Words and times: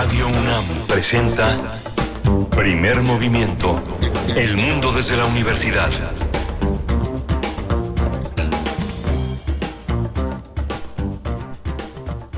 Radio 0.00 0.28
UNAM 0.28 0.64
presenta 0.86 1.72
Primer 2.50 3.02
Movimiento. 3.02 3.82
El 4.28 4.56
mundo 4.56 4.92
desde 4.92 5.16
la 5.16 5.26
universidad. 5.26 5.90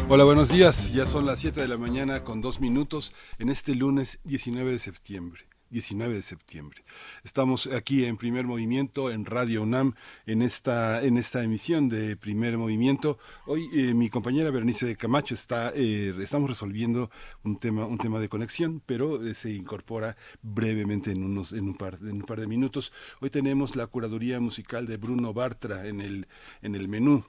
Hola, 0.08 0.24
buenos 0.24 0.48
días. 0.48 0.94
Ya 0.94 1.04
son 1.04 1.26
las 1.26 1.40
7 1.40 1.60
de 1.60 1.68
la 1.68 1.76
mañana 1.76 2.24
con 2.24 2.40
dos 2.40 2.60
minutos 2.60 3.12
en 3.38 3.50
este 3.50 3.74
lunes 3.74 4.20
19 4.24 4.72
de 4.72 4.78
septiembre. 4.78 5.49
19 5.70 6.14
de 6.14 6.22
septiembre. 6.22 6.84
Estamos 7.24 7.66
aquí 7.68 8.04
en 8.04 8.16
Primer 8.16 8.44
Movimiento, 8.44 9.10
en 9.10 9.24
Radio 9.24 9.62
UNAM, 9.62 9.94
en 10.26 10.42
esta, 10.42 11.02
en 11.02 11.16
esta 11.16 11.42
emisión 11.42 11.88
de 11.88 12.16
Primer 12.16 12.58
Movimiento. 12.58 13.18
Hoy 13.46 13.68
eh, 13.72 13.94
mi 13.94 14.10
compañera 14.10 14.50
Bernice 14.50 14.96
Camacho 14.96 15.34
está, 15.34 15.72
eh, 15.74 16.14
estamos 16.20 16.50
resolviendo 16.50 17.10
un 17.44 17.58
tema, 17.58 17.86
un 17.86 17.98
tema 17.98 18.20
de 18.20 18.28
conexión, 18.28 18.82
pero 18.84 19.24
eh, 19.24 19.34
se 19.34 19.52
incorpora 19.52 20.16
brevemente 20.42 21.12
en, 21.12 21.24
unos, 21.24 21.52
en, 21.52 21.68
un 21.68 21.74
par, 21.74 21.98
en 22.02 22.16
un 22.16 22.22
par 22.22 22.40
de 22.40 22.46
minutos. 22.46 22.92
Hoy 23.20 23.30
tenemos 23.30 23.76
la 23.76 23.86
curaduría 23.86 24.40
musical 24.40 24.86
de 24.86 24.96
Bruno 24.96 25.32
Bartra 25.32 25.86
en 25.86 26.00
el, 26.00 26.26
en 26.62 26.74
el 26.74 26.88
menú. 26.88 27.24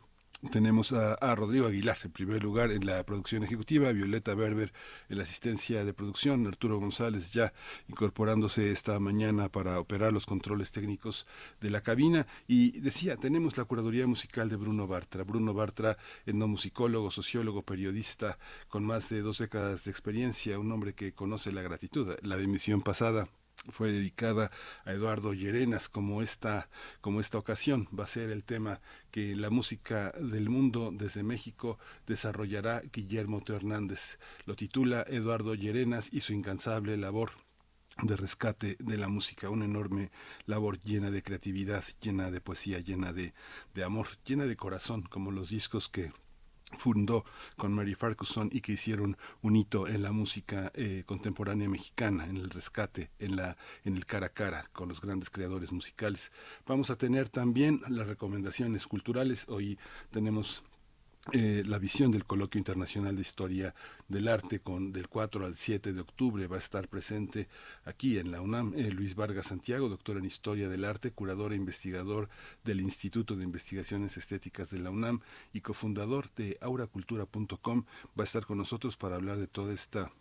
Tenemos 0.50 0.91
a, 0.91 1.36
Rodrigo 1.36 1.68
Aguilar 1.68 1.98
en 2.04 2.12
primer 2.12 2.41
lugar 2.44 2.72
en 2.72 2.84
la 2.88 3.04
producción 3.05 3.44
ejecutiva, 3.44 3.91
Violeta 3.91 4.34
Berber 4.34 4.73
en 5.08 5.17
la 5.17 5.23
asistencia 5.23 5.86
de 5.86 5.94
producción, 5.94 6.48
Arturo 6.48 6.80
González 6.80 7.31
ya 7.31 7.54
incorporándose 7.88 8.72
esta 8.72 9.00
mañana 9.00 9.50
para 9.50 9.80
operar 9.80 10.12
los 10.12 10.26
controles 10.26 10.72
técnicos 10.72 11.27
de 11.59 11.70
la 11.70 11.81
cabina. 11.81 12.26
Y 12.48 12.80
decía, 12.80 13.17
tenemos 13.17 13.55
la 13.55 13.66
curaduría 13.66 14.08
musical 14.08 14.50
de 14.50 14.55
Bruno 14.55 14.88
Bartra. 14.88 15.23
Bruno 15.23 15.54
Bartra, 15.54 15.98
etnomusicólogo, 16.26 17.12
sociólogo, 17.12 17.62
periodista 17.62 18.39
con 18.67 18.84
más 18.84 19.09
de 19.09 19.22
dos 19.22 19.38
décadas 19.38 19.84
de 19.84 19.92
experiencia, 19.92 20.58
un 20.58 20.72
hombre 20.72 20.95
que 20.95 21.14
conoce 21.14 21.52
la 21.52 21.62
gratitud. 21.62 22.16
La 22.23 22.38
emisión 22.38 22.81
pasada 22.81 23.28
fue 23.70 23.92
dedicada 23.92 24.52
a 24.86 24.92
Eduardo 24.92 25.34
Llerenas 25.34 25.90
como 25.90 26.22
esta 26.22 26.70
como 27.00 27.20
esta 27.20 27.38
ocasión 27.38 27.88
va 27.98 28.06
a 28.06 28.08
ser 28.08 28.31
el 28.31 28.44
tema 28.44 28.81
que 29.12 29.36
la 29.36 29.50
música 29.50 30.12
del 30.20 30.50
mundo 30.50 30.92
desde 30.92 31.23
México 31.23 31.78
desarrollará 32.08 32.81
Guillermo 32.92 33.42
Teo 33.42 33.56
Hernández. 33.56 34.18
Lo 34.45 34.56
titula 34.56 35.06
Eduardo 35.08 35.53
Llerenas 35.53 36.09
y 36.12 36.22
su 36.22 36.34
incansable 36.34 36.98
labor 36.98 37.31
de 38.02 38.16
rescate 38.16 38.78
de 38.80 38.98
la 38.98 39.09
música, 39.09 39.50
una 39.50 39.66
enorme 39.66 40.12
labor 40.46 40.80
llena 40.80 41.12
de 41.12 41.22
creatividad, 41.22 41.84
llena 42.02 42.31
de 42.31 42.42
poesía, 42.42 42.80
llena 42.80 43.14
de, 43.14 43.34
de 43.75 43.84
amor, 43.84 44.08
llena 44.25 44.46
de 44.46 44.56
corazón, 44.56 45.03
como 45.03 45.31
los 45.31 45.50
discos 45.50 45.90
que 45.90 46.12
fundó 46.77 47.25
con 47.58 47.73
Mary 47.73 47.95
Farquharson 47.95 48.50
y 48.52 48.61
que 48.61 48.73
hicieron 48.73 49.17
un 49.41 49.55
hito 49.55 49.88
en 49.88 50.02
la 50.02 50.11
música 50.11 50.72
eh, 50.75 51.03
contemporánea 51.05 51.69
mexicana, 51.69 52.25
en 52.28 52.38
el 52.38 52.50
rescate, 52.50 53.11
en 53.19 53.36
la 53.36 53.58
en 53.83 53.95
el 53.95 54.05
cara 54.05 54.28
a 54.28 54.30
cara 54.30 54.69
con 54.73 54.89
los 54.89 55.02
grandes 55.02 55.30
creadores 55.30 55.72
musicales. 55.72 56.31
Vamos 56.66 56.89
a 56.89 56.95
tener 56.95 57.30
también 57.30 57.81
las 57.88 58.08
recomendaciones 58.08 58.88
culturales. 58.88 59.45
Hoy 59.47 59.78
tenemos 60.11 60.63
eh, 61.33 61.64
la 61.67 61.77
visión 61.77 62.11
del 62.11 62.25
Coloquio 62.25 62.58
Internacional 62.58 63.16
de 63.16 63.22
Historia 63.22 63.75
del 64.08 64.27
Arte 64.27 64.59
con 64.59 64.91
del 64.91 65.08
4 65.08 65.45
al 65.45 65.55
7 65.55 65.94
de 65.94 66.02
octubre 66.02 66.47
va 66.47 66.55
a 66.55 66.59
estar 66.59 66.88
presente 66.88 67.47
aquí 67.86 68.17
en 68.17 68.31
la 68.31 68.41
UNAM 68.41 68.73
eh, 68.75 68.89
Luis 68.91 69.13
Vargas 69.13 69.45
Santiago, 69.45 69.88
doctor 69.88 70.17
en 70.17 70.25
Historia 70.25 70.67
del 70.67 70.83
Arte, 70.83 71.11
curador 71.11 71.53
e 71.53 71.58
investigador 71.58 72.28
del 72.63 72.81
Instituto 72.81 73.36
de 73.36 73.44
Investigaciones 73.44 74.17
Estéticas 74.17 74.72
de 74.72 74.80
la 74.80 74.89
UNAM 74.89 75.22
y 75.53 75.61
cofundador 75.61 76.33
de 76.33 76.58
auracultura.com 76.59 77.85
va 78.17 78.23
a 78.23 78.23
estar 78.23 78.47
con 78.47 78.58
nosotros 78.58 78.97
para 78.97 79.16
hablar 79.16 79.38
de 79.38 79.47
toda 79.47 79.73
esta 79.73 80.11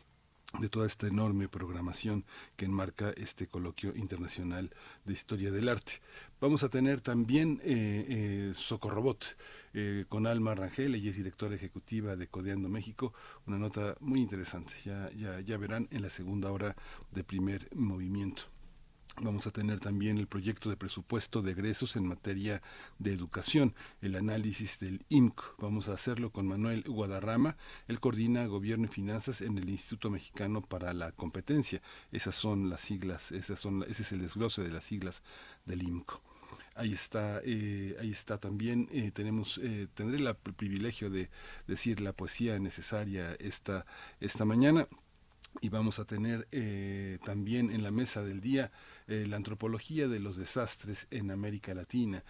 de 0.58 0.68
toda 0.68 0.86
esta 0.86 1.06
enorme 1.06 1.48
programación 1.48 2.24
que 2.56 2.64
enmarca 2.64 3.10
este 3.10 3.46
coloquio 3.46 3.94
internacional 3.94 4.70
de 5.04 5.12
historia 5.12 5.52
del 5.52 5.68
arte. 5.68 6.02
Vamos 6.40 6.64
a 6.64 6.68
tener 6.68 7.00
también 7.00 7.60
eh, 7.62 8.52
Socorrobot 8.54 9.36
eh, 9.72 10.04
con 10.08 10.26
Alma 10.26 10.54
Rangel, 10.54 10.94
ella 10.94 11.10
es 11.10 11.16
directora 11.16 11.54
ejecutiva 11.54 12.16
de 12.16 12.26
Codeando 12.26 12.68
México, 12.68 13.14
una 13.46 13.58
nota 13.58 13.96
muy 14.00 14.20
interesante, 14.20 14.72
ya, 14.84 15.10
ya, 15.12 15.56
verán 15.56 15.86
en 15.90 16.02
la 16.02 16.10
segunda 16.10 16.50
hora 16.50 16.74
de 17.12 17.22
primer 17.22 17.68
movimiento. 17.74 18.44
Vamos 19.22 19.46
a 19.46 19.50
tener 19.50 19.80
también 19.80 20.18
el 20.18 20.26
proyecto 20.26 20.70
de 20.70 20.76
presupuesto 20.76 21.42
de 21.42 21.52
egresos 21.52 21.94
en 21.96 22.06
materia 22.06 22.62
de 22.98 23.12
educación, 23.12 23.74
el 24.00 24.16
análisis 24.16 24.78
del 24.78 25.04
INC. 25.08 25.40
Vamos 25.58 25.88
a 25.88 25.94
hacerlo 25.94 26.30
con 26.30 26.46
Manuel 26.46 26.84
Guadarrama. 26.84 27.56
Él 27.86 28.00
coordina 28.00 28.46
Gobierno 28.46 28.86
y 28.86 28.88
Finanzas 28.88 29.42
en 29.42 29.58
el 29.58 29.68
Instituto 29.68 30.10
Mexicano 30.10 30.62
para 30.62 30.94
la 30.94 31.12
Competencia. 31.12 31.82
Esas 32.12 32.34
son 32.34 32.70
las 32.70 32.80
siglas, 32.80 33.30
esas 33.32 33.58
son, 33.60 33.84
ese 33.88 34.02
es 34.02 34.12
el 34.12 34.22
desglose 34.22 34.62
de 34.62 34.70
las 34.70 34.84
siglas 34.84 35.22
del 35.66 35.82
INCO. 35.82 36.22
Ahí 36.76 36.92
está, 36.92 37.40
eh, 37.44 37.96
ahí 38.00 38.10
está 38.10 38.38
también. 38.38 38.88
Eh, 38.92 39.10
tenemos, 39.12 39.58
eh, 39.62 39.88
tendré 39.94 40.18
el 40.18 40.34
privilegio 40.34 41.10
de 41.10 41.28
decir 41.66 42.00
la 42.00 42.12
poesía 42.12 42.58
necesaria 42.58 43.36
esta, 43.40 43.86
esta 44.20 44.44
mañana 44.44 44.86
y 45.60 45.68
vamos 45.68 45.98
a 45.98 46.04
tener 46.04 46.46
eh, 46.52 47.18
también 47.24 47.72
en 47.72 47.82
la 47.82 47.90
mesa 47.90 48.22
del 48.22 48.40
día 48.40 48.70
la 49.08 49.34
antropología 49.34 50.06
de 50.06 50.20
los 50.20 50.36
desastres 50.36 51.08
en 51.10 51.32
América 51.32 51.74
Latina. 51.74 52.22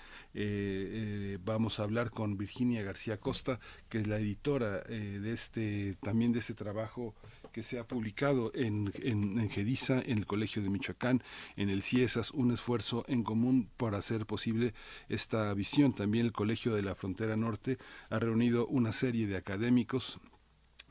Vamos 1.45 1.79
a 1.79 1.83
hablar 1.83 2.11
con 2.11 2.39
Virginia 2.39 2.83
García 2.83 3.21
Costa, 3.21 3.61
que 3.91 3.99
es 3.99 4.07
la 4.07 4.17
editora 4.17 4.81
de 4.85 5.31
este, 5.31 5.99
también 6.01 6.33
de 6.33 6.39
este 6.39 6.55
trabajo 6.55 7.15
que 7.53 7.63
se 7.63 7.79
ha 7.79 7.87
publicado 7.87 8.51
en, 8.55 8.93
en, 9.03 9.49
GEDISA, 9.49 10.03
en 10.03 10.19
el 10.19 10.27
Colegio 10.27 10.63
de 10.63 10.71
Michoacán, 10.71 11.23
en 11.57 11.71
el 11.71 11.83
CIESAS, 11.83 12.31
un 12.31 12.53
esfuerzo 12.53 13.05
en 13.09 13.23
común 13.23 13.69
para 13.77 13.99
hacer 13.99 14.27
posible 14.27 14.75
esta 15.09 15.53
visión. 15.55 15.93
También 15.93 16.27
el 16.27 16.33
Colegio 16.33 16.75
de 16.75 16.83
la 16.83 16.95
Frontera 16.95 17.37
Norte 17.37 17.79
ha 18.09 18.19
reunido 18.19 18.67
una 18.67 18.93
serie 18.93 19.27
de 19.27 19.37
académicos 19.37 20.21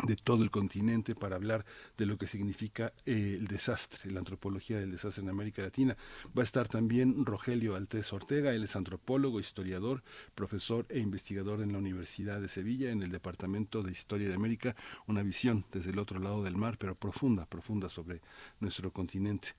de 0.04 0.16
todo 0.16 0.44
el 0.44 0.52
continente 0.52 1.14
para 1.14 1.36
hablar 1.36 1.66
de 1.98 2.06
lo 2.06 2.18
que 2.18 2.28
significa 2.28 2.94
eh, 3.06 3.36
el 3.38 3.48
desastre, 3.48 4.12
la 4.12 4.20
antropología 4.20 4.80
del 4.80 4.92
desastre 4.92 5.24
en 5.24 5.30
América 5.30 5.62
Latina. 5.62 5.98
Va 6.38 6.42
a 6.42 6.46
estar 6.46 6.68
también 6.68 7.26
Rogelio 7.26 7.76
Altés 7.76 8.14
Ortega, 8.14 8.54
él 8.54 8.64
es 8.64 8.76
antropólogo, 8.76 9.40
historiador, 9.40 10.04
profesor 10.36 10.86
e 10.90 11.00
investigador 11.00 11.62
en 11.62 11.74
la 11.74 11.80
Universidad 11.80 12.40
de 12.40 12.48
Sevilla, 12.48 12.92
en 12.92 13.04
el 13.04 13.12
Departamento 13.12 13.84
de 13.84 13.92
Historia 13.92 14.30
de 14.30 14.36
América, 14.36 14.76
una 15.08 15.24
visión 15.24 15.66
desde 15.72 15.92
el 15.92 16.00
otro 16.00 16.20
lado 16.20 16.44
del 16.44 16.56
mar, 16.56 16.78
pero 16.78 16.96
profunda, 16.96 17.46
profunda 17.46 17.90
sobre 17.90 18.22
nuestro 18.60 18.92
continente. 18.92 19.50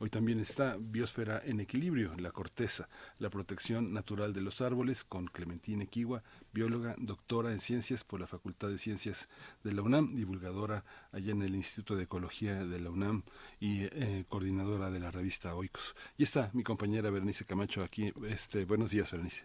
Hoy 0.00 0.10
también 0.10 0.38
está 0.38 0.76
Biosfera 0.78 1.42
en 1.44 1.58
Equilibrio, 1.58 2.14
la 2.18 2.30
corteza, 2.30 2.88
la 3.18 3.30
protección 3.30 3.92
natural 3.92 4.32
de 4.32 4.42
los 4.42 4.60
árboles, 4.60 5.02
con 5.02 5.26
Clementina 5.26 5.82
Equigua, 5.82 6.22
bióloga, 6.52 6.94
doctora 6.98 7.52
en 7.52 7.60
ciencias 7.60 8.04
por 8.04 8.20
la 8.20 8.26
Facultad 8.26 8.68
de 8.68 8.78
Ciencias 8.78 9.28
de 9.64 9.72
la 9.72 9.82
UNAM, 9.82 10.14
divulgadora 10.14 10.84
allá 11.12 11.32
en 11.32 11.42
el 11.42 11.54
Instituto 11.54 11.96
de 11.96 12.04
Ecología 12.04 12.64
de 12.64 12.80
la 12.80 12.90
UNAM 12.90 13.22
y 13.60 13.84
eh, 13.84 14.24
coordinadora 14.28 14.90
de 14.90 15.00
la 15.00 15.10
revista 15.10 15.54
Oikos. 15.54 15.94
Y 16.16 16.24
está 16.24 16.50
mi 16.52 16.62
compañera 16.62 17.10
Bernice 17.10 17.44
Camacho 17.44 17.82
aquí. 17.82 18.12
Este, 18.28 18.64
buenos 18.64 18.90
días, 18.90 19.10
Bernice. 19.10 19.44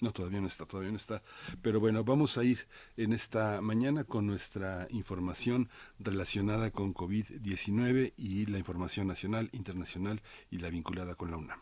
No, 0.00 0.12
todavía 0.12 0.40
no 0.40 0.46
está, 0.46 0.64
todavía 0.64 0.90
no 0.90 0.96
está. 0.96 1.22
Pero 1.60 1.78
bueno, 1.78 2.04
vamos 2.04 2.38
a 2.38 2.44
ir 2.44 2.66
en 2.96 3.12
esta 3.12 3.60
mañana 3.60 4.04
con 4.04 4.26
nuestra 4.26 4.86
información 4.90 5.68
relacionada 5.98 6.70
con 6.70 6.94
COVID-19 6.94 8.14
y 8.16 8.46
la 8.46 8.58
información 8.58 9.06
nacional, 9.06 9.50
internacional 9.52 10.22
y 10.50 10.58
la 10.58 10.70
vinculada 10.70 11.14
con 11.16 11.30
la 11.30 11.36
UNAM. 11.36 11.58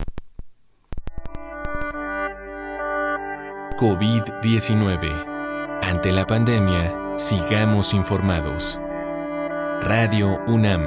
COVID-19. 3.78 5.80
Ante 5.84 6.10
la 6.10 6.26
pandemia, 6.26 7.16
sigamos 7.16 7.94
informados. 7.94 8.80
Radio 9.82 10.40
UNAM. 10.48 10.82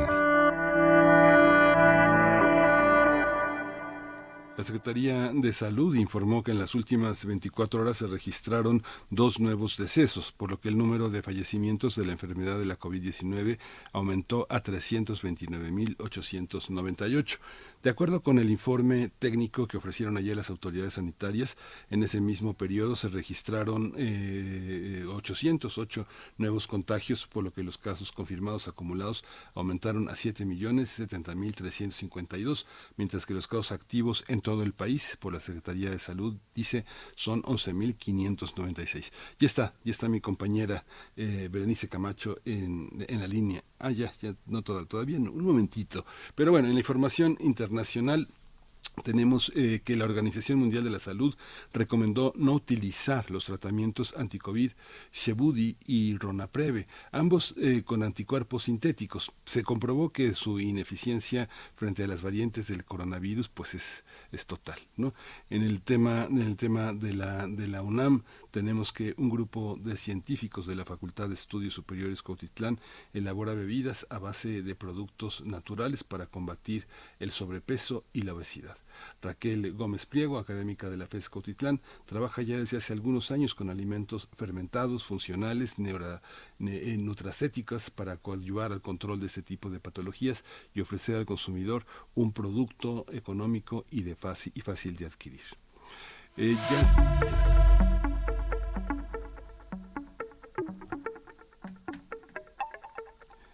La 4.57 4.65
Secretaría 4.65 5.31
de 5.33 5.53
Salud 5.53 5.95
informó 5.95 6.43
que 6.43 6.51
en 6.51 6.59
las 6.59 6.75
últimas 6.75 7.25
24 7.25 7.81
horas 7.81 7.95
se 7.95 8.07
registraron 8.07 8.83
dos 9.09 9.39
nuevos 9.39 9.77
decesos, 9.77 10.33
por 10.33 10.51
lo 10.51 10.59
que 10.59 10.67
el 10.67 10.77
número 10.77 11.09
de 11.09 11.21
fallecimientos 11.21 11.95
de 11.95 12.05
la 12.05 12.11
enfermedad 12.11 12.59
de 12.59 12.65
la 12.65 12.77
COVID-19 12.77 13.57
aumentó 13.93 14.47
a 14.49 14.61
329.898. 14.61 17.39
De 17.83 17.89
acuerdo 17.89 18.21
con 18.21 18.37
el 18.37 18.51
informe 18.51 19.09
técnico 19.17 19.67
que 19.67 19.77
ofrecieron 19.77 20.15
ayer 20.15 20.35
las 20.35 20.51
autoridades 20.51 20.93
sanitarias, 20.93 21.57
en 21.89 22.03
ese 22.03 22.21
mismo 22.21 22.53
periodo 22.53 22.95
se 22.95 23.09
registraron 23.09 23.95
eh, 23.97 25.03
808 25.07 26.05
nuevos 26.37 26.67
contagios, 26.67 27.25
por 27.25 27.43
lo 27.43 27.51
que 27.51 27.63
los 27.63 27.79
casos 27.79 28.11
confirmados 28.11 28.67
acumulados 28.67 29.23
aumentaron 29.55 30.09
a 30.09 30.11
7.070.352, 30.11 32.65
mientras 32.97 33.25
que 33.25 33.33
los 33.33 33.47
casos 33.47 33.71
activos 33.71 34.25
en 34.27 34.41
todo 34.41 34.61
el 34.61 34.73
país 34.73 35.17
por 35.19 35.33
la 35.33 35.39
Secretaría 35.39 35.89
de 35.89 35.97
Salud 35.97 36.35
dice 36.53 36.85
son 37.15 37.41
11.596. 37.41 39.11
Ya 39.39 39.47
está, 39.47 39.73
ya 39.83 39.91
está 39.91 40.07
mi 40.07 40.21
compañera 40.21 40.85
eh, 41.17 41.49
Berenice 41.51 41.89
Camacho 41.89 42.37
en, 42.45 43.03
en, 43.07 43.19
la 43.19 43.27
línea. 43.27 43.63
Ah, 43.79 43.89
ya, 43.89 44.13
ya, 44.21 44.35
no 44.45 44.61
toda, 44.61 44.85
todavía, 44.85 45.17
un 45.17 45.43
momentito. 45.43 46.05
Pero 46.35 46.51
bueno, 46.51 46.67
en 46.67 46.75
la 46.75 46.79
información 46.79 47.37
internacional 47.39 47.70
tenemos 49.03 49.51
eh, 49.55 49.81
que 49.83 49.95
la 49.95 50.05
Organización 50.05 50.59
Mundial 50.59 50.83
de 50.83 50.89
la 50.89 50.99
Salud 50.99 51.35
recomendó 51.73 52.33
no 52.35 52.53
utilizar 52.53 53.31
los 53.31 53.45
tratamientos 53.45 54.13
anticovid 54.17 54.71
Shebudi 55.13 55.77
y 55.85 56.17
Ronapreve, 56.17 56.87
ambos 57.11 57.55
eh, 57.57 57.83
con 57.85 58.03
anticuerpos 58.03 58.63
sintéticos. 58.63 59.31
Se 59.45 59.63
comprobó 59.63 60.09
que 60.09 60.35
su 60.35 60.59
ineficiencia 60.59 61.49
frente 61.73 62.03
a 62.03 62.07
las 62.07 62.21
variantes 62.21 62.67
del 62.67 62.83
coronavirus 62.83 63.49
pues 63.49 63.75
es, 63.75 64.03
es 64.31 64.45
total. 64.45 64.79
¿no? 64.97 65.13
En 65.49 65.63
el 65.63 65.81
tema, 65.81 66.25
en 66.25 66.41
el 66.41 66.57
tema 66.57 66.93
de, 66.93 67.13
la, 67.13 67.47
de 67.47 67.67
la 67.67 67.81
UNAM 67.81 68.23
tenemos 68.51 68.91
que 68.91 69.13
un 69.17 69.29
grupo 69.29 69.77
de 69.81 69.97
científicos 69.97 70.67
de 70.67 70.75
la 70.75 70.85
Facultad 70.85 71.29
de 71.29 71.33
Estudios 71.33 71.73
Superiores 71.73 72.21
Cautitlán 72.21 72.79
elabora 73.13 73.53
bebidas 73.53 74.05
a 74.09 74.19
base 74.19 74.61
de 74.61 74.75
productos 74.75 75.41
naturales 75.45 76.03
para 76.03 76.27
combatir 76.27 76.85
el 77.19 77.31
sobrepeso 77.31 78.03
y 78.13 78.21
la 78.23 78.33
obesidad. 78.33 78.77
Raquel 79.21 79.73
Gómez 79.73 80.05
Pliego, 80.05 80.37
académica 80.37 80.89
de 80.89 80.97
la 80.97 81.07
FES 81.07 81.29
Cautitlán, 81.29 81.81
trabaja 82.05 82.41
ya 82.41 82.57
desde 82.57 82.77
hace 82.77 82.93
algunos 82.93 83.31
años 83.31 83.55
con 83.55 83.69
alimentos 83.69 84.27
fermentados, 84.37 85.03
funcionales, 85.03 85.79
neura, 85.79 86.21
ne, 86.59 86.75
eh, 86.75 86.99
para 87.95 88.17
coadyuvar 88.17 88.71
al 88.71 88.81
control 88.81 89.19
de 89.19 89.27
este 89.27 89.41
tipo 89.41 89.69
de 89.69 89.79
patologías 89.79 90.43
y 90.73 90.81
ofrecer 90.81 91.15
al 91.15 91.25
consumidor 91.25 91.85
un 92.15 92.31
producto 92.33 93.05
económico 93.11 93.85
y, 93.89 94.03
de 94.03 94.15
fácil, 94.15 94.51
y 94.55 94.61
fácil 94.61 94.95
de 94.97 95.05
adquirir. 95.05 95.41
Eh, 96.37 96.55
ya 96.55 98.10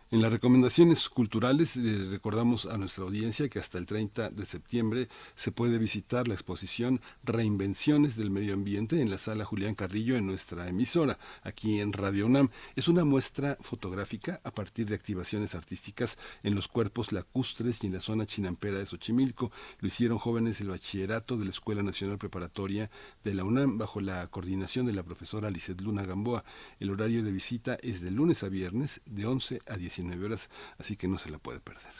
En 0.09 0.21
las 0.21 0.31
recomendaciones 0.31 1.09
culturales 1.09 1.75
eh, 1.75 2.07
recordamos 2.09 2.65
a 2.65 2.77
nuestra 2.77 3.03
audiencia 3.03 3.49
que 3.49 3.59
hasta 3.59 3.77
el 3.77 3.85
30 3.85 4.29
de 4.29 4.45
septiembre 4.45 5.09
se 5.35 5.51
puede 5.51 5.79
visitar 5.79 6.29
la 6.29 6.33
exposición 6.33 7.01
Reinvenciones 7.25 8.15
del 8.15 8.29
Medio 8.29 8.53
Ambiente 8.53 9.01
en 9.01 9.09
la 9.09 9.17
sala 9.17 9.43
Julián 9.43 9.75
Carrillo 9.75 10.15
en 10.15 10.25
nuestra 10.25 10.69
emisora, 10.69 11.19
aquí 11.43 11.81
en 11.81 11.91
Radio 11.91 12.25
UNAM. 12.25 12.51
Es 12.77 12.87
una 12.87 13.03
muestra 13.03 13.57
fotográfica 13.59 14.39
a 14.45 14.51
partir 14.51 14.85
de 14.85 14.95
activaciones 14.95 15.55
artísticas 15.55 16.17
en 16.41 16.55
los 16.55 16.69
cuerpos 16.69 17.11
lacustres 17.11 17.83
y 17.83 17.87
en 17.87 17.93
la 17.95 17.99
zona 17.99 18.25
chinampera 18.25 18.77
de 18.77 18.85
Xochimilco. 18.85 19.51
Lo 19.81 19.87
hicieron 19.89 20.19
jóvenes 20.19 20.59
del 20.59 20.69
bachillerato 20.69 21.35
de 21.35 21.43
la 21.43 21.51
Escuela 21.51 21.83
Nacional 21.83 22.17
Preparatoria 22.17 22.89
de 23.25 23.33
la 23.33 23.43
UNAM 23.43 23.77
bajo 23.77 23.99
la 23.99 24.25
coordinación 24.27 24.85
de 24.85 24.93
la 24.93 25.03
profesora 25.03 25.49
Lizeth 25.49 25.81
Luna 25.81 26.05
Gamboa. 26.05 26.45
El 26.79 26.91
horario 26.91 27.23
de 27.23 27.31
visita 27.33 27.77
es 27.81 27.99
de 27.99 28.11
lunes 28.11 28.41
a 28.43 28.47
viernes 28.47 29.01
de 29.05 29.25
11 29.25 29.59
a 29.67 29.75
10 30.03 30.23
horas, 30.23 30.49
así 30.77 30.95
que 30.95 31.07
no 31.07 31.17
se 31.17 31.29
la 31.29 31.37
puede 31.37 31.59
perder. 31.59 31.93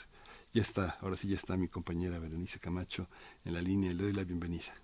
Ya 0.52 0.62
está, 0.62 0.98
ahora 1.00 1.16
sí 1.16 1.28
ya 1.28 1.36
está 1.36 1.56
mi 1.56 1.68
compañera 1.68 2.18
Berenice 2.18 2.58
Camacho 2.58 3.08
en 3.44 3.54
la 3.54 3.60
línea, 3.60 3.92
le 3.92 4.04
doy 4.04 4.12
la 4.12 4.24
bienvenida. 4.24 4.74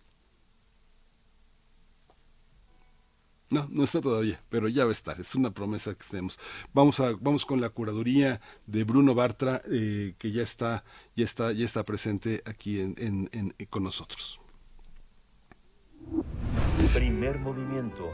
No, 3.50 3.68
no 3.70 3.84
está 3.84 4.00
todavía, 4.00 4.40
pero 4.48 4.68
ya 4.68 4.84
va 4.84 4.90
a 4.90 4.92
estar. 4.92 5.20
Es 5.20 5.34
una 5.34 5.52
promesa 5.52 5.94
que 5.94 6.04
tenemos. 6.10 6.38
Vamos 6.72 6.98
a, 7.00 7.12
vamos 7.20 7.46
con 7.46 7.60
la 7.60 7.70
curaduría 7.70 8.40
de 8.66 8.84
Bruno 8.84 9.14
Bartra, 9.14 9.62
eh, 9.70 10.14
que 10.18 10.32
ya 10.32 10.42
está, 10.42 10.82
ya 11.14 11.24
está, 11.24 11.52
ya 11.52 11.64
está 11.64 11.84
presente 11.84 12.42
aquí 12.46 12.80
en, 12.80 12.94
en, 12.98 13.28
en, 13.32 13.54
con 13.70 13.84
nosotros. 13.84 14.40
Primer 16.92 17.38
movimiento. 17.38 18.10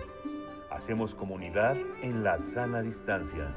Hacemos 0.70 1.14
comunidad 1.14 1.76
en 2.02 2.22
la 2.22 2.38
sana 2.38 2.82
distancia. 2.82 3.54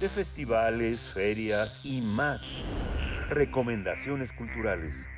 De 0.00 0.08
festivales, 0.08 1.10
ferias 1.12 1.80
y 1.84 2.00
más. 2.00 2.60
Recomendaciones 3.28 4.32
culturales. 4.32 5.08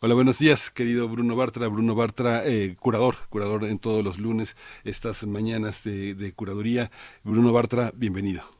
Hola, 0.00 0.14
buenos 0.14 0.38
días, 0.38 0.70
querido 0.70 1.08
Bruno 1.08 1.36
Bartra. 1.36 1.68
Bruno 1.68 1.94
Bartra, 1.94 2.46
eh, 2.46 2.76
curador, 2.78 3.16
curador 3.28 3.64
en 3.64 3.78
todos 3.78 4.04
los 4.04 4.18
lunes, 4.18 4.56
estas 4.84 5.26
mañanas 5.26 5.84
de, 5.84 6.14
de 6.14 6.32
curaduría. 6.32 6.90
Bruno 7.24 7.52
Bartra, 7.52 7.92
bienvenido. 7.94 8.55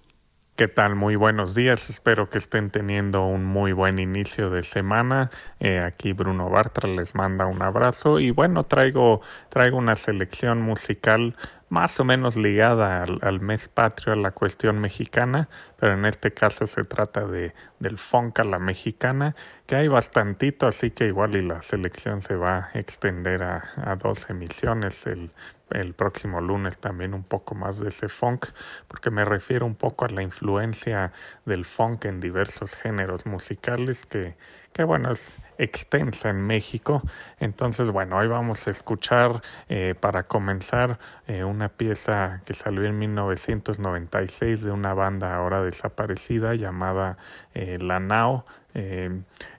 ¿Qué 0.57 0.69
tal? 0.69 0.95
Muy 0.95 1.17
buenos 1.17 1.55
días. 1.55 1.91
Espero 1.91 2.31
que 2.31 2.39
estén 2.39 2.71
teniendo 2.71 3.27
un 3.27 3.45
muy 3.45 3.73
buen 3.73 3.99
inicio 3.99 4.49
de 4.49 4.63
semana. 4.63 5.29
Eh, 5.61 5.81
aquí 5.81 6.15
Bruno 6.15 6.49
Bartra 6.49 6.89
les 6.89 7.15
manda 7.15 7.45
un 7.45 7.61
abrazo 7.61 8.21
y 8.21 8.31
bueno, 8.31 8.63
traigo, 8.63 9.21
traigo 9.51 9.77
una 9.77 9.97
selección 9.97 10.63
musical 10.63 11.37
más 11.69 11.99
o 11.99 12.05
menos 12.05 12.37
ligada 12.37 13.03
al, 13.03 13.41
mes 13.41 13.69
patrio, 13.69 14.13
a 14.13 14.17
la 14.17 14.31
cuestión 14.31 14.81
mexicana, 14.81 15.49
pero 15.79 15.95
en 15.95 16.05
este 16.05 16.33
caso 16.33 16.67
se 16.67 16.85
trata 16.85 17.27
de 17.27 17.55
del 17.79 17.99
funk 17.99 18.41
a 18.41 18.45
la 18.45 18.59
mexicana, 18.59 19.35
que 19.67 19.77
hay 19.77 19.89
bastantito, 19.89 20.67
así 20.67 20.91
que 20.91 21.07
igual 21.07 21.35
y 21.37 21.43
la 21.43 21.61
selección 21.63 22.23
se 22.23 22.37
va 22.37 22.71
a 22.73 22.79
extender 22.79 23.43
a, 23.43 23.65
a 23.77 23.97
dos 23.97 24.31
emisiones 24.31 25.07
el, 25.07 25.31
el 25.71 25.95
próximo 25.95 26.41
lunes 26.41 26.79
también 26.79 27.15
un 27.15 27.25
poco 27.25 27.55
más 27.55 27.81
de 27.81 27.89
ese 27.89 28.09
funk, 28.09 28.47
porque 28.89 29.11
me 29.11 29.25
refiero 29.25 29.67
un 29.67 29.75
poco 29.75 30.05
a 30.05 30.09
la 30.09 30.23
influencia 30.23 31.13
del 31.45 31.65
funk 31.65 32.05
en 32.05 32.21
diversos 32.21 32.77
géneros 32.77 33.27
musicales 33.27 34.07
que, 34.07 34.37
que 34.73 34.85
bueno, 34.85 35.11
es 35.11 35.37
extensa 35.59 36.31
en 36.31 36.47
México. 36.47 37.03
Entonces, 37.39 37.91
bueno, 37.91 38.19
hoy 38.19 38.29
vamos 38.29 38.67
a 38.67 38.71
escuchar 38.71 39.43
eh, 39.69 39.95
para 39.99 40.25
comenzar 40.25 40.99
eh, 41.27 41.45
una 41.45 41.69
pieza 41.69 42.43
que 42.45 42.55
salió 42.55 42.85
en 42.85 42.99
1996 42.99 44.63
de 44.63 44.71
una 44.71 44.95
banda 44.95 45.35
ahora 45.35 45.63
desaparecida 45.63 46.55
llamada 46.55 47.19
eh, 47.55 47.79
La 47.81 48.01
Nao. 48.01 48.45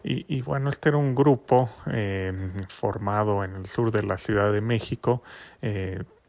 Y, 0.04 0.42
bueno, 0.44 0.70
este 0.70 0.90
era 0.90 1.00
un 1.00 1.16
grupo 1.16 1.72
formado 2.68 3.44
en 3.44 3.56
el 3.56 3.66
sur 3.66 3.90
de 3.90 4.04
la 4.04 4.16
Ciudad 4.16 4.54
de 4.54 4.62
México, 4.62 5.24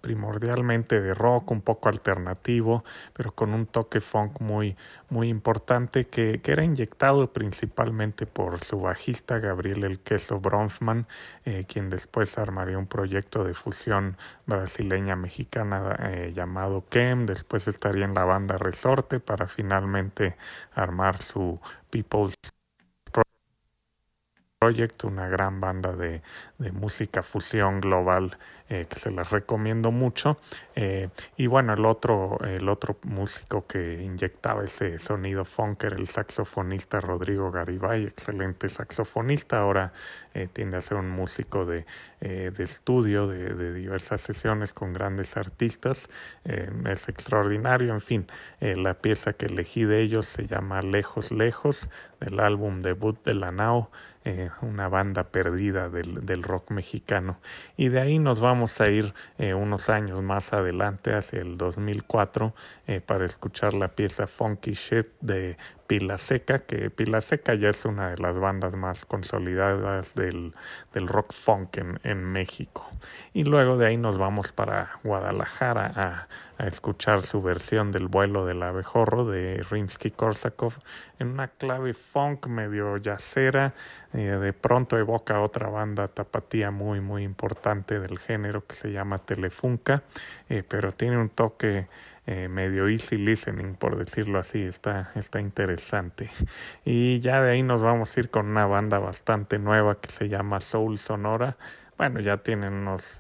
primordialmente 0.01 1.01
de 1.01 1.15
rock, 1.15 1.51
un 1.51 1.61
poco 1.61 1.89
alternativo, 1.89 2.85
pero 3.13 3.33
con 3.33 3.55
un 3.55 3.67
toque 3.67 4.01
funk 4.01 4.41
muy, 4.41 4.77
muy 5.11 5.29
importante 5.29 6.07
que, 6.07 6.41
que 6.41 6.53
era 6.53 6.65
inyectado 6.65 7.33
principalmente 7.33 8.27
por 8.27 8.63
su 8.65 8.81
bajista 8.81 9.39
Gabriel 9.39 9.85
El 9.85 10.01
Queso 10.01 10.41
Bronfman, 10.41 11.07
eh, 11.45 11.65
quien 11.67 11.91
después 11.91 12.39
armaría 12.39 12.79
un 12.79 12.87
proyecto 12.87 13.45
de 13.45 13.55
fusión 13.55 14.17
brasileña 14.47 15.17
mexicana 15.17 15.97
eh, 16.01 16.33
llamado 16.35 16.85
KEM, 16.89 17.27
después 17.27 17.69
estaría 17.69 18.05
en 18.05 18.15
la 18.15 18.25
banda 18.25 18.59
Resorte 18.59 19.21
para 19.21 19.47
finalmente 19.47 20.37
armar 20.75 21.19
su 21.19 21.61
People's 21.91 22.35
Project, 24.61 25.05
una 25.05 25.29
gran 25.29 25.61
banda 25.61 25.93
de, 25.93 26.21
música 26.73 27.23
fusión 27.23 27.81
global 27.81 28.37
eh, 28.69 28.87
que 28.91 28.99
se 28.99 29.13
las 29.13 29.31
recomiendo 29.31 29.93
mucho. 29.93 30.37
Eh, 30.75 31.11
y 31.37 31.47
bueno, 31.47 31.75
el 31.75 31.87
otro, 31.87 32.39
el 32.43 32.69
otro 32.69 32.97
músico 33.05 33.69
que 33.69 34.03
inyectaba 34.03 34.65
ese 34.65 34.99
sonido 34.99 35.45
funk 35.45 35.85
era 35.85 35.95
el 35.95 36.09
saxofonista 36.09 37.01
Rodrigo 37.01 37.53
Garibay, 37.53 38.05
excelente 38.05 38.69
saxofonista. 38.69 39.61
Ahora 39.61 39.93
eh, 40.35 40.49
tiende 40.53 40.79
a 40.79 40.81
ser 40.81 40.97
un 40.97 41.09
músico 41.09 41.65
de, 41.65 41.87
de 42.19 42.65
estudio 42.65 43.29
de, 43.29 43.55
de, 43.55 43.73
diversas 43.73 44.23
sesiones 44.23 44.75
con 44.75 44.93
grandes 44.93 45.37
artistas. 45.37 46.09
es 46.45 47.09
extraordinario. 47.09 47.93
En 47.93 48.01
fin, 48.01 48.27
la 48.61 48.95
pieza 48.95 49.35
que 49.35 49.47
elegí 49.47 49.85
de 49.85 50.03
ellos 50.03 50.27
se 50.27 50.49
llama 50.49 50.83
Lejos, 50.83 51.31
Lejos, 51.31 51.89
del 52.19 52.41
álbum 52.41 52.83
debut 52.83 53.25
de 53.25 53.35
la 53.35 53.53
Nao. 53.53 53.89
Eh, 54.31 54.51
una 54.61 54.91
banda 54.91 55.25
perdida 55.25 55.89
del, 55.89 56.43
rock 56.43 56.71
mexicano. 56.71 57.39
Y 57.79 57.89
de 57.89 58.03
ahí 58.03 58.19
nos 58.19 58.41
vamos 58.41 58.79
a 58.83 58.89
ir 58.91 59.15
eh, 59.39 59.55
unos 59.55 59.89
años 59.89 60.21
más 60.21 60.53
adelante, 60.53 61.15
hacia 61.15 61.41
el 61.41 61.57
2004, 61.57 62.55
eh, 62.89 63.01
para 63.01 63.25
escuchar 63.25 63.73
la 63.73 63.89
pieza 63.89 64.27
Funky 64.27 64.75
Shit 64.75 65.07
de 65.23 65.57
Pila 65.89 66.19
Seca, 66.19 66.59
que 66.59 66.91
Pila 66.91 67.23
Seca 67.23 67.55
ya 67.55 67.71
es 67.71 67.87
una 67.87 68.11
de 68.11 68.19
las 68.19 68.39
bandas 68.39 68.77
más 68.77 69.07
consolidadas 69.07 70.15
del, 70.15 70.53
del 70.93 71.09
rock 71.09 71.33
funk 71.33 71.79
en, 71.79 72.25
México. 72.25 72.91
Y 73.33 73.45
luego 73.45 73.79
de 73.79 73.87
ahí 73.87 73.97
nos 73.97 74.19
vamos 74.19 74.53
para 74.53 75.01
Guadalajara 75.03 75.91
a, 75.97 76.29
a 76.63 76.67
escuchar 76.67 77.23
su 77.23 77.41
versión 77.41 77.91
del 77.91 78.07
vuelo 78.07 78.45
del 78.45 78.63
abejorro 78.63 79.25
de 79.25 79.63
Rimsky-Korsakov 79.63 80.75
en 81.19 81.29
una 81.29 81.49
clave 81.49 81.95
funk 81.95 82.47
medio 82.49 82.99
yacera. 82.99 83.73
Eh, 84.13 84.19
de 84.19 84.53
pronto 84.53 84.99
evoca 84.99 85.41
otra 85.41 85.71
banda 85.71 86.09
tapatía 86.09 86.71
muy 86.71 87.01
muy 87.01 87.23
importante 87.23 87.99
del 87.99 88.19
género 88.19 88.67
que 88.67 88.77
se 88.77 88.93
llama 88.93 89.19
Telefunca, 89.19 90.03
eh, 90.51 90.63
pero 90.69 90.93
tiene 90.93 91.17
un 91.17 91.31
toque 91.31 91.89
eh, 92.31 92.47
medio 92.49 92.89
easy 92.89 93.17
listening, 93.17 93.75
por 93.75 93.97
decirlo 93.97 94.39
así, 94.39 94.63
está, 94.63 95.13
está 95.15 95.41
interesante. 95.41 96.31
Y 96.85 97.21
ya 97.21 97.41
de 97.41 97.53
ahí 97.53 97.63
nos 97.63 97.81
vamos 97.81 98.15
a 98.15 98.21
ir 98.21 98.29
con 98.29 98.49
una 98.49 98.67
banda 98.67 98.99
bastante 98.99 99.59
nueva 99.59 99.99
que 99.99 100.11
se 100.11 100.29
llama 100.29 100.61
Soul 100.61 100.99
Sonora. 100.99 101.57
Bueno, 101.97 102.21
ya 102.21 102.37
tienen 102.37 102.75
unos 102.75 103.19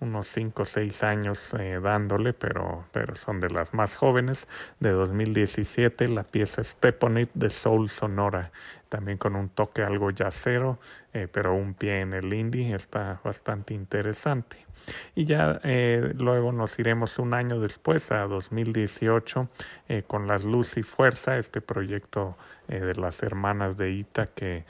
unos 0.00 0.26
5 0.28 0.62
o 0.62 0.64
6 0.64 1.02
años 1.02 1.54
eh, 1.58 1.80
dándole, 1.82 2.32
pero, 2.32 2.84
pero 2.92 3.14
son 3.14 3.40
de 3.40 3.50
las 3.50 3.72
más 3.72 3.96
jóvenes, 3.96 4.46
de 4.80 4.90
2017, 4.90 6.08
la 6.08 6.22
pieza 6.22 6.62
Step 6.62 7.02
on 7.04 7.18
It 7.18 7.30
de 7.34 7.50
Soul 7.50 7.88
Sonora, 7.88 8.52
también 8.88 9.18
con 9.18 9.36
un 9.36 9.48
toque 9.48 9.82
algo 9.82 10.10
yacero, 10.10 10.78
eh, 11.12 11.28
pero 11.30 11.54
un 11.54 11.74
pie 11.74 12.00
en 12.00 12.12
el 12.14 12.32
indie, 12.32 12.74
está 12.74 13.20
bastante 13.24 13.74
interesante. 13.74 14.64
Y 15.14 15.24
ya 15.24 15.60
eh, 15.64 16.12
luego 16.16 16.52
nos 16.52 16.78
iremos 16.78 17.18
un 17.18 17.34
año 17.34 17.60
después, 17.60 18.12
a 18.12 18.26
2018, 18.26 19.48
con 20.06 20.26
Las 20.26 20.44
Luz 20.44 20.76
y 20.76 20.82
Fuerza, 20.82 21.38
este 21.38 21.60
proyecto 21.60 22.36
de 22.68 22.94
las 22.94 23.22
hermanas 23.22 23.76
de 23.76 23.90
Ita 23.90 24.26
que 24.26 24.64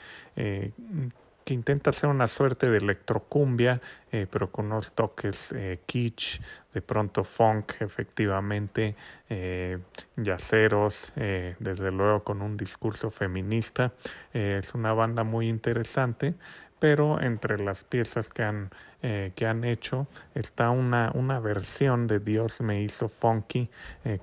que 1.47 1.53
intenta 1.53 1.91
hacer 1.91 2.09
una 2.09 2.27
suerte 2.27 2.69
de 2.69 2.79
electrocumbia, 2.79 3.79
eh, 4.11 4.27
pero 4.29 4.51
con 4.51 4.65
unos 4.65 4.91
toques 4.91 5.53
eh, 5.53 5.79
kitsch, 5.85 6.41
de 6.73 6.81
pronto 6.81 7.23
funk, 7.23 7.75
efectivamente, 7.79 8.97
eh, 9.29 9.79
yaceros, 10.17 11.13
eh, 11.15 11.55
desde 11.59 11.89
luego 11.89 12.25
con 12.25 12.41
un 12.41 12.57
discurso 12.57 13.09
feminista. 13.11 13.93
es 14.33 14.73
una 14.73 14.91
banda 14.91 15.23
muy 15.23 15.47
interesante, 15.47 16.35
pero 16.79 17.21
entre 17.21 17.57
las 17.59 17.85
piezas 17.85 18.29
que 18.29 18.43
han 18.43 18.69
que 18.99 19.45
han 19.45 19.63
hecho 19.63 20.07
está 20.33 20.71
una, 20.71 21.11
una 21.13 21.39
versión 21.39 22.07
de 22.07 22.19
Dios 22.19 22.59
me 22.61 22.81
hizo 22.81 23.07
funky, 23.07 23.69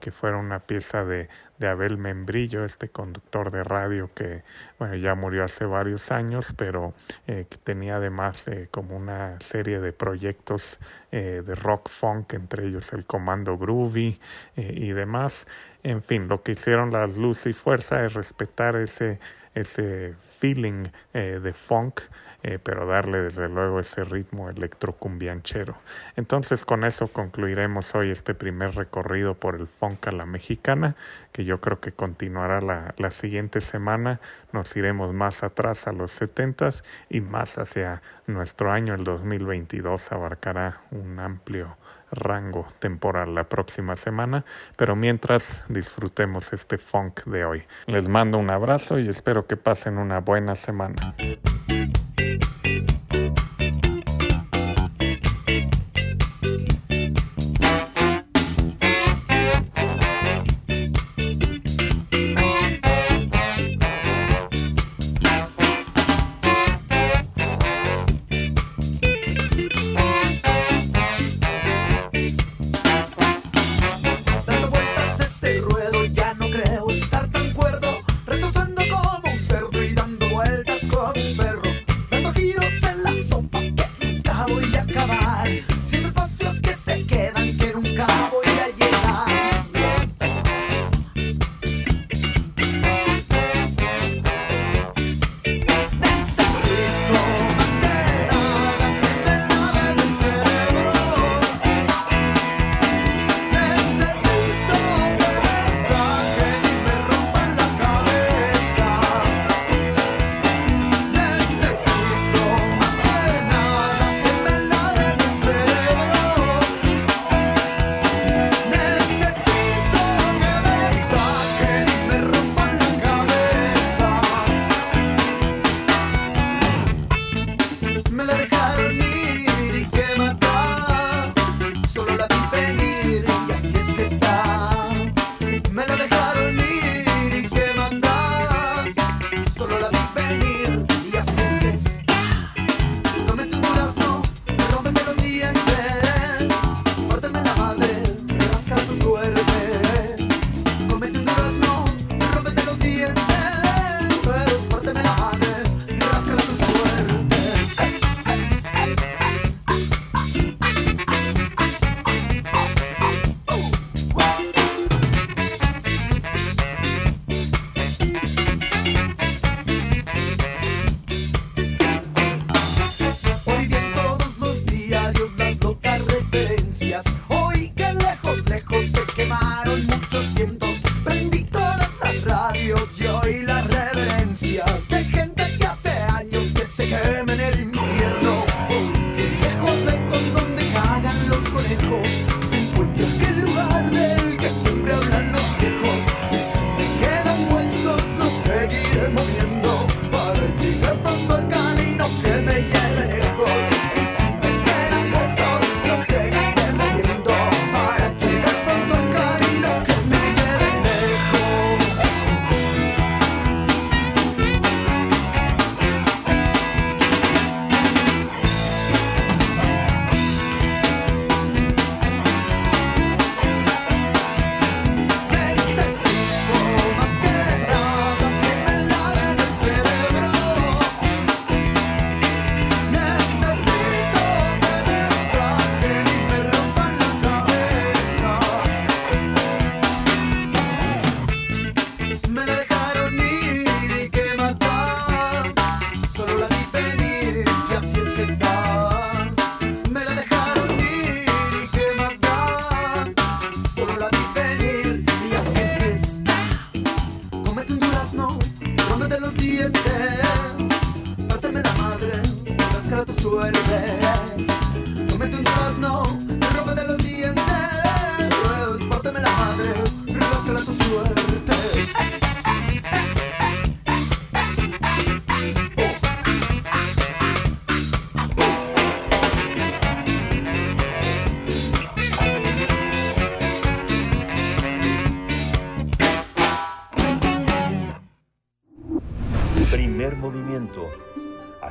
que 0.01 0.11
fue 0.11 0.35
una 0.35 0.59
pieza 0.59 1.05
de, 1.05 1.29
de 1.65 1.71
Abel 1.71 1.97
Membrillo, 1.97 2.65
este 2.65 2.91
conductor 2.91 3.51
de 3.51 3.65
radio 3.65 4.11
que 4.15 4.43
bueno, 4.79 4.97
ya 4.97 5.15
murió 5.15 5.45
hace 5.45 5.65
varios 5.65 6.11
años, 6.13 6.53
pero 6.57 6.93
eh, 7.27 7.47
que 7.49 7.57
tenía 7.57 7.97
además 7.97 8.45
como 8.71 8.97
una 8.97 9.41
serie 9.41 9.81
de 9.81 9.93
proyectos 9.93 10.79
de 11.11 11.55
rock 11.55 11.89
funk, 11.89 12.35
entre 12.35 12.67
ellos 12.67 12.93
el 12.93 13.07
Comando 13.07 13.57
Groovy 13.57 14.19
y 14.57 14.91
demás. 14.91 15.47
En 15.85 16.03
fin, 16.03 16.27
lo 16.27 16.43
que 16.43 16.53
hicieron 16.53 16.91
las 16.91 17.17
Luz 17.17 17.47
y 17.47 17.53
Fuerza 17.53 18.05
es 18.05 18.15
respetar 18.15 18.75
ese, 18.75 19.21
ese 19.55 20.15
feeling 20.41 20.89
de 21.13 21.53
funk 21.53 22.01
eh, 22.47 22.59
pero 22.63 22.85
darle 22.85 23.23
desde 23.23 23.49
luego 23.49 23.81
ese 23.81 24.05
ritmo 24.05 24.51
electrocumbianchero. 24.51 25.79
Entonces 26.15 26.67
con 26.67 26.85
eso 26.85 27.09
concluiremos 27.09 27.95
hoy 27.95 28.11
este 28.11 28.35
primer 28.35 28.75
recorrido 28.75 29.33
por 29.33 29.55
el 29.55 29.67
funk 29.67 30.09
a 30.09 30.13
la 30.13 30.27
mexicana, 30.27 30.95
que 31.33 31.47
yo 31.47 31.63
creo 31.63 31.81
que 31.81 31.93
continuará 31.93 32.61
la, 32.61 32.95
la 32.99 33.11
siguiente 33.11 33.63
semana. 33.63 34.21
Nos 34.53 34.77
iremos 34.77 35.15
más 35.15 35.43
atrás 35.43 35.89
a 35.89 35.93
los 35.93 36.13
setentas 36.13 36.85
y 37.09 37.23
más 37.23 37.57
hacia 37.57 38.03
nuestro 38.27 38.71
año, 38.71 38.93
el 38.93 39.05
2022, 39.05 40.13
abarcará 40.13 40.83
un 40.91 41.19
amplio 41.21 41.79
rango 42.15 42.67
temporal 42.79 43.35
la 43.35 43.45
próxima 43.45 43.97
semana, 43.97 44.45
pero 44.77 44.97
mientras 44.97 45.65
disfrutemos 45.69 46.53
este 46.53 46.79
funk 46.79 47.25
de 47.25 47.45
hoy. 47.45 47.65
Les 47.87 48.09
mando 48.09 48.39
un 48.39 48.51
abrazo 48.51 48.99
y 48.99 49.09
espero 49.09 49.47
que 49.47 49.57
pasen 49.57 49.99
una 49.99 50.21
buena 50.21 50.55
semana. 50.55 51.15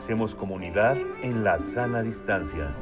Hacemos 0.04 0.36
comunidad 0.36 0.98
en 1.22 1.46
la 1.46 1.58
sana 1.58 2.02
distancia. 2.02 2.76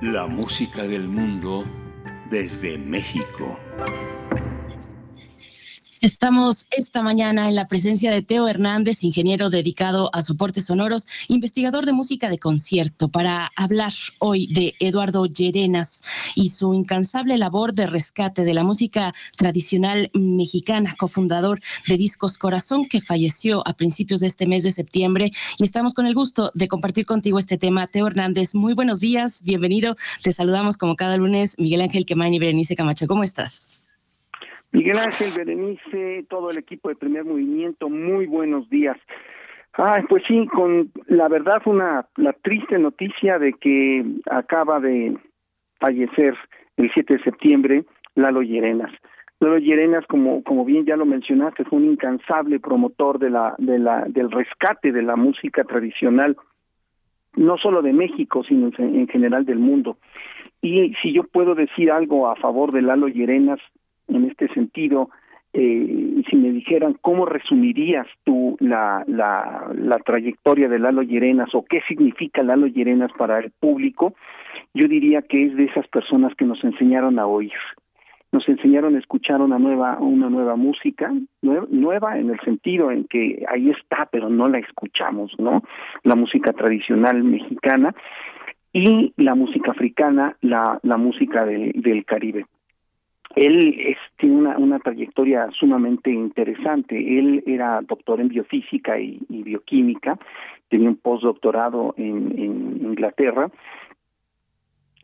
La 0.00 0.26
música 0.26 0.84
del 0.84 1.06
mundo 1.06 1.66
desde 2.30 2.78
México. 2.78 3.58
Estamos 6.00 6.66
esta 6.70 7.02
mañana 7.02 7.50
en 7.50 7.54
la 7.54 7.68
presencia 7.68 8.10
de 8.10 8.22
Teo 8.22 8.48
Hernández, 8.48 9.04
ingeniero 9.04 9.50
dedicado 9.50 10.08
a 10.14 10.22
soportes 10.22 10.64
sonoros, 10.64 11.06
investigador 11.28 11.84
de 11.84 11.92
música 11.92 12.30
de 12.30 12.38
concierto, 12.38 13.10
para 13.10 13.50
hablar 13.54 13.92
hoy 14.18 14.46
de 14.46 14.74
Eduardo 14.80 15.26
Llerenas 15.26 16.02
y 16.34 16.48
su 16.48 16.72
incansable 16.72 17.36
labor 17.36 17.74
de 17.74 17.86
rescate 17.86 18.44
de 18.44 18.54
la 18.54 18.64
música 18.64 19.12
tradicional 19.36 20.10
mexicana, 20.14 20.94
cofundador 20.98 21.60
de 21.88 21.96
Discos 21.96 22.38
Corazón, 22.38 22.86
que 22.88 23.00
falleció 23.00 23.62
a 23.66 23.74
principios 23.74 24.20
de 24.20 24.26
este 24.26 24.46
mes 24.46 24.62
de 24.62 24.70
septiembre. 24.70 25.30
Y 25.58 25.64
estamos 25.64 25.94
con 25.94 26.06
el 26.06 26.14
gusto 26.14 26.50
de 26.54 26.68
compartir 26.68 27.06
contigo 27.06 27.38
este 27.38 27.58
tema. 27.58 27.86
Teo 27.86 28.06
Hernández, 28.06 28.54
muy 28.54 28.74
buenos 28.74 29.00
días, 29.00 29.42
bienvenido. 29.44 29.96
Te 30.22 30.32
saludamos 30.32 30.76
como 30.76 30.96
cada 30.96 31.16
lunes, 31.16 31.58
Miguel 31.58 31.82
Ángel 31.82 32.06
Quemain 32.06 32.34
y 32.34 32.38
Berenice 32.38 32.76
Camacho. 32.76 33.06
¿Cómo 33.06 33.22
estás? 33.22 33.68
Miguel 34.72 34.98
Ángel, 34.98 35.30
Berenice, 35.36 36.24
todo 36.28 36.50
el 36.50 36.58
equipo 36.58 36.88
de 36.88 36.96
Primer 36.96 37.24
Movimiento, 37.24 37.88
muy 37.88 38.26
buenos 38.26 38.68
días. 38.70 38.96
Ay, 39.72 40.02
pues 40.08 40.22
sí, 40.26 40.46
con 40.46 40.90
la 41.06 41.28
verdad 41.28 41.62
una 41.66 42.06
la 42.16 42.32
triste 42.32 42.78
noticia 42.78 43.38
de 43.38 43.52
que 43.52 44.04
acaba 44.30 44.80
de 44.80 45.16
fallecer 45.80 46.36
el 46.76 46.90
7 46.92 47.16
de 47.16 47.22
septiembre 47.22 47.84
Lalo 48.14 48.42
Llerenas. 48.42 48.92
Lalo 49.40 49.58
Llerenas, 49.58 50.06
como 50.06 50.42
como 50.44 50.64
bien 50.64 50.84
ya 50.84 50.96
lo 50.96 51.06
mencionaste, 51.06 51.64
fue 51.64 51.78
un 51.78 51.86
incansable 51.86 52.60
promotor 52.60 53.18
de 53.18 53.30
la 53.30 53.54
de 53.58 53.78
la 53.78 54.04
del 54.06 54.30
rescate 54.30 54.92
de 54.92 55.02
la 55.02 55.16
música 55.16 55.64
tradicional 55.64 56.36
no 57.36 57.56
solo 57.58 57.82
de 57.82 57.92
México, 57.92 58.42
sino 58.44 58.70
en, 58.78 58.96
en 58.96 59.08
general 59.08 59.44
del 59.44 59.58
mundo. 59.58 59.96
Y 60.62 60.94
si 61.02 61.12
yo 61.12 61.24
puedo 61.24 61.54
decir 61.54 61.90
algo 61.90 62.28
a 62.28 62.36
favor 62.36 62.72
de 62.72 62.82
Lalo 62.82 63.08
Llerenas, 63.08 63.60
en 64.08 64.24
este 64.24 64.48
sentido, 64.48 65.10
eh, 65.52 66.22
si 66.28 66.36
me 66.36 66.52
dijeran 66.52 66.96
cómo 67.00 67.26
resumirías 67.26 68.06
tú 68.24 68.56
la, 68.60 69.04
la, 69.06 69.70
la 69.74 69.98
trayectoria 69.98 70.68
de 70.68 70.78
Lalo 70.78 71.02
Llerenas 71.02 71.54
o 71.54 71.64
qué 71.64 71.80
significa 71.88 72.42
Lalo 72.42 72.66
Llerenas 72.66 73.10
para 73.16 73.38
el 73.38 73.50
público, 73.52 74.14
yo 74.74 74.86
diría 74.86 75.22
que 75.22 75.46
es 75.46 75.56
de 75.56 75.64
esas 75.64 75.86
personas 75.88 76.34
que 76.36 76.44
nos 76.44 76.62
enseñaron 76.62 77.18
a 77.18 77.26
oír, 77.26 77.52
nos 78.32 78.48
enseñaron 78.48 78.94
a 78.96 78.98
escuchar 78.98 79.40
una 79.40 79.58
nueva 79.58 79.98
una 79.98 80.30
nueva 80.30 80.56
música 80.56 81.12
nueva, 81.42 82.18
en 82.18 82.30
el 82.30 82.40
sentido 82.40 82.90
en 82.90 83.04
que 83.04 83.44
ahí 83.48 83.70
está 83.70 84.08
pero 84.10 84.28
no 84.28 84.48
la 84.48 84.58
escuchamos 84.58 85.32
no 85.38 85.62
la 86.04 86.14
música 86.14 86.52
tradicional 86.52 87.22
mexicana 87.24 87.94
y 88.72 89.12
la 89.16 89.34
música 89.34 89.72
africana 89.72 90.36
la 90.40 90.78
la 90.82 90.96
música 90.96 91.44
de, 91.44 91.72
del 91.74 92.04
Caribe 92.04 92.46
él 93.36 93.76
es, 93.78 93.96
tiene 94.16 94.36
una, 94.36 94.58
una 94.58 94.80
trayectoria 94.80 95.48
sumamente 95.52 96.10
interesante. 96.10 96.96
Él 96.96 97.44
era 97.46 97.80
doctor 97.80 98.20
en 98.20 98.28
biofísica 98.28 98.98
y, 98.98 99.20
y 99.28 99.44
bioquímica, 99.44 100.18
tenía 100.68 100.88
un 100.88 100.96
postdoctorado 100.96 101.94
en, 101.96 102.32
en 102.36 102.80
Inglaterra 102.82 103.48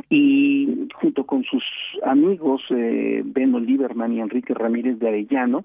y 0.09 0.89
junto 0.95 1.25
con 1.25 1.45
sus 1.45 1.65
amigos 2.05 2.63
eh, 2.71 3.23
Beno 3.25 3.59
Lieberman 3.59 4.13
y 4.13 4.21
Enrique 4.21 4.55
Ramírez 4.55 4.99
de 4.99 5.09
Arellano 5.09 5.65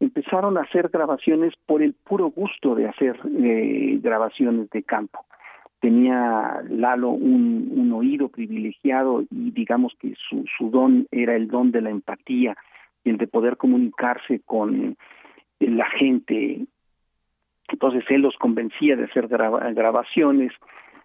empezaron 0.00 0.58
a 0.58 0.62
hacer 0.62 0.88
grabaciones 0.88 1.54
por 1.66 1.82
el 1.82 1.94
puro 1.94 2.30
gusto 2.30 2.74
de 2.74 2.88
hacer 2.88 3.18
eh, 3.24 3.98
grabaciones 4.02 4.70
de 4.70 4.82
campo 4.82 5.24
tenía 5.82 6.62
Lalo 6.70 7.10
un, 7.10 7.92
oído 7.92 8.28
privilegiado 8.28 9.22
y 9.30 9.50
digamos 9.50 9.92
que 10.00 10.14
su, 10.28 10.44
su 10.56 10.70
don 10.70 11.06
era 11.10 11.34
el 11.34 11.48
don 11.48 11.72
de 11.72 11.82
la 11.82 11.90
empatía 11.90 12.56
y 13.04 13.10
el 13.10 13.18
de 13.18 13.26
poder 13.26 13.56
comunicarse 13.56 14.40
con 14.46 14.96
la 15.58 15.86
gente. 15.90 16.64
Entonces 17.68 18.04
él 18.08 18.22
los 18.22 18.36
convencía 18.36 18.96
de 18.96 19.04
hacer 19.04 19.26
grabaciones. 19.26 20.52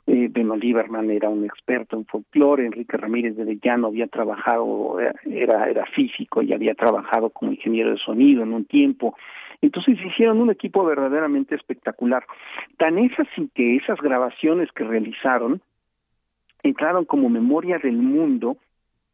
Eh, 0.08 0.30
Beno 0.32 0.56
era 0.56 1.30
un 1.30 1.44
experto 1.44 1.98
en 1.98 2.06
folclore, 2.06 2.66
Enrique 2.66 2.96
Ramírez 2.96 3.36
de 3.36 3.60
Llano 3.62 3.88
había 3.88 4.08
trabajado, 4.08 4.98
era, 5.26 5.70
era 5.70 5.86
físico 5.88 6.42
y 6.42 6.54
había 6.54 6.76
trabajado 6.76 7.30
como 7.30 7.52
ingeniero 7.52 7.92
de 7.92 7.98
sonido 7.98 8.44
en 8.44 8.54
un 8.54 8.64
tiempo. 8.64 9.18
Entonces 9.62 9.98
hicieron 10.00 10.40
un 10.40 10.50
equipo 10.50 10.86
verdaderamente 10.86 11.56
espectacular. 11.56 12.26
Tan 12.78 12.98
es 13.00 13.12
así 13.20 13.50
que 13.54 13.76
esas 13.76 14.00
grabaciones 14.00 14.72
que 14.72 14.86
realizaron 14.86 15.62
entraron 16.64 17.04
como 17.04 17.30
memoria 17.30 17.78
del 17.78 17.98
mundo 17.98 18.58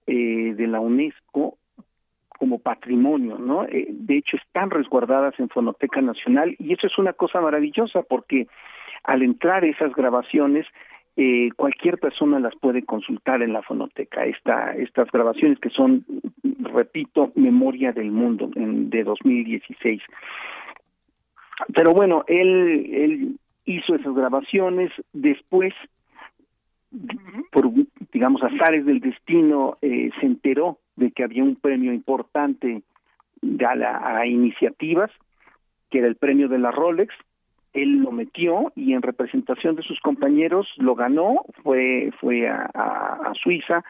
eh, 0.06 0.54
de 0.56 0.68
la 0.68 0.80
UNESCO 0.80 1.58
como 2.38 2.60
patrimonio, 2.60 3.38
¿no? 3.38 3.64
Eh, 3.66 3.88
de 3.90 4.18
hecho, 4.18 4.38
están 4.38 4.70
resguardadas 4.70 5.34
en 5.40 5.50
Fonoteca 5.50 6.02
Nacional 6.02 6.56
y 6.60 6.74
eso 6.74 6.88
es 6.88 6.98
una 6.98 7.14
cosa 7.14 7.40
maravillosa 7.40 8.02
porque 8.04 8.48
al 9.04 9.22
entrar 9.22 9.66
esas 9.66 9.94
grabaciones 9.94 10.66
eh, 11.16 11.52
cualquier 11.56 12.00
persona 12.00 12.40
las 12.40 12.56
puede 12.56 12.84
consultar 12.84 13.44
en 13.44 13.54
la 13.54 13.62
fonoteca. 13.62 14.26
Esta, 14.26 14.76
estas 14.76 15.12
grabaciones 15.12 15.60
que 15.60 15.70
son, 15.70 16.06
repito, 16.60 17.32
Memoria 17.36 17.92
del 17.92 18.12
Mundo 18.12 18.50
en, 18.56 18.90
de 18.90 19.04
2016. 19.04 20.02
Pero 21.76 21.94
bueno, 21.94 22.24
él, 22.28 22.90
él 22.92 23.40
hizo 23.66 23.94
esas 23.94 24.14
grabaciones, 24.16 24.92
después, 25.14 25.74
por, 27.52 27.70
digamos, 28.12 28.42
azares 28.42 28.84
del 28.86 29.00
destino, 29.00 29.78
eh, 29.84 30.10
se 30.20 30.26
enteró 30.26 30.80
de 30.96 31.12
que 31.12 31.24
había 31.24 31.44
un 31.44 31.56
premio 31.56 31.94
importante 31.94 32.82
a, 33.68 33.76
la, 33.76 34.18
a 34.18 34.26
iniciativas, 34.26 35.12
que 35.92 36.00
era 36.00 36.08
el 36.08 36.16
premio 36.16 36.48
de 36.48 36.58
la 36.58 36.72
Rolex, 36.72 37.14
él 37.74 37.98
lo 37.98 38.12
metió 38.12 38.72
y 38.76 38.94
en 38.94 39.02
representación 39.02 39.76
de 39.76 39.84
sus 39.84 40.00
compañeros 40.00 40.68
lo 40.78 40.96
ganó, 40.96 41.46
fue, 41.64 42.12
fue 42.20 42.48
a, 42.48 42.66
a, 42.74 43.34
Suiza, 43.42 43.84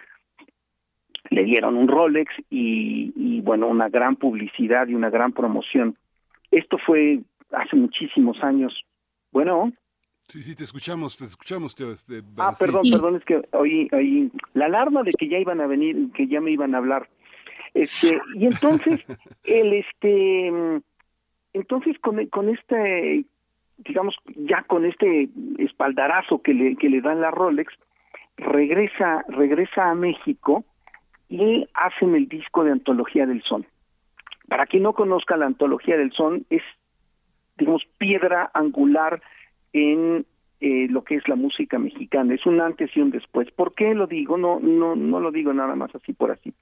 le 1.30 1.43
dieron 1.43 1.76
un 1.76 1.88
Rolex 1.88 2.34
y, 2.50 3.13
y, 3.15 3.41
bueno, 3.41 3.67
una 3.67 3.89
gran 3.89 4.15
publicidad 4.15 4.88
y 4.88 4.96
una 4.96 5.10
gran 5.10 5.34
promoción. 5.34 5.98
Esto 6.52 6.78
fue 6.78 7.19
hace 7.52 7.76
muchísimos 7.76 8.41
años. 8.41 8.74
Bueno. 9.32 9.74
Sí, 10.28 10.41
sí, 10.41 10.56
te 10.56 10.63
escuchamos, 10.63 11.17
te 11.17 11.26
escuchamos, 11.26 11.76
Teo. 11.76 11.91
Este, 11.91 12.22
ah, 12.38 12.54
perdón, 12.58 12.84
perdón, 12.89 13.15
es 13.17 13.26
que 13.26 13.41
oí, 13.52 13.89
oí 13.91 14.32
la 14.54 14.65
alarma 14.65 15.04
de 15.04 15.12
que 15.12 15.28
ya 15.28 15.38
iban 15.38 15.60
a 15.60 15.67
venir, 15.67 16.12
que 16.13 16.28
ya 16.28 16.39
me 16.39 16.52
iban 16.52 16.74
a 16.74 16.78
hablar. 16.78 17.10
Este, 17.74 18.19
y 18.36 18.46
entonces, 18.46 19.02
el 19.43 19.74
este, 19.74 20.82
entonces 21.54 22.00
con, 22.00 22.26
con 22.28 22.50
este 22.50 23.26
digamos, 23.86 24.15
ya 24.36 24.63
con 24.63 24.86
este 24.86 25.30
espaldarazo 25.58 26.41
que 26.41 26.54
le, 26.54 26.76
que 26.76 26.89
le 26.89 27.02
dan 27.02 27.22
la 27.22 27.32
Rolex, 27.32 27.74
regresa, 28.38 29.24
regresa 29.28 29.89
a 29.89 29.96
México 29.96 30.63
y 31.30 31.67
hacen 31.74 32.15
el 32.15 32.28
disco 32.28 32.63
de 32.63 32.72
Antología 32.72 33.26
del 33.26 33.41
Son. 33.43 33.65
Para 34.48 34.65
quien 34.65 34.84
no 34.84 34.93
conozca 34.93 35.38
la 35.38 35.46
Antología 35.46 35.98
del 35.98 36.12
Son, 36.12 36.46
es, 36.50 36.62
digamos, 37.58 37.84
piedra 37.98 38.52
angular 38.54 39.22
en 39.72 40.26
eh, 40.60 40.88
lo 40.89 41.04
que 41.04 41.15
es 41.15 41.28
la 41.28 41.36
música 41.36 41.78
mexicana. 41.80 42.34
Es 42.34 42.46
un 42.46 42.62
antes 42.62 42.96
y 42.96 43.02
un 43.02 43.12
después. 43.12 43.52
¿Por 43.52 43.74
qué 43.74 43.93
lo 43.93 44.08
digo? 44.08 44.38
No, 44.38 44.60
no, 44.60 44.96
no 44.96 45.19
lo 45.19 45.32
digo 45.32 45.54
nada 45.54 45.76
más 45.76 45.93
así 45.96 46.13
por 46.13 46.32
así. 46.32 46.54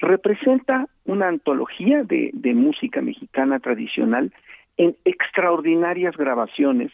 Representa 0.00 0.88
una 1.04 1.28
antología 1.28 2.04
de, 2.04 2.30
de 2.32 2.54
música 2.54 3.02
mexicana 3.02 3.58
tradicional 3.58 4.32
en 4.76 4.96
extraordinarias 5.04 6.16
grabaciones 6.16 6.92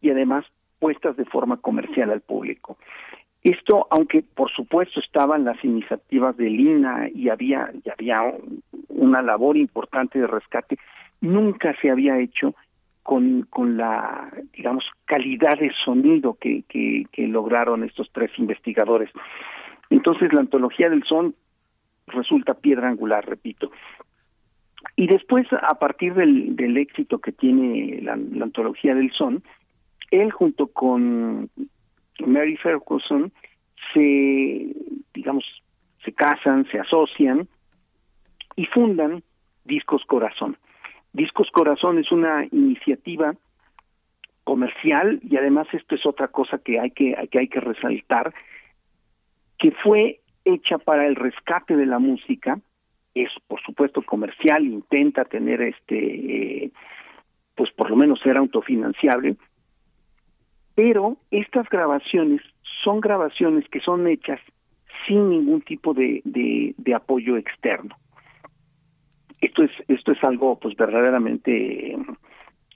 y 0.00 0.10
además 0.10 0.44
puestas 0.78 1.16
de 1.16 1.24
forma 1.24 1.58
comercial 1.58 2.10
al 2.10 2.20
público. 2.20 2.78
Esto, 3.42 3.86
aunque 3.90 4.22
por 4.22 4.50
supuesto 4.50 5.00
estaban 5.00 5.44
las 5.44 5.62
iniciativas 5.64 6.36
de 6.36 6.50
Lina 6.50 7.08
y 7.14 7.30
había, 7.30 7.70
y 7.84 7.88
había 7.88 8.34
una 8.88 9.22
labor 9.22 9.56
importante 9.56 10.18
de 10.18 10.26
rescate, 10.26 10.78
nunca 11.20 11.74
se 11.80 11.90
había 11.90 12.18
hecho 12.18 12.54
con, 13.02 13.46
con 13.48 13.76
la, 13.76 14.30
digamos, 14.52 14.84
calidad 15.06 15.58
de 15.58 15.72
sonido 15.84 16.36
que, 16.38 16.64
que, 16.68 17.06
que 17.10 17.26
lograron 17.26 17.82
estos 17.82 18.10
tres 18.12 18.30
investigadores. 18.38 19.10
Entonces 19.88 20.32
la 20.32 20.40
antología 20.40 20.90
del 20.90 21.02
son 21.04 21.34
resulta 22.08 22.54
piedra 22.54 22.88
angular, 22.88 23.24
repito. 23.26 23.70
Y 24.96 25.06
después, 25.06 25.46
a 25.52 25.78
partir 25.78 26.14
del, 26.14 26.56
del 26.56 26.76
éxito 26.76 27.18
que 27.18 27.32
tiene 27.32 28.00
la, 28.02 28.16
la, 28.16 28.44
antología 28.44 28.94
del 28.94 29.12
son, 29.12 29.42
él 30.10 30.30
junto 30.30 30.68
con 30.68 31.50
Mary 32.26 32.56
Ferguson 32.56 33.32
se, 33.92 34.74
digamos, 35.14 35.44
se 36.04 36.12
casan, 36.12 36.66
se 36.70 36.78
asocian 36.78 37.48
y 38.56 38.66
fundan 38.66 39.22
Discos 39.64 40.04
Corazón. 40.06 40.56
Discos 41.12 41.50
Corazón 41.50 41.98
es 41.98 42.10
una 42.12 42.46
iniciativa 42.50 43.34
comercial 44.44 45.20
y 45.22 45.36
además 45.36 45.68
esto 45.72 45.94
es 45.94 46.06
otra 46.06 46.28
cosa 46.28 46.58
que 46.58 46.80
hay 46.80 46.90
que, 46.90 47.14
que 47.30 47.38
hay 47.38 47.48
que 47.48 47.60
resaltar 47.60 48.32
que 49.58 49.70
fue 49.72 50.20
hecha 50.44 50.78
para 50.78 51.06
el 51.06 51.16
rescate 51.16 51.76
de 51.76 51.86
la 51.86 51.98
música 51.98 52.58
es 53.14 53.30
por 53.46 53.60
supuesto 53.62 54.02
comercial 54.02 54.64
intenta 54.64 55.24
tener 55.24 55.60
este 55.62 56.64
eh, 56.64 56.70
pues 57.54 57.70
por 57.72 57.90
lo 57.90 57.96
menos 57.96 58.20
ser 58.20 58.38
autofinanciable 58.38 59.36
pero 60.74 61.16
estas 61.30 61.68
grabaciones 61.68 62.40
son 62.84 63.00
grabaciones 63.00 63.68
que 63.68 63.80
son 63.80 64.06
hechas 64.06 64.40
sin 65.06 65.28
ningún 65.28 65.62
tipo 65.62 65.92
de, 65.94 66.22
de, 66.24 66.94
apoyo 66.94 67.36
externo 67.36 67.96
esto 69.40 69.62
es 69.62 69.70
esto 69.88 70.12
es 70.12 70.22
algo 70.24 70.58
pues 70.58 70.76
verdaderamente 70.76 71.96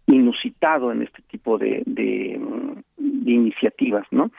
inusitado 0.06 0.92
en 0.92 1.02
este 1.02 1.22
tipo 1.22 1.58
de, 1.58 1.82
de, 1.86 2.38
iniciativas, 2.98 4.06
¿no? 4.10 4.30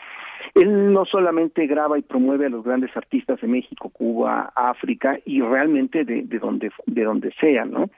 Él 0.53 0.93
no 0.93 1.05
solamente 1.05 1.65
graba 1.67 1.97
y 1.97 2.01
promueve 2.01 2.45
a 2.45 2.49
los 2.49 2.63
grandes 2.63 2.95
artistas 2.95 3.41
de 3.41 3.47
México, 3.47 3.89
Cuba, 3.89 4.51
África 4.55 5.17
y 5.25 5.41
realmente 5.41 6.05
de, 6.05 6.23
de 6.23 6.39
donde 6.39 6.71
de 6.85 7.03
donde 7.03 7.33
sea, 7.39 7.65
¿no? 7.65 7.89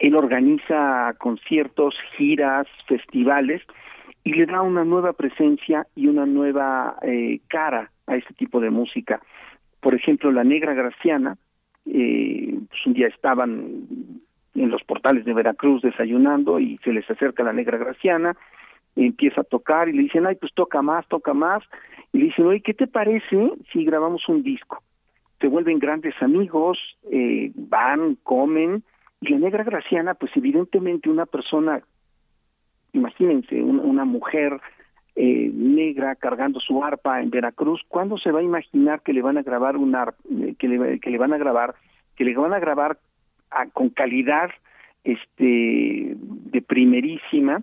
Él 0.00 0.14
organiza 0.14 1.14
conciertos, 1.18 1.94
giras, 2.16 2.66
festivales 2.86 3.62
y 4.22 4.34
le 4.34 4.46
da 4.46 4.62
una 4.62 4.84
nueva 4.84 5.12
presencia 5.12 5.86
y 5.96 6.06
una 6.06 6.26
nueva 6.26 6.96
eh, 7.02 7.40
cara 7.48 7.90
a 8.06 8.16
este 8.16 8.34
tipo 8.34 8.60
de 8.60 8.70
música. 8.70 9.20
Por 9.80 9.94
ejemplo, 9.94 10.30
la 10.30 10.44
Negra 10.44 10.74
Graciana, 10.74 11.36
eh, 11.86 12.58
pues 12.68 12.86
un 12.86 12.92
día 12.92 13.08
estaban 13.08 13.86
en 14.54 14.70
los 14.70 14.82
portales 14.82 15.24
de 15.24 15.34
Veracruz 15.34 15.82
desayunando 15.82 16.58
y 16.58 16.78
se 16.84 16.92
les 16.92 17.08
acerca 17.10 17.42
la 17.42 17.52
negra 17.52 17.78
Graciana, 17.78 18.36
empieza 18.96 19.42
a 19.42 19.44
tocar 19.44 19.88
y 19.88 19.92
le 19.92 20.02
dicen, 20.02 20.26
ay, 20.26 20.36
pues 20.36 20.52
toca 20.54 20.82
más, 20.82 21.06
toca 21.08 21.34
más, 21.34 21.62
y 22.12 22.18
le 22.18 22.24
dicen, 22.26 22.46
oye, 22.46 22.60
¿qué 22.60 22.74
te 22.74 22.86
parece 22.86 23.52
si 23.72 23.84
grabamos 23.84 24.28
un 24.28 24.42
disco? 24.42 24.82
Se 25.40 25.46
vuelven 25.46 25.78
grandes 25.78 26.14
amigos, 26.20 26.78
eh, 27.10 27.52
van, 27.54 28.16
comen, 28.22 28.82
y 29.20 29.30
la 29.30 29.38
negra 29.38 29.64
Graciana, 29.64 30.14
pues 30.14 30.32
evidentemente 30.36 31.10
una 31.10 31.26
persona, 31.26 31.82
imagínense, 32.92 33.62
una, 33.62 33.82
una 33.82 34.04
mujer 34.04 34.60
eh, 35.16 35.50
negra 35.52 36.14
cargando 36.14 36.60
su 36.60 36.82
arpa 36.84 37.20
en 37.20 37.30
Veracruz, 37.30 37.82
¿cuándo 37.88 38.18
se 38.18 38.30
va 38.30 38.40
a 38.40 38.44
imaginar 38.44 39.02
que 39.02 39.12
le 39.12 39.22
van 39.22 39.38
a 39.38 39.42
grabar 39.42 39.76
un 39.76 39.94
arpa, 39.94 40.18
eh, 40.30 40.54
que 40.58 40.68
le, 40.68 41.00
que 41.00 41.10
le 41.10 41.18
van 41.18 41.32
a 41.32 41.38
grabar, 41.38 41.74
que 42.16 42.24
le 42.24 42.36
van 42.36 42.52
a 42.52 42.60
grabar 42.60 42.98
con 43.72 43.88
calidad 43.88 44.50
este 45.04 46.14
de 46.14 46.62
primerísima 46.62 47.62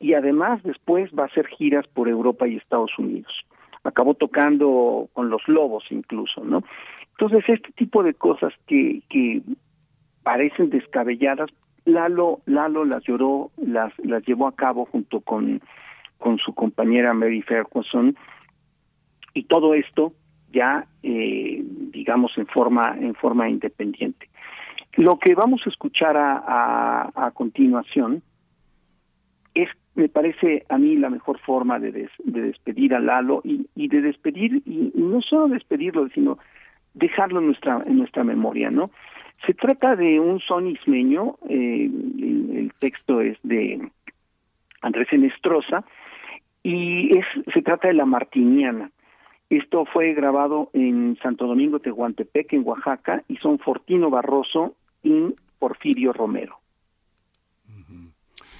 y 0.00 0.14
además 0.14 0.62
después 0.62 1.10
va 1.18 1.24
a 1.24 1.26
hacer 1.26 1.46
giras 1.46 1.86
por 1.88 2.08
Europa 2.08 2.46
y 2.46 2.56
Estados 2.56 2.96
Unidos. 2.98 3.32
Acabó 3.84 4.14
tocando 4.14 5.08
con 5.12 5.30
los 5.30 5.46
Lobos 5.48 5.84
incluso, 5.90 6.44
¿no? 6.44 6.62
Entonces 7.12 7.48
este 7.48 7.72
tipo 7.72 8.02
de 8.02 8.14
cosas 8.14 8.52
que 8.66 9.02
que 9.08 9.42
parecen 10.22 10.70
descabelladas, 10.70 11.50
Lalo 11.84 12.40
Lalo 12.46 12.84
las 12.84 13.02
lloró, 13.04 13.50
las 13.56 13.92
las 13.98 14.24
llevó 14.24 14.46
a 14.46 14.54
cabo 14.54 14.84
junto 14.84 15.20
con 15.20 15.60
con 16.18 16.38
su 16.38 16.54
compañera 16.54 17.14
Mary 17.14 17.42
Ferguson 17.42 18.16
y 19.34 19.44
todo 19.44 19.74
esto 19.74 20.12
ya 20.52 20.86
eh, 21.02 21.62
digamos 21.92 22.36
en 22.38 22.46
forma 22.46 22.96
en 23.00 23.14
forma 23.14 23.48
independiente. 23.48 24.28
Lo 24.94 25.18
que 25.18 25.34
vamos 25.34 25.62
a 25.64 25.70
escuchar 25.70 26.16
a, 26.16 26.42
a, 26.46 27.26
a 27.26 27.30
continuación 27.30 28.22
es, 29.62 29.68
me 29.94 30.08
parece 30.08 30.64
a 30.68 30.78
mí, 30.78 30.96
la 30.96 31.10
mejor 31.10 31.38
forma 31.40 31.78
de, 31.78 31.90
de 31.92 32.40
despedir 32.40 32.94
a 32.94 33.00
Lalo 33.00 33.40
y, 33.44 33.66
y 33.74 33.88
de 33.88 34.00
despedir, 34.00 34.62
y, 34.64 34.92
y, 34.94 35.02
no 35.02 35.20
solo 35.22 35.48
despedirlo, 35.48 36.08
sino 36.10 36.38
dejarlo 36.94 37.40
en 37.40 37.46
nuestra, 37.46 37.82
en 37.86 37.98
nuestra 37.98 38.24
memoria, 38.24 38.70
¿no? 38.70 38.90
Se 39.46 39.54
trata 39.54 39.94
de 39.94 40.18
un 40.18 40.40
son 40.40 40.66
ismeño, 40.66 41.36
eh, 41.48 41.84
el, 41.86 42.56
el, 42.56 42.72
texto 42.78 43.20
es 43.20 43.38
de 43.42 43.88
Andrés 44.82 45.08
Enestrosa, 45.12 45.84
y 46.62 47.16
es, 47.16 47.24
se 47.52 47.62
trata 47.62 47.88
de 47.88 47.94
la 47.94 48.04
Martiniana. 48.04 48.90
Esto 49.48 49.86
fue 49.86 50.12
grabado 50.12 50.70
en 50.74 51.16
Santo 51.22 51.46
Domingo 51.46 51.78
Tehuantepec, 51.78 52.52
en 52.52 52.66
Oaxaca, 52.66 53.22
y 53.28 53.36
son 53.36 53.58
Fortino 53.58 54.10
Barroso 54.10 54.74
y 55.02 55.34
Porfirio 55.58 56.12
Romero. 56.12 56.58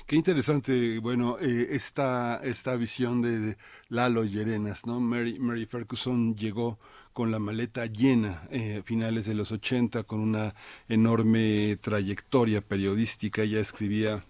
Qué 0.09 0.16
interesante, 0.16 1.01
bueno, 1.01 1.37
eh, 1.38 1.68
esta, 1.73 2.40
esta 2.42 2.77
visión 2.77 3.21
de, 3.21 3.40
de 3.40 3.57
Lalo 3.90 4.25
Llerenas, 4.25 4.87
¿no? 4.87 5.01
Mary, 5.01 5.38
Mary, 5.38 5.66
Ferguson 5.66 6.35
llegó 6.35 6.79
con 7.12 7.31
la 7.31 7.38
maleta 7.38 7.85
llena 7.85 8.49
eh, 8.51 8.81
finales 8.87 9.27
de 9.27 9.35
los 9.35 9.53
80 9.53 10.05
con 10.05 10.21
una 10.21 10.55
enorme 10.88 11.77
trayectoria 11.77 12.62
periodística. 12.62 13.42
Ella 13.42 13.61
escribía 13.61 14.25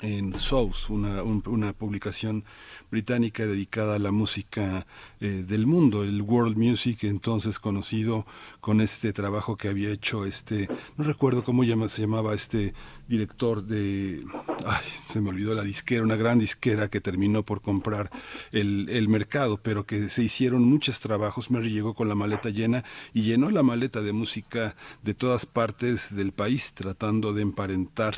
en 0.00 0.34
South, 0.38 0.90
una, 0.90 1.22
un, 1.22 1.42
una 1.46 1.72
publicación 1.72 2.44
británica 2.90 3.46
dedicada 3.46 3.96
a 3.96 3.98
la 3.98 4.12
música 4.12 4.86
eh, 5.20 5.44
del 5.46 5.66
mundo, 5.66 6.02
el 6.02 6.22
World 6.22 6.56
Music, 6.56 7.04
entonces 7.04 7.58
conocido 7.58 8.26
con 8.60 8.80
este 8.80 9.12
trabajo 9.12 9.56
que 9.56 9.68
había 9.68 9.90
hecho 9.90 10.26
este, 10.26 10.68
no 10.96 11.04
recuerdo 11.04 11.42
cómo 11.42 11.64
se 11.88 12.02
llamaba 12.02 12.34
este 12.34 12.74
director 13.08 13.64
de, 13.64 14.24
ay, 14.66 14.84
se 15.08 15.20
me 15.20 15.30
olvidó 15.30 15.54
la 15.54 15.62
disquera, 15.62 16.02
una 16.02 16.16
gran 16.16 16.38
disquera 16.38 16.88
que 16.88 17.00
terminó 17.00 17.42
por 17.42 17.62
comprar 17.62 18.10
el, 18.52 18.88
el 18.90 19.08
mercado, 19.08 19.58
pero 19.62 19.86
que 19.86 20.08
se 20.08 20.22
hicieron 20.22 20.62
muchos 20.62 21.00
trabajos. 21.00 21.50
Mary 21.50 21.70
llegó 21.70 21.94
con 21.94 22.08
la 22.08 22.14
maleta 22.14 22.50
llena 22.50 22.84
y 23.12 23.22
llenó 23.22 23.50
la 23.50 23.62
maleta 23.62 24.02
de 24.02 24.12
música 24.12 24.76
de 25.02 25.14
todas 25.14 25.46
partes 25.46 26.14
del 26.14 26.32
país, 26.32 26.74
tratando 26.74 27.32
de 27.32 27.42
emparentar 27.42 28.14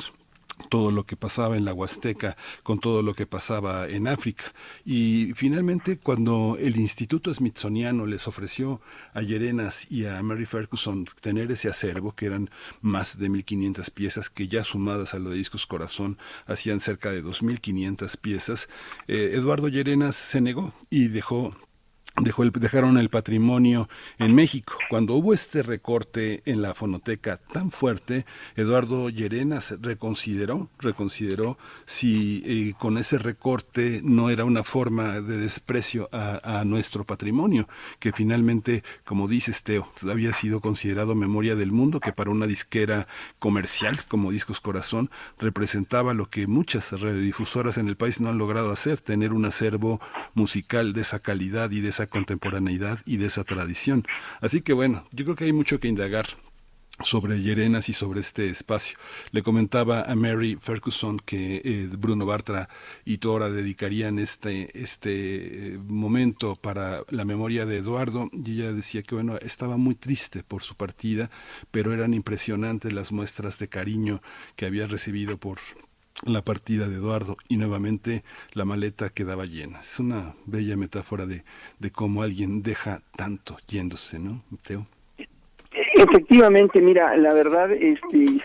todo 0.69 0.91
lo 0.91 1.05
que 1.05 1.15
pasaba 1.15 1.57
en 1.57 1.65
la 1.65 1.73
Huasteca 1.73 2.35
con 2.63 2.79
todo 2.79 3.01
lo 3.01 3.13
que 3.13 3.25
pasaba 3.25 3.87
en 3.87 4.07
África. 4.07 4.45
Y 4.85 5.33
finalmente, 5.35 5.97
cuando 5.97 6.57
el 6.59 6.77
Instituto 6.77 7.33
Smithsoniano 7.33 8.05
les 8.05 8.27
ofreció 8.27 8.81
a 9.13 9.21
Yerenas 9.21 9.89
y 9.91 10.05
a 10.05 10.21
Mary 10.23 10.45
Ferguson 10.45 11.05
tener 11.21 11.51
ese 11.51 11.69
acervo, 11.69 12.13
que 12.13 12.25
eran 12.25 12.49
más 12.81 13.17
de 13.17 13.29
1.500 13.29 13.91
piezas, 13.91 14.29
que 14.29 14.47
ya 14.47 14.63
sumadas 14.63 15.13
a 15.13 15.19
lo 15.19 15.29
de 15.29 15.37
Discos 15.37 15.65
Corazón 15.65 16.17
hacían 16.45 16.79
cerca 16.79 17.11
de 17.11 17.23
2.500 17.23 18.17
piezas, 18.17 18.69
eh, 19.07 19.31
Eduardo 19.33 19.67
Yerenas 19.67 20.15
se 20.15 20.41
negó 20.41 20.73
y 20.89 21.07
dejó 21.07 21.55
Dejó 22.19 22.41
el, 22.41 22.51
dejaron 22.51 22.97
el 22.97 23.09
patrimonio 23.09 23.89
en 24.17 24.33
México. 24.33 24.73
Cuando 24.89 25.13
hubo 25.13 25.35
este 25.35 25.61
recorte 25.61 26.41
en 26.45 26.63
la 26.63 26.73
fonoteca 26.73 27.37
tan 27.37 27.69
fuerte, 27.69 28.25
Eduardo 28.55 29.09
Llerenas 29.09 29.75
reconsideró, 29.81 30.67
reconsideró 30.79 31.59
si 31.85 32.41
eh, 32.45 32.73
con 32.79 32.97
ese 32.97 33.19
recorte 33.19 34.01
no 34.03 34.31
era 34.31 34.45
una 34.45 34.63
forma 34.63 35.21
de 35.21 35.37
desprecio 35.37 36.09
a, 36.11 36.63
nuestro 36.65 37.03
patrimonio, 37.03 37.67
que 37.99 38.11
finalmente, 38.11 38.83
como 39.05 39.27
dices 39.27 39.61
Teo, 39.61 39.91
había 40.09 40.33
sido 40.33 40.59
considerado 40.59 41.13
memoria 41.13 41.55
del 41.55 41.71
mundo, 41.71 41.99
que 41.99 42.13
para 42.13 42.31
una 42.31 42.47
disquera 42.47 43.07
comercial 43.37 43.99
como 44.07 44.31
Discos 44.31 44.59
Corazón 44.59 45.11
representaba 45.37 46.15
lo 46.15 46.29
que 46.31 46.47
muchas 46.47 46.91
radiodifusoras 46.99 47.77
en 47.77 47.87
el 47.87 47.95
país 47.95 48.19
no 48.19 48.29
han 48.29 48.39
logrado 48.39 48.71
hacer, 48.71 49.01
tener 49.01 49.33
un 49.33 49.45
acervo 49.45 50.01
musical 50.33 50.93
de 50.93 51.01
esa 51.01 51.19
calidad 51.19 51.69
y 51.71 51.81
de 51.81 51.89
esa 51.89 52.06
contemporaneidad 52.07 52.99
y 53.05 53.17
de 53.17 53.27
esa 53.27 53.43
tradición. 53.43 54.05
Así 54.41 54.61
que 54.61 54.73
bueno, 54.73 55.05
yo 55.11 55.25
creo 55.25 55.35
que 55.35 55.45
hay 55.45 55.53
mucho 55.53 55.79
que 55.79 55.87
indagar 55.87 56.27
sobre 57.03 57.41
Yerenas 57.41 57.89
y 57.89 57.93
sobre 57.93 58.21
este 58.21 58.49
espacio. 58.49 58.97
Le 59.31 59.43
comentaba 59.43 60.01
a 60.01 60.15
Mary 60.15 60.57
Ferguson 60.59 61.19
que 61.19 61.61
eh, 61.63 61.89
Bruno 61.91 62.25
Bartra 62.25 62.69
y 63.05 63.19
Tora 63.19 63.49
dedicarían 63.49 64.17
este, 64.19 64.69
este 64.81 65.73
eh, 65.73 65.77
momento 65.77 66.55
para 66.55 67.03
la 67.09 67.25
memoria 67.25 67.65
de 67.65 67.77
Eduardo 67.77 68.29
y 68.33 68.53
ella 68.53 68.73
decía 68.73 69.03
que 69.03 69.15
bueno, 69.15 69.37
estaba 69.37 69.77
muy 69.77 69.95
triste 69.95 70.43
por 70.43 70.63
su 70.63 70.75
partida, 70.75 71.29
pero 71.71 71.93
eran 71.93 72.13
impresionantes 72.13 72.93
las 72.93 73.11
muestras 73.11 73.59
de 73.59 73.69
cariño 73.69 74.21
que 74.55 74.65
había 74.65 74.87
recibido 74.87 75.37
por 75.37 75.59
la 76.25 76.41
partida 76.41 76.87
de 76.87 76.95
Eduardo 76.95 77.37
y 77.47 77.57
nuevamente 77.57 78.23
la 78.53 78.65
maleta 78.65 79.09
quedaba 79.09 79.45
llena. 79.45 79.79
Es 79.79 79.99
una 79.99 80.33
bella 80.45 80.75
metáfora 80.75 81.25
de, 81.25 81.43
de 81.79 81.91
cómo 81.91 82.23
alguien 82.23 82.63
deja 82.63 83.01
tanto 83.15 83.57
yéndose, 83.67 84.19
¿no, 84.19 84.41
Teo? 84.65 84.87
Efectivamente, 85.93 86.81
mira, 86.81 87.15
la 87.17 87.33
verdad, 87.33 87.71
este, 87.71 88.41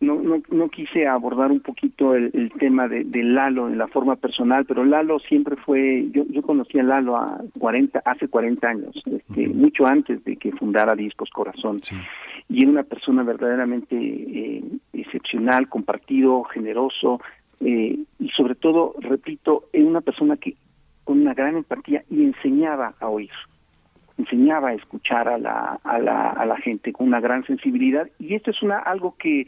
no, 0.00 0.20
no, 0.20 0.42
no 0.50 0.68
quise 0.68 1.06
abordar 1.06 1.50
un 1.50 1.60
poquito 1.60 2.14
el, 2.14 2.30
el 2.34 2.52
tema 2.58 2.88
de, 2.88 3.04
de, 3.04 3.22
Lalo 3.22 3.68
en 3.68 3.78
la 3.78 3.88
forma 3.88 4.16
personal, 4.16 4.64
pero 4.64 4.84
Lalo 4.84 5.18
siempre 5.20 5.56
fue, 5.56 6.08
yo, 6.10 6.24
yo 6.28 6.42
conocí 6.42 6.78
a 6.78 6.82
Lalo 6.82 7.16
a 7.16 7.40
40, 7.58 8.02
hace 8.04 8.28
40 8.28 8.68
años, 8.68 8.96
este, 8.96 9.48
uh 9.48 9.52
-huh. 9.52 9.54
mucho 9.54 9.86
antes 9.86 10.22
de 10.24 10.36
que 10.36 10.52
fundara 10.52 10.94
Discos 10.94 11.30
Corazón. 11.30 11.78
Sí. 11.80 11.96
Y 12.48 12.62
era 12.62 12.70
una 12.70 12.82
persona 12.82 13.22
verdaderamente 13.22 13.96
eh, 13.96 14.62
excepcional, 14.92 15.68
compartido, 15.68 16.44
generoso, 16.44 17.20
eh, 17.60 17.98
y 18.18 18.28
sobre 18.30 18.54
todo, 18.54 18.94
repito, 18.98 19.64
era 19.72 19.84
una 19.84 20.00
persona 20.00 20.36
que 20.36 20.56
con 21.04 21.20
una 21.20 21.34
gran 21.34 21.56
empatía 21.56 22.04
y 22.10 22.22
enseñaba 22.24 22.94
a 23.00 23.08
oír 23.08 23.30
enseñaba 24.16 24.68
a 24.68 24.74
escuchar 24.74 25.28
a 25.28 25.38
la, 25.38 25.80
a 25.82 25.98
la, 25.98 26.30
a 26.30 26.46
la 26.46 26.56
gente 26.58 26.92
con 26.92 27.08
una 27.08 27.20
gran 27.20 27.44
sensibilidad 27.46 28.08
y 28.18 28.34
esto 28.34 28.50
es 28.50 28.62
una 28.62 28.78
algo 28.78 29.16
que 29.18 29.46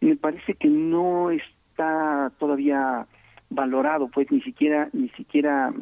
me 0.00 0.16
parece 0.16 0.54
que 0.54 0.68
no 0.68 1.30
está 1.30 2.30
todavía 2.38 3.06
valorado, 3.50 4.08
pues 4.08 4.30
ni 4.30 4.40
siquiera 4.42 4.88
ni 4.92 5.08
siquiera 5.10 5.72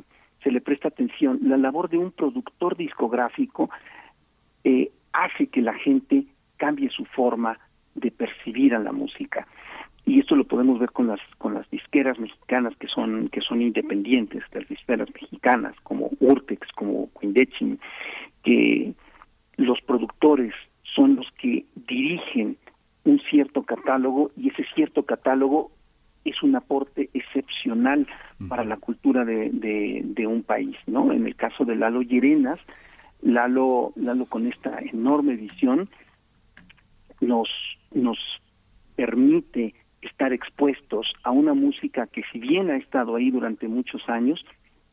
se 0.42 0.50
le 0.50 0.60
presta 0.60 0.88
atención. 0.88 1.38
La 1.42 1.56
labor 1.56 1.88
de 1.88 1.98
un 1.98 2.10
productor 2.10 2.76
discográfico 2.76 3.70
eh, 4.64 4.90
hace 5.12 5.46
que 5.48 5.60
la 5.60 5.74
gente 5.74 6.24
cambie 6.62 6.90
su 6.90 7.04
forma 7.06 7.58
de 7.96 8.12
percibir 8.12 8.72
a 8.72 8.78
la 8.78 8.92
música 8.92 9.48
y 10.04 10.20
esto 10.20 10.36
lo 10.36 10.44
podemos 10.44 10.78
ver 10.78 10.92
con 10.92 11.08
las 11.08 11.18
con 11.38 11.54
las 11.54 11.68
disqueras 11.70 12.20
mexicanas 12.20 12.72
que 12.76 12.86
son 12.86 13.28
que 13.30 13.40
son 13.40 13.60
independientes 13.60 14.44
las 14.52 14.68
disqueras 14.68 15.08
mexicanas 15.12 15.74
como 15.82 16.10
Urtex 16.20 16.68
como 16.76 17.10
Quindecim 17.18 17.78
que 18.44 18.92
los 19.56 19.80
productores 19.80 20.54
son 20.94 21.16
los 21.16 21.26
que 21.40 21.64
dirigen 21.88 22.56
un 23.04 23.18
cierto 23.28 23.64
catálogo 23.64 24.30
y 24.36 24.50
ese 24.50 24.64
cierto 24.76 25.02
catálogo 25.02 25.72
es 26.24 26.40
un 26.44 26.54
aporte 26.54 27.10
excepcional 27.12 28.06
para 28.48 28.64
la 28.64 28.76
cultura 28.76 29.24
de, 29.24 29.50
de, 29.50 30.02
de, 30.04 30.26
un 30.28 30.44
país, 30.44 30.76
¿no? 30.86 31.12
En 31.12 31.26
el 31.26 31.34
caso 31.34 31.64
de 31.64 31.74
Lalo 31.74 32.02
Llerenas, 32.02 32.60
Lalo, 33.22 33.92
Lalo 33.96 34.26
con 34.26 34.46
esta 34.46 34.78
enorme 34.92 35.34
visión 35.34 35.88
nos, 37.22 37.48
nos 37.92 38.18
permite 38.96 39.74
estar 40.02 40.32
expuestos 40.32 41.12
a 41.22 41.30
una 41.30 41.54
música 41.54 42.06
que 42.08 42.22
si 42.32 42.38
bien 42.38 42.70
ha 42.70 42.76
estado 42.76 43.16
ahí 43.16 43.30
durante 43.30 43.68
muchos 43.68 44.06
años, 44.08 44.44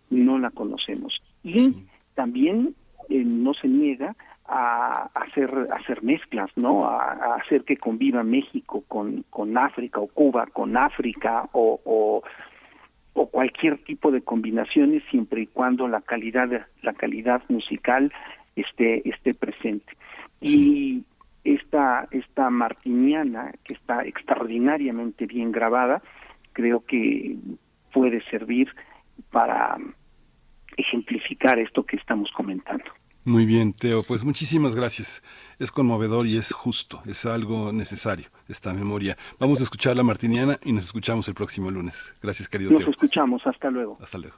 no 0.10 0.38
la 0.40 0.52
conocemos. 0.52 1.22
Y 1.44 1.76
también 2.14 2.76
eh, 3.10 3.24
no 3.26 3.54
se 3.54 3.68
niega 3.68 4.16
a, 4.46 5.10
hacer 5.16 5.52
hacer 5.74 6.04
mezclas, 6.04 6.50
¿no? 6.56 6.86
A, 6.86 7.14
a, 7.14 7.36
hacer 7.36 7.64
que 7.64 7.78
conviva 7.78 8.24
México 8.24 8.84
con, 8.88 9.24
con 9.30 9.58
África 9.58 10.00
o 10.00 10.08
Cuba 10.08 10.48
con 10.48 10.78
África 10.78 11.50
o, 11.52 11.80
o, 11.84 12.24
o 13.14 13.28
cualquier 13.28 13.84
tipo 13.84 14.12
de 14.12 14.22
combinaciones 14.22 15.04
siempre 15.10 15.42
y 15.42 15.48
cuando 15.48 15.88
la 15.88 16.02
calidad 16.02 16.50
la 16.82 16.94
calidad 16.94 17.42
musical 17.50 18.12
esté 18.56 19.08
esté 19.08 19.34
presente. 19.34 19.94
Sí. 20.42 20.58
Y 20.58 21.04
esta 21.44 22.08
esta 22.12 22.50
martiniana 22.50 23.54
que 23.64 23.74
está 23.74 24.04
extraordinariamente 24.04 25.26
bien 25.26 25.52
grabada, 25.52 26.02
creo 26.54 26.86
que 26.86 27.38
puede 27.94 28.24
servir 28.30 28.70
para 29.32 29.78
ejemplificar 30.78 31.60
esto 31.60 31.86
que 31.86 31.98
estamos 31.98 32.32
comentando. 32.32 32.86
Muy 33.26 33.46
bien, 33.46 33.74
Teo. 33.74 34.04
Pues 34.04 34.24
muchísimas 34.24 34.76
gracias. 34.76 35.22
Es 35.60 35.72
conmovedor 35.72 36.26
y 36.26 36.38
es 36.38 36.52
justo, 36.52 37.02
es 37.06 37.26
algo 37.26 37.72
necesario 37.72 38.30
esta 38.48 38.74
memoria. 38.74 39.18
Vamos 39.40 39.60
a 39.60 39.64
escuchar 39.64 39.96
la 39.96 40.04
Martiniana 40.04 40.58
y 40.64 40.72
nos 40.72 40.86
escuchamos 40.86 41.28
el 41.28 41.36
próximo 41.36 41.70
lunes. 41.70 42.16
Gracias, 42.24 42.48
querido 42.48 42.72
nos 42.72 42.80
Teo. 42.80 42.88
Nos 42.88 42.96
escuchamos, 42.96 43.46
hasta 43.46 43.70
luego. 43.70 43.98
Hasta 44.02 44.18
luego. 44.18 44.38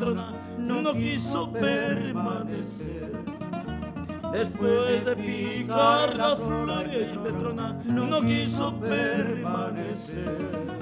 Petrona 0.00 0.32
no 0.56 0.94
quiso 0.94 1.52
permanecer. 1.52 3.12
Después 4.32 5.04
de 5.04 5.14
picar 5.14 6.16
la 6.16 6.36
flor 6.36 6.86
y 6.86 7.18
Petrona 7.18 7.78
no 7.84 8.22
quiso 8.22 8.74
permanecer. 8.80 10.79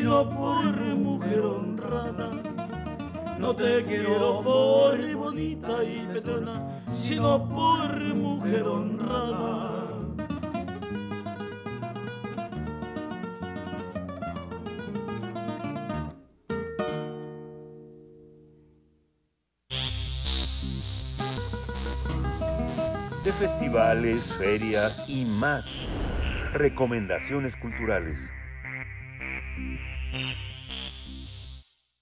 Sino 0.00 0.30
por 0.30 0.96
mujer 0.96 1.40
honrada. 1.40 2.30
No 3.38 3.54
te 3.54 3.84
quiero 3.84 4.40
por 4.40 5.14
bonita 5.14 5.84
y 5.84 6.06
petrona, 6.10 6.82
sino 6.94 7.46
por 7.46 8.14
mujer 8.14 8.62
honrada. 8.62 9.76
de 23.22 23.32
festivales, 23.34 24.32
ferias 24.38 25.04
y 25.06 25.26
más. 25.26 25.84
Recomendaciones 26.54 27.54
culturales. 27.54 28.32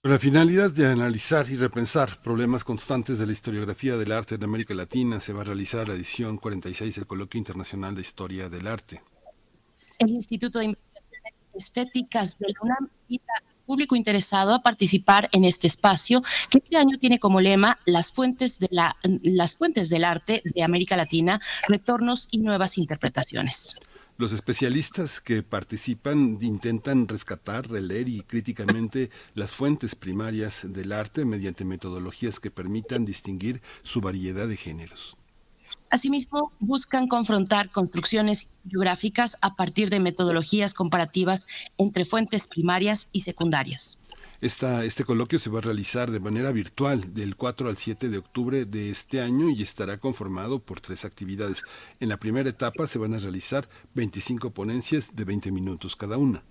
Con 0.01 0.13
la 0.13 0.19
finalidad 0.21 0.71
de 0.71 0.87
analizar 0.87 1.51
y 1.51 1.57
repensar 1.57 2.23
problemas 2.23 2.63
constantes 2.63 3.19
de 3.19 3.27
la 3.27 3.33
historiografía 3.33 3.97
del 3.97 4.13
arte 4.13 4.37
en 4.37 4.45
América 4.45 4.73
Latina, 4.73 5.19
se 5.19 5.33
va 5.33 5.43
a 5.43 5.45
realizar 5.45 5.89
la 5.89 5.95
edición 5.95 6.39
46 6.39 6.95
del 6.95 7.07
Coloquio 7.07 7.37
Internacional 7.39 7.95
de 7.95 8.01
Historia 8.01 8.49
del 8.49 8.69
Arte. 8.69 9.03
El 9.99 10.11
Instituto 10.11 10.61
de 10.61 10.67
Investigaciones 10.67 11.35
Estéticas 11.53 12.39
de 12.39 12.47
la 12.49 12.55
UNAM 12.63 12.89
invita 13.09 13.33
al 13.37 13.65
público 13.67 13.97
interesado 13.97 14.55
a 14.55 14.63
participar 14.63 15.29
en 15.33 15.45
este 15.45 15.67
espacio 15.67 16.23
que 16.49 16.59
este 16.59 16.77
año 16.77 16.97
tiene 16.99 17.19
como 17.19 17.41
lema 17.41 17.79
las 17.85 18.13
fuentes, 18.13 18.61
de 18.61 18.69
la, 18.71 18.97
las 19.03 19.57
fuentes 19.57 19.89
del 19.89 20.05
arte 20.05 20.43
de 20.45 20.63
América 20.63 20.97
Latina, 20.97 21.41
retornos 21.67 22.29
y 22.31 22.39
nuevas 22.39 22.79
interpretaciones. 22.79 23.75
Los 24.19 24.33
especialistas 24.33 25.21
que 25.21 25.45
participan 25.45 26.39
intentan 26.41 27.07
rescatar, 27.07 27.71
releer 27.71 28.09
y 28.09 28.23
críticamente 28.23 29.11
las 29.37 29.53
fuentes 29.53 29.95
primarias 29.95 30.63
del 30.65 30.91
arte 30.91 31.25
mediante 31.25 31.65
metodologías 31.65 32.41
que 32.41 32.51
permitan 32.51 33.05
distinguir 33.05 33.63
su 33.85 34.01
variedad 34.01 34.49
de 34.49 34.57
géneros. 34.57 35.17
Asimismo, 35.89 36.51
buscan 36.59 37.07
confrontar 37.07 37.71
construcciones 37.71 38.49
biográficas 38.65 39.39
a 39.41 39.55
partir 39.55 39.89
de 39.89 40.01
metodologías 40.01 40.75
comparativas 40.75 41.47
entre 41.77 42.05
fuentes 42.05 42.49
primarias 42.49 43.11
y 43.13 43.21
secundarias. 43.21 44.01
Este 44.41 45.05
coloquio 45.05 45.41
se 45.41 45.51
va 45.51 45.59
a 45.59 45.63
realizar 45.63 46.13
de 46.13 46.21
manera 46.21 46.53
virtual 46.53 47.13
del 47.13 47.35
4 47.35 47.69
al 47.69 47.77
7 47.77 48.09
de 48.09 48.19
octubre 48.19 48.67
de 48.67 48.89
este 48.89 49.21
año 49.21 49.51
y 49.51 49.63
estará 49.63 49.99
conformado 49.99 50.61
por 50.61 50.81
tres 50.81 51.05
actividades. 51.05 51.65
En 51.99 52.09
la 52.09 52.19
primera 52.19 52.49
etapa 52.49 52.87
se 52.87 53.01
van 53.01 53.15
a 53.15 53.19
realizar 53.19 53.69
25 53.95 54.51
ponencias 54.51 55.17
de 55.17 55.25
20 55.25 55.51
minutos 55.51 55.97
cada 55.97 56.19
una. 56.19 56.45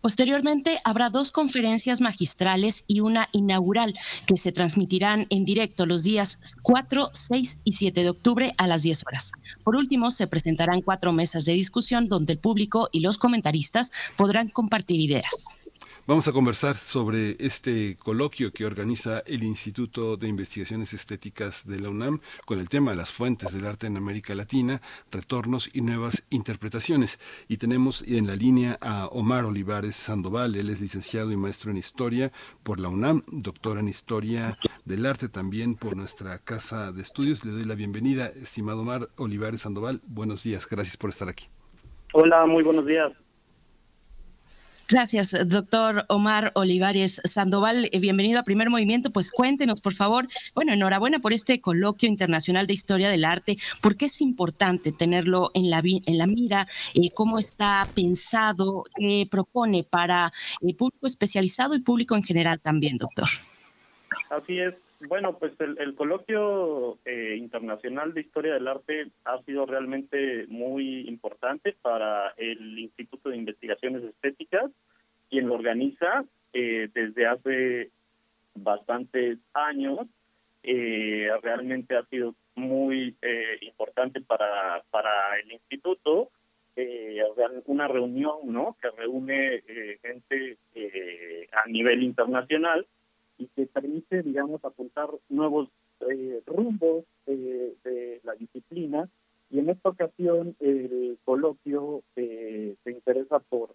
Posteriormente 0.00 0.78
habrá 0.82 1.10
dos 1.10 1.30
conferencias 1.30 2.00
magistrales 2.00 2.84
y 2.86 3.00
una 3.00 3.28
inaugural 3.32 3.94
que 4.26 4.38
se 4.38 4.50
transmitirán 4.50 5.26
en 5.28 5.44
directo 5.44 5.84
los 5.84 6.02
días 6.02 6.38
4, 6.62 7.10
6 7.12 7.58
y 7.64 7.72
7 7.72 8.02
de 8.02 8.08
octubre 8.08 8.52
a 8.56 8.66
las 8.66 8.82
10 8.82 9.04
horas. 9.06 9.32
Por 9.62 9.76
último, 9.76 10.10
se 10.10 10.26
presentarán 10.26 10.80
cuatro 10.80 11.12
mesas 11.12 11.44
de 11.44 11.52
discusión 11.52 12.08
donde 12.08 12.32
el 12.32 12.38
público 12.38 12.88
y 12.90 13.00
los 13.00 13.18
comentaristas 13.18 13.90
podrán 14.16 14.48
compartir 14.48 14.98
ideas. 15.00 15.48
Vamos 16.10 16.26
a 16.26 16.32
conversar 16.32 16.76
sobre 16.76 17.36
este 17.38 17.96
coloquio 17.96 18.52
que 18.52 18.66
organiza 18.66 19.20
el 19.26 19.44
Instituto 19.44 20.16
de 20.16 20.26
Investigaciones 20.26 20.92
Estéticas 20.92 21.64
de 21.68 21.78
la 21.78 21.88
UNAM 21.88 22.18
con 22.44 22.58
el 22.58 22.68
tema 22.68 22.96
las 22.96 23.12
fuentes 23.12 23.52
del 23.52 23.64
arte 23.64 23.86
en 23.86 23.96
América 23.96 24.34
Latina, 24.34 24.82
retornos 25.12 25.70
y 25.72 25.82
nuevas 25.82 26.24
interpretaciones. 26.30 27.20
Y 27.46 27.58
tenemos 27.58 28.02
en 28.02 28.26
la 28.26 28.34
línea 28.34 28.76
a 28.80 29.06
Omar 29.06 29.44
Olivares 29.44 29.94
Sandoval, 29.94 30.56
él 30.56 30.70
es 30.70 30.80
licenciado 30.80 31.30
y 31.30 31.36
maestro 31.36 31.70
en 31.70 31.76
Historia 31.76 32.32
por 32.64 32.80
la 32.80 32.88
UNAM, 32.88 33.22
doctor 33.28 33.78
en 33.78 33.86
Historia 33.86 34.58
del 34.84 35.06
Arte 35.06 35.28
también 35.28 35.76
por 35.76 35.96
nuestra 35.96 36.40
casa 36.40 36.90
de 36.90 37.02
estudios. 37.02 37.44
Le 37.44 37.52
doy 37.52 37.64
la 37.64 37.76
bienvenida, 37.76 38.26
estimado 38.26 38.80
Omar 38.80 39.10
Olivares 39.16 39.60
Sandoval. 39.60 40.00
Buenos 40.08 40.42
días, 40.42 40.66
gracias 40.68 40.96
por 40.96 41.10
estar 41.10 41.28
aquí. 41.28 41.46
Hola, 42.12 42.46
muy 42.46 42.64
buenos 42.64 42.84
días. 42.84 43.12
Gracias, 44.90 45.36
doctor 45.48 46.04
Omar 46.08 46.50
Olivares 46.56 47.22
Sandoval. 47.22 47.88
Eh, 47.92 48.00
bienvenido 48.00 48.40
a 48.40 48.42
Primer 48.42 48.70
Movimiento. 48.70 49.12
Pues 49.12 49.30
cuéntenos, 49.30 49.80
por 49.80 49.94
favor. 49.94 50.26
Bueno, 50.52 50.72
enhorabuena 50.72 51.20
por 51.20 51.32
este 51.32 51.60
coloquio 51.60 52.08
internacional 52.08 52.66
de 52.66 52.72
historia 52.74 53.08
del 53.08 53.24
arte. 53.24 53.56
¿Por 53.80 53.96
qué 53.96 54.06
es 54.06 54.20
importante 54.20 54.90
tenerlo 54.90 55.52
en 55.54 55.70
la, 55.70 55.80
en 55.84 56.18
la 56.18 56.26
mira? 56.26 56.66
Eh, 56.94 57.12
¿Cómo 57.14 57.38
está 57.38 57.86
pensado? 57.94 58.82
¿Qué 58.96 59.28
propone 59.30 59.84
para 59.84 60.32
el 60.60 60.74
público 60.74 61.06
especializado 61.06 61.76
y 61.76 61.80
público 61.82 62.16
en 62.16 62.24
general 62.24 62.58
también, 62.58 62.98
doctor? 62.98 63.28
Así 64.28 64.58
es. 64.58 64.74
Bueno, 65.08 65.38
pues 65.38 65.52
el, 65.60 65.78
el 65.78 65.94
coloquio 65.94 66.98
eh, 67.06 67.36
internacional 67.38 68.12
de 68.12 68.20
historia 68.20 68.54
del 68.54 68.68
arte 68.68 69.10
ha 69.24 69.42
sido 69.44 69.64
realmente 69.64 70.46
muy 70.48 71.08
importante 71.08 71.74
para 71.80 72.34
el 72.36 72.78
Instituto 72.78 73.30
de 73.30 73.38
Investigaciones 73.38 74.04
Estéticas, 74.04 74.70
quien 75.30 75.48
lo 75.48 75.54
organiza 75.54 76.24
eh, 76.52 76.90
desde 76.92 77.26
hace 77.26 77.90
bastantes 78.54 79.38
años. 79.54 80.06
Eh, 80.62 81.30
realmente 81.42 81.96
ha 81.96 82.04
sido 82.04 82.34
muy 82.54 83.16
eh, 83.22 83.58
importante 83.62 84.20
para, 84.20 84.82
para 84.90 85.38
el 85.40 85.50
instituto. 85.52 86.30
Eh, 86.76 87.22
una 87.66 87.88
reunión 87.88 88.36
¿no? 88.44 88.76
que 88.80 88.90
reúne 88.90 89.62
eh, 89.66 89.98
gente 90.02 90.58
a 91.52 91.68
nivel 91.68 92.02
internacional 92.02 92.86
y 93.40 93.46
que 93.56 93.66
permite, 93.66 94.22
digamos, 94.22 94.62
apuntar 94.64 95.08
nuevos 95.30 95.68
eh, 96.08 96.42
rumbos 96.46 97.04
eh, 97.26 97.74
de 97.82 98.20
la 98.22 98.34
disciplina. 98.34 99.08
Y 99.50 99.58
en 99.58 99.70
esta 99.70 99.88
ocasión 99.88 100.54
el 100.60 101.18
coloquio 101.24 102.02
eh, 102.16 102.76
se 102.84 102.90
interesa 102.90 103.40
por 103.40 103.74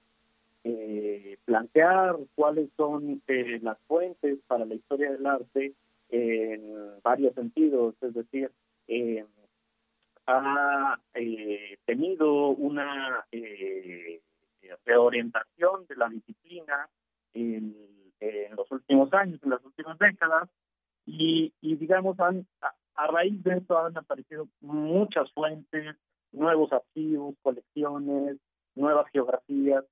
eh, 0.63 1.37
plantear 1.45 2.15
cuáles 2.35 2.69
son 2.77 3.21
eh, 3.27 3.59
las 3.61 3.77
fuentes 3.87 4.39
para 4.47 4.65
la 4.65 4.75
historia 4.75 5.11
del 5.11 5.25
arte 5.25 5.73
en 6.09 6.61
varios 7.03 7.33
sentidos, 7.33 7.95
es 8.01 8.13
decir, 8.13 8.51
eh, 8.87 9.25
ha 10.27 10.99
tenido 11.85 12.49
una 12.49 13.25
reorientación 14.85 15.85
de 15.87 15.95
la 15.95 16.09
disciplina 16.09 16.89
en, 17.35 17.75
en, 18.29 18.55
los 18.55 18.69
últimos 18.71 19.13
años, 19.13 19.39
en 19.43 19.49
las 19.49 19.63
últimas 19.63 19.97
décadas, 19.97 20.49
y, 21.05 21.53
y 21.61 21.75
digamos, 21.75 22.19
han, 22.19 22.47
a, 22.61 22.73
a, 22.95 23.07
raíz 23.07 23.43
de 23.43 23.57
esto 23.57 23.77
han 23.77 23.97
aparecido 23.97 24.47
muchas 24.61 25.31
fuentes, 25.33 25.95
nuevos 26.31 26.71
archivos, 26.73 27.35
colecciones, 27.41 28.37
nuevas 28.75 29.07
geografías, 29.11 29.85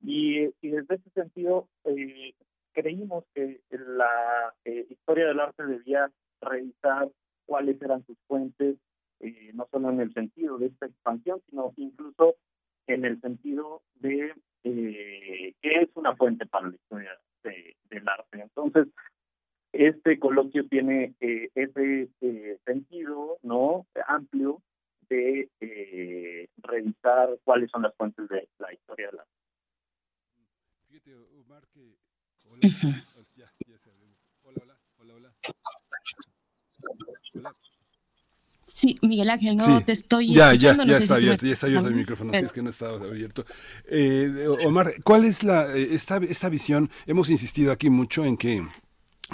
y, 0.00 0.46
y 0.60 0.68
desde 0.68 0.96
ese 0.96 1.10
sentido 1.10 1.68
eh, 1.84 2.34
creímos 2.72 3.24
que 3.34 3.60
la 3.70 4.54
eh, 4.64 4.86
historia 4.90 5.26
del 5.26 5.40
arte 5.40 5.64
debía 5.64 6.10
revisar 6.40 7.10
cuáles 7.46 7.80
eran 7.80 8.04
sus 8.06 8.16
fuentes, 8.26 8.76
eh, 9.20 9.50
no 9.54 9.68
solo 9.70 9.90
en 9.90 10.00
el 10.00 10.12
sentido 10.12 10.58
de 10.58 10.66
esta 10.66 10.86
expansión, 10.86 11.40
sino 11.48 11.72
incluso 11.76 12.36
en 12.86 13.04
el 13.04 13.20
sentido 13.20 13.82
de 13.96 14.34
eh, 14.64 15.54
qué 15.60 15.82
es 15.82 15.88
una 15.94 16.16
fuente 16.16 16.46
para 16.46 16.68
la 16.68 16.74
historia 16.74 17.18
de, 17.42 17.76
del 17.90 18.08
arte. 18.08 18.40
Entonces, 18.40 18.88
este 19.72 20.18
coloquio 20.18 20.66
tiene 20.68 21.14
eh, 21.20 21.50
ese 21.54 22.10
eh, 22.20 22.58
sentido 22.64 23.38
no 23.42 23.86
amplio 24.06 24.62
de 25.08 25.48
eh, 25.60 26.48
revisar 26.58 27.38
cuáles 27.44 27.70
son 27.70 27.82
las 27.82 27.94
fuentes 27.96 28.28
de 28.28 28.48
la 28.58 28.72
historia 28.72 29.06
del 29.08 29.20
arte. 29.20 29.32
Fíjate, 30.88 31.14
Omar, 31.14 31.66
que... 31.72 31.96
Hola, 32.44 32.60
ya, 33.36 33.50
ya 33.66 33.78
se 33.78 33.90
hola, 34.42 34.60
hola, 34.62 34.78
hola, 34.98 35.14
hola. 35.14 35.32
Hola. 37.34 37.56
Sí, 38.82 38.98
Miguel 39.00 39.30
Ángel, 39.30 39.56
no 39.56 39.64
sí, 39.64 39.84
te 39.84 39.92
estoy 39.92 40.34
ya. 40.34 40.54
Ya, 40.54 40.74
ya 40.74 40.84
no 40.84 40.92
está 40.92 41.14
abierto, 41.14 41.44
me... 41.44 41.50
ya 41.50 41.54
está 41.54 41.66
abierto 41.66 41.86
el 41.86 41.94
micrófono, 41.94 42.32
si 42.32 42.44
es 42.44 42.50
que 42.50 42.62
no 42.62 42.70
estaba 42.70 43.00
abierto. 43.00 43.46
Eh, 43.88 44.48
Omar, 44.64 44.94
¿cuál 45.04 45.24
es 45.24 45.44
la 45.44 45.72
esta, 45.72 46.16
esta 46.16 46.48
visión? 46.48 46.90
Hemos 47.06 47.30
insistido 47.30 47.70
aquí 47.70 47.90
mucho 47.90 48.24
en 48.24 48.36
que 48.36 48.66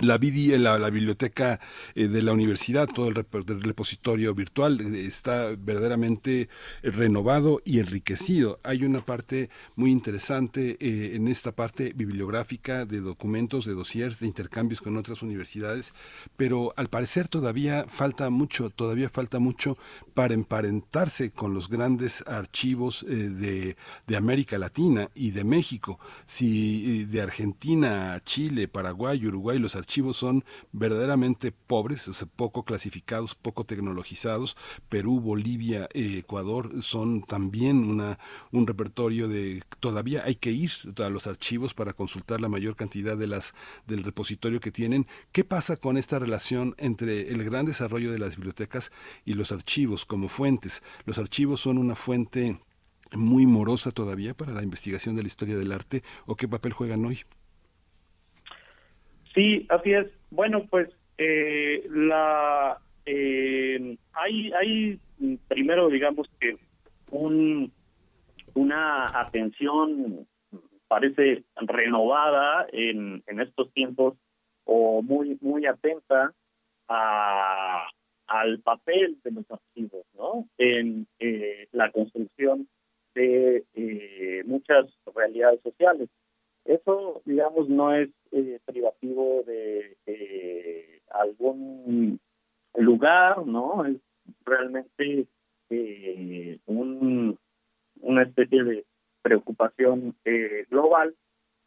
la, 0.03 0.19
biblioteca 0.19 1.61
eh, 1.95 2.09
de 2.09 2.23
la 2.23 2.33
universidad, 2.33 2.89
todo 2.89 3.09
el, 3.09 3.15
repositorio 3.15 4.35
virtual 4.35 4.81
eh, 4.81 5.07
está 5.07 5.55
verdaderamente 5.59 6.49
renovado 6.83 7.61
y 7.65 7.81
enriquecido. 7.81 8.61
Hay 8.63 8.85
una 8.85 9.01
parte 9.01 9.51
muy 9.77 9.91
interesante 9.91 10.77
eh, 10.81 11.17
en 11.17 11.29
esta 11.29 11.53
parte 11.53 11.93
bibliográfica 11.95 12.87
de 12.87 13.01
documentos, 13.01 13.65
de 13.65 13.75
dossiers, 13.75 14.21
de 14.21 14.27
intercambios 14.27 14.81
con 14.81 14.97
otras 14.97 15.23
universidades, 15.23 15.93
pero 16.37 16.73
al 16.77 16.89
parecer 16.89 17.29
todavía 17.29 17.87
falta 17.89 18.31
mucho, 18.31 18.71
todavía 18.71 19.09
falta 19.09 19.39
mucho 19.39 19.79
para 20.15 20.35
emparentarse 20.35 21.31
con 21.31 21.55
los 21.55 21.69
grandes 21.69 22.25
archivos 22.27 23.05
de, 23.09 23.77
de 24.07 24.17
América 24.17 24.59
Latina 24.59 25.11
y 25.15 25.31
de 25.31 25.45
México. 25.45 25.99
Si 26.27 27.05
de 27.05 27.21
Argentina, 27.21 28.21
Chile, 28.25 28.69
Paraguay, 28.69 29.27
Uruguay, 29.27 29.59
los 29.59 29.77
archivos 29.77 29.88
son 30.13 30.45
verdaderamente 30.73 31.53
pobres, 31.53 32.11
poco 32.37 32.65
clasificados, 32.65 33.35
poco 33.35 33.65
tecnologizados. 33.65 34.57
Perú, 34.89 35.21
Bolivia, 35.21 35.89
eh, 35.95 36.19
Ecuador 36.19 36.83
son 36.83 37.23
también 37.23 37.79
una, 37.79 38.19
un 38.53 38.67
repertorio 38.67 39.29
de 39.29 39.63
todavía 39.81 40.23
hay 40.25 40.37
que 40.37 40.53
ir 40.53 40.71
a 41.03 41.09
los 41.09 41.27
archivos 41.27 41.75
para 41.75 41.93
consultar 41.93 42.41
la 42.41 42.49
mayor 42.49 42.77
cantidad 42.77 43.17
de 43.17 43.27
las 43.27 43.55
del 43.87 44.05
repositorio 44.05 44.61
que 44.61 44.71
tienen. 44.71 45.07
¿Qué 45.33 45.45
pasa 45.45 45.77
con 45.77 45.97
esta 45.97 46.19
relación 46.19 46.75
entre 46.79 47.31
el 47.31 47.43
gran 47.45 47.67
desarrollo 47.67 48.13
de 48.13 48.19
las 48.19 48.37
bibliotecas 48.37 48.93
y 49.25 49.35
los 49.35 49.53
archivos 49.53 50.05
como 50.05 50.29
fuentes? 50.29 50.83
Los 51.07 51.19
archivos 51.19 51.61
son 51.61 51.79
una 51.79 51.95
fuente 51.95 52.61
muy 53.17 53.47
morosa 53.47 53.91
todavía 53.91 54.35
para 54.35 54.53
la 54.53 54.63
investigación 54.63 55.17
de 55.17 55.23
la 55.23 55.29
historia 55.29 55.57
del 55.57 55.73
arte 55.73 56.03
o 56.27 56.37
qué 56.37 56.47
papel 56.47 56.73
juegan 56.73 57.05
hoy? 57.05 57.25
Sí, 59.39 59.67
así 59.69 59.93
es. 59.93 60.09
Bueno, 60.33 60.67
pues 60.69 60.89
eh, 61.17 61.87
la 61.91 62.77
eh, 63.07 63.97
hay 64.13 64.51
hay 64.53 65.01
primero 65.47 65.89
digamos 65.89 66.29
que 66.41 66.57
un 67.13 67.71
una 68.55 69.07
atención 69.21 70.27
parece 70.89 71.45
renovada 71.55 72.67
en, 72.73 73.23
en 73.29 73.41
estos 73.41 73.73
tiempos 73.75 74.15
o 74.65 75.03
muy 75.03 75.39
muy 75.41 75.67
atenta 75.67 76.35
a, 76.89 77.87
al 78.27 78.59
papel 78.59 79.19
de 79.23 79.31
los 79.31 79.49
archivos, 79.53 80.05
¿no? 80.15 80.49
En 80.59 81.07
eh, 81.21 81.69
la 81.71 81.93
construcción 81.93 82.67
de 83.15 83.63
muchas 84.47 84.87
realidades 85.15 85.61
sociales. 85.63 86.09
Eso, 86.69 87.23
digamos, 87.25 87.69
no 87.69 87.95
es 87.95 88.11
eh, 88.31 88.61
privativo 88.67 89.43
de 89.47 89.97
algún 91.11 92.21
lugar, 92.75 93.47
¿no? 93.47 93.85
Es 93.87 93.97
realmente 94.45 95.27
eh, 95.71 96.59
un, 96.67 97.39
una 98.01 98.23
especie 98.23 98.63
de 98.65 98.85
preocupación 99.23 100.15
eh, 100.25 100.67
global. 100.71 101.15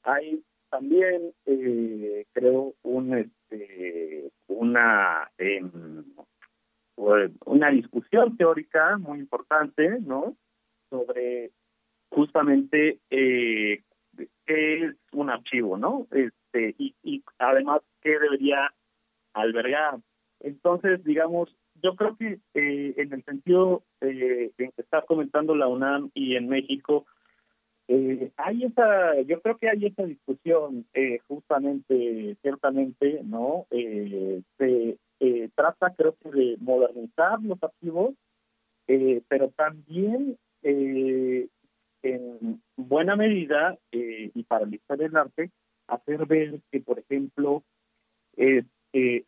Hay 0.04 0.44
también, 0.70 1.34
eh, 1.46 2.26
creo, 2.34 2.76
un, 2.84 3.18
este, 3.18 4.32
una 4.48 5.30
em, 5.38 6.04
una 7.46 7.70
discusión 7.72 8.38
teórica 8.38 8.98
muy 8.98 9.20
importante, 9.20 10.00
¿no? 10.02 10.36
Sobre 10.90 11.52
justamente 12.12 13.00
eh, 13.10 13.82
es 14.46 14.96
un 15.12 15.30
archivo, 15.30 15.78
¿no? 15.78 16.08
Este, 16.12 16.76
y, 16.78 16.96
y 17.04 17.24
además 17.40 17.82
qué 18.02 18.18
debería 18.20 18.74
albergar. 19.34 20.00
Entonces, 20.40 21.04
digamos, 21.04 21.56
yo 21.82 21.96
creo 21.96 22.16
que 22.18 22.40
eh, 22.54 22.94
en 22.98 23.14
el 23.14 23.24
sentido 23.24 23.84
eh, 24.02 24.52
en 24.58 24.72
que 24.72 24.82
está 24.82 25.02
comentando 25.04 25.56
la 25.56 25.68
UNAM 25.68 26.12
y 26.14 26.36
en 26.36 26.48
México, 26.48 27.06
eh, 27.88 28.32
hay 28.38 28.64
esa, 28.64 29.20
yo 29.22 29.42
creo 29.42 29.58
que 29.58 29.70
hay 29.70 29.86
esa 29.86 30.04
discusión, 30.04 30.86
eh, 30.94 31.20
justamente, 31.28 32.38
ciertamente, 32.42 33.22
¿no? 33.24 33.66
Eh, 33.72 34.42
se 34.58 34.98
eh, 35.20 35.50
trata, 35.56 35.94
creo 35.96 36.16
que, 36.16 36.30
de 36.32 36.58
modernizar 36.60 37.42
los 37.42 37.62
archivos, 37.62 38.16
pero 39.30 39.50
también 39.52 40.38
en 42.04 42.62
buena 42.76 43.16
medida, 43.16 43.78
eh, 43.92 44.32
y 44.34 44.44
para 44.44 44.66
el 44.66 45.16
arte, 45.16 45.52
hacer 45.88 46.26
ver 46.26 46.62
que, 46.72 46.80
por 46.80 47.00
ejemplo, 47.00 47.64
eh, 48.38 48.64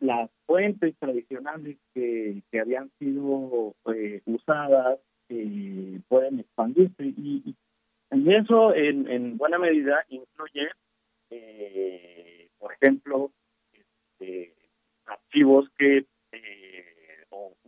las 0.00 0.30
fuentes 0.46 0.94
tradicionales 0.98 1.78
que, 1.94 2.42
que 2.50 2.60
habían 2.60 2.90
sido 2.98 3.74
eh, 3.94 4.20
usadas 4.26 4.98
eh, 5.28 6.00
pueden 6.08 6.40
expandirse 6.40 7.04
y, 7.04 7.42
y, 7.46 7.56
eso 8.32 8.74
en, 8.74 9.08
en 9.08 9.36
buena 9.36 9.58
medida 9.58 10.04
incluye, 10.08 10.68
eh, 11.30 12.48
por 12.58 12.72
ejemplo, 12.72 13.32
este, 13.72 14.54
archivos 15.06 15.68
que 15.76 16.06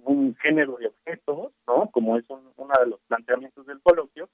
un 0.06 0.36
género 0.36 0.76
de 0.76 0.86
objetos, 0.86 1.52
¿no? 1.66 1.90
Como 1.90 2.16
es 2.16 2.28
un, 2.30 2.52
uno 2.56 2.74
de 2.78 2.86
los 2.86 3.00
planteamientos 3.08 3.66
del 3.66 3.80
coloquio, 3.80 4.28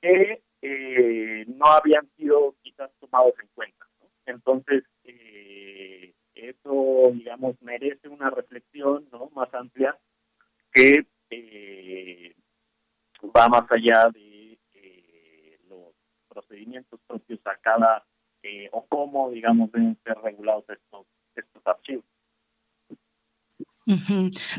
que 0.00 0.42
eh, 0.62 1.44
no 1.48 1.66
habían 1.66 2.08
sido 2.16 2.54
quizás 2.62 2.90
tomados 3.00 3.34
en 3.40 3.48
cuenta. 3.54 3.86
Entonces, 4.26 4.84
eh, 5.04 6.14
eso, 6.34 7.10
digamos, 7.12 7.60
merece 7.62 8.08
una 8.08 8.30
reflexión 8.30 9.08
¿no? 9.12 9.30
más 9.34 9.52
amplia 9.54 9.98
que 10.72 11.06
eh, 11.30 12.34
va 13.36 13.48
más 13.48 13.66
allá 13.70 14.10
de 14.12 14.58
eh, 14.74 15.58
los 15.68 15.94
procedimientos 16.28 17.00
propios 17.06 17.40
a 17.46 17.56
cada 17.56 18.04
eh, 18.42 18.68
o 18.72 18.86
cómo, 18.86 19.30
digamos, 19.30 19.70
deben 19.72 19.98
ser 20.04 20.16
regulados 20.18 20.64
estos, 20.68 21.06
estos 21.34 21.66
archivos. 21.66 22.04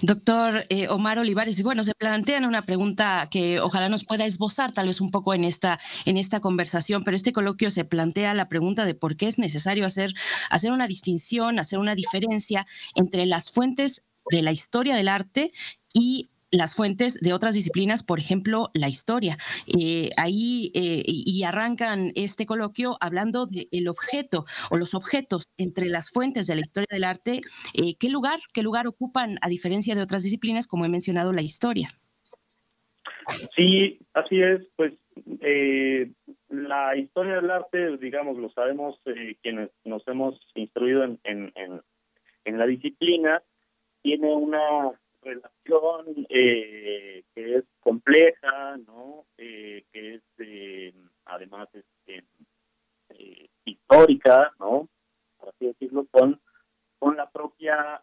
Doctor 0.01 0.65
eh, 0.69 0.87
Omar 0.87 1.19
Olivares, 1.19 1.59
y 1.59 1.63
bueno, 1.63 1.83
se 1.83 1.93
plantean 1.93 2.45
una 2.45 2.65
pregunta 2.65 3.27
que 3.31 3.59
ojalá 3.59 3.89
nos 3.89 4.05
pueda 4.05 4.25
esbozar 4.25 4.71
tal 4.71 4.87
vez 4.87 5.01
un 5.01 5.11
poco 5.11 5.33
en 5.33 5.43
esta, 5.43 5.79
en 6.05 6.17
esta 6.17 6.39
conversación, 6.39 7.03
pero 7.03 7.15
este 7.15 7.33
coloquio 7.33 7.71
se 7.71 7.85
plantea 7.85 8.33
la 8.33 8.49
pregunta 8.49 8.85
de 8.85 8.95
por 8.95 9.15
qué 9.15 9.27
es 9.27 9.39
necesario 9.39 9.85
hacer, 9.85 10.13
hacer 10.49 10.71
una 10.71 10.87
distinción, 10.87 11.59
hacer 11.59 11.79
una 11.79 11.95
diferencia 11.95 12.65
entre 12.95 13.25
las 13.25 13.51
fuentes 13.51 14.07
de 14.29 14.41
la 14.41 14.51
historia 14.51 14.95
del 14.95 15.07
arte 15.07 15.51
y 15.93 16.30
las 16.51 16.75
fuentes 16.75 17.19
de 17.21 17.33
otras 17.33 17.55
disciplinas, 17.55 18.03
por 18.03 18.19
ejemplo, 18.19 18.69
la 18.73 18.89
historia. 18.89 19.37
Eh, 19.67 20.09
ahí 20.17 20.71
eh, 20.75 21.03
y 21.05 21.43
arrancan 21.43 22.11
este 22.15 22.45
coloquio 22.45 22.97
hablando 22.99 23.47
del 23.47 23.87
objeto 23.87 24.45
o 24.69 24.77
los 24.77 24.93
objetos 24.93 25.45
entre 25.57 25.87
las 25.87 26.11
fuentes 26.11 26.47
de 26.47 26.55
la 26.55 26.61
historia 26.61 26.87
del 26.91 27.05
arte. 27.05 27.41
Eh, 27.73 27.95
¿Qué 27.97 28.09
lugar, 28.09 28.39
qué 28.53 28.63
lugar 28.63 28.87
ocupan 28.87 29.37
a 29.41 29.49
diferencia 29.49 29.95
de 29.95 30.01
otras 30.01 30.23
disciplinas, 30.23 30.67
como 30.67 30.85
he 30.85 30.89
mencionado, 30.89 31.31
la 31.33 31.41
historia? 31.41 31.89
Sí, 33.55 33.99
así 34.13 34.41
es. 34.41 34.61
Pues 34.75 34.93
eh, 35.41 36.11
la 36.49 36.97
historia 36.97 37.35
del 37.35 37.49
arte, 37.49 37.97
digamos, 37.97 38.37
lo 38.37 38.49
sabemos 38.51 38.99
quienes 39.41 39.69
nos 39.85 40.05
hemos 40.07 40.39
instruido 40.55 41.03
en, 41.03 41.19
en, 41.23 41.51
en, 41.55 41.81
en 42.45 42.57
la 42.57 42.65
disciplina, 42.65 43.41
tiene 44.01 44.33
una 44.33 44.91
relación 45.21 45.60
eh, 46.29 47.23
que 47.33 47.55
es 47.55 47.63
compleja, 47.79 48.77
¿no? 48.87 49.25
Eh, 49.37 49.83
que 49.91 50.15
es 50.15 50.21
eh, 50.39 50.93
además 51.25 51.67
este, 51.73 52.23
eh, 53.09 53.49
histórica, 53.65 54.53
¿no? 54.59 54.87
Por 55.37 55.49
así 55.49 55.67
decirlo, 55.67 56.05
con, 56.11 56.39
con 56.99 57.15
la 57.15 57.29
propia 57.29 58.01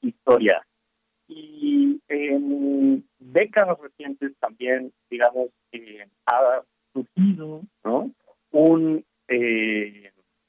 historia. 0.00 0.66
Y 1.26 2.00
en 2.08 3.08
décadas 3.18 3.78
recientes 3.80 4.32
también, 4.38 4.92
digamos, 5.10 5.48
ha 6.26 6.62
surgido, 6.92 7.62
¿no? 7.82 8.10
Un, 8.50 9.04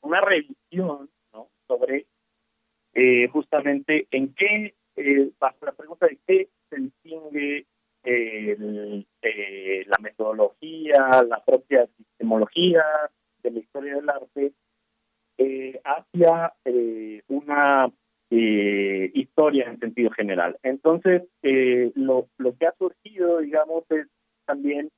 una 0.01 0.21
revisión, 0.21 1.09
¿no? 1.33 1.49
Sobre 1.67 2.05
justamente 3.31 4.07
en 4.11 4.33
qué 4.33 4.73
eh, 4.95 5.31
bajo 5.39 5.65
la 5.65 5.71
pregunta 5.71 6.07
de 6.07 6.19
qué 6.25 6.49
se 6.69 6.75
distingue 6.77 7.65
eh, 8.03 9.05
eh, 9.21 9.83
la 9.87 9.97
metodología, 10.01 11.23
la 11.27 11.43
propia 11.43 11.87
sistemología 11.97 12.83
de 13.43 13.51
la 13.51 13.59
historia 13.59 13.95
del 13.95 14.09
arte 14.09 14.53
eh, 15.37 15.81
hacia 15.83 16.53
eh, 16.63 17.21
una 17.27 17.91
eh, 18.29 19.11
historia 19.13 19.65
en 19.69 19.79
sentido 19.79 20.11
general. 20.11 20.57
Entonces, 20.63 21.23
lo, 21.95 22.29
lo 22.37 22.57
que 22.57 22.67
ha 22.67 22.73
surgido, 22.77 23.39
digamos, 23.39 23.83
es 23.89 24.07
también 24.45 24.89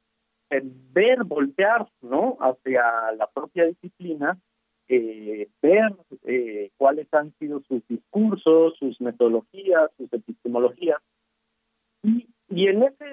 ver, 0.50 1.24
voltear, 1.24 1.88
¿no? 2.02 2.38
Hacia 2.39 3.12
la 3.14 3.28
propia 3.34 3.66
disciplina, 3.66 4.38
ver 4.88 5.96
eh, 6.24 6.72
cuáles 6.78 7.14
han 7.14 7.34
sido 7.40 7.62
sus 7.68 7.86
discursos, 7.88 8.76
sus 8.78 9.00
metodologías, 9.02 9.92
sus 9.98 10.12
epistemologías. 10.14 11.00
Y, 12.04 12.28
y 12.50 12.68
en, 12.68 12.84
ese, 12.84 13.06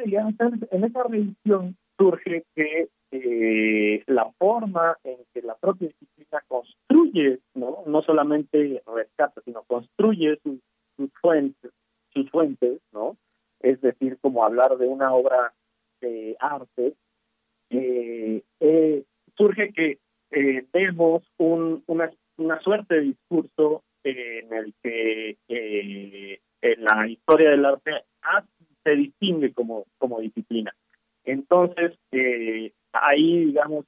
en 0.70 0.85
esa 0.85 1.03
revisión 1.03 1.77
surge 1.99 2.45
que 2.55 2.89
eh, 3.11 4.03
la 4.07 4.31
forma 4.39 4.97
en 5.05 5.18
que 5.33 5.43
la 5.43 5.55
propia 5.55 5.89
disciplina 5.89 6.43
construye, 6.49 7.39
no, 7.55 7.85
no 7.87 8.03
solamente 8.03 8.83
rescata, 8.93 9.41
sino 9.45 9.62
construye 9.62 10.39
sus, 10.43 10.59
sus 10.97 11.11
fuentes, 11.20 11.70
sus 12.12 12.31
fuentes, 12.31 12.81
¿no? 12.93 13.16
Es 13.61 13.81
decir, 13.81 14.18
como 14.20 14.45
hablar 14.45 14.77
de 14.79 14.89
una 14.89 15.12
obra 15.14 15.55
de 16.01 16.37
arte, 16.41 16.95
eh, 17.70 18.43
eh, 18.61 19.05
surge 19.37 19.72
que 19.72 19.99
eh, 20.35 20.66
vemos 20.72 21.22
un, 21.39 21.82
una, 21.87 22.11
suerte 22.61 22.97
de 22.97 23.01
discurso 23.01 23.85
en 24.03 24.53
el 24.53 24.74
que 24.82 25.39
eh, 25.49 26.41
la 26.78 27.09
historia 27.09 27.51
del 27.51 27.64
arte 27.64 28.05
se 28.82 28.91
distingue 28.91 29.53
como, 29.55 29.87
disciplina. 30.20 30.74
Entonces, 31.24 31.99
eh, 32.12 32.72
ahí 32.93 33.47
digamos 33.47 33.87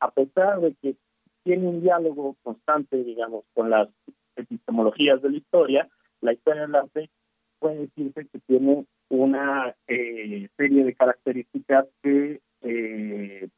a 0.00 0.10
pesar 0.10 0.60
de 0.60 0.74
que 0.82 0.96
tiene 1.44 1.68
un 1.68 1.82
diálogo 1.82 2.36
constante, 2.42 3.02
digamos, 3.02 3.44
con 3.54 3.70
las 3.70 3.88
epistemologías 4.36 5.20
de 5.22 5.30
la 5.30 5.36
historia, 5.36 5.88
la 6.20 6.32
historia 6.32 6.62
del 6.62 6.74
arte 6.74 7.10
puede 7.58 7.86
decirse 7.86 8.26
que 8.26 8.38
tiene 8.40 8.84
una 9.08 9.74
eh, 9.86 10.48
serie 10.56 10.84
de 10.84 10.94
características 10.94 11.86
que 12.02 12.40
eh, 12.62 13.48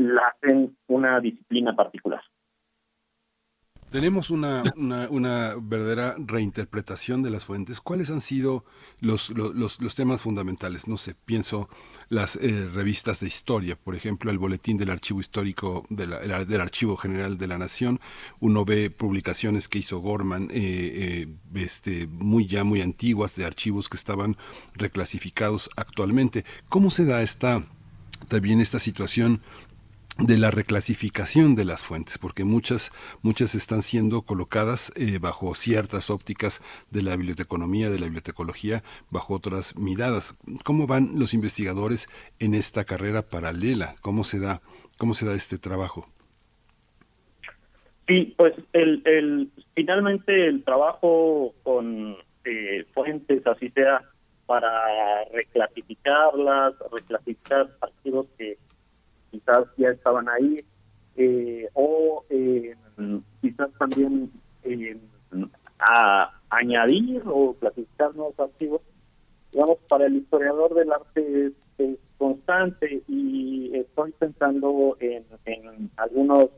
la 0.00 0.22
hacen 0.28 0.76
una 0.88 1.20
disciplina 1.20 1.74
particular. 1.74 2.20
Tenemos 3.90 4.30
una, 4.30 4.62
una, 4.76 5.08
una, 5.10 5.54
verdadera 5.60 6.14
reinterpretación 6.16 7.24
de 7.24 7.30
las 7.30 7.44
fuentes. 7.44 7.80
¿Cuáles 7.80 8.08
han 8.10 8.20
sido 8.20 8.64
los, 9.00 9.30
los, 9.30 9.80
los 9.80 9.94
temas 9.96 10.22
fundamentales? 10.22 10.86
No 10.86 10.96
sé, 10.96 11.16
pienso 11.24 11.68
las 12.08 12.36
eh, 12.36 12.68
revistas 12.72 13.20
de 13.20 13.26
historia, 13.26 13.76
por 13.76 13.96
ejemplo, 13.96 14.30
el 14.30 14.38
boletín 14.38 14.76
del 14.76 14.90
Archivo 14.90 15.20
Histórico 15.20 15.86
de 15.90 16.06
la, 16.06 16.18
el, 16.18 16.46
del 16.46 16.60
Archivo 16.60 16.96
General 16.96 17.36
de 17.36 17.48
la 17.48 17.58
Nación. 17.58 17.98
Uno 18.38 18.64
ve 18.64 18.90
publicaciones 18.90 19.66
que 19.66 19.78
hizo 19.78 19.98
Gorman, 19.98 20.44
eh, 20.52 21.26
eh, 21.26 21.28
este, 21.54 22.06
muy 22.06 22.46
ya 22.46 22.62
muy 22.62 22.82
antiguas, 22.82 23.34
de 23.34 23.44
archivos 23.44 23.88
que 23.88 23.96
estaban 23.96 24.36
reclasificados 24.74 25.68
actualmente. 25.76 26.44
¿Cómo 26.68 26.90
se 26.90 27.04
da 27.04 27.22
esta 27.22 27.64
también 28.28 28.60
esta 28.60 28.78
situación 28.78 29.40
de 30.20 30.36
la 30.36 30.50
reclasificación 30.50 31.54
de 31.54 31.64
las 31.64 31.82
fuentes, 31.82 32.18
porque 32.18 32.44
muchas, 32.44 32.92
muchas 33.22 33.54
están 33.54 33.82
siendo 33.82 34.22
colocadas 34.22 34.92
eh, 34.96 35.18
bajo 35.18 35.54
ciertas 35.54 36.10
ópticas 36.10 36.62
de 36.90 37.02
la 37.02 37.16
biblioteconomía, 37.16 37.90
de 37.90 37.98
la 37.98 38.06
bibliotecología, 38.06 38.82
bajo 39.10 39.34
otras 39.34 39.76
miradas. 39.76 40.38
¿Cómo 40.64 40.86
van 40.86 41.18
los 41.18 41.32
investigadores 41.32 42.08
en 42.38 42.54
esta 42.54 42.84
carrera 42.84 43.22
paralela? 43.22 43.94
¿Cómo 44.02 44.24
se 44.24 44.40
da, 44.40 44.60
cómo 44.98 45.14
se 45.14 45.26
da 45.26 45.34
este 45.34 45.58
trabajo? 45.58 46.06
Sí, 48.06 48.34
pues 48.36 48.54
el, 48.72 49.02
el 49.06 49.50
finalmente 49.74 50.48
el 50.48 50.64
trabajo 50.64 51.54
con 51.62 52.16
eh, 52.44 52.84
fuentes, 52.92 53.46
así 53.46 53.70
sea, 53.70 54.02
para 54.46 54.68
reclasificarlas, 55.32 56.74
reclasificar 56.92 57.70
archivos 57.80 58.26
que 58.36 58.58
quizás 59.30 59.66
ya 59.76 59.90
estaban 59.90 60.28
ahí, 60.28 60.64
eh, 61.16 61.68
o 61.74 62.24
eh, 62.30 62.74
quizás 63.40 63.70
también 63.78 64.30
eh, 64.62 64.98
a 65.78 66.30
añadir 66.50 67.22
o 67.26 67.54
clasificar 67.54 68.14
nuevos 68.14 68.38
archivos. 68.38 68.82
Digamos, 69.52 69.78
para 69.88 70.06
el 70.06 70.16
historiador 70.16 70.74
del 70.74 70.92
arte 70.92 71.46
es, 71.46 71.52
es 71.78 71.98
constante 72.18 73.02
y 73.08 73.74
estoy 73.74 74.12
pensando 74.12 74.96
en, 75.00 75.24
en 75.44 75.90
algunos 75.96 76.50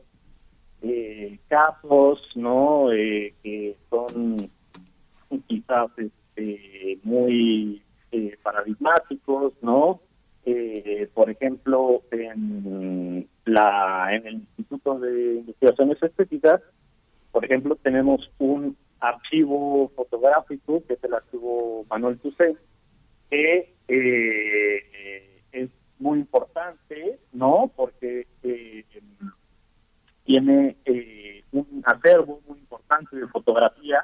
eh, 0.83 1.39
casos, 1.47 2.21
¿no? 2.35 2.91
Eh, 2.91 3.33
que 3.41 3.75
son 3.89 4.51
quizás 5.47 5.89
este, 5.97 6.99
muy 7.03 7.81
paradigmáticos, 8.43 9.53
¿no? 9.61 10.01
Eh, 10.45 11.09
por 11.13 11.29
ejemplo, 11.29 12.01
en 12.11 13.27
la 13.45 14.15
en 14.15 14.27
el 14.27 14.35
Instituto 14.35 14.99
de 14.99 15.35
Investigaciones 15.35 16.01
Estéticas, 16.01 16.61
por 17.31 17.45
ejemplo, 17.45 17.75
tenemos 17.77 18.29
un 18.39 18.77
archivo 18.99 19.91
fotográfico, 19.95 20.83
que 20.87 20.93
es 20.93 21.03
el 21.03 21.13
archivo 21.13 21.85
Manuel 21.89 22.19
Tucé, 22.19 22.55
que 23.29 23.73
eh, 23.87 25.41
es 25.51 25.69
muy 25.99 26.19
importante, 26.19 27.19
¿no? 27.31 27.71
Porque 27.75 28.27
eh, 28.43 28.85
tiene 30.25 30.77
eh, 30.85 31.43
un 31.51 31.83
acervo 31.85 32.41
muy 32.47 32.59
importante 32.59 33.15
de 33.15 33.27
fotografía 33.27 34.03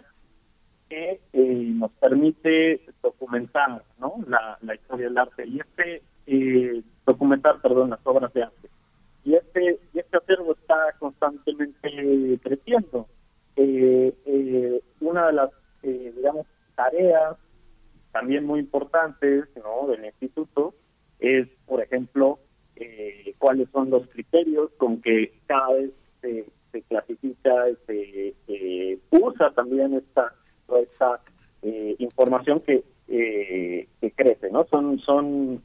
que 0.90 1.22
eh, 1.34 1.72
nos 1.76 1.92
permite 1.94 2.82
documentar 3.02 3.84
¿no? 4.00 4.16
la, 4.28 4.58
la 4.62 4.76
historia 4.76 5.08
del 5.08 5.18
arte. 5.18 5.48
Y 5.48 5.60
este 5.60 6.02
eh, 6.30 6.84
documentar, 7.06 7.62
perdón, 7.62 7.90
las 7.90 8.00
obras 8.04 8.32
de 8.34 8.44
arte. 8.44 8.70
Y 9.26 9.36
este, 9.36 9.80
y 9.94 10.00
este 10.00 10.18
acervo 10.18 10.54
está 10.54 10.96
constantemente 11.00 12.40
creciendo. 12.42 13.08
Eh, 13.56 14.14
eh, 14.26 14.82
una 15.02 15.28
de 15.28 15.34
las, 15.34 15.50
eh, 15.84 16.14
digamos, 16.16 16.46
tareas 16.76 17.36
también 18.12 18.46
muy 18.46 18.60
importantes 18.60 19.46
¿no? 19.58 19.88
del 19.88 20.06
instituto 20.06 20.74
es, 21.20 21.48
por 21.66 21.82
ejemplo, 21.82 22.40
eh, 22.76 23.36
cuáles 23.38 23.70
son 23.72 23.90
los 23.90 24.08
criterios 24.08 24.72
con 24.78 25.02
que 25.02 25.34
cada 25.46 25.74
vez 25.74 25.92
se, 26.22 26.46
se 26.72 26.82
clasifica, 26.84 27.54
se, 27.86 28.34
se 28.48 29.00
usa 29.12 29.52
también 29.52 29.94
esta, 29.94 30.34
esta 30.82 31.20
eh, 31.62 31.96
información 32.00 32.62
que, 32.62 32.84
que 33.08 34.12
crece, 34.16 34.50
¿no? 34.52 34.66
Son, 34.68 35.00
son 35.00 35.62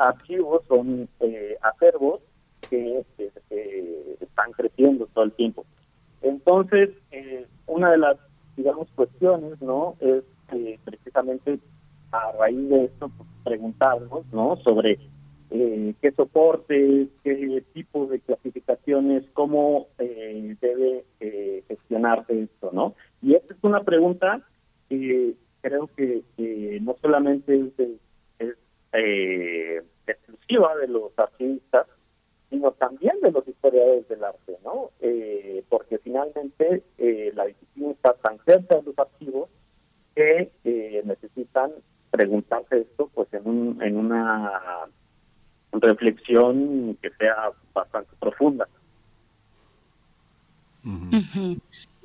archivos, 0.00 0.62
son 0.68 1.08
eh, 1.20 1.56
acervos 1.62 2.20
que, 2.68 3.04
que, 3.16 4.16
están 4.20 4.52
creciendo 4.52 5.06
todo 5.12 5.24
el 5.24 5.32
tiempo. 5.32 5.64
Entonces, 6.22 6.90
eh, 7.10 7.46
una 7.66 7.90
de 7.90 7.98
las, 7.98 8.16
digamos, 8.56 8.88
cuestiones, 8.94 9.60
¿no? 9.60 9.96
Es 10.00 10.24
eh, 10.52 10.78
precisamente 10.84 11.58
a 12.12 12.32
raíz 12.32 12.68
de 12.68 12.84
esto 12.84 13.10
pues, 13.16 13.28
preguntarnos, 13.44 14.24
¿no? 14.32 14.56
Sobre 14.64 14.98
eh, 15.50 15.94
qué 16.00 16.12
soportes, 16.12 17.08
qué 17.24 17.64
tipo 17.72 18.06
de 18.06 18.20
clasificaciones, 18.20 19.24
cómo 19.32 19.88
eh, 19.98 20.56
debe 20.60 21.04
eh, 21.20 21.64
gestionarse 21.68 22.42
esto, 22.42 22.70
¿no? 22.72 22.94
Y 23.22 23.34
esta 23.34 23.54
es 23.54 23.60
una 23.62 23.82
pregunta 23.82 24.42
que 24.88 25.34
creo 25.60 25.88
que, 25.96 26.22
no 26.82 26.96
solamente 27.00 27.54
es, 27.54 27.76
de, 27.76 27.98
eh, 28.92 29.82
exclusiva 30.06 30.76
de 30.76 30.88
los 30.88 31.12
artistas, 31.18 31.86
sino 32.48 32.72
también 32.72 33.14
de 33.22 33.30
los 33.30 33.46
historiadores 33.46 34.08
del 34.08 34.24
arte, 34.24 34.56
¿no? 34.64 34.90
Eh, 35.00 35.64
porque 35.68 35.98
finalmente 35.98 36.82
eh, 36.98 37.32
la 37.34 37.46
disciplina 37.46 37.92
está 37.92 38.14
tan 38.14 38.38
cerca 38.44 38.76
de 38.76 38.82
los 38.82 38.98
archivos 38.98 39.48
que 40.14 40.50
eh, 40.64 41.02
necesitan 41.04 41.70
preguntarse 42.10 42.80
esto 42.80 43.08
pues 43.14 43.32
en, 43.32 43.46
un, 43.46 43.82
en 43.82 43.96
una 43.96 44.50
reflexión 45.72 46.98
que 47.00 47.10
sea 47.10 47.52
bastante 47.72 48.10
profunda. 48.18 48.66
Uh 50.84 50.88
-huh. 50.88 51.60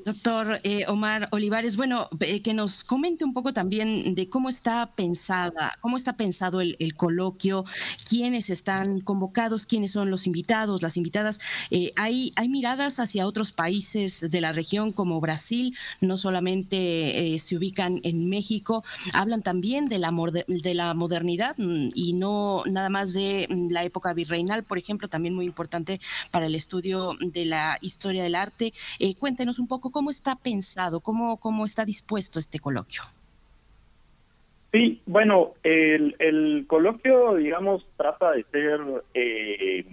Doctor 0.05 0.59
eh, 0.61 0.85
Omar 0.87 1.29
Olivares, 1.31 1.77
bueno, 1.77 2.09
eh, 2.19 2.43
que 2.43 2.53
nos 2.53 2.83
comente 2.83 3.25
un 3.25 3.33
poco 3.33 3.53
también 3.53 4.13
de 4.13 4.29
cómo 4.29 4.49
está 4.49 4.91
pensada, 4.91 5.79
cómo 5.81 5.97
está 5.97 6.15
pensado 6.15 6.61
el, 6.61 6.77
coloquio, 6.95 7.65
quiénes 8.07 8.51
están 8.51 8.99
convocados, 8.99 9.65
quiénes 9.65 9.93
son 9.93 10.11
los 10.11 10.27
invitados, 10.27 10.83
las 10.83 10.97
invitadas. 10.97 11.39
Eh, 11.71 11.91
hay, 11.95 12.33
hay 12.35 12.49
miradas 12.49 12.99
hacia 12.99 13.25
otros 13.25 13.51
países 13.51 14.29
de 14.29 14.41
la 14.41 14.51
región 14.51 14.91
como 14.91 15.19
Brasil, 15.19 15.75
no 16.01 16.17
solamente 16.17 17.35
se 17.39 17.57
ubican 17.57 17.99
en 18.03 18.29
México, 18.29 18.83
hablan 19.11 19.41
también 19.41 19.89
de 19.89 19.97
la, 19.97 20.13
de 20.47 20.73
la 20.75 20.93
modernidad 20.93 21.55
mm, 21.57 21.89
y 21.95 22.13
no 22.13 22.61
nada 22.67 22.89
más 22.89 23.13
de 23.13 23.47
mm, 23.49 23.71
la 23.71 23.83
época 23.83 24.13
virreinal, 24.13 24.63
por 24.63 24.77
ejemplo, 24.77 25.07
también 25.07 25.33
muy 25.33 25.47
importante 25.47 25.99
para 26.29 26.45
el 26.45 26.53
estudio 26.53 27.17
de 27.19 27.45
la 27.45 27.79
historia 27.81 28.21
del 28.21 28.35
arte. 28.35 28.71
Cuéntenos 29.17 29.57
un 29.57 29.67
poco 29.67 29.94
cómo 29.95 30.09
está 30.09 30.35
pensado, 30.35 30.99
cómo, 30.99 31.37
cómo 31.37 31.63
está 31.63 31.85
dispuesto 31.85 32.37
este 32.37 32.59
coloquio. 32.59 33.03
Sí, 34.73 35.01
bueno, 35.05 35.53
el, 35.63 36.17
el 36.19 36.65
coloquio, 36.67 37.35
digamos, 37.35 37.87
trata 37.95 38.31
de 38.31 38.43
ser 38.51 38.81
eh, 39.13 39.85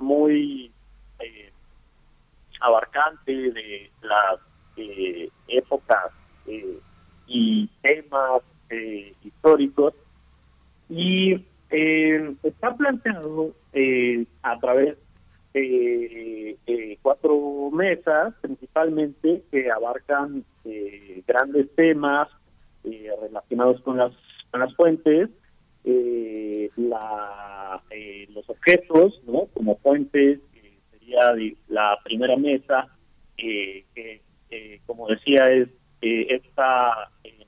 muy 0.00 0.72
eh, 1.20 1.52
abarcante 2.60 3.32
de 3.52 3.88
las 4.02 4.40
eh, 4.78 5.28
épocas 5.46 6.10
eh, 6.48 6.80
y 7.28 7.68
temas 7.82 8.42
históricos 9.22 9.94
y 10.90 11.40
está 11.70 12.74
planteado 12.76 13.52
a 14.42 14.58
través 14.58 14.96
de 15.60 16.58
eh, 16.66 16.98
cuatro 17.00 17.70
mesas 17.72 18.34
principalmente 18.42 19.42
que 19.50 19.70
abarcan 19.70 20.44
eh, 20.64 21.22
grandes 21.26 21.74
temas 21.74 22.28
eh, 22.84 23.10
relacionados 23.22 23.80
con 23.80 23.96
las 23.96 24.12
con 24.50 24.60
las 24.60 24.74
fuentes 24.74 25.30
eh, 25.84 26.70
la 26.76 27.82
eh, 27.90 28.28
los 28.34 28.48
objetos 28.50 29.22
no 29.26 29.46
como 29.54 29.76
fuentes 29.78 30.40
eh, 30.54 30.78
sería 30.90 31.20
la 31.68 31.98
primera 32.04 32.36
mesa 32.36 32.88
eh, 33.38 33.84
que 33.94 34.20
eh, 34.50 34.80
como 34.86 35.08
decía 35.08 35.46
es 35.50 35.68
eh, 36.02 36.26
esta 36.28 37.10
eh, 37.24 37.46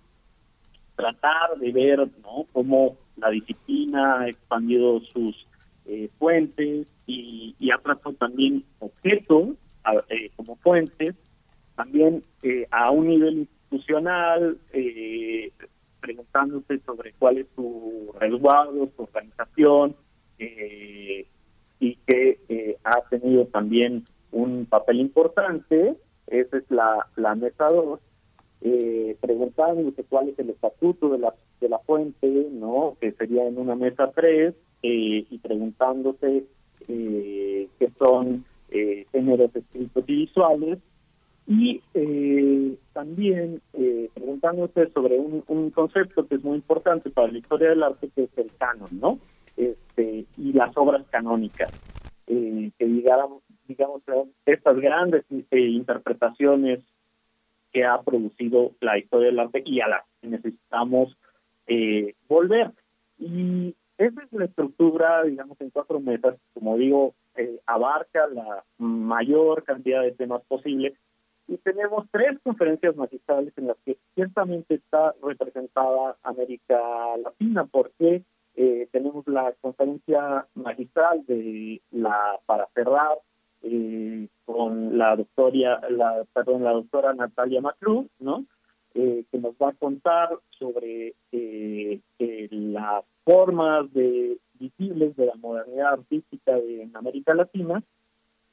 tratar 0.97 1.59
de 1.59 1.73
ver 1.73 1.99
no 2.23 2.47
cómo 2.53 2.97
la 3.17 3.29
disciplina 3.31 4.21
ha 4.21 4.29
expandido 4.29 5.01
sus 5.13 5.45
eh, 5.87 6.09
fuentes 6.19 6.87
y, 7.09 7.57
y 7.59 7.71
tratado 7.83 8.15
también 8.15 8.65
objetos 8.79 9.57
eh, 10.11 10.31
como 10.37 10.55
fuentes 10.57 11.17
también 11.75 12.23
eh, 12.43 12.67
a 12.71 12.91
un 12.91 13.09
nivel 13.09 13.39
institucional 13.39 14.59
eh, 14.73 15.51
preguntándose 16.01 16.81
sobre 16.81 17.13
cuál 17.15 17.39
es 17.39 17.47
su 17.55 18.13
resguardo, 18.21 18.89
su 18.95 19.03
organización 19.03 19.97
eh, 20.39 21.27
y 21.81 21.95
que 22.07 22.41
eh, 22.49 22.77
ha 22.85 23.01
tenido 23.09 23.47
también 23.47 24.05
un 24.33 24.67
papel 24.67 25.01
importante, 25.01 25.97
esa 26.27 26.59
es 26.59 26.65
la, 26.71 27.07
mesa 27.37 27.69
2, 27.69 28.01
eh, 28.61 29.17
preguntándose 29.21 30.05
cuál 30.05 30.29
es 30.29 30.39
el 30.39 30.51
estatuto 30.51 31.09
de 31.11 31.19
la, 31.19 31.35
de 31.61 31.69
la 31.69 31.79
fuente, 31.79 32.29
¿no? 32.53 32.97
que 33.01 33.13
sería 33.13 33.47
en 33.47 33.59
una 33.59 33.77
mesa 33.77 34.11
3, 34.15 34.55
eh, 34.83 35.27
y 35.31 35.39
preguntándose 35.39 36.45
eh, 36.87 37.68
qué 37.79 37.91
son 37.99 38.45
eh, 38.70 39.07
géneros 39.12 39.55
escritos 39.55 40.05
y 40.07 40.12
visuales, 40.14 40.79
y 41.47 41.81
eh, 41.95 42.76
también 42.93 43.62
eh, 43.72 44.11
preguntándose 44.12 44.91
sobre 44.93 45.18
un, 45.18 45.43
un 45.47 45.70
concepto 45.70 46.26
que 46.26 46.35
es 46.35 46.45
muy 46.45 46.57
importante 46.57 47.09
para 47.09 47.33
la 47.33 47.39
historia 47.39 47.70
del 47.70 47.83
arte, 47.83 48.11
que 48.14 48.24
es 48.24 48.31
el 48.37 48.51
canon, 48.59 48.91
¿no? 49.01 49.18
Este, 49.57 50.26
y 50.37 50.53
las 50.53 50.76
obras 50.76 51.07
canónicas, 51.09 51.72
eh, 52.26 52.70
que 52.79 52.85
digamos, 52.85 53.43
digamos 53.66 54.03
estas 54.45 54.76
grandes 54.76 55.24
eh, 55.51 55.59
interpretaciones 55.59 56.81
que 57.72 57.85
ha 57.85 58.01
producido 58.03 58.72
la 58.81 58.99
historia 58.99 59.29
del 59.29 59.41
arte 59.41 59.62
y 59.64 59.81
a 59.81 59.89
las 59.89 60.03
que 60.20 60.29
necesitamos 60.29 61.16
eh, 61.66 62.14
volver. 62.29 62.70
Y 63.18 63.74
esa 63.99 64.22
es 64.22 64.32
la 64.32 64.44
estructura, 64.44 65.24
digamos, 65.24 65.61
en 65.61 65.70
cuatro 65.70 66.01
mesas, 66.01 66.36
como 66.55 66.76
digo, 66.76 67.14
eh, 67.36 67.61
abarca 67.66 68.26
la 68.28 68.64
mayor 68.78 69.64
cantidad 69.64 70.03
de 70.03 70.12
temas 70.12 70.42
posible 70.49 70.94
y 71.49 71.57
tenemos 71.59 72.07
tres 72.11 72.38
conferencias 72.42 72.94
magistrales 72.94 73.53
en 73.57 73.68
las 73.68 73.76
que 73.84 73.96
ciertamente 74.14 74.74
está 74.74 75.14
representada 75.22 76.16
América 76.22 76.78
Latina, 77.22 77.64
porque 77.64 78.22
eh, 78.55 78.88
tenemos 78.92 79.26
la 79.26 79.55
conferencia 79.61 80.46
magistral 80.55 81.24
de 81.26 81.80
la 81.90 82.38
para 82.44 82.66
cerrar 82.74 83.18
eh, 83.62 84.28
con 84.44 84.99
la 84.99 85.16
doctora, 85.16 85.80
la, 85.88 86.24
perdón, 86.34 86.64
la 86.64 86.72
doctora 86.72 87.14
Natalia 87.14 87.61
Macruz, 87.62 88.07
¿no? 88.18 88.44
Eh, 88.95 89.24
que 89.30 89.39
nos 89.39 89.55
va 89.55 89.70
a 89.70 89.74
contar 89.74 90.30
sobre 90.51 91.14
eh, 91.30 92.01
eh, 92.18 92.49
las 92.51 93.05
formas 93.22 93.93
de 93.93 94.39
visibles 94.55 95.14
de 95.16 95.26
la 95.26 95.34
modernidad 95.36 95.93
artística 95.93 96.55
de, 96.57 96.82
en 96.82 96.97
América 96.97 97.34
Latina, 97.34 97.82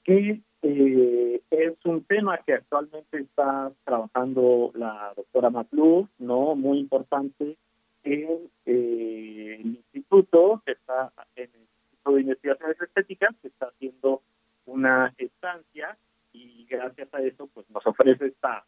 que 0.04 0.42
eh, 0.62 1.42
es 1.50 1.74
un 1.86 2.04
tema 2.04 2.38
que 2.40 2.54
actualmente 2.54 3.20
está 3.20 3.72
trabajando 3.84 4.72
la 4.76 5.14
doctora 5.16 5.50
Macluf, 5.50 6.10
¿no? 6.20 6.56
Muy 6.56 6.80
importante 6.80 7.58
en 8.04 8.50
eh, 8.66 9.58
el 9.60 9.66
instituto, 9.68 10.62
que 10.66 10.74
está 10.74 11.12
en 11.36 11.50
el 11.54 11.62
Instituto 11.62 12.12
de 12.12 12.22
Investigaciones 12.22 12.82
Estéticas, 12.82 13.36
que 13.42 13.48
está 13.48 13.68
haciendo 13.68 14.22
una 14.66 15.14
estancia 15.18 15.98
y 16.34 16.66
gracias 16.70 17.14
a 17.14 17.22
eso 17.22 17.48
pues 17.54 17.70
nos 17.70 17.86
ofrece 17.86 18.28
esta 18.28 18.66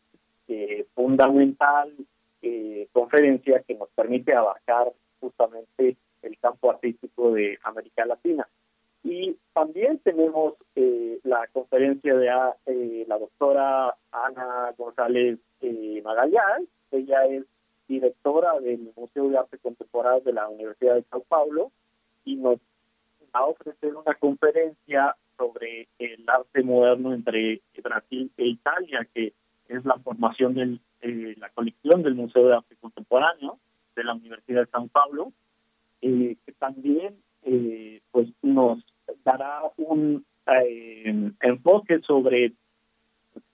eh, 0.47 0.85
fundamental 0.93 1.93
eh, 2.41 2.87
conferencia 2.91 3.61
que 3.67 3.75
nos 3.75 3.89
permite 3.89 4.33
abarcar 4.33 4.91
justamente 5.19 5.97
el 6.21 6.37
campo 6.39 6.71
artístico 6.71 7.33
de 7.33 7.57
América 7.63 8.05
Latina. 8.05 8.47
Y 9.03 9.37
también 9.53 9.99
tenemos 9.99 10.55
eh, 10.75 11.19
la 11.23 11.47
conferencia 11.53 12.13
de 12.15 12.29
ah, 12.29 12.55
eh, 12.65 13.05
la 13.07 13.17
doctora 13.17 13.95
Ana 14.11 14.73
González 14.77 15.39
eh, 15.61 16.01
Magallanes. 16.03 16.67
Ella 16.91 17.25
es 17.25 17.43
directora 17.87 18.59
del 18.59 18.91
Museo 18.95 19.29
de 19.29 19.37
Arte 19.37 19.57
Contemporáneo 19.59 20.21
de 20.21 20.33
la 20.33 20.49
Universidad 20.49 20.95
de 20.95 21.03
Sao 21.03 21.21
Paulo 21.21 21.71
y 22.25 22.35
nos 22.35 22.59
va 23.33 23.39
a 23.39 23.45
ofrecer 23.45 23.95
una 23.95 24.13
conferencia 24.15 25.15
sobre 25.37 25.87
el 25.99 26.23
arte 26.27 26.63
moderno 26.63 27.13
entre 27.13 27.61
Brasil 27.81 28.29
e 28.35 28.47
Italia, 28.47 29.07
que 29.13 29.31
es 29.69 29.85
la 29.85 29.97
formación 29.99 30.53
de 30.53 30.79
eh, 31.01 31.35
la 31.37 31.49
colección 31.49 32.03
del 32.03 32.15
Museo 32.15 32.47
de 32.47 32.55
Arte 32.55 32.75
Contemporáneo 32.79 33.59
de 33.95 34.03
la 34.03 34.13
Universidad 34.13 34.61
de 34.61 34.71
Sao 34.71 34.87
Paulo, 34.87 35.33
eh, 36.01 36.35
que 36.45 36.51
también 36.53 37.15
eh, 37.43 38.01
pues 38.11 38.27
nos 38.41 38.83
dará 39.23 39.61
un 39.77 40.25
eh, 40.47 41.31
enfoque 41.41 41.99
sobre 42.01 42.53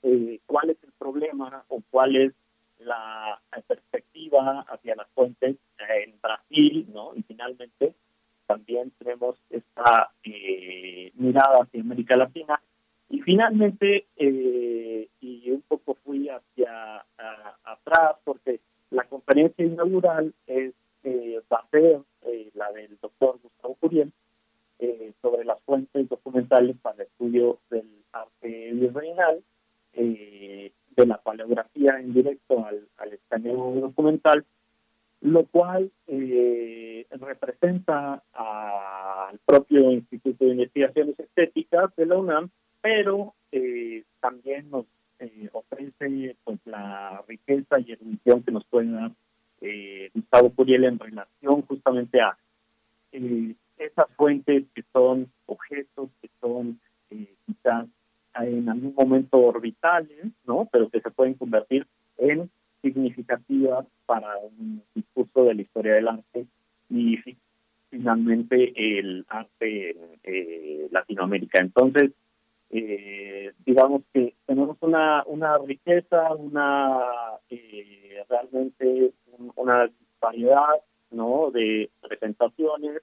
eh, 0.04 0.40
cuál 0.46 0.70
es 0.70 0.78
el 0.84 0.92
problema 0.92 1.64
o 1.70 1.82
cuál 1.90 2.16
es 2.16 2.34
la 2.80 3.40
perspectiva 3.68 4.66
hacia 4.68 4.96
las 4.96 5.08
fuentes 5.16 5.56
eh, 5.80 6.04
en 6.06 6.22
Brasil, 6.22 6.88
¿no? 6.94 7.16
Y 7.16 7.24
finalmente 7.24 7.96
también 8.46 8.92
tenemos 9.00 9.38
esta 9.50 10.12
mirada 11.16 11.64
hacia 11.64 11.82
América 11.82 12.16
Latina. 12.18 12.62
Y 13.14 13.22
finalmente, 13.22 14.08
eh, 14.18 15.08
y 15.22 15.52
un 15.52 15.62
poco 15.68 15.96
fui 16.04 16.30
hacia 16.30 17.06
atrás, 17.64 18.16
porque 18.24 18.60
la 18.90 19.04
conferencia 19.04 19.64
inaugural 19.64 20.34
es 20.48 20.74
eh, 21.04 21.40
va 21.52 21.58
a 21.58 21.70
ser 21.70 22.00
eh, 22.24 22.50
la 22.56 22.72
del 22.72 22.98
doctor 23.00 23.38
Gustavo 23.44 23.76
Curiel 23.76 24.12
eh, 24.80 25.12
sobre 25.22 25.46
las 25.46 25.62
fuentes 25.62 26.10
documentales 26.10 26.76
para 26.82 26.96
el 26.96 27.02
estudio 27.04 27.60
del 27.70 27.88
arte 28.14 28.72
virreinal, 28.74 29.44
eh, 29.94 30.72
de 30.96 31.06
la 31.06 31.18
paleografía 31.18 32.00
en 32.00 32.16
directo 32.16 32.66
al, 32.66 32.88
al 32.98 33.14
escaneo 33.14 33.76
documental, 33.76 34.44
lo 35.22 35.46
cual 35.46 35.92
eh, 36.08 37.06
representa 37.12 38.24
al 38.34 39.38
propio 39.46 39.92
Instituto 39.92 40.46
de 40.46 40.52
Investigaciones 40.54 41.20
Estéticas 41.20 41.96
de 41.96 42.08
la 42.08 42.18
UNAM, 42.18 42.50
pero 42.84 43.34
eh, 43.54 44.04
también 44.20 44.70
nos 44.70 44.86
eh, 45.20 45.50
ofrece 45.54 46.36
pues 46.44 46.60
la 46.66 47.24
riqueza 47.28 47.80
y 47.80 47.94
erudición 47.94 48.44
que 48.44 48.52
nos 48.52 48.66
puede 48.66 48.92
dar 48.92 49.12
eh, 49.62 50.12
Gustavo 50.14 50.50
Curiel 50.52 50.84
en 50.84 51.00
relación 51.00 51.62
justamente 51.64 52.20
a 52.20 52.38
eh, 53.14 53.56
esas 53.78 54.08
fuentes 54.18 54.66
que 54.76 54.84
son 54.92 55.32
objetos 55.46 56.10
que 56.22 56.30
son 56.42 56.78
eh, 57.10 57.34
quizás 57.46 57.88
en 58.36 58.68
algún 58.68 58.94
momento 58.96 59.38
orbitales, 59.38 60.26
¿no? 60.46 60.68
Pero 60.72 60.90
que 60.90 61.00
se 61.00 61.12
pueden 61.12 61.36
convertir 61.36 61.88
en 62.18 62.50
significativas 62.82 63.86
para 64.06 64.36
un 64.38 64.84
discurso 64.94 65.46
de 65.46 65.54
la 65.56 65.62
historia 65.62 65.94
del 65.94 66.08
arte 66.10 66.46
y 66.90 67.16
fi- 67.18 67.38
finalmente 67.92 68.74
el 69.00 69.26
arte 69.30 69.92
en 69.92 69.98
eh, 70.24 70.88
Latinoamérica. 70.92 71.62
Entonces, 71.62 72.12
eh, 72.76 73.54
digamos 73.66 74.02
que 74.12 74.34
tenemos 74.48 74.78
una, 74.82 75.24
una 75.28 75.60
riqueza, 75.60 76.34
una 76.34 77.02
eh, 77.52 78.24
realmente 78.28 79.12
un- 79.38 79.52
una 79.56 79.90
variedad 80.20 80.82
¿no? 81.12 81.52
de 81.52 81.92
presentaciones 82.02 83.02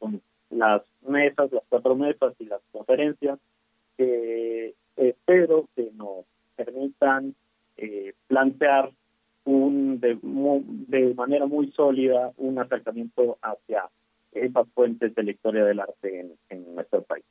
con 0.00 0.20
las 0.50 0.82
mesas, 1.06 1.52
las 1.52 1.62
cuatro 1.68 1.94
mesas 1.94 2.34
y 2.40 2.46
las 2.46 2.60
conferencias 2.72 3.38
que 3.96 4.74
espero 4.96 5.68
que 5.76 5.90
nos 5.94 6.24
permitan 6.56 7.36
eh, 7.76 8.14
plantear 8.26 8.90
un 9.44 10.00
de, 10.00 11.14
manera 11.14 11.46
muy 11.46 11.70
sólida 11.72 12.32
un 12.38 12.58
acercamiento 12.58 13.38
hacia 13.40 13.88
esas 14.32 14.66
fuentes 14.74 15.14
de 15.14 15.22
la 15.22 15.30
historia 15.30 15.64
del 15.64 15.78
arte 15.80 16.26
en 16.48 16.74
nuestro 16.74 17.02
país. 17.02 17.24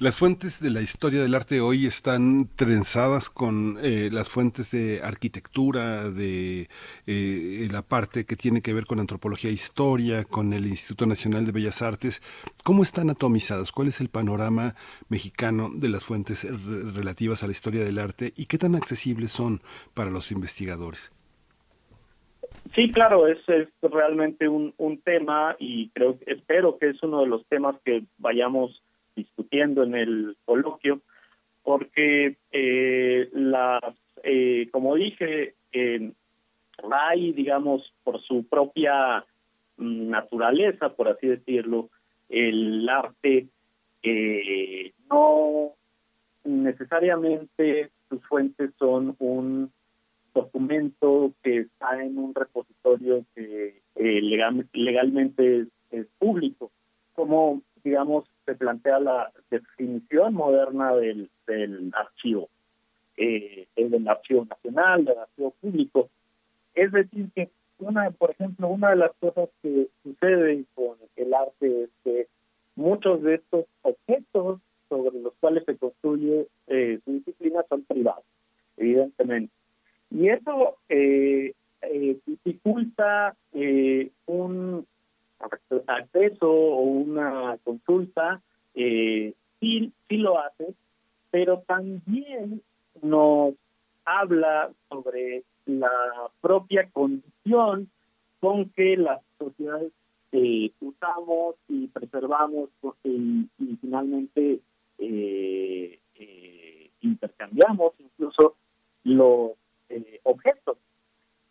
Las 0.00 0.16
fuentes 0.16 0.60
de 0.60 0.70
la 0.70 0.80
historia 0.80 1.20
del 1.20 1.34
arte 1.34 1.60
hoy 1.60 1.84
están 1.84 2.48
trenzadas 2.54 3.30
con 3.30 3.78
eh, 3.82 4.10
las 4.12 4.28
fuentes 4.28 4.70
de 4.70 5.00
arquitectura, 5.02 6.08
de 6.08 6.68
eh, 7.06 7.68
la 7.72 7.82
parte 7.82 8.24
que 8.24 8.36
tiene 8.36 8.62
que 8.62 8.72
ver 8.72 8.84
con 8.84 9.00
antropología 9.00 9.50
e 9.50 9.54
historia, 9.54 10.22
con 10.22 10.52
el 10.52 10.66
Instituto 10.66 11.04
Nacional 11.06 11.46
de 11.46 11.50
Bellas 11.52 11.82
Artes. 11.82 12.22
¿Cómo 12.62 12.84
están 12.84 13.10
atomizadas? 13.10 13.72
¿Cuál 13.72 13.88
es 13.88 14.00
el 14.00 14.08
panorama 14.08 14.76
mexicano 15.08 15.68
de 15.74 15.88
las 15.88 16.04
fuentes 16.04 16.46
relativas 16.94 17.42
a 17.42 17.46
la 17.46 17.52
historia 17.52 17.82
del 17.82 17.98
arte 17.98 18.32
y 18.36 18.46
qué 18.46 18.56
tan 18.56 18.76
accesibles 18.76 19.32
son 19.32 19.62
para 19.94 20.10
los 20.10 20.30
investigadores? 20.30 21.10
Sí, 22.76 22.92
claro, 22.92 23.26
es, 23.26 23.38
es 23.48 23.68
realmente 23.82 24.48
un, 24.48 24.74
un 24.76 25.00
tema 25.00 25.56
y 25.58 25.88
creo 25.90 26.18
espero 26.26 26.78
que 26.78 26.90
es 26.90 27.02
uno 27.02 27.22
de 27.22 27.26
los 27.26 27.44
temas 27.46 27.74
que 27.84 28.04
vayamos 28.18 28.80
discutiendo 29.18 29.82
en 29.82 29.94
el 29.94 30.36
coloquio, 30.44 31.00
porque 31.62 32.36
eh, 32.52 33.28
las, 33.32 33.82
eh, 34.22 34.68
como 34.72 34.94
dije, 34.94 35.54
eh, 35.72 36.12
hay, 36.90 37.32
digamos, 37.32 37.92
por 38.04 38.20
su 38.22 38.44
propia 38.44 39.24
mm, 39.76 40.10
naturaleza, 40.10 40.90
por 40.90 41.08
así 41.08 41.26
decirlo, 41.26 41.90
el 42.28 42.88
arte 42.88 43.48
eh, 44.02 44.92
no 45.10 45.72
necesariamente 46.44 47.90
sus 48.08 48.24
fuentes 48.26 48.70
son 48.78 49.16
un 49.18 49.72
documento 50.34 51.32
que 51.42 51.58
está 51.60 52.02
en 52.02 52.18
un 52.18 52.34
repositorio 52.34 53.24
que 53.34 53.80
eh, 53.96 54.22
legal, 54.22 54.66
legalmente 54.72 55.66
es, 55.90 56.06
público, 56.18 56.70
como 57.14 57.62
digamos 57.88 58.24
se 58.44 58.54
plantea 58.54 58.98
la 58.98 59.32
definición 59.50 60.34
moderna 60.34 60.94
del, 60.94 61.28
archivo, 61.94 62.48
eh, 63.16 63.66
del 63.76 64.08
archivo 64.08 64.44
nacional, 64.44 65.04
del 65.04 65.18
archivo 65.18 65.54
público. 65.60 66.08
Es 66.74 66.92
decir, 66.92 67.28
que 67.34 67.50
una, 67.78 68.10
por 68.10 68.30
ejemplo, 68.30 68.68
una 68.68 68.90
de 68.90 68.96
las 68.96 69.12
cosas 69.20 69.48
que 69.62 69.88
sucede 70.02 70.64
con 70.74 70.96
el 71.16 71.34
arte 71.34 71.84
es 71.84 71.90
que 72.04 72.26
muchos 72.76 73.22
de 73.22 73.34
estos 73.36 73.66
objetos 73.82 74.60
sobre 74.88 75.20
los 75.20 75.34
cuales 75.40 75.64
se 75.64 75.76
construye 75.76 76.46
eh, 76.68 77.00
su 77.04 77.12
disciplina 77.12 77.64
son 77.68 77.82
privados, 77.82 78.24
evidentemente. 78.76 79.52
Y 80.10 80.28
eso 80.28 80.76
eh, 80.88 81.52
eh, 81.82 82.16
dificulta 82.26 83.36
eh, 83.52 84.10
un 84.26 84.86
acceso 85.86 86.50
o 86.50 86.80
una 86.82 87.58
consulta, 87.64 88.40
eh, 88.74 89.34
sí, 89.60 89.92
lo 90.10 90.38
hace, 90.38 90.74
pero 91.30 91.62
también 91.66 92.62
nos 93.02 93.54
habla 94.04 94.70
sobre 94.88 95.44
la 95.66 95.90
propia 96.40 96.88
condición 96.90 97.90
con 98.40 98.70
que 98.70 98.96
las 98.96 99.20
sociedades 99.38 99.92
eh, 100.32 100.70
usamos 100.80 101.56
y 101.68 101.86
preservamos 101.88 102.70
y, 103.04 103.48
y 103.58 103.76
finalmente 103.80 104.60
eh, 104.98 105.98
eh, 106.16 106.90
intercambiamos 107.00 107.92
incluso 107.98 108.56
los 109.04 109.52
eh, 109.88 110.20
objetos. 110.24 110.78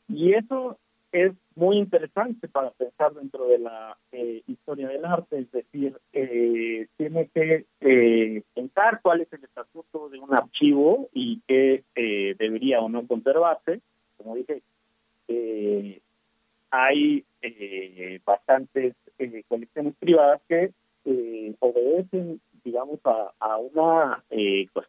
Y 0.09 0.33
eso 0.33 0.77
es 1.11 1.31
muy 1.55 1.77
interesante 1.77 2.47
para 2.47 2.71
pensar 2.71 3.13
dentro 3.13 3.47
de 3.47 3.59
la 3.59 3.97
eh, 4.11 4.43
historia 4.47 4.89
del 4.89 5.05
arte, 5.05 5.39
es 5.39 5.51
decir, 5.51 5.97
eh, 6.13 6.87
tiene 6.97 7.29
que 7.33 7.65
eh, 7.81 8.43
pensar 8.53 8.99
cuál 9.01 9.21
es 9.21 9.31
el 9.33 9.43
estatuto 9.43 10.09
de 10.09 10.19
un 10.19 10.33
archivo 10.33 11.09
y 11.13 11.41
qué 11.47 11.83
eh, 11.95 12.35
debería 12.37 12.81
o 12.81 12.89
no 12.89 13.07
conservarse. 13.07 13.81
Como 14.17 14.35
dije, 14.35 14.61
eh, 15.29 16.01
hay 16.71 17.23
bastantes 18.25 18.93
colecciones 19.47 19.95
privadas 19.99 20.41
que 20.49 20.71
obedecen, 21.59 22.41
digamos, 22.63 22.99
a, 23.05 23.31
a 23.39 23.57
una 23.57 24.23
cues- 24.29 24.87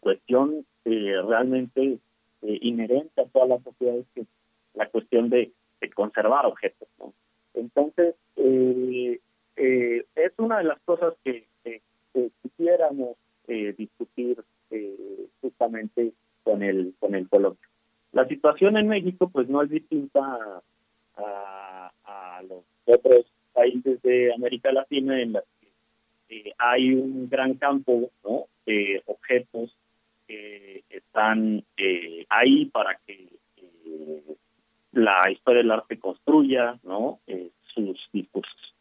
cuestión 0.00 0.66
realmente 0.84 1.98
inherente 2.42 3.20
a 3.20 3.26
todas 3.26 3.48
las 3.48 3.62
sociedades, 3.62 4.06
que 4.14 4.22
es 4.22 4.26
la 4.74 4.88
cuestión 4.88 5.30
de 5.30 5.52
conservar 5.88 6.44
objetos. 6.46 6.88
Entonces, 7.54 8.14
eh, 8.36 9.20
eh, 9.56 10.04
es 10.14 10.32
una 10.38 10.58
de 10.58 10.64
las 10.64 10.80
cosas 10.80 11.14
que, 11.24 11.46
que- 11.64 11.80
quisiéramos 12.42 13.16
eh, 13.46 13.72
discutir 13.78 14.42
eh, 14.70 15.26
justamente 15.40 16.12
con 16.42 16.62
el 16.62 16.94
con 16.98 17.14
el 17.14 17.28
coloquio. 17.28 17.68
La 18.12 18.26
situación 18.26 18.76
en 18.76 18.88
México, 18.88 19.30
pues, 19.30 19.48
no 19.48 19.62
es 19.62 19.70
distinta 19.70 20.62
a, 21.16 21.92
los 22.48 22.64
otros 22.86 23.26
países 23.52 24.00
de 24.02 24.32
América 24.34 24.72
Latina 24.72 25.20
en 25.20 25.34
las 25.34 25.44
que 25.60 25.68
eh, 26.30 26.52
hay 26.58 26.94
un 26.94 27.28
gran 27.28 27.54
campo 27.54 28.10
¿no? 28.24 28.46
de 28.66 29.02
objetos 29.06 29.76
que 30.26 30.82
están 30.88 31.62
ahí 32.30 32.64
para 32.66 32.98
que 33.06 33.28
la 34.92 35.30
historia 35.30 35.62
del 35.62 35.70
arte 35.70 35.98
construya 35.98 36.78
¿no? 36.82 37.20
Eh, 37.26 37.50
sus 37.74 37.98
discursos. 38.12 38.74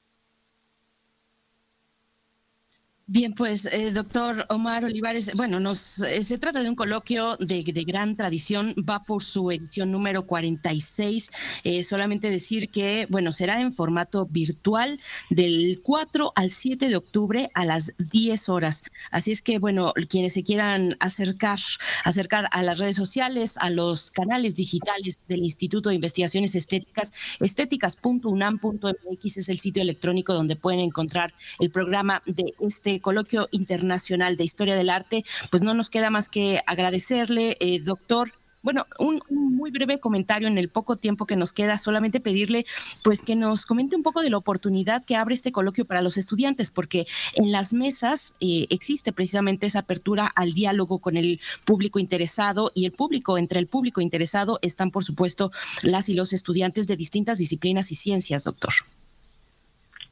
Bien, 3.11 3.33
pues, 3.33 3.65
eh, 3.65 3.89
doctor 3.89 4.45
Omar 4.49 4.85
Olivares, 4.85 5.31
bueno, 5.33 5.59
nos 5.59 5.97
eh, 6.03 6.21
se 6.21 6.37
trata 6.37 6.61
de 6.61 6.69
un 6.69 6.75
coloquio 6.75 7.37
de, 7.37 7.63
de 7.63 7.83
gran 7.83 8.15
tradición, 8.15 8.75
va 8.87 9.03
por 9.03 9.23
su 9.23 9.49
edición 9.49 9.91
número 9.91 10.27
46. 10.27 11.31
Eh, 11.63 11.83
solamente 11.83 12.29
decir 12.29 12.69
que, 12.69 13.07
bueno, 13.09 13.33
será 13.33 13.61
en 13.61 13.73
formato 13.73 14.27
virtual 14.27 14.99
del 15.31 15.81
4 15.81 16.33
al 16.35 16.51
7 16.51 16.87
de 16.87 16.95
octubre 16.97 17.49
a 17.55 17.65
las 17.65 17.95
10 17.97 18.47
horas. 18.47 18.83
Así 19.09 19.31
es 19.31 19.41
que, 19.41 19.57
bueno, 19.57 19.91
quienes 20.07 20.33
se 20.33 20.43
quieran 20.43 20.95
acercar, 20.99 21.57
acercar 22.03 22.47
a 22.51 22.61
las 22.61 22.77
redes 22.77 22.95
sociales, 22.95 23.57
a 23.57 23.71
los 23.71 24.11
canales 24.11 24.53
digitales 24.53 25.17
del 25.27 25.39
Instituto 25.39 25.89
de 25.89 25.95
Investigaciones 25.95 26.53
Estéticas, 26.53 27.13
estéticas.unam.mx 27.39 29.37
es 29.37 29.49
el 29.49 29.57
sitio 29.57 29.81
electrónico 29.81 30.35
donde 30.35 30.55
pueden 30.55 30.81
encontrar 30.81 31.33
el 31.57 31.71
programa 31.71 32.21
de 32.27 32.53
este 32.59 32.98
coloquio 33.01 33.47
internacional 33.51 34.37
de 34.37 34.43
historia 34.43 34.75
del 34.75 34.89
arte, 34.89 35.23
pues 35.49 35.63
no 35.63 35.73
nos 35.73 35.89
queda 35.89 36.09
más 36.09 36.29
que 36.29 36.61
agradecerle, 36.65 37.57
eh, 37.59 37.79
doctor. 37.79 38.33
Bueno, 38.61 38.85
un, 38.97 39.21
muy 39.29 39.71
breve 39.71 40.01
comentario 40.01 40.49
en 40.49 40.57
el 40.57 40.67
poco 40.67 40.97
tiempo 40.97 41.25
que 41.25 41.37
nos 41.37 41.53
queda, 41.53 41.77
solamente 41.77 42.19
pedirle 42.19 42.65
pues 43.05 43.21
que 43.21 43.37
nos 43.37 43.65
comente 43.65 43.95
un 43.95 44.03
poco 44.03 44.21
de 44.21 44.29
la 44.29 44.37
oportunidad 44.37 45.05
que 45.05 45.15
abre 45.15 45.33
este 45.33 45.53
coloquio 45.53 45.85
para 45.85 46.01
los 46.01 46.17
estudiantes, 46.17 46.69
porque 46.69 47.07
en 47.35 47.53
las 47.53 47.73
mesas 47.73 48.35
eh, 48.41 48.67
existe 48.69 49.13
precisamente 49.13 49.65
esa 49.65 49.79
apertura 49.79 50.29
al 50.35 50.51
diálogo 50.51 50.99
con 50.99 51.15
el 51.15 51.39
público 51.63 51.99
interesado 51.99 52.73
y 52.75 52.83
el 52.85 52.91
público, 52.91 53.37
entre 53.37 53.59
el 53.59 53.67
público 53.67 54.01
interesado 54.01 54.59
están 54.61 54.91
por 54.91 55.05
supuesto 55.05 55.51
las 55.81 56.09
y 56.09 56.13
los 56.13 56.33
estudiantes 56.33 56.85
de 56.87 56.97
distintas 56.97 57.37
disciplinas 57.37 57.93
y 57.93 57.95
ciencias, 57.95 58.43
doctor. 58.43 58.73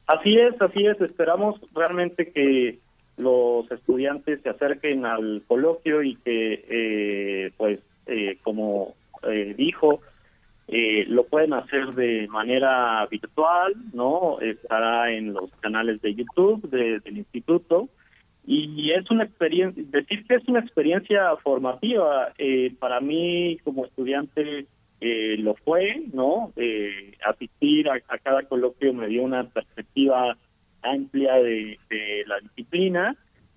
Así 0.08 0.38
es, 0.38 0.60
así 0.60 0.86
es. 0.86 1.00
Esperamos 1.00 1.60
realmente 1.74 2.32
que 2.32 2.78
los 3.18 3.70
estudiantes 3.70 4.40
se 4.42 4.48
acerquen 4.48 5.04
al 5.04 5.42
coloquio 5.46 6.02
y 6.02 6.16
que, 6.16 6.64
eh, 6.68 7.52
pues, 7.56 7.80
eh, 8.06 8.38
como 8.42 8.94
eh, 9.22 9.54
dijo, 9.56 10.00
eh, 10.66 11.04
lo 11.08 11.24
pueden 11.24 11.52
hacer 11.52 11.94
de 11.94 12.26
manera 12.28 13.06
virtual, 13.06 13.74
¿no? 13.92 14.40
Estará 14.40 15.12
en 15.12 15.34
los 15.34 15.50
canales 15.60 16.00
de 16.02 16.14
YouTube 16.14 16.68
de, 16.70 17.00
del 17.00 17.18
instituto 17.18 17.88
y 18.46 18.92
es 18.92 19.10
una 19.10 19.24
experiencia, 19.24 19.82
decir 19.88 20.24
que 20.26 20.36
es 20.36 20.48
una 20.48 20.60
experiencia 20.60 21.36
formativa 21.42 22.32
eh, 22.38 22.74
para 22.78 22.98
mí 23.00 23.58
como 23.62 23.84
estudiante 23.84 24.64
eh, 25.00 25.36
lo 25.38 25.54
fue, 25.54 26.02
¿no? 26.12 26.52
Eh, 26.56 27.12
asistir 27.24 27.88
a, 27.88 27.94
a, 28.08 28.18
cada 28.18 28.42
coloquio 28.44 28.92
me 28.92 29.06
dio 29.08 29.22
una 29.22 29.44
perspectiva 29.48 30.36
amplia 30.82 31.34
de, 31.34 31.78
de 31.88 32.24
la 32.26 32.40
disciplina 32.40 33.16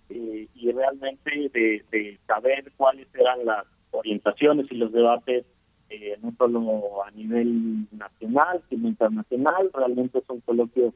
eh, 0.10 0.48
y 0.56 0.72
realmente 0.72 1.50
de, 1.54 2.20
saber 2.28 2.72
cuáles 2.76 3.08
eran 3.14 3.46
las 3.46 3.66
orientaciones 3.92 4.72
y 4.72 4.76
los 4.76 4.92
debates, 4.92 5.46
eh, 5.90 6.18
no 6.22 6.34
solo 6.38 7.04
a 7.04 7.12
nivel 7.12 7.88
nacional, 7.92 8.62
sino 8.70 8.90
internacional. 8.90 9.70
Realmente 9.74 10.20
es 10.20 10.30
un 10.30 10.42
coloquio 10.42 10.94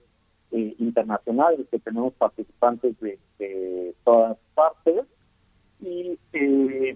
eh, 0.51 0.75
internacional 0.79 1.65
que 1.71 1.79
tenemos 1.79 2.13
participantes 2.13 2.99
de, 2.99 3.17
de 3.39 3.93
todas 4.03 4.37
partes 4.53 5.05
y 5.81 6.17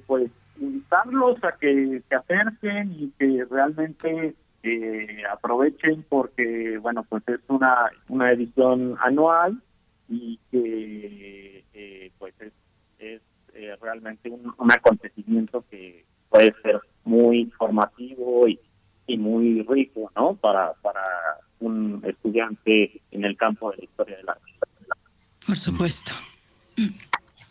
pues 0.08 0.32
invitarlos 0.60 1.44
a 1.44 1.54
que 1.54 2.02
se 2.08 2.16
acerquen 2.16 2.92
y 2.98 3.12
que 3.18 3.46
realmente 3.50 4.36
eh, 4.64 5.18
aprovechen 5.32 6.06
porque 6.10 6.78
bueno 6.80 7.06
pues 7.08 7.24
es 7.28 7.40
una 7.48 7.90
una 8.10 8.30
edición 8.30 8.98
anual 9.00 9.62
y 10.10 10.40
que 10.52 11.64
eh, 11.74 12.12
pues 12.18 12.34
es 12.42 12.52
eh, 13.54 13.76
realmente 13.82 14.30
un, 14.30 14.54
un 14.58 14.72
acontecimiento 14.72 15.64
que 15.70 16.06
puede 16.30 16.54
ser 16.62 16.80
muy 17.04 17.52
formativo 17.58 18.48
y, 18.48 18.60
y 19.08 19.18
muy 19.18 19.64
rico, 19.64 20.12
¿no? 20.16 20.36
Para, 20.36 20.74
para 20.76 21.04
un 21.60 22.02
estudiante 22.06 23.02
en 23.12 23.26
el 23.26 23.36
campo 23.36 23.72
de 23.72 23.78
la 23.78 23.84
historia 23.84 24.18
del 24.18 24.30
arte. 24.30 24.52
Por 25.46 25.58
supuesto. 25.58 26.14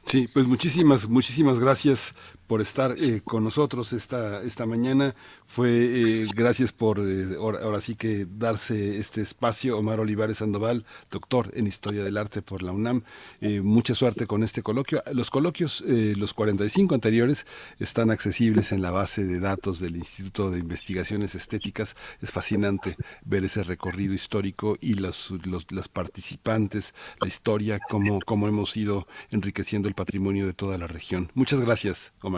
Sí, 0.05 0.29
pues 0.33 0.47
muchísimas, 0.47 1.09
muchísimas 1.09 1.59
gracias 1.61 2.15
por 2.49 2.61
estar 2.61 2.97
eh, 2.99 3.21
con 3.25 3.45
nosotros 3.45 3.93
esta, 3.93 4.43
esta 4.43 4.67
mañana. 4.67 5.15
Fue 5.47 5.71
eh, 5.71 6.27
gracias 6.35 6.73
por 6.73 6.99
eh, 6.99 7.37
ahora, 7.39 7.61
ahora 7.63 7.81
sí 7.81 7.95
que 7.95 8.27
darse 8.29 8.99
este 8.99 9.21
espacio. 9.21 9.79
Omar 9.79 10.01
Olivares 10.01 10.39
Sandoval, 10.39 10.85
doctor 11.11 11.53
en 11.55 11.67
Historia 11.69 12.03
del 12.03 12.17
Arte 12.17 12.43
por 12.43 12.63
la 12.63 12.73
UNAM. 12.73 13.03
Eh, 13.41 13.61
mucha 13.61 13.95
suerte 13.95 14.27
con 14.27 14.43
este 14.43 14.63
coloquio. 14.63 15.03
Los 15.13 15.31
coloquios, 15.31 15.85
los 15.87 16.35
45 16.35 16.95
anteriores, 16.95 17.47
están 17.79 18.11
accesibles 18.11 18.73
en 18.73 18.83
la 18.83 18.91
base 18.91 19.25
de 19.25 19.39
datos 19.41 19.79
del 19.79 19.97
Instituto 19.97 20.51
de 20.51 20.59
Investigaciones 20.59 21.35
Estéticas. 21.35 21.95
Es 22.21 22.33
fascinante 22.33 22.97
ver 23.25 23.45
ese 23.45 23.63
recorrido 23.63 24.15
histórico 24.15 24.77
y 24.81 24.95
los, 24.95 25.31
los- 25.45 25.71
las 25.71 25.89
participantes, 25.89 26.95
la 27.21 27.29
historia, 27.29 27.79
cómo, 27.91 28.21
cómo 28.25 28.49
hemos 28.49 28.77
ido 28.77 29.07
enriqueciendo 29.31 29.89
el 29.89 29.95
patrimonio 29.95 30.47
de 30.47 30.55
toda 30.55 30.79
la 30.79 30.87
región. 30.87 31.31
Muchas 31.35 31.61
gracias, 31.61 32.13
Omar. 32.23 32.38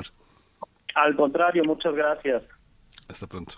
Al 0.94 1.16
contrario, 1.16 1.64
muchas 1.64 1.94
gracias. 1.94 2.42
Hasta 3.08 3.26
pronto. 3.26 3.54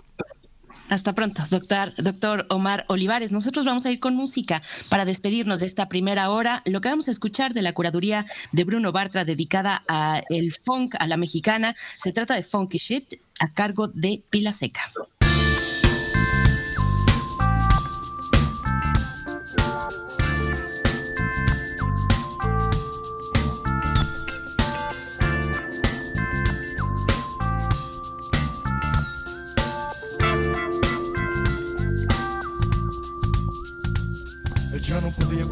Hasta 0.88 1.14
pronto, 1.14 1.42
doctor, 1.50 1.94
doctor 1.96 2.46
Omar 2.50 2.84
Olivares. 2.88 3.32
Nosotros 3.32 3.64
vamos 3.64 3.86
a 3.86 3.90
ir 3.90 4.00
con 4.00 4.14
música 4.14 4.62
para 4.88 5.04
despedirnos 5.04 5.60
de 5.60 5.66
esta 5.66 5.88
primera 5.88 6.30
hora. 6.30 6.62
Lo 6.66 6.80
que 6.80 6.88
vamos 6.88 7.08
a 7.08 7.10
escuchar 7.10 7.54
de 7.54 7.62
la 7.62 7.72
curaduría 7.72 8.26
de 8.52 8.64
Bruno 8.64 8.92
Bartra 8.92 9.24
dedicada 9.24 9.84
a 9.88 10.22
el 10.28 10.52
funk, 10.52 10.94
a 10.98 11.06
la 11.06 11.16
mexicana, 11.16 11.74
se 11.96 12.12
trata 12.12 12.34
de 12.34 12.42
Funky 12.42 12.78
Shit 12.78 13.14
a 13.40 13.52
cargo 13.52 13.88
de 13.88 14.22
Pila 14.28 14.52
Seca. 14.52 14.82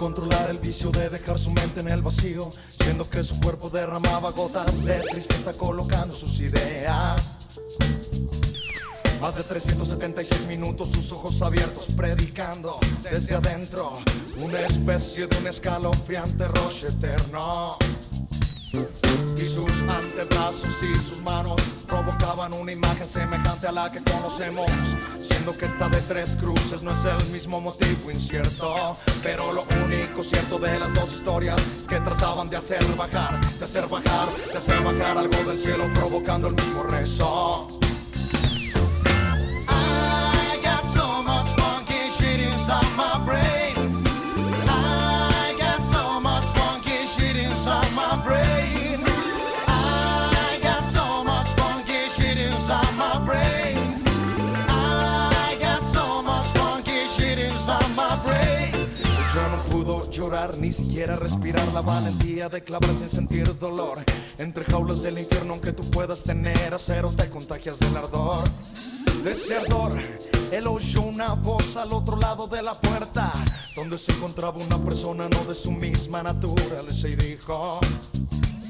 Controlar 0.01 0.49
el 0.49 0.57
vicio 0.57 0.91
de 0.91 1.11
dejar 1.11 1.39
su 1.39 1.51
mente 1.51 1.81
en 1.81 1.89
el 1.89 2.01
vacío, 2.01 2.49
siendo 2.81 3.11
que 3.11 3.23
su 3.23 3.39
cuerpo 3.39 3.69
derramaba 3.69 4.31
gotas 4.31 4.83
de 4.83 4.95
tristeza 4.95 5.53
colocando 5.53 6.17
sus 6.17 6.41
ideas. 6.41 7.37
Más 9.21 9.35
de 9.37 9.43
376 9.43 10.47
minutos, 10.47 10.89
sus 10.91 11.13
ojos 11.13 11.43
abiertos, 11.43 11.89
predicando 11.95 12.79
desde 13.03 13.35
adentro 13.35 13.99
una 14.39 14.61
especie 14.63 15.27
de 15.27 15.37
un 15.37 15.47
escalofriante 15.49 16.49
roche 16.49 16.89
eterno. 16.89 17.77
Y 19.43 19.47
sus 19.47 19.73
antebrazos 19.89 20.83
y 20.83 20.95
sus 20.97 21.19
manos 21.23 21.59
provocaban 21.89 22.53
una 22.53 22.73
imagen 22.73 23.09
semejante 23.09 23.69
a 23.69 23.73
la 23.73 23.91
que 23.91 24.03
conocemos, 24.03 24.71
siendo 25.23 25.57
que 25.57 25.65
esta 25.65 25.89
de 25.89 25.99
tres 26.03 26.37
cruces 26.37 26.83
no 26.83 26.91
es 26.91 27.05
el 27.07 27.31
mismo 27.31 27.59
motivo 27.59 28.11
incierto, 28.11 28.99
pero 29.23 29.51
lo 29.55 29.65
único 29.87 30.23
cierto 30.23 30.59
de 30.59 30.79
las 30.79 30.93
dos 30.93 31.15
historias 31.15 31.57
es 31.57 31.89
que 31.89 31.99
trataban 32.01 32.51
de 32.51 32.59
hacer 32.59 32.85
bajar, 32.99 33.41
de 33.41 33.65
hacer 33.65 33.87
bajar, 33.87 34.29
de 34.53 34.59
hacer 34.59 34.79
bajar 34.83 35.17
algo 35.17 35.37
del 35.45 35.57
cielo 35.57 35.91
provocando 35.95 36.49
el 36.49 36.55
mismo 36.55 36.83
rezo. 36.83 37.80
Ni 60.59 60.73
siquiera 60.73 61.17
respirar 61.17 61.67
la 61.73 61.81
valentía 61.81 62.49
de 62.49 62.63
clavar 62.63 62.91
sin 62.91 63.11
sentir 63.11 63.59
dolor. 63.59 63.99
Entre 64.39 64.65
jaulas 64.65 65.03
del 65.03 65.19
infierno, 65.19 65.55
aunque 65.55 65.73
tú 65.73 65.83
puedas 65.91 66.23
tener 66.23 66.73
acero, 66.73 67.11
te 67.17 67.29
contagias 67.29 67.81
del 67.81 67.97
ardor. 67.97 68.45
De 69.25 69.33
ese 69.33 69.57
ardor, 69.57 69.93
él 70.53 70.69
oyó 70.69 71.03
una 71.03 71.33
voz 71.33 71.77
al 71.77 71.93
otro 71.93 72.17
lado 72.17 72.47
de 72.47 72.63
la 72.63 72.81
puerta, 72.81 73.33
donde 73.75 73.99
se 73.99 74.13
encontraba 74.13 74.57
una 74.59 74.79
persona 74.79 75.29
no 75.29 75.45
de 75.47 75.55
su 75.57 75.73
misma 75.73 76.23
naturaleza 76.23 77.09
y 77.09 77.17
dijo. 77.17 77.81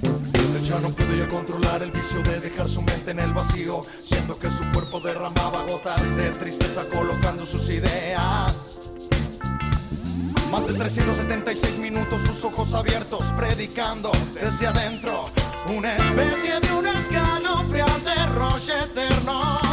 Él 0.02 0.62
ya 0.62 0.80
no 0.80 0.88
podía 0.88 1.28
controlar 1.28 1.82
el 1.82 1.90
vicio 1.90 2.22
de 2.22 2.40
dejar 2.40 2.70
su 2.70 2.80
mente 2.80 3.11
en 3.11 3.20
el 3.20 3.34
vacío, 3.34 3.82
siendo 4.02 4.38
que 4.38 4.50
su 4.50 4.64
cuerpo 4.72 5.00
derramaba 5.00 5.62
gotas 5.64 6.16
de 6.16 6.30
tristeza 6.30 6.86
colocando 6.88 7.44
sus 7.44 7.68
ideas. 7.68 8.69
Más 10.51 10.66
de 10.66 10.74
376 10.74 11.78
minutos, 11.78 12.20
sus 12.22 12.44
ojos 12.44 12.74
abiertos, 12.74 13.22
predicando 13.36 14.11
desde 14.34 14.66
adentro 14.66 15.30
una 15.66 15.96
especie 15.96 16.59
de 16.59 16.72
un 16.72 16.86
escalofriante 16.86 18.26
roche 18.34 18.72
eterno. 18.82 19.69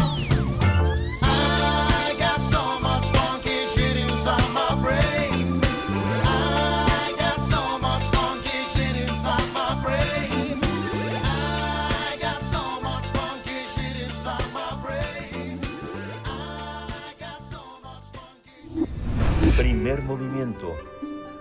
Primer 19.87 20.03
movimiento. 20.03 20.75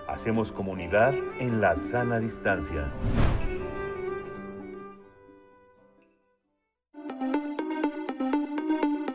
Hacemos 0.07 0.53
comunidad 0.53 1.13
en 1.37 1.59
la 1.59 1.75
sana 1.75 2.17
distancia. 2.17 2.89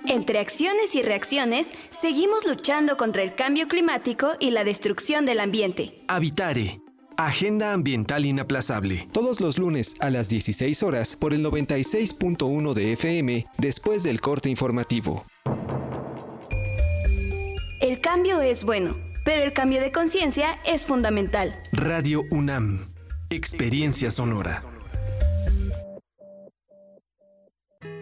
Entre 0.07 0.39
acciones 0.39 0.95
y 0.95 1.01
reacciones, 1.01 1.73
seguimos 1.89 2.45
luchando 2.45 2.99
contra 2.99 3.23
el 3.23 3.35
cambio 3.35 3.69
climático 3.69 4.33
y 4.39 4.51
la 4.51 4.65
destrucción 4.65 5.25
del 5.25 5.41
ambiente. 5.41 6.05
Habitare. 6.09 6.83
Agenda 7.17 7.73
Ambiental 7.73 8.27
Inaplazable. 8.27 9.09
Todos 9.13 9.41
los 9.41 9.57
lunes 9.57 9.97
a 10.01 10.11
las 10.11 10.29
16 10.29 10.83
horas 10.83 11.17
por 11.17 11.33
el 11.33 11.43
96.1 11.43 12.75
de 12.75 12.93
FM 12.93 13.47
después 13.57 14.03
del 14.03 14.21
corte 14.21 14.51
informativo. 14.51 15.25
El 17.81 18.01
cambio 18.01 18.43
es 18.43 18.63
bueno, 18.63 19.12
pero 19.25 19.43
el 19.45 19.53
cambio 19.53 19.81
de 19.81 19.93
conciencia 19.93 20.59
es 20.65 20.87
fundamental. 20.87 21.61
Radio 21.73 22.25
UNAM. 22.31 22.93
Experiencia 23.31 24.11
sonora. 24.11 24.63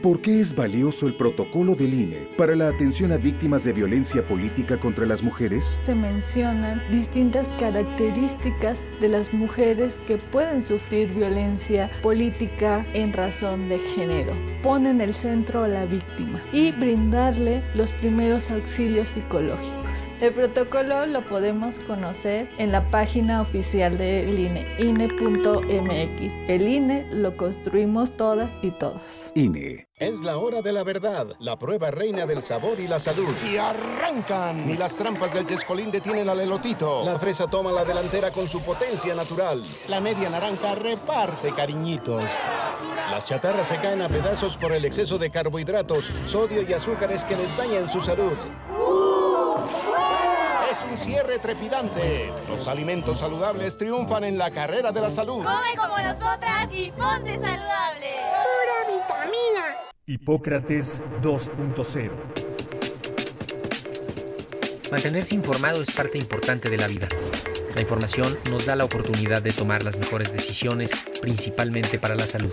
¿Por 0.02 0.22
qué 0.22 0.40
es 0.40 0.56
valioso 0.56 1.06
el 1.06 1.14
protocolo 1.14 1.74
del 1.74 1.92
INE 1.92 2.28
para 2.38 2.56
la 2.56 2.68
atención 2.68 3.12
a 3.12 3.18
víctimas 3.18 3.64
de 3.64 3.74
violencia 3.74 4.26
política 4.26 4.78
contra 4.78 5.04
las 5.04 5.22
mujeres? 5.22 5.78
Se 5.82 5.94
mencionan 5.94 6.82
distintas 6.90 7.48
características 7.58 8.78
de 9.02 9.08
las 9.10 9.34
mujeres 9.34 10.00
que 10.06 10.16
pueden 10.16 10.64
sufrir 10.64 11.10
violencia 11.10 11.90
política 12.00 12.86
en 12.94 13.12
razón 13.12 13.68
de 13.68 13.78
género. 13.78 14.32
Ponen 14.62 15.02
el 15.02 15.12
centro 15.12 15.64
a 15.64 15.68
la 15.68 15.84
víctima 15.84 16.40
y 16.50 16.72
brindarle 16.72 17.62
los 17.74 17.92
primeros 17.92 18.50
auxilios 18.50 19.10
psicológicos. 19.10 19.79
El 20.20 20.32
protocolo 20.32 21.06
lo 21.06 21.24
podemos 21.24 21.80
conocer 21.80 22.48
en 22.58 22.72
la 22.72 22.90
página 22.90 23.40
oficial 23.40 23.96
del 23.96 24.38
INE, 24.38 24.66
INE.mx. 24.78 26.32
El 26.48 26.68
INE 26.68 27.06
lo 27.10 27.36
construimos 27.36 28.16
todas 28.16 28.52
y 28.62 28.70
todos. 28.70 29.32
INE. 29.34 29.86
Es 29.96 30.22
la 30.22 30.38
hora 30.38 30.62
de 30.62 30.72
la 30.72 30.82
verdad, 30.82 31.26
la 31.40 31.58
prueba 31.58 31.90
reina 31.90 32.24
del 32.24 32.40
sabor 32.40 32.80
y 32.80 32.88
la 32.88 32.98
salud. 32.98 33.34
Y 33.52 33.58
arrancan. 33.58 34.66
Ni 34.66 34.74
las 34.74 34.96
trampas 34.96 35.34
del 35.34 35.44
chescolín 35.44 35.90
detienen 35.90 36.26
al 36.28 36.40
elotito. 36.40 37.04
La 37.04 37.18
fresa 37.18 37.46
toma 37.46 37.70
la 37.70 37.84
delantera 37.84 38.30
con 38.30 38.48
su 38.48 38.62
potencia 38.62 39.14
natural. 39.14 39.62
La 39.88 40.00
media 40.00 40.30
naranja 40.30 40.74
reparte 40.74 41.52
cariñitos. 41.52 42.24
Las 43.10 43.26
chatarras 43.26 43.68
se 43.68 43.76
caen 43.76 44.00
a 44.00 44.08
pedazos 44.08 44.56
por 44.56 44.72
el 44.72 44.86
exceso 44.86 45.18
de 45.18 45.30
carbohidratos, 45.30 46.10
sodio 46.24 46.62
y 46.62 46.72
azúcares 46.72 47.22
que 47.22 47.36
les 47.36 47.54
dañan 47.56 47.86
su 47.86 48.00
salud. 48.00 48.38
Un 50.90 50.98
cierre 50.98 51.38
trepidante. 51.38 52.32
Los 52.48 52.66
alimentos 52.66 53.20
saludables 53.20 53.76
triunfan 53.76 54.24
en 54.24 54.36
la 54.36 54.50
carrera 54.50 54.90
de 54.90 55.00
la 55.00 55.10
salud. 55.10 55.44
Come 55.44 55.76
como 55.76 55.98
nosotras 55.98 56.68
y 56.72 56.90
ponte 56.90 57.34
saludable. 57.34 58.10
Pura 58.42 58.98
vitamina. 58.98 59.76
Hipócrates 60.06 61.00
2.0 61.22 62.10
Mantenerse 64.90 65.36
informado 65.36 65.80
es 65.80 65.94
parte 65.94 66.18
importante 66.18 66.68
de 66.68 66.78
la 66.78 66.88
vida. 66.88 67.06
La 67.76 67.82
información 67.82 68.36
nos 68.50 68.66
da 68.66 68.74
la 68.74 68.84
oportunidad 68.84 69.40
de 69.42 69.52
tomar 69.52 69.84
las 69.84 69.96
mejores 69.96 70.32
decisiones, 70.32 70.90
principalmente 71.20 72.00
para 72.00 72.16
la 72.16 72.26
salud. 72.26 72.52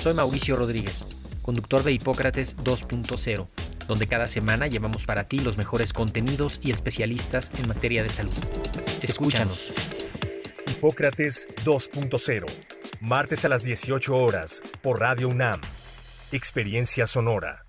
Soy 0.00 0.14
Mauricio 0.14 0.56
Rodríguez, 0.56 1.04
conductor 1.44 1.84
de 1.84 1.92
Hipócrates 1.92 2.56
2.0, 2.56 3.46
donde 3.86 4.06
cada 4.08 4.26
semana 4.26 4.66
llevamos 4.66 5.06
para 5.06 5.28
ti 5.28 5.38
los 5.38 5.56
mejores 5.56 5.92
contenidos 5.92 6.58
y 6.64 6.72
especialistas 6.72 7.52
en 7.60 7.68
materia 7.68 8.02
de 8.02 8.08
salud. 8.08 8.34
Escúchanos. 9.02 9.72
Hipócrates 10.66 11.46
2.0 11.64 12.46
Martes 13.04 13.44
a 13.44 13.50
las 13.50 13.62
18 13.62 14.16
horas 14.16 14.62
por 14.80 14.98
Radio 14.98 15.28
UNAM. 15.28 15.60
Experiencia 16.32 17.06
sonora. 17.06 17.66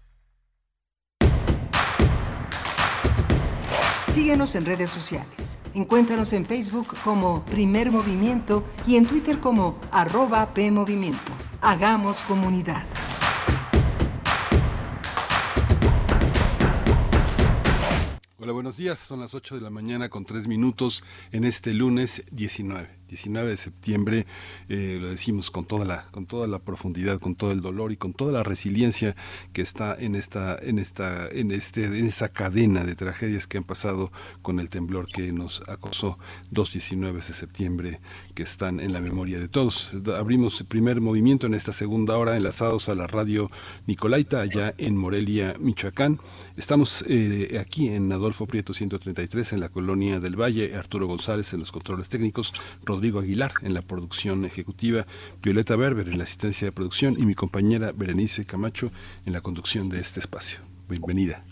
Síguenos 4.07 4.55
en 4.55 4.65
redes 4.65 4.89
sociales. 4.89 5.59
Encuéntranos 5.73 6.31
en 6.31 6.45
Facebook 6.45 6.95
como 7.03 7.43
Primer 7.43 7.91
Movimiento 7.91 8.63
y 8.87 8.95
en 8.95 9.05
Twitter 9.05 9.39
como 9.39 9.77
arroba 9.91 10.53
PMovimiento. 10.53 11.33
Hagamos 11.59 12.23
comunidad. 12.23 12.85
Hola, 18.45 18.53
buenos 18.53 18.77
días. 18.77 18.99
Son 18.99 19.19
las 19.19 19.33
8 19.33 19.55
de 19.55 19.61
la 19.61 19.71
mañana 19.71 20.09
con 20.09 20.23
3 20.23 20.47
minutos 20.47 21.01
en 21.31 21.45
este 21.45 21.73
lunes 21.73 22.21
19. 22.29 22.87
19 23.09 23.49
de 23.49 23.57
septiembre, 23.57 24.25
eh, 24.69 24.97
lo 25.01 25.09
decimos 25.09 25.51
con 25.51 25.65
toda 25.65 25.85
la 25.85 26.05
con 26.11 26.25
toda 26.25 26.47
la 26.47 26.59
profundidad, 26.59 27.19
con 27.19 27.35
todo 27.35 27.51
el 27.51 27.61
dolor 27.61 27.91
y 27.91 27.97
con 27.97 28.13
toda 28.13 28.31
la 28.31 28.43
resiliencia 28.43 29.15
que 29.53 29.61
está 29.61 29.95
en 29.97 30.15
esta 30.15 30.57
en 30.61 30.79
esta 30.79 31.27
en 31.27 31.51
este 31.51 31.85
en 31.85 32.05
esa 32.05 32.29
cadena 32.29 32.83
de 32.83 32.95
tragedias 32.95 33.47
que 33.47 33.57
han 33.57 33.63
pasado 33.63 34.11
con 34.41 34.59
el 34.59 34.69
temblor 34.69 35.07
que 35.07 35.31
nos 35.31 35.61
acosó 35.67 36.17
dos 36.51 36.71
19 36.73 37.19
de 37.19 37.33
septiembre 37.33 37.99
que 38.33 38.43
están 38.43 38.79
en 38.79 38.93
la 38.93 38.99
memoria 39.01 39.39
de 39.39 39.47
todos. 39.47 39.93
Abrimos 40.15 40.59
el 40.59 40.67
primer 40.67 41.01
movimiento 41.01 41.47
en 41.47 41.53
esta 41.53 41.73
segunda 41.73 42.17
hora 42.17 42.37
enlazados 42.37 42.89
a 42.89 42.95
la 42.95 43.07
radio 43.07 43.49
Nicolaita 43.87 44.41
allá 44.41 44.73
en 44.77 44.97
Morelia, 44.97 45.55
Michoacán. 45.59 46.19
Estamos 46.57 47.03
eh, 47.07 47.57
aquí 47.59 47.89
en 47.89 48.11
Adolfo 48.11 48.45
Prieto 48.45 48.73
133 48.73 49.53
en 49.53 49.59
la 49.59 49.69
colonia 49.69 50.19
del 50.19 50.39
Valle, 50.39 50.75
Arturo 50.75 51.07
González 51.07 51.53
en 51.53 51.59
los 51.59 51.71
controles 51.71 52.09
técnicos, 52.09 52.53
Rodrigo 52.95 53.19
Aguilar 53.19 53.51
en 53.61 53.73
la 53.73 53.81
producción 53.81 54.45
ejecutiva, 54.45 55.05
Violeta 55.43 55.75
Berber 55.75 56.07
en 56.07 56.17
la 56.17 56.23
asistencia 56.23 56.67
de 56.67 56.71
producción 56.71 57.15
y 57.19 57.25
mi 57.25 57.35
compañera 57.35 57.91
Berenice 57.91 58.45
Camacho 58.45 58.89
en 59.25 59.33
la 59.33 59.41
conducción 59.41 59.89
de 59.89 59.99
este 59.99 60.21
espacio. 60.21 60.59
Bienvenida. 60.87 61.43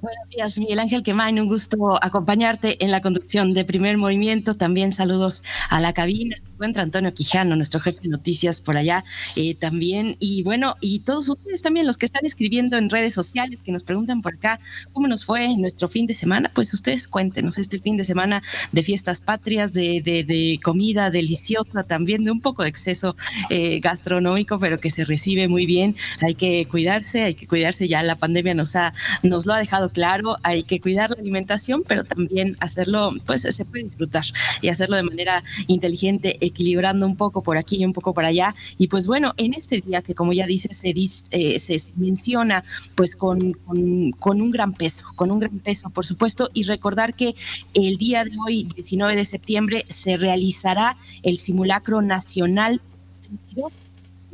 Buenos 0.00 0.28
días, 0.30 0.58
Miguel 0.58 0.80
Ángel 0.80 1.04
Quemain. 1.04 1.38
Un 1.38 1.46
gusto 1.46 1.76
acompañarte 2.02 2.82
en 2.84 2.90
la 2.90 3.00
conducción 3.00 3.54
de 3.54 3.64
primer 3.64 3.96
movimiento. 3.96 4.56
También 4.56 4.92
saludos 4.92 5.44
a 5.70 5.80
la 5.80 5.92
cabina. 5.92 6.34
Encuentra 6.54 6.82
Antonio 6.82 7.12
Quijano, 7.12 7.56
nuestro 7.56 7.80
jefe 7.80 7.98
de 8.02 8.08
noticias 8.08 8.60
por 8.60 8.76
allá 8.76 9.04
eh, 9.34 9.56
también. 9.56 10.16
Y 10.20 10.44
bueno, 10.44 10.76
y 10.80 11.00
todos 11.00 11.28
ustedes 11.28 11.62
también, 11.62 11.84
los 11.84 11.98
que 11.98 12.06
están 12.06 12.24
escribiendo 12.24 12.76
en 12.76 12.90
redes 12.90 13.12
sociales, 13.12 13.62
que 13.62 13.72
nos 13.72 13.82
preguntan 13.82 14.22
por 14.22 14.34
acá 14.34 14.60
cómo 14.92 15.08
nos 15.08 15.24
fue 15.24 15.56
nuestro 15.56 15.88
fin 15.88 16.06
de 16.06 16.14
semana, 16.14 16.52
pues 16.54 16.72
ustedes 16.72 17.08
cuéntenos 17.08 17.58
este 17.58 17.80
fin 17.80 17.96
de 17.96 18.04
semana 18.04 18.40
de 18.70 18.82
fiestas 18.84 19.20
patrias, 19.20 19.72
de, 19.72 20.00
de, 20.00 20.22
de 20.22 20.60
comida 20.62 21.10
deliciosa, 21.10 21.82
también 21.82 22.24
de 22.24 22.30
un 22.30 22.40
poco 22.40 22.62
de 22.62 22.68
exceso 22.68 23.16
eh, 23.50 23.80
gastronómico, 23.80 24.60
pero 24.60 24.78
que 24.78 24.90
se 24.90 25.04
recibe 25.04 25.48
muy 25.48 25.66
bien. 25.66 25.96
Hay 26.22 26.36
que 26.36 26.66
cuidarse, 26.66 27.22
hay 27.24 27.34
que 27.34 27.48
cuidarse. 27.48 27.88
Ya 27.88 28.02
la 28.04 28.14
pandemia 28.14 28.54
nos 28.54 28.76
ha, 28.76 28.94
nos 29.24 29.44
lo 29.44 29.54
ha 29.54 29.58
dejado 29.58 29.90
claro, 29.90 30.36
hay 30.44 30.62
que 30.62 30.80
cuidar 30.80 31.10
la 31.10 31.16
alimentación, 31.20 31.82
pero 31.86 32.04
también 32.04 32.56
hacerlo, 32.60 33.12
pues 33.26 33.42
se 33.42 33.64
puede 33.64 33.84
disfrutar 33.84 34.24
y 34.62 34.68
hacerlo 34.68 34.96
de 34.96 35.02
manera 35.02 35.42
inteligente, 35.66 36.43
equilibrando 36.44 37.06
un 37.06 37.16
poco 37.16 37.42
por 37.42 37.56
aquí 37.56 37.76
y 37.76 37.84
un 37.84 37.92
poco 37.92 38.14
por 38.14 38.24
allá. 38.24 38.54
Y 38.78 38.88
pues 38.88 39.06
bueno, 39.06 39.32
en 39.36 39.54
este 39.54 39.80
día 39.80 40.02
que 40.02 40.14
como 40.14 40.32
ya 40.32 40.46
dice, 40.46 40.72
se, 40.72 40.92
dis, 40.92 41.26
eh, 41.30 41.58
se 41.58 41.76
menciona 41.96 42.64
pues 42.94 43.16
con, 43.16 43.52
con, 43.52 44.10
con, 44.12 44.40
un 44.40 44.50
gran 44.50 44.72
peso, 44.74 45.06
con 45.14 45.30
un 45.30 45.40
gran 45.40 45.58
peso, 45.58 45.90
por 45.90 46.04
supuesto, 46.04 46.50
y 46.54 46.64
recordar 46.64 47.14
que 47.14 47.34
el 47.74 47.96
día 47.96 48.24
de 48.24 48.32
hoy, 48.46 48.68
19 48.74 49.16
de 49.16 49.24
septiembre, 49.24 49.86
se 49.88 50.16
realizará 50.16 50.96
el 51.22 51.38
simulacro 51.38 52.02
nacional 52.02 52.80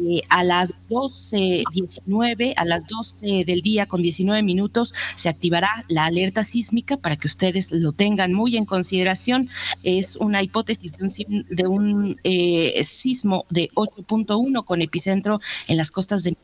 eh, 0.01 0.23
a 0.31 0.45
las 0.45 0.75
12.19, 0.89 2.55
a 2.57 2.65
las 2.65 2.87
12 2.87 3.45
del 3.45 3.61
día 3.63 3.87
con 3.87 4.03
19 4.03 4.43
minutos, 4.43 4.95
se 5.15 5.29
activará 5.29 5.85
la 5.89 6.07
alerta 6.07 6.43
sísmica 6.45 6.97
para 6.97 7.17
que 7.17 7.27
ustedes 7.27 7.71
lo 7.73 7.93
tengan 7.93 8.33
muy 8.33 8.57
en 8.57 8.65
consideración. 8.65 9.51
Es 9.83 10.17
una 10.17 10.43
hipótesis 10.43 10.93
de 10.93 11.05
un, 11.05 11.47
de 11.51 11.67
un 11.67 12.21
eh, 12.25 12.81
sismo 12.83 13.45
de 13.51 13.69
8.1 13.75 14.65
con 14.65 14.83
epicentro 14.83 15.39
en 15.69 15.77
las 15.77 15.91
costas 15.91 16.23
de 16.23 16.37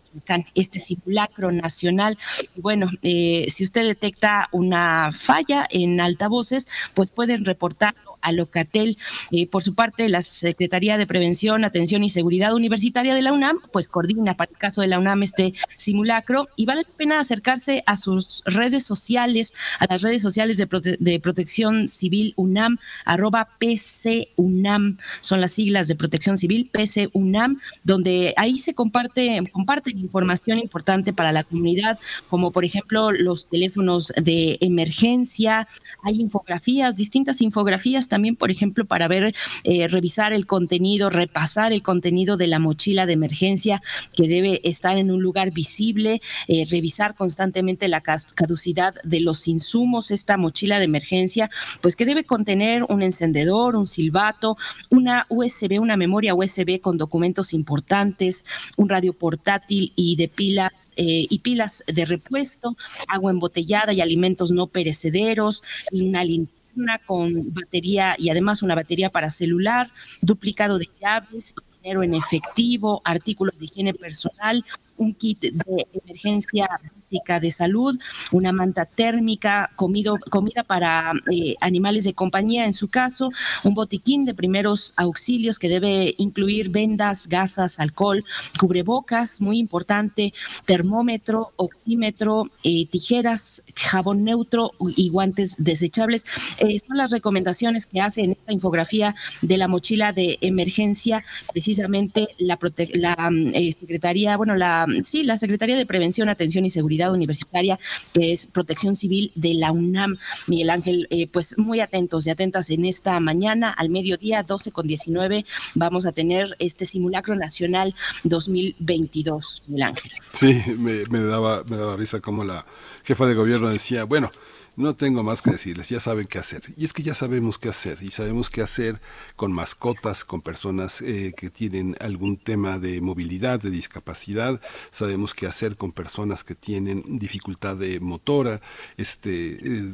este 0.55 0.81
simulacro 0.81 1.53
nacional. 1.53 2.19
Bueno, 2.57 2.91
eh, 3.03 3.47
si 3.49 3.65
usted 3.65 3.85
detecta 3.85 4.49
una 4.53 5.11
falla 5.13 5.67
en 5.71 6.01
altavoces, 6.01 6.69
pues 6.95 7.11
pueden 7.11 7.45
reportarlo 7.45 8.06
a 8.27 8.33
Locatel. 8.33 8.99
Eh, 9.31 9.47
por 9.47 9.63
su 9.63 9.75
parte, 9.75 10.09
la 10.09 10.21
Secretaría 10.21 10.99
de 10.99 11.07
Prevención, 11.07 11.65
Atención 11.65 12.03
y 12.03 12.11
Seguridad 12.11 12.55
Universitaria 12.55 13.15
de 13.15 13.23
la 13.23 13.33
UNAM, 13.33 13.59
pues 13.73 13.87
coordina 13.87 14.37
para 14.37 14.51
el 14.51 14.59
caso 14.59 14.81
de 14.81 14.89
la 14.89 14.99
UNAM 14.99 15.23
este 15.23 15.55
simulacro 15.77 16.49
y 16.57 16.67
vale 16.67 16.83
la 16.83 16.97
pena 16.97 17.21
acercarse 17.21 17.85
a 17.87 17.97
sus 17.97 18.43
redes 18.45 18.85
sociales, 18.85 19.55
a 19.79 19.87
las 19.89 20.03
redes 20.03 20.23
sociales 20.23 20.57
de, 20.57 20.67
prote 20.67 20.97
de 20.99 21.21
protección 21.21 21.87
civil 21.87 22.35
UNAM, 22.37 22.79
arroba 23.05 23.49
PC 23.59 24.33
UNAM, 24.37 24.99
son 25.21 25.41
las 25.41 25.53
siglas 25.53 25.87
de 25.87 25.95
protección 25.95 26.37
civil, 26.37 26.69
PC 26.73 27.09
UNAM, 27.13 27.61
donde 27.85 28.35
ahí 28.37 28.59
se 28.59 28.75
comparte, 28.75 29.41
comparten 29.53 29.99
información 29.99 30.59
importante 30.59 31.13
para 31.13 31.31
la 31.31 31.45
comunidad, 31.45 31.99
como 32.29 32.51
por 32.51 32.65
ejemplo 32.65 33.13
los 33.13 33.49
teléfonos 33.49 34.13
de 34.21 34.59
emergencia, 34.61 35.69
hay 36.03 36.21
infografías, 36.21 36.97
distintas 36.97 37.41
infografías 37.41 38.09
también, 38.09 38.16
por 38.37 38.51
ejemplo, 38.51 38.85
para 38.85 39.09
ver, 39.09 39.35
eh, 39.65 39.89
revisar 39.89 40.33
el 40.33 40.47
contenido, 40.47 41.11
repasar 41.11 41.73
el 41.73 41.83
contenido 41.83 42.37
de 42.37 42.47
la 42.47 42.59
mochila 42.59 43.07
de 43.07 43.13
emergencia 43.13 43.83
que 44.17 44.29
debe 44.29 44.61
estar 44.65 44.97
en 44.97 45.11
un 45.11 45.23
lugar 45.23 45.53
visible, 45.53 46.21
eh, 46.49 46.67
revisar 46.71 47.15
constantemente 47.15 47.89
la 47.89 48.01
caducidad 48.01 48.95
de 49.05 49.21
los 49.21 49.49
insumos, 49.49 50.11
esta 50.11 50.37
mochila 50.37 50.79
de 50.79 50.85
emergencia, 50.85 51.51
pues 51.81 51.97
que 51.97 52.07
debe 52.07 52.25
contener 52.25 52.85
un 52.89 53.03
encendedor, 53.03 53.77
un 53.77 53.87
silbato, 53.87 54.57
una 54.91 55.27
USB, 55.29 55.81
una 55.81 55.97
memoria 55.97 56.35
USB 56.35 56.81
con 56.81 56.99
documentos 56.99 57.53
importantes, 57.53 58.45
un 58.77 58.89
radio 58.89 59.13
portátil 59.13 59.93
y 59.97 60.17
de 60.17 60.29
pilas 60.29 60.93
eh, 60.97 61.27
y 61.29 61.39
pilas 61.41 61.85
de 61.87 62.05
repuesto, 62.05 62.77
agua 63.09 63.31
embotellada 63.31 63.93
y 63.93 64.01
alimentos 64.01 64.51
no 64.51 64.67
perecederos, 64.67 65.63
una 65.93 66.25
linterna 66.25 66.56
una 66.77 66.99
con 66.99 67.53
batería 67.53 68.15
y 68.19 68.31
además 68.31 68.63
una 68.63 68.75
batería 68.75 69.11
para 69.11 69.31
celular, 69.31 69.91
duplicado 70.21 70.79
de 70.79 70.89
llaves, 71.01 71.55
dinero 71.83 72.03
en 72.03 72.15
efectivo, 72.15 73.01
artículos 73.05 73.59
de 73.59 73.67
higiene 73.67 73.95
personal, 73.95 74.65
un 74.97 75.15
kit 75.15 75.41
de 75.41 75.87
emergencia 75.93 76.69
básica 77.07 77.41
de 77.41 77.51
salud, 77.51 77.99
una 78.33 78.53
manta 78.53 78.85
térmica, 78.85 79.71
comido, 79.77 80.19
comida 80.31 80.65
para 80.65 81.13
eh, 81.31 81.55
animales 81.61 82.05
de 82.05 82.15
compañía 82.15 82.67
en 82.67 82.75
su 82.75 82.89
caso, 82.89 83.31
un 83.65 83.75
botiquín 83.75 84.25
de 84.25 84.35
primeros 84.35 84.93
auxilios 84.97 85.59
que 85.59 85.69
debe 85.69 86.15
incluir 86.19 86.71
vendas, 86.71 87.29
gasas, 87.29 87.79
alcohol, 87.79 88.25
cubrebocas, 88.59 89.41
muy 89.41 89.59
importante, 89.59 90.33
termómetro, 90.65 91.53
oxímetro, 91.57 92.51
eh, 92.65 92.87
tijeras, 92.87 93.63
jabón 93.75 94.25
neutro 94.25 94.73
y 94.97 95.09
guantes 95.11 95.57
desechables. 95.59 96.25
Eh, 96.59 96.79
son 96.87 96.97
las 96.97 97.11
recomendaciones 97.11 97.87
que 97.87 98.01
hace 98.01 98.23
en 98.23 98.33
esta 98.33 98.53
infografía 98.53 99.15
de 99.43 99.57
la 99.57 99.69
mochila 99.69 100.13
de 100.13 100.39
emergencia 100.41 101.25
precisamente 101.53 102.29
la, 102.39 102.59
la 102.95 103.31
Secretaría, 103.79 104.37
bueno, 104.37 104.57
la 104.57 104.86
sí, 105.03 105.23
la 105.23 105.39
Secretaría 105.39 105.77
de 105.77 105.87
Prevención, 105.87 106.29
Atención 106.29 106.65
y 106.65 106.71
Seguridad 106.71 107.13
Universitaria, 107.13 107.79
que 108.13 108.33
es 108.33 108.47
Protección 108.47 108.97
Civil 108.97 109.33
de 109.35 109.55
la 109.55 109.73
UNAM. 109.73 110.19
Miguel 110.47 110.71
Ángel, 110.71 111.07
eh, 111.11 111.27
pues 111.27 111.59
muy 111.59 111.81
atentos 111.81 112.27
y 112.27 112.31
atentas 112.31 112.71
en 112.71 112.85
esta 112.85 113.19
mañana, 113.21 113.71
al 113.71 113.91
mediodía, 113.91 114.43
12 114.43 114.73
con 114.73 114.87
19, 114.87 115.45
vamos 115.75 116.07
a 116.07 116.13
tener 116.13 116.57
este 116.59 116.87
simulacro 116.87 117.35
nacional 117.35 117.95
2022, 118.25 119.65
Miguel 119.67 119.83
Ángel. 119.83 120.13
Sí, 120.33 120.63
me, 120.79 121.21
daba, 121.21 121.65
me 121.65 121.77
daba 121.77 121.97
risa 121.97 122.21
como 122.21 122.45
la 122.45 122.67
jefa 123.05 123.27
de 123.27 123.35
gobierno 123.35 123.69
decía, 123.69 124.05
bueno, 124.05 124.31
No 124.77 124.95
tengo 124.95 125.23
más 125.23 125.41
que 125.41 125.53
decirles, 125.53 125.89
ya 125.89 126.01
saben 126.01 126.27
qué 126.27 126.39
hacer. 126.39 126.63
Y 126.77 126.85
es 126.85 126.93
que 126.93 127.03
ya 127.03 127.15
sabemos 127.15 127.59
qué 127.59 127.71
hacer, 127.71 128.03
y 128.03 128.11
sabemos 128.11 128.51
qué 128.51 128.61
hacer 128.61 129.01
con 129.35 129.51
mascotas, 129.51 130.27
con 130.27 130.43
personas 130.43 131.01
eh, 131.01 131.33
que 131.35 131.49
tienen 131.49 131.97
algún 131.99 132.37
tema 132.37 132.79
de 132.79 133.01
movilidad, 133.01 133.59
de 133.59 133.71
discapacidad, 133.71 134.61
sabemos 134.91 135.35
qué 135.35 135.47
hacer 135.47 135.77
con 135.77 135.93
personas 135.93 136.45
que 136.45 136.55
tienen 136.55 137.19
dificultad 137.19 137.77
de 137.77 138.01
motora. 138.01 138.61
Este, 138.99 139.59
eh, 139.63 139.93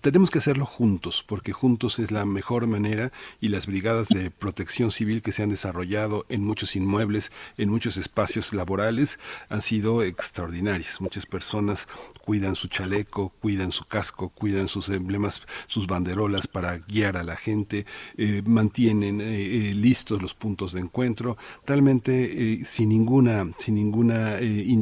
tenemos 0.00 0.32
que 0.32 0.38
hacerlo 0.38 0.66
juntos, 0.66 1.24
porque 1.24 1.52
juntos 1.52 2.00
es 2.00 2.10
la 2.10 2.24
mejor 2.24 2.66
manera 2.66 3.12
y 3.40 3.46
las 3.48 3.68
brigadas 3.68 4.08
de 4.08 4.32
protección 4.32 4.90
civil 4.90 5.22
que 5.22 5.30
se 5.30 5.44
han 5.44 5.50
desarrollado 5.50 6.26
en 6.28 6.42
muchos 6.42 6.74
inmuebles, 6.74 7.30
en 7.58 7.68
muchos 7.68 7.96
espacios 7.96 8.52
laborales, 8.52 9.20
han 9.48 9.62
sido 9.62 10.02
extraordinarias. 10.02 11.00
Muchas 11.00 11.26
personas 11.26 11.86
cuidan 12.26 12.56
su 12.56 12.66
chaleco, 12.66 13.28
cuidan 13.40 13.70
su 13.70 13.84
casco, 13.84 14.30
cuidan 14.30 14.66
sus 14.66 14.88
emblemas, 14.88 15.42
sus 15.68 15.86
banderolas 15.86 16.48
para 16.48 16.78
guiar 16.78 17.16
a 17.16 17.22
la 17.22 17.36
gente, 17.36 17.86
eh, 18.16 18.42
mantienen 18.44 19.20
eh, 19.20 19.70
eh, 19.70 19.74
listos 19.74 20.20
los 20.20 20.34
puntos 20.34 20.72
de 20.72 20.80
encuentro, 20.80 21.38
realmente 21.64 22.64
sin 22.64 22.88
ninguna, 22.88 23.46
sin 23.58 23.76
ninguna 23.76 24.38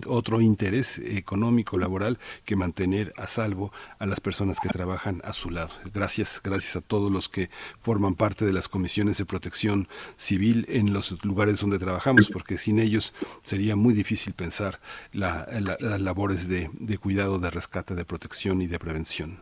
otro 0.07 0.41
interés 0.41 0.99
económico, 0.99 1.77
laboral, 1.77 2.19
que 2.47 2.57
mantener 2.57 3.13
a 3.19 3.27
salvo 3.27 3.73
a 3.99 4.07
las 4.07 4.21
personas 4.21 4.59
que 4.59 4.71
trabajan 4.71 5.21
a 5.23 5.35
su 5.35 5.51
lado. 5.51 5.75
Gracias, 5.93 6.41
gracias 6.43 6.77
a 6.77 6.81
todos 6.81 7.13
los 7.13 7.29
que 7.29 7.51
forman 7.79 8.15
parte 8.15 8.47
de 8.47 8.55
las 8.55 8.69
comisiones 8.69 9.19
de 9.19 9.27
protección 9.27 9.87
civil 10.17 10.65
en 10.71 10.95
los 10.95 11.23
lugares 11.23 11.61
donde 11.61 11.79
trabajamos, 11.79 12.31
porque 12.31 12.57
sin 12.57 12.79
ellos 12.79 13.13
sería 13.43 13.77
muy 13.77 13.93
difícil 13.93 14.33
pensar 14.33 14.81
las 15.13 16.01
labores 16.01 16.49
de 16.49 16.99
cuidado 16.99 17.34
de 17.39 17.51
rescate, 17.51 17.95
de 17.95 18.05
protección 18.05 18.63
y 18.63 18.67
de 18.67 18.79
prevención. 18.79 19.39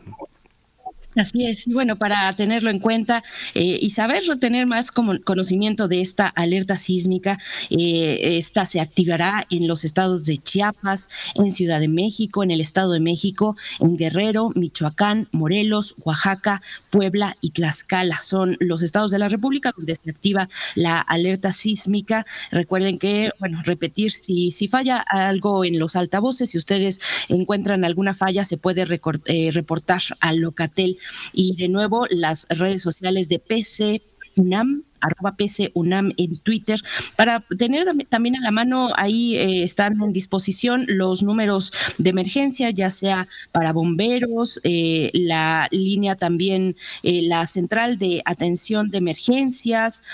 Así 1.14 1.44
es, 1.44 1.66
y 1.66 1.74
bueno, 1.74 1.96
para 1.96 2.32
tenerlo 2.32 2.70
en 2.70 2.78
cuenta 2.78 3.22
eh, 3.54 3.78
y 3.80 3.90
saber 3.90 4.22
tener 4.40 4.66
más 4.66 4.90
conocimiento 4.90 5.86
de 5.86 6.00
esta 6.00 6.26
alerta 6.26 6.78
sísmica, 6.78 7.38
eh, 7.68 8.38
esta 8.38 8.64
se 8.64 8.80
activará 8.80 9.46
en 9.50 9.68
los 9.68 9.84
estados 9.84 10.24
de 10.24 10.38
Chiapas, 10.38 11.10
en 11.34 11.52
Ciudad 11.52 11.80
de 11.80 11.88
México, 11.88 12.42
en 12.42 12.50
el 12.50 12.62
Estado 12.62 12.92
de 12.92 13.00
México, 13.00 13.56
en 13.78 13.98
Guerrero, 13.98 14.52
Michoacán, 14.54 15.28
Morelos, 15.32 15.94
Oaxaca, 16.02 16.62
Puebla 16.88 17.36
y 17.42 17.50
Tlaxcala. 17.50 18.18
Son 18.20 18.56
los 18.60 18.82
estados 18.82 19.10
de 19.10 19.18
la 19.18 19.28
República 19.28 19.74
donde 19.76 19.94
se 19.94 20.08
activa 20.08 20.48
la 20.74 20.98
alerta 20.98 21.52
sísmica. 21.52 22.24
Recuerden 22.50 22.98
que, 22.98 23.32
bueno, 23.38 23.60
repetir, 23.64 24.12
si, 24.12 24.50
si 24.50 24.66
falla 24.66 24.98
algo 24.98 25.66
en 25.66 25.78
los 25.78 25.94
altavoces, 25.94 26.50
si 26.50 26.58
ustedes 26.58 27.00
encuentran 27.28 27.84
alguna 27.84 28.14
falla, 28.14 28.46
se 28.46 28.56
puede 28.56 28.86
eh, 29.26 29.50
reportar 29.52 30.00
al 30.20 30.38
Locatel 30.38 30.98
y 31.32 31.56
de 31.56 31.68
nuevo 31.68 32.06
las 32.10 32.46
redes 32.48 32.82
sociales 32.82 33.28
de 33.28 33.38
PC 33.38 34.02
UNAM 34.36 34.84
arroba 35.02 35.36
PC 35.36 35.72
UNAM 35.74 36.12
en 36.16 36.38
Twitter, 36.38 36.80
para 37.16 37.40
tener 37.58 37.84
también 38.08 38.36
a 38.36 38.40
la 38.40 38.50
mano, 38.50 38.90
ahí 38.96 39.36
eh, 39.36 39.62
están 39.62 40.00
en 40.00 40.12
disposición 40.12 40.84
los 40.88 41.22
números 41.22 41.72
de 41.98 42.10
emergencia, 42.10 42.70
ya 42.70 42.90
sea 42.90 43.28
para 43.50 43.72
bomberos, 43.72 44.60
eh, 44.64 45.10
la 45.12 45.68
línea 45.70 46.16
también, 46.16 46.76
eh, 47.02 47.22
la 47.22 47.46
central 47.46 47.98
de 47.98 48.22
atención 48.24 48.90
de 48.90 48.98
emergencias, 48.98 50.04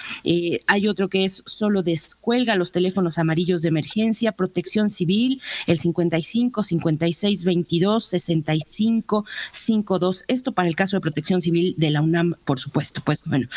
hay 0.66 0.88
otro 0.88 1.08
que 1.08 1.24
es 1.24 1.42
solo 1.46 1.82
descuelga 1.82 2.56
los 2.56 2.72
teléfonos 2.72 3.18
amarillos 3.18 3.62
de 3.62 3.68
emergencia, 3.68 4.32
protección 4.32 4.90
civil, 4.90 5.40
el 5.66 5.78
55 5.78 6.62
56 6.62 7.44
22 7.44 8.04
65 8.04 9.24
52, 9.52 10.24
esto 10.28 10.52
para 10.52 10.68
el 10.68 10.76
caso 10.76 10.96
de 10.96 11.00
protección 11.00 11.40
civil 11.40 11.74
de 11.76 11.90
la 11.90 12.00
UNAM, 12.00 12.34
por 12.44 12.60
supuesto, 12.60 13.02
pues 13.04 13.22
bueno, 13.24 13.48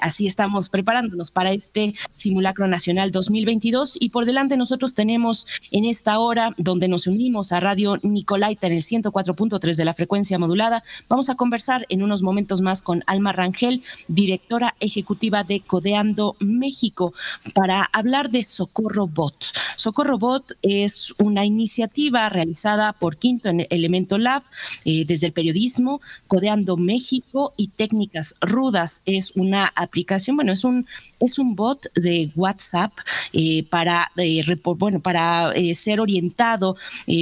así 0.00 0.26
estamos 0.26 0.68
preparándonos 0.72 1.30
para 1.30 1.52
este 1.52 1.94
simulacro 2.14 2.66
nacional 2.66 3.12
2022 3.12 3.98
y 4.00 4.08
por 4.08 4.26
delante 4.26 4.56
nosotros 4.56 4.94
tenemos 4.94 5.46
en 5.70 5.84
esta 5.84 6.18
hora 6.18 6.54
donde 6.58 6.88
nos 6.88 7.06
unimos 7.06 7.52
a 7.52 7.60
Radio 7.60 7.98
Nicolaita 8.02 8.66
en 8.66 8.72
el 8.72 8.82
104.3 8.82 9.76
de 9.76 9.84
la 9.84 9.94
frecuencia 9.94 10.38
modulada. 10.40 10.82
Vamos 11.08 11.30
a 11.30 11.36
conversar 11.36 11.86
en 11.88 12.02
unos 12.02 12.22
momentos 12.22 12.60
más 12.60 12.82
con 12.82 13.04
Alma 13.06 13.32
Rangel, 13.32 13.84
directora 14.08 14.74
ejecutiva 14.80 15.44
de 15.44 15.60
Codeando 15.60 16.34
México, 16.40 17.12
para 17.54 17.84
hablar 17.92 18.30
de 18.30 18.42
Socorro 18.42 19.06
Bot. 19.06 19.52
Socorro 19.76 20.18
Bot 20.18 20.56
es 20.62 21.14
una 21.18 21.44
iniciativa 21.44 22.28
realizada 22.28 22.92
por 22.92 23.16
Quinto 23.18 23.48
en 23.48 23.66
Elemento 23.70 24.18
Lab 24.18 24.42
eh, 24.84 25.04
desde 25.06 25.28
el 25.28 25.32
periodismo, 25.32 26.00
Codeando 26.26 26.76
México 26.76 27.52
y 27.56 27.68
Técnicas 27.68 28.36
Rudas. 28.40 29.02
Es 29.06 29.32
una 29.36 29.72
aplicación, 29.74 30.36
bueno, 30.36 30.52
es 30.52 30.61
un, 30.64 30.86
es 31.20 31.38
un 31.38 31.54
bot 31.54 31.92
de 31.94 32.30
WhatsApp 32.34 32.92
eh, 33.32 33.64
para, 33.64 34.10
eh, 34.16 34.42
bueno, 34.76 35.00
para 35.00 35.52
eh, 35.52 35.74
ser 35.74 36.00
orientado, 36.00 36.76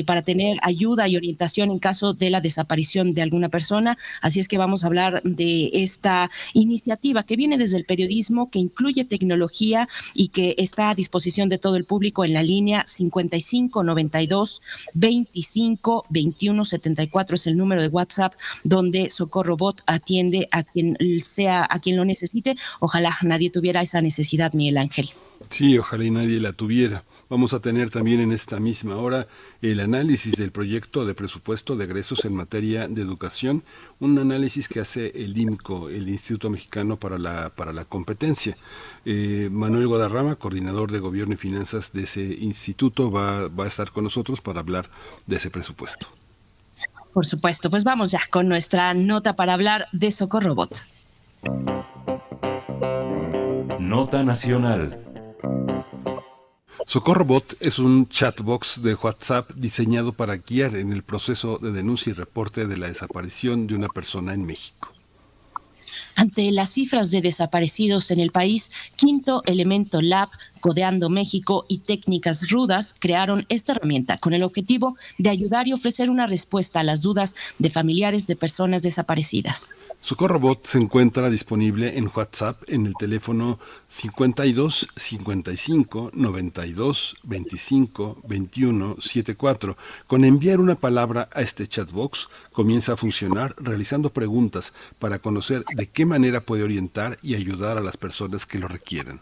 para 0.06 0.22
tener 0.22 0.58
ayuda 0.62 1.08
y 1.08 1.16
orientación 1.16 1.70
en 1.70 1.78
caso 1.78 2.14
de 2.14 2.30
la 2.30 2.40
desaparición 2.40 3.14
de 3.14 3.22
alguna 3.22 3.48
persona. 3.48 3.98
Así 4.20 4.40
es 4.40 4.48
que 4.48 4.58
vamos 4.58 4.84
a 4.84 4.86
hablar 4.86 5.22
de 5.24 5.70
esta 5.72 6.30
iniciativa 6.54 7.24
que 7.24 7.36
viene 7.36 7.58
desde 7.58 7.76
el 7.76 7.84
periodismo, 7.84 8.50
que 8.50 8.58
incluye 8.58 9.04
tecnología 9.04 9.88
y 10.14 10.28
que 10.28 10.54
está 10.58 10.90
a 10.90 10.94
disposición 10.94 11.48
de 11.48 11.58
todo 11.58 11.76
el 11.76 11.84
público 11.84 12.24
en 12.24 12.34
la 12.34 12.42
línea 12.42 12.84
55 12.86 13.82
92 13.82 14.62
25 14.94 16.06
21 16.08 16.64
74 16.64 17.36
es 17.36 17.46
el 17.46 17.56
número 17.56 17.82
de 17.82 17.88
WhatsApp 17.88 18.34
donde 18.64 19.10
Socorro 19.10 19.56
Bot 19.56 19.82
atiende 19.86 20.48
a 20.50 20.62
quien 20.62 20.96
sea, 21.22 21.66
a 21.68 21.78
quien 21.80 21.96
lo 21.96 22.04
necesite. 22.04 22.56
Ojalá 22.80 23.16
nadie 23.30 23.50
tuviera 23.50 23.80
esa 23.80 24.00
necesidad, 24.00 24.52
Miguel 24.52 24.78
Ángel. 24.78 25.10
Sí, 25.48 25.78
ojalá 25.78 26.04
y 26.04 26.10
nadie 26.10 26.38
la 26.38 26.52
tuviera. 26.52 27.04
Vamos 27.30 27.54
a 27.54 27.60
tener 27.60 27.90
también 27.90 28.20
en 28.20 28.32
esta 28.32 28.60
misma 28.60 28.96
hora 28.96 29.26
el 29.62 29.80
análisis 29.80 30.34
del 30.34 30.50
proyecto 30.50 31.06
de 31.06 31.14
presupuesto 31.14 31.76
de 31.76 31.84
egresos 31.84 32.24
en 32.24 32.34
materia 32.34 32.88
de 32.88 33.00
educación, 33.00 33.62
un 34.00 34.18
análisis 34.18 34.68
que 34.68 34.80
hace 34.80 35.12
el 35.14 35.38
IMCO, 35.38 35.88
el 35.88 36.08
Instituto 36.08 36.50
Mexicano 36.50 36.98
para 36.98 37.18
la, 37.18 37.50
para 37.50 37.72
la 37.72 37.84
Competencia. 37.84 38.56
Eh, 39.04 39.48
Manuel 39.50 39.86
Guadarrama, 39.86 40.36
coordinador 40.36 40.90
de 40.90 40.98
Gobierno 40.98 41.34
y 41.34 41.38
Finanzas 41.38 41.92
de 41.92 42.02
ese 42.02 42.22
instituto, 42.22 43.10
va, 43.10 43.48
va 43.48 43.64
a 43.64 43.68
estar 43.68 43.92
con 43.92 44.04
nosotros 44.04 44.40
para 44.40 44.60
hablar 44.60 44.90
de 45.26 45.36
ese 45.36 45.50
presupuesto. 45.50 46.08
Por 47.12 47.26
supuesto, 47.26 47.70
pues 47.70 47.84
vamos 47.84 48.10
ya 48.10 48.20
con 48.30 48.48
nuestra 48.48 48.92
nota 48.94 49.34
para 49.34 49.54
hablar 49.54 49.88
de 49.92 50.12
Socorrobot. 50.12 50.84
Nota 53.90 54.22
Nacional. 54.22 55.04
SocorroBot 56.86 57.56
es 57.58 57.80
un 57.80 58.08
chatbox 58.08 58.84
de 58.84 58.94
WhatsApp 58.94 59.50
diseñado 59.56 60.12
para 60.12 60.36
guiar 60.36 60.76
en 60.76 60.92
el 60.92 61.02
proceso 61.02 61.58
de 61.58 61.72
denuncia 61.72 62.10
y 62.10 62.12
reporte 62.12 62.68
de 62.68 62.76
la 62.76 62.86
desaparición 62.86 63.66
de 63.66 63.74
una 63.74 63.88
persona 63.88 64.32
en 64.32 64.46
México. 64.46 64.92
Ante 66.14 66.52
las 66.52 66.70
cifras 66.70 67.10
de 67.10 67.20
desaparecidos 67.20 68.12
en 68.12 68.20
el 68.20 68.30
país, 68.30 68.70
Quinto 68.94 69.42
Elemento 69.44 70.00
Lab, 70.00 70.28
Codeando 70.60 71.08
México 71.08 71.66
y 71.68 71.78
Técnicas 71.78 72.50
Rudas 72.50 72.94
crearon 72.98 73.46
esta 73.48 73.72
herramienta 73.72 74.18
con 74.18 74.34
el 74.34 74.42
objetivo 74.42 74.96
de 75.18 75.30
ayudar 75.30 75.66
y 75.66 75.72
ofrecer 75.72 76.10
una 76.10 76.26
respuesta 76.26 76.80
a 76.80 76.84
las 76.84 77.02
dudas 77.02 77.36
de 77.58 77.70
familiares 77.70 78.26
de 78.26 78.36
personas 78.36 78.82
desaparecidas. 78.82 79.74
SocorroBot 80.00 80.64
se 80.64 80.78
encuentra 80.78 81.28
disponible 81.28 81.98
en 81.98 82.10
WhatsApp 82.14 82.62
en 82.68 82.86
el 82.86 82.94
teléfono 82.94 83.58
52 83.90 84.88
55 84.96 86.12
92 86.14 87.16
25 87.22 88.22
21 88.26 88.96
74. 88.98 89.76
Con 90.06 90.24
enviar 90.24 90.58
una 90.58 90.76
palabra 90.76 91.28
a 91.34 91.42
este 91.42 91.66
chatbox 91.66 92.28
comienza 92.52 92.94
a 92.94 92.96
funcionar 92.96 93.54
realizando 93.58 94.10
preguntas 94.10 94.72
para 94.98 95.18
conocer 95.18 95.64
de 95.76 95.88
qué 95.88 96.06
manera 96.06 96.40
puede 96.40 96.62
orientar 96.62 97.18
y 97.22 97.34
ayudar 97.34 97.76
a 97.76 97.82
las 97.82 97.98
personas 97.98 98.46
que 98.46 98.58
lo 98.58 98.68
requieren. 98.68 99.20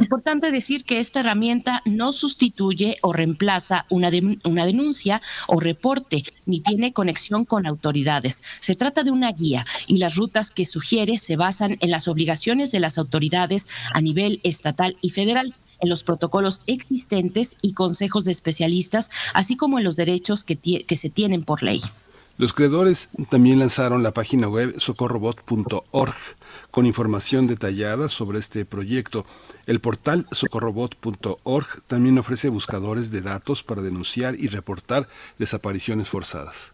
Importante 0.00 0.50
decir 0.50 0.84
que 0.84 0.98
esta 0.98 1.20
herramienta 1.20 1.82
no 1.84 2.12
sustituye 2.12 2.98
o 3.02 3.12
reemplaza 3.12 3.86
una, 3.90 4.10
una, 4.44 4.66
denuncia 4.66 5.22
o 5.46 5.60
reporte, 5.60 6.24
ni 6.46 6.60
tiene 6.60 6.92
conexión 6.92 7.44
con 7.44 7.66
autoridades. 7.66 8.42
Se 8.60 8.74
trata 8.74 9.02
de 9.02 9.10
una 9.10 9.32
guía 9.32 9.66
y 9.86 9.98
las 9.98 10.16
rutas 10.16 10.50
que 10.50 10.64
sugiere 10.64 11.18
se 11.18 11.36
basan 11.36 11.76
en 11.80 11.90
las 11.90 12.08
obligaciones 12.08 12.70
de 12.70 12.80
las 12.80 12.98
autoridades 12.98 13.68
a 13.92 14.00
nivel 14.00 14.40
estatal 14.42 14.96
y 15.00 15.10
federal 15.10 15.54
en 15.80 15.88
los 15.88 16.02
protocolos 16.04 16.62
existentes 16.66 17.56
y 17.62 17.72
consejos 17.72 18.24
de 18.24 18.32
especialistas, 18.32 19.10
así 19.34 19.56
como 19.56 19.78
en 19.78 19.84
los 19.84 19.96
derechos 19.96 20.44
que, 20.44 20.56
que 20.56 20.96
se 20.96 21.08
tienen 21.08 21.44
por 21.44 21.62
ley. 21.62 21.80
Los 22.36 22.52
creadores 22.52 23.08
también 23.30 23.58
lanzaron 23.58 24.04
la 24.04 24.12
página 24.12 24.48
web 24.48 24.78
socorrobot.org 24.78 26.14
con 26.70 26.86
información 26.86 27.48
detallada 27.48 28.08
sobre 28.08 28.38
este 28.38 28.64
proyecto. 28.64 29.26
El 29.68 29.80
portal 29.80 30.24
socorrobot.org 30.32 31.82
también 31.86 32.16
ofrece 32.16 32.48
buscadores 32.48 33.10
de 33.10 33.20
datos 33.20 33.62
para 33.62 33.82
denunciar 33.82 34.34
y 34.34 34.46
reportar 34.46 35.08
desapariciones 35.38 36.08
forzadas. 36.08 36.72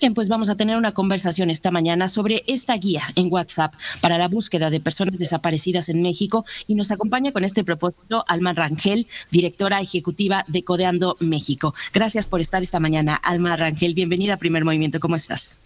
Bien, 0.00 0.12
pues 0.12 0.28
vamos 0.28 0.48
a 0.48 0.56
tener 0.56 0.76
una 0.76 0.94
conversación 0.94 1.48
esta 1.48 1.70
mañana 1.70 2.08
sobre 2.08 2.42
esta 2.48 2.76
guía 2.76 3.02
en 3.14 3.32
WhatsApp 3.32 3.72
para 4.00 4.18
la 4.18 4.26
búsqueda 4.26 4.68
de 4.68 4.80
personas 4.80 5.16
desaparecidas 5.16 5.88
en 5.90 6.02
México 6.02 6.44
y 6.66 6.74
nos 6.74 6.90
acompaña 6.90 7.30
con 7.30 7.44
este 7.44 7.62
propósito 7.62 8.24
Alma 8.26 8.52
Rangel, 8.52 9.06
directora 9.30 9.80
ejecutiva 9.80 10.44
de 10.48 10.64
Codeando 10.64 11.16
México. 11.20 11.72
Gracias 11.94 12.26
por 12.26 12.40
estar 12.40 12.64
esta 12.64 12.80
mañana, 12.80 13.14
Alma 13.14 13.56
Rangel. 13.56 13.94
Bienvenida 13.94 14.34
a 14.34 14.38
Primer 14.38 14.64
Movimiento. 14.64 14.98
¿Cómo 14.98 15.14
estás? 15.14 15.64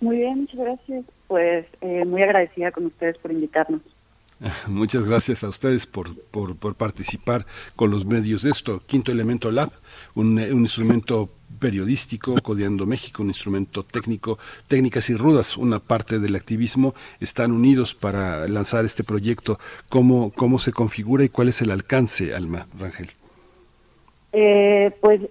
Muy 0.00 0.18
bien, 0.18 0.42
muchas 0.42 0.60
gracias. 0.60 1.04
Pues 1.26 1.66
eh, 1.80 2.04
muy 2.04 2.22
agradecida 2.22 2.70
con 2.70 2.86
ustedes 2.86 3.18
por 3.18 3.32
invitarnos. 3.32 3.80
Muchas 4.68 5.04
gracias 5.04 5.42
a 5.44 5.48
ustedes 5.48 5.86
por, 5.86 6.16
por, 6.30 6.74
participar 6.74 7.46
con 7.76 7.90
los 7.90 8.06
medios 8.06 8.42
de 8.42 8.50
esto. 8.50 8.82
Quinto 8.86 9.10
Elemento 9.12 9.50
Lab, 9.50 9.70
un, 10.14 10.38
un 10.38 10.60
instrumento 10.60 11.30
periodístico, 11.58 12.36
Codeando 12.42 12.86
México, 12.86 13.22
un 13.22 13.28
instrumento 13.28 13.82
técnico, 13.82 14.38
técnicas 14.68 15.10
y 15.10 15.14
rudas, 15.14 15.56
una 15.56 15.80
parte 15.80 16.18
del 16.18 16.36
activismo, 16.36 16.94
están 17.20 17.52
unidos 17.52 17.94
para 17.94 18.46
lanzar 18.46 18.84
este 18.84 19.04
proyecto. 19.04 19.58
¿Cómo, 19.88 20.30
cómo 20.30 20.58
se 20.58 20.72
configura 20.72 21.24
y 21.24 21.28
cuál 21.28 21.48
es 21.48 21.60
el 21.62 21.70
alcance, 21.70 22.34
Alma 22.34 22.66
Rangel? 22.78 23.10
Eh, 24.32 24.92
pues 25.00 25.22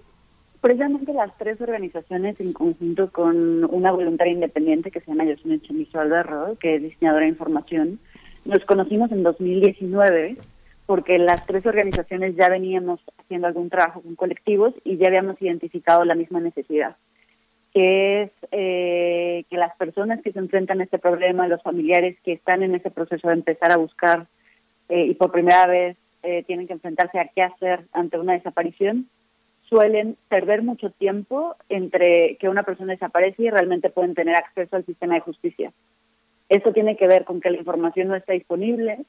precisamente 0.60 1.12
las 1.12 1.36
tres 1.38 1.60
organizaciones 1.60 2.40
en 2.40 2.52
conjunto 2.52 3.10
con 3.10 3.64
una 3.64 3.92
voluntaria 3.92 4.32
independiente 4.32 4.90
que 4.90 5.00
se 5.00 5.06
llama 5.06 5.24
Yosune 5.24 5.60
Chemizo 5.60 6.00
Alberro, 6.00 6.56
que 6.58 6.76
es 6.76 6.82
diseñadora 6.82 7.24
de 7.24 7.30
información, 7.30 8.00
nos 8.44 8.64
conocimos 8.64 9.12
en 9.12 9.22
2019 9.22 10.36
porque 10.86 11.18
las 11.18 11.44
tres 11.44 11.66
organizaciones 11.66 12.34
ya 12.34 12.48
veníamos 12.48 12.98
haciendo 13.18 13.46
algún 13.46 13.68
trabajo 13.68 14.00
con 14.00 14.14
colectivos 14.14 14.72
y 14.84 14.96
ya 14.96 15.08
habíamos 15.08 15.40
identificado 15.42 16.02
la 16.06 16.14
misma 16.14 16.40
necesidad, 16.40 16.96
que 17.74 18.22
es 18.22 18.30
eh, 18.52 19.44
que 19.50 19.56
las 19.58 19.76
personas 19.76 20.22
que 20.22 20.32
se 20.32 20.38
enfrentan 20.38 20.80
a 20.80 20.84
este 20.84 20.98
problema, 20.98 21.46
los 21.46 21.62
familiares 21.62 22.16
que 22.24 22.32
están 22.32 22.62
en 22.62 22.74
ese 22.74 22.90
proceso 22.90 23.28
de 23.28 23.34
empezar 23.34 23.70
a 23.70 23.76
buscar 23.76 24.26
eh, 24.88 25.04
y 25.04 25.14
por 25.14 25.30
primera 25.30 25.66
vez 25.66 25.98
eh, 26.22 26.42
tienen 26.46 26.66
que 26.66 26.72
enfrentarse 26.72 27.20
a 27.20 27.28
qué 27.28 27.42
hacer 27.42 27.80
ante 27.92 28.18
una 28.18 28.32
desaparición, 28.32 29.08
suelen 29.68 30.16
perder 30.30 30.62
mucho 30.62 30.88
tiempo 30.90 31.54
entre 31.68 32.36
que 32.36 32.48
una 32.48 32.62
persona 32.62 32.94
desaparece 32.94 33.42
y 33.42 33.50
realmente 33.50 33.90
pueden 33.90 34.14
tener 34.14 34.36
acceso 34.36 34.76
al 34.76 34.86
sistema 34.86 35.14
de 35.14 35.20
justicia. 35.20 35.70
Esto 36.48 36.72
tiene 36.72 36.96
que 36.96 37.06
ver 37.06 37.24
con 37.24 37.40
que 37.40 37.50
la 37.50 37.58
información 37.58 38.08
no 38.08 38.16
está 38.16 38.32
disponible, 38.32 39.04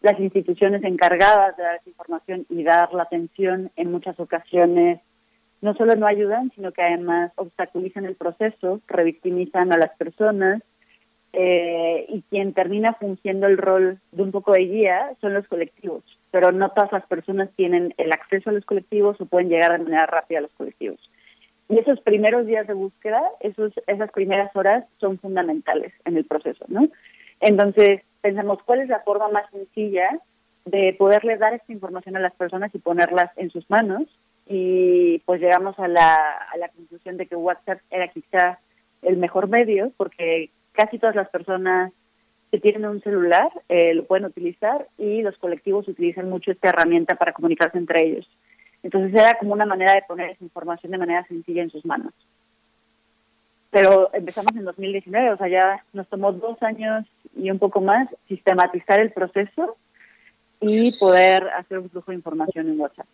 las 0.00 0.18
instituciones 0.18 0.82
encargadas 0.82 1.56
de 1.56 1.62
dar 1.62 1.76
esa 1.76 1.90
información 1.90 2.46
y 2.48 2.62
dar 2.62 2.92
la 2.92 3.04
atención 3.04 3.70
en 3.76 3.92
muchas 3.92 4.18
ocasiones 4.18 5.00
no 5.60 5.74
solo 5.74 5.94
no 5.94 6.06
ayudan, 6.06 6.50
sino 6.54 6.72
que 6.72 6.82
además 6.82 7.32
obstaculizan 7.36 8.06
el 8.06 8.16
proceso, 8.16 8.80
revictimizan 8.88 9.72
a 9.72 9.76
las 9.76 9.90
personas 9.96 10.62
eh, 11.32 12.06
y 12.08 12.22
quien 12.22 12.54
termina 12.54 12.94
fungiendo 12.94 13.46
el 13.46 13.58
rol 13.58 14.00
de 14.10 14.22
un 14.22 14.32
poco 14.32 14.52
de 14.52 14.64
guía 14.64 15.12
son 15.20 15.34
los 15.34 15.46
colectivos, 15.46 16.02
pero 16.30 16.50
no 16.50 16.70
todas 16.70 16.92
las 16.92 17.06
personas 17.06 17.50
tienen 17.56 17.94
el 17.98 18.10
acceso 18.12 18.50
a 18.50 18.52
los 18.52 18.64
colectivos 18.64 19.20
o 19.20 19.26
pueden 19.26 19.48
llegar 19.48 19.72
de 19.72 19.84
manera 19.84 20.06
rápida 20.06 20.38
a 20.38 20.42
los 20.42 20.52
colectivos. 20.52 20.98
Y 21.70 21.78
esos 21.78 22.00
primeros 22.00 22.46
días 22.46 22.66
de 22.66 22.74
búsqueda, 22.74 23.22
esos, 23.38 23.72
esas 23.86 24.10
primeras 24.10 24.54
horas 24.56 24.84
son 24.98 25.18
fundamentales 25.18 25.92
en 26.04 26.16
el 26.16 26.24
proceso, 26.24 26.64
¿no? 26.66 26.88
Entonces, 27.40 28.02
pensamos 28.20 28.58
cuál 28.64 28.80
es 28.80 28.88
la 28.88 29.00
forma 29.00 29.28
más 29.28 29.48
sencilla 29.50 30.18
de 30.64 30.94
poderles 30.98 31.38
dar 31.38 31.54
esta 31.54 31.72
información 31.72 32.16
a 32.16 32.20
las 32.20 32.34
personas 32.34 32.74
y 32.74 32.78
ponerlas 32.78 33.30
en 33.36 33.50
sus 33.50 33.70
manos. 33.70 34.02
Y 34.46 35.20
pues 35.20 35.40
llegamos 35.40 35.78
a 35.78 35.86
la, 35.86 36.16
a 36.52 36.56
la 36.56 36.68
conclusión 36.70 37.16
de 37.16 37.26
que 37.26 37.36
WhatsApp 37.36 37.80
era 37.90 38.08
quizá 38.08 38.58
el 39.02 39.16
mejor 39.16 39.48
medio 39.48 39.92
porque 39.96 40.50
casi 40.72 40.98
todas 40.98 41.14
las 41.14 41.28
personas 41.28 41.92
que 42.50 42.58
tienen 42.58 42.84
un 42.84 43.00
celular 43.00 43.48
eh, 43.68 43.94
lo 43.94 44.04
pueden 44.06 44.24
utilizar 44.24 44.88
y 44.98 45.22
los 45.22 45.38
colectivos 45.38 45.86
utilizan 45.86 46.28
mucho 46.28 46.50
esta 46.50 46.70
herramienta 46.70 47.14
para 47.14 47.32
comunicarse 47.32 47.78
entre 47.78 48.04
ellos. 48.04 48.28
Entonces 48.82 49.12
era 49.12 49.34
como 49.38 49.52
una 49.52 49.66
manera 49.66 49.94
de 49.94 50.02
poner 50.02 50.30
esa 50.30 50.44
información 50.44 50.92
de 50.92 50.98
manera 50.98 51.26
sencilla 51.26 51.62
en 51.62 51.70
sus 51.70 51.84
manos. 51.84 52.12
Pero 53.70 54.10
empezamos 54.12 54.54
en 54.56 54.64
2019, 54.64 55.32
o 55.32 55.36
sea, 55.36 55.48
ya 55.48 55.84
nos 55.92 56.08
tomó 56.08 56.32
dos 56.32 56.60
años 56.62 57.06
y 57.36 57.50
un 57.50 57.58
poco 57.58 57.80
más 57.80 58.08
sistematizar 58.26 59.00
el 59.00 59.12
proceso 59.12 59.76
y 60.60 60.92
poder 60.98 61.48
hacer 61.50 61.78
un 61.78 61.88
flujo 61.88 62.10
de 62.10 62.16
información 62.16 62.68
en 62.68 62.80
WhatsApp. 62.80 63.06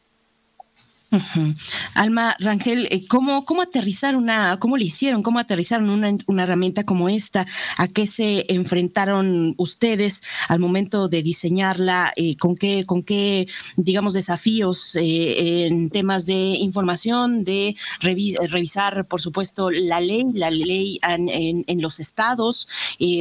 Alma 1.95 2.35
Rangel, 2.41 2.89
eh, 2.91 3.07
¿cómo, 3.07 3.45
¿cómo 3.45 3.63
aterrizar 3.63 4.17
una, 4.17 4.59
cómo 4.59 4.77
le 4.77 4.85
hicieron, 4.85 5.23
cómo 5.23 5.39
aterrizaron 5.39 5.89
una, 5.89 6.17
una 6.27 6.43
herramienta 6.43 6.85
como 6.85 7.09
esta? 7.09 7.47
¿A 7.79 7.89
qué 7.89 8.07
se 8.07 8.45
enfrentaron 8.53 9.55
ustedes 9.57 10.23
al 10.49 10.59
momento 10.59 11.09
de 11.09 11.23
diseñarla? 11.23 12.13
Eh, 12.17 12.37
¿Con 12.37 12.57
qué, 12.57 12.85
con 12.85 13.03
qué, 13.03 13.47
digamos, 13.77 14.15
desafíos 14.15 14.97
eh, 14.97 15.67
en 15.67 15.91
temas 15.91 16.27
de 16.27 16.35
información, 16.35 17.45
de 17.45 17.77
revi- 18.01 18.37
revisar, 18.49 19.07
por 19.07 19.21
supuesto, 19.21 19.71
la 19.71 20.01
ley, 20.01 20.25
la 20.35 20.51
ley 20.51 20.99
en, 21.03 21.81
los 21.81 22.01
estados? 22.01 22.69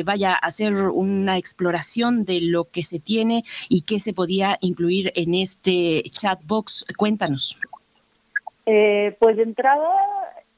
vaya 0.05 0.33
a 0.33 0.47
hacer 0.47 0.73
una 0.73 1.37
exploración 1.37 2.25
de 2.25 2.41
lo 2.41 2.65
que 2.65 2.83
se 2.83 2.99
tiene 2.99 3.43
y 3.69 3.81
qué 3.81 3.99
se 3.99 4.13
podía 4.13 4.57
incluir 4.61 5.11
en 5.15 5.35
este 5.35 6.03
chat 6.11 6.39
box. 6.45 6.85
Cuéntanos. 6.97 7.57
Eh, 8.65 9.15
pues 9.19 9.37
de 9.37 9.43
entrada, 9.43 9.89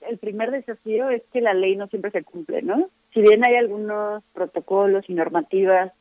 el 0.02 0.18
primer 0.18 0.52
desafío 0.52 1.10
es 1.10 1.24
que 1.34 1.42
la 1.42 1.54
ley 1.54 1.76
no 1.76 1.88
siempre 1.88 2.12
se 2.12 2.24
cumple, 2.24 2.62
¿no? 2.62 2.90
Si 3.14 3.22
bien 3.22 3.46
hay 3.46 3.56
algunos 3.56 4.24
protocolos 4.34 5.10
y 5.10 5.14
normativas 5.14 5.92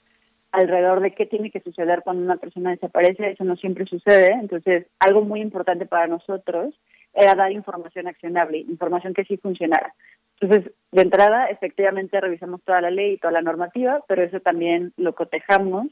alrededor 0.53 1.01
de 1.01 1.13
qué 1.13 1.27
tiene 1.27 1.51
que 1.51 1.61
suceder 1.61 2.03
cuando 2.03 2.23
una 2.23 2.37
persona 2.37 2.71
desaparece, 2.71 3.31
eso 3.31 3.45
no 3.45 3.57
siempre 3.57 3.85
sucede. 3.87 4.33
Entonces, 4.33 4.87
algo 5.01 5.23
muy 5.23 5.41
importante 5.41 5.87
para 5.87 6.07
nosotros 6.07 6.75
era 7.13 7.35
dar 7.35 7.51
información 7.51 8.07
accionable, 8.07 8.59
información 8.59 9.15
que 9.15 9.25
sí 9.25 9.37
funcionara. 9.37 9.95
Entonces, 10.39 10.73
de 10.93 11.03
entrada, 11.03 11.47
efectivamente 11.47 12.21
revisamos 12.21 12.63
toda 12.63 12.81
la 12.83 12.91
ley 12.91 13.15
y 13.15 13.19
toda 13.19 13.33
la 13.33 13.43
normativa, 13.43 14.03
pero 14.07 14.23
eso 14.23 14.41
también 14.41 14.93
lo 14.97 15.15
cotejamos 15.15 15.87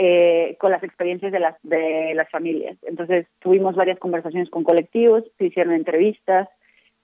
eh, 0.00 0.56
con 0.60 0.70
las 0.70 0.82
experiencias 0.84 1.32
de 1.32 1.40
las 1.40 1.56
de 1.64 2.12
las 2.14 2.30
familias. 2.30 2.76
Entonces 2.82 3.26
tuvimos 3.40 3.74
varias 3.74 3.98
conversaciones 3.98 4.48
con 4.48 4.62
colectivos, 4.62 5.24
se 5.38 5.46
hicieron 5.46 5.74
entrevistas, 5.74 6.48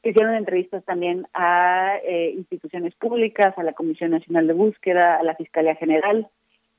se 0.03 0.11
hicieron 0.11 0.37
entrevistas 0.37 0.85
también 0.85 1.27
a 1.35 1.97
eh, 2.05 2.31
instituciones 2.37 2.95
públicas, 2.95 3.53
a 3.59 3.65
la 3.65 3.73
Comisión 3.73 4.13
Nacional 4.13 4.47
de 4.47 4.53
Búsqueda, 4.53 5.17
a 5.17 5.25
la 5.25 5.35
Fiscalía 5.35 5.75
General. 5.75 6.29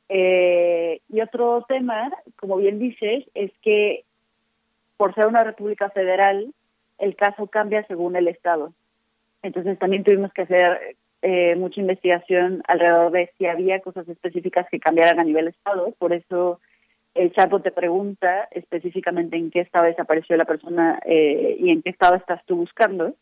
Eh, 0.07 1.01
y 1.09 1.19
otro 1.19 1.65
tema, 1.67 2.09
como 2.37 2.57
bien 2.57 2.79
dices, 2.79 3.25
es 3.33 3.51
que 3.61 4.05
por 4.95 5.13
ser 5.15 5.27
una 5.27 5.43
república 5.43 5.89
federal, 5.89 6.53
el 6.97 7.15
caso 7.17 7.47
cambia 7.47 7.85
según 7.87 8.15
el 8.15 8.29
estado. 8.29 8.71
Entonces 9.43 9.77
también 9.79 10.03
tuvimos 10.03 10.31
que 10.31 10.43
hacer 10.43 10.95
eh, 11.27 11.55
mucha 11.55 11.81
investigación 11.81 12.61
alrededor 12.67 13.11
de 13.11 13.31
si 13.35 13.47
había 13.47 13.79
cosas 13.79 14.07
específicas 14.07 14.67
que 14.69 14.79
cambiaran 14.79 15.19
a 15.19 15.23
nivel 15.23 15.47
estado. 15.47 15.91
Por 15.97 16.13
eso 16.13 16.59
el 17.15 17.33
chatbot 17.33 17.63
te 17.63 17.71
pregunta 17.71 18.47
específicamente 18.51 19.35
en 19.35 19.49
qué 19.49 19.61
estado 19.61 19.85
desapareció 19.85 20.37
la 20.37 20.45
persona 20.45 20.99
eh, 21.03 21.57
y 21.59 21.71
en 21.71 21.81
qué 21.81 21.89
estado 21.89 22.13
estás 22.13 22.45
tú 22.45 22.57
buscando. 22.57 23.15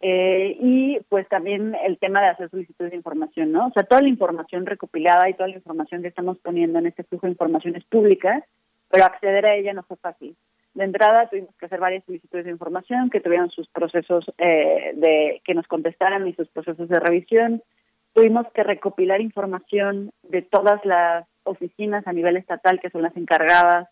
Eh, 0.00 0.56
y 0.60 1.00
pues 1.08 1.28
también 1.28 1.74
el 1.84 1.98
tema 1.98 2.22
de 2.22 2.28
hacer 2.28 2.48
solicitudes 2.48 2.92
de 2.92 2.96
información, 2.96 3.50
¿no? 3.50 3.66
O 3.66 3.72
sea, 3.72 3.82
toda 3.82 4.00
la 4.00 4.08
información 4.08 4.64
recopilada 4.64 5.28
y 5.28 5.34
toda 5.34 5.48
la 5.48 5.56
información 5.56 6.02
que 6.02 6.08
estamos 6.08 6.38
poniendo 6.38 6.78
en 6.78 6.86
este 6.86 7.02
flujo 7.02 7.26
de 7.26 7.32
información 7.32 7.74
es 7.74 7.84
pública, 7.86 8.44
pero 8.88 9.04
acceder 9.04 9.46
a 9.46 9.56
ella 9.56 9.72
no 9.72 9.82
fue 9.82 9.96
fácil. 9.96 10.36
De 10.78 10.84
entrada 10.84 11.26
tuvimos 11.28 11.56
que 11.56 11.66
hacer 11.66 11.80
varias 11.80 12.04
solicitudes 12.04 12.44
de 12.44 12.52
información 12.52 13.10
que 13.10 13.20
tuvieron 13.20 13.50
sus 13.50 13.66
procesos 13.66 14.24
eh, 14.38 14.92
de 14.94 15.42
que 15.44 15.52
nos 15.52 15.66
contestaran 15.66 16.24
y 16.28 16.34
sus 16.34 16.46
procesos 16.50 16.88
de 16.88 17.00
revisión. 17.00 17.64
Tuvimos 18.12 18.46
que 18.54 18.62
recopilar 18.62 19.20
información 19.20 20.12
de 20.22 20.42
todas 20.42 20.84
las 20.84 21.26
oficinas 21.42 22.06
a 22.06 22.12
nivel 22.12 22.36
estatal 22.36 22.78
que 22.78 22.90
son 22.90 23.02
las 23.02 23.16
encargadas 23.16 23.88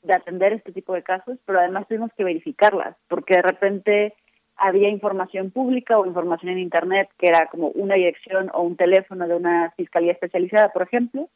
de 0.00 0.14
atender 0.14 0.54
este 0.54 0.72
tipo 0.72 0.94
de 0.94 1.02
casos, 1.02 1.36
pero 1.44 1.58
además 1.58 1.86
tuvimos 1.86 2.10
que 2.16 2.24
verificarlas, 2.24 2.96
porque 3.08 3.34
de 3.34 3.42
repente 3.42 4.14
había 4.56 4.88
información 4.88 5.50
pública 5.50 5.98
o 5.98 6.06
información 6.06 6.52
en 6.52 6.60
Internet 6.60 7.10
que 7.18 7.26
era 7.26 7.48
como 7.48 7.68
una 7.72 7.96
dirección 7.96 8.50
o 8.54 8.62
un 8.62 8.78
teléfono 8.78 9.28
de 9.28 9.34
una 9.34 9.74
fiscalía 9.76 10.12
especializada, 10.12 10.70
por 10.70 10.80
ejemplo, 10.80 11.28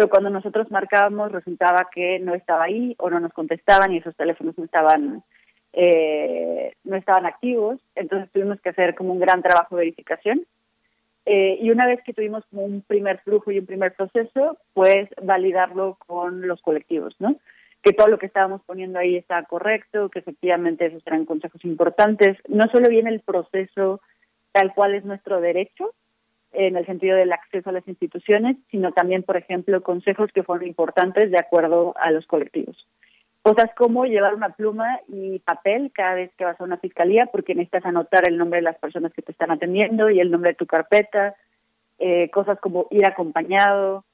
pero 0.00 0.08
cuando 0.08 0.30
nosotros 0.30 0.70
marcábamos 0.70 1.30
resultaba 1.30 1.90
que 1.94 2.18
no 2.20 2.34
estaba 2.34 2.64
ahí 2.64 2.94
o 2.98 3.10
no 3.10 3.20
nos 3.20 3.34
contestaban 3.34 3.92
y 3.92 3.98
esos 3.98 4.16
teléfonos 4.16 4.56
no 4.56 4.64
estaban 4.64 5.22
eh, 5.74 6.72
no 6.84 6.96
estaban 6.96 7.26
activos, 7.26 7.78
entonces 7.94 8.30
tuvimos 8.32 8.58
que 8.62 8.70
hacer 8.70 8.94
como 8.94 9.12
un 9.12 9.20
gran 9.20 9.42
trabajo 9.42 9.76
de 9.76 9.80
verificación. 9.80 10.46
Eh, 11.26 11.58
y 11.60 11.70
una 11.70 11.86
vez 11.86 12.00
que 12.02 12.14
tuvimos 12.14 12.46
como 12.46 12.64
un 12.64 12.80
primer 12.80 13.18
flujo 13.18 13.50
y 13.50 13.58
un 13.58 13.66
primer 13.66 13.92
proceso, 13.92 14.56
pues 14.72 15.10
validarlo 15.22 15.98
con 16.06 16.48
los 16.48 16.62
colectivos, 16.62 17.14
¿no? 17.18 17.36
Que 17.82 17.92
todo 17.92 18.08
lo 18.08 18.18
que 18.18 18.24
estábamos 18.24 18.62
poniendo 18.64 18.98
ahí 18.98 19.16
estaba 19.16 19.42
correcto, 19.42 20.08
que 20.08 20.20
efectivamente 20.20 20.86
esos 20.86 21.06
eran 21.06 21.26
consejos 21.26 21.62
importantes. 21.66 22.38
No 22.48 22.68
solo 22.72 22.88
viene 22.88 23.10
el 23.10 23.20
proceso 23.20 24.00
tal 24.52 24.72
cual 24.72 24.94
es 24.94 25.04
nuestro 25.04 25.42
derecho 25.42 25.92
en 26.52 26.76
el 26.76 26.86
sentido 26.86 27.16
del 27.16 27.32
acceso 27.32 27.70
a 27.70 27.72
las 27.72 27.86
instituciones, 27.86 28.56
sino 28.70 28.92
también, 28.92 29.22
por 29.22 29.36
ejemplo, 29.36 29.82
consejos 29.82 30.30
que 30.32 30.42
fueron 30.42 30.66
importantes 30.66 31.30
de 31.30 31.38
acuerdo 31.38 31.94
a 31.96 32.10
los 32.10 32.26
colectivos. 32.26 32.76
Cosas 33.42 33.70
como 33.76 34.04
llevar 34.04 34.34
una 34.34 34.50
pluma 34.50 35.00
y 35.08 35.38
papel 35.38 35.90
cada 35.94 36.14
vez 36.14 36.30
que 36.36 36.44
vas 36.44 36.60
a 36.60 36.64
una 36.64 36.76
fiscalía, 36.76 37.26
porque 37.26 37.54
necesitas 37.54 37.86
anotar 37.86 38.28
el 38.28 38.36
nombre 38.36 38.58
de 38.58 38.64
las 38.64 38.78
personas 38.78 39.12
que 39.14 39.22
te 39.22 39.32
están 39.32 39.50
atendiendo 39.50 40.10
y 40.10 40.20
el 40.20 40.30
nombre 40.30 40.50
de 40.50 40.56
tu 40.56 40.66
carpeta. 40.66 41.34
Eh, 41.98 42.30
cosas 42.30 42.58
como 42.60 42.86
ir 42.90 43.06
acompañado, 43.06 44.04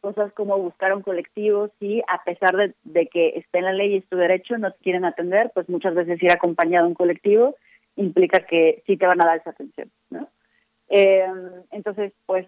cosas 0.00 0.32
como 0.32 0.58
buscar 0.58 0.92
un 0.94 1.02
colectivo, 1.02 1.70
si 1.78 2.02
a 2.08 2.22
pesar 2.24 2.56
de, 2.56 2.74
de 2.82 3.06
que 3.06 3.38
esté 3.38 3.58
en 3.58 3.64
la 3.66 3.72
ley 3.72 3.94
y 3.94 3.96
es 3.98 4.08
tu 4.08 4.16
derecho, 4.16 4.58
no 4.58 4.72
te 4.72 4.78
quieren 4.82 5.04
atender, 5.04 5.50
pues 5.54 5.68
muchas 5.68 5.94
veces 5.94 6.20
ir 6.22 6.32
acompañado 6.32 6.86
a 6.86 6.88
un 6.88 6.94
colectivo 6.94 7.54
implica 7.96 8.40
que 8.46 8.82
sí 8.86 8.96
te 8.96 9.06
van 9.06 9.20
a 9.22 9.26
dar 9.26 9.38
esa 9.38 9.50
atención, 9.50 9.90
¿no? 10.10 10.28
Eh, 10.94 11.26
entonces, 11.70 12.12
pues 12.26 12.46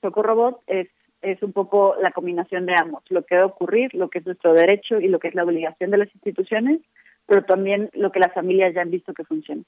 Socorro 0.00 0.36
Bot 0.36 0.62
es 0.68 0.88
es 1.22 1.42
un 1.42 1.52
poco 1.52 1.96
la 2.00 2.12
combinación 2.12 2.66
de 2.66 2.74
ambos, 2.78 3.02
lo 3.10 3.24
que 3.24 3.34
debe 3.34 3.46
ocurrir, 3.46 3.94
lo 3.94 4.08
que 4.08 4.20
es 4.20 4.26
nuestro 4.26 4.54
derecho 4.54 4.98
y 5.00 5.08
lo 5.08 5.18
que 5.18 5.28
es 5.28 5.34
la 5.34 5.44
obligación 5.44 5.90
de 5.90 5.98
las 5.98 6.14
instituciones, 6.14 6.80
pero 7.26 7.44
también 7.44 7.90
lo 7.92 8.10
que 8.10 8.20
las 8.20 8.32
familias 8.32 8.74
ya 8.74 8.82
han 8.82 8.90
visto 8.90 9.12
que 9.12 9.24
funciona. 9.24 9.62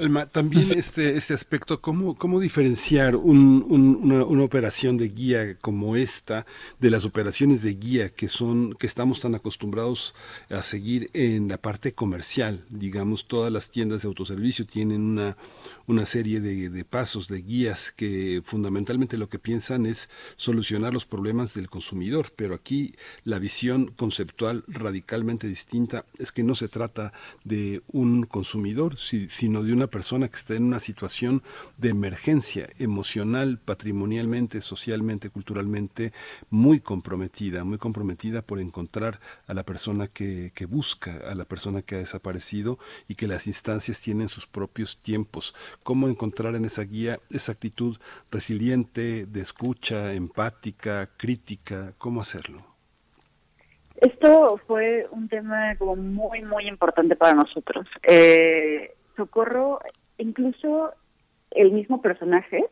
Alma, 0.00 0.26
también 0.26 0.72
este, 0.72 1.16
este 1.18 1.34
aspecto, 1.34 1.80
¿cómo, 1.82 2.14
cómo 2.16 2.40
diferenciar 2.40 3.16
un, 3.16 3.66
un, 3.68 3.98
una, 4.02 4.24
una, 4.24 4.44
operación 4.44 4.96
de 4.96 5.10
guía 5.10 5.58
como 5.60 5.94
esta 5.94 6.46
de 6.78 6.88
las 6.88 7.04
operaciones 7.04 7.62
de 7.62 7.74
guía 7.74 8.08
que 8.08 8.28
son, 8.28 8.72
que 8.72 8.86
estamos 8.86 9.20
tan 9.20 9.34
acostumbrados 9.34 10.14
a 10.48 10.62
seguir 10.62 11.10
en 11.12 11.48
la 11.48 11.58
parte 11.58 11.92
comercial? 11.92 12.64
Digamos, 12.70 13.26
todas 13.26 13.52
las 13.52 13.70
tiendas 13.70 14.00
de 14.00 14.08
autoservicio 14.08 14.66
tienen 14.66 15.02
una, 15.02 15.36
una 15.86 16.06
serie 16.06 16.40
de, 16.40 16.70
de, 16.70 16.84
pasos, 16.84 17.28
de 17.28 17.42
guías 17.42 17.92
que 17.92 18.40
fundamentalmente 18.42 19.18
lo 19.18 19.28
que 19.28 19.38
piensan 19.38 19.84
es 19.84 20.08
solucionar 20.36 20.94
los 20.94 21.04
problemas 21.04 21.52
del 21.52 21.68
consumidor, 21.68 22.32
pero 22.34 22.54
aquí 22.54 22.94
la 23.24 23.38
visión 23.38 23.92
conceptual 23.96 24.64
radicalmente 24.66 25.46
distinta 25.46 26.06
es 26.18 26.32
que 26.32 26.42
no 26.42 26.54
se 26.54 26.68
trata 26.68 27.12
de 27.44 27.82
un 27.92 28.24
consumidor, 28.24 28.96
sino 28.96 29.62
de 29.62 29.72
una 29.74 29.89
persona 29.90 30.28
que 30.28 30.36
está 30.36 30.54
en 30.54 30.64
una 30.64 30.78
situación 30.78 31.42
de 31.76 31.90
emergencia 31.90 32.68
emocional, 32.78 33.58
patrimonialmente, 33.58 34.60
socialmente, 34.60 35.30
culturalmente, 35.30 36.12
muy 36.48 36.80
comprometida, 36.80 37.64
muy 37.64 37.78
comprometida 37.78 38.42
por 38.42 38.60
encontrar 38.60 39.20
a 39.46 39.54
la 39.54 39.64
persona 39.64 40.06
que, 40.06 40.52
que 40.54 40.66
busca, 40.66 41.20
a 41.28 41.34
la 41.34 41.44
persona 41.44 41.82
que 41.82 41.96
ha 41.96 41.98
desaparecido 41.98 42.78
y 43.08 43.14
que 43.16 43.26
las 43.26 43.46
instancias 43.46 44.00
tienen 44.00 44.28
sus 44.28 44.46
propios 44.46 44.98
tiempos 44.98 45.54
cómo 45.82 46.08
encontrar 46.08 46.54
en 46.54 46.64
esa 46.64 46.82
guía 46.82 47.18
esa 47.30 47.52
actitud 47.52 47.96
resiliente, 48.30 49.26
de 49.26 49.40
escucha, 49.40 50.12
empática, 50.14 51.08
crítica, 51.16 51.92
cómo 51.98 52.20
hacerlo. 52.20 52.64
Esto 53.96 54.58
fue 54.66 55.06
un 55.10 55.28
tema 55.28 55.76
como 55.76 55.96
muy, 55.96 56.42
muy 56.42 56.66
importante 56.66 57.16
para 57.16 57.34
nosotros. 57.34 57.86
Eh, 58.02 58.94
Socorro, 59.20 59.80
incluso 60.16 60.92
el 61.50 61.72
mismo 61.72 62.00
personaje, 62.00 62.64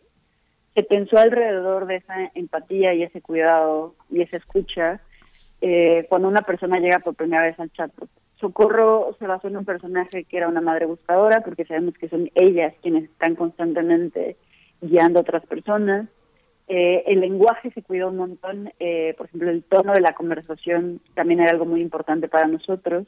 se 0.74 0.82
pensó 0.82 1.18
alrededor 1.18 1.86
de 1.86 1.96
esa 1.96 2.30
empatía 2.34 2.94
y 2.94 3.02
ese 3.02 3.20
cuidado 3.20 3.94
y 4.10 4.22
esa 4.22 4.38
escucha 4.38 5.02
eh, 5.60 6.06
cuando 6.08 6.26
una 6.26 6.40
persona 6.40 6.80
llega 6.80 7.00
por 7.00 7.14
primera 7.14 7.42
vez 7.42 7.60
al 7.60 7.70
chat. 7.72 7.90
Socorro 8.40 9.14
se 9.18 9.26
basó 9.26 9.48
en 9.48 9.58
un 9.58 9.66
personaje 9.66 10.24
que 10.24 10.38
era 10.38 10.48
una 10.48 10.62
madre 10.62 10.86
buscadora, 10.86 11.42
porque 11.42 11.66
sabemos 11.66 11.94
que 11.98 12.08
son 12.08 12.30
ellas 12.34 12.72
quienes 12.80 13.04
están 13.04 13.34
constantemente 13.34 14.38
guiando 14.80 15.18
a 15.18 15.22
otras 15.22 15.44
personas. 15.44 16.08
Eh, 16.68 17.02
el 17.08 17.20
lenguaje 17.20 17.72
se 17.72 17.82
cuidó 17.82 18.08
un 18.08 18.16
montón, 18.16 18.72
eh, 18.78 19.14
por 19.18 19.26
ejemplo, 19.26 19.50
el 19.50 19.64
tono 19.64 19.92
de 19.92 20.00
la 20.00 20.14
conversación 20.14 21.00
también 21.14 21.40
era 21.40 21.50
algo 21.50 21.66
muy 21.66 21.82
importante 21.82 22.28
para 22.28 22.46
nosotros, 22.46 23.06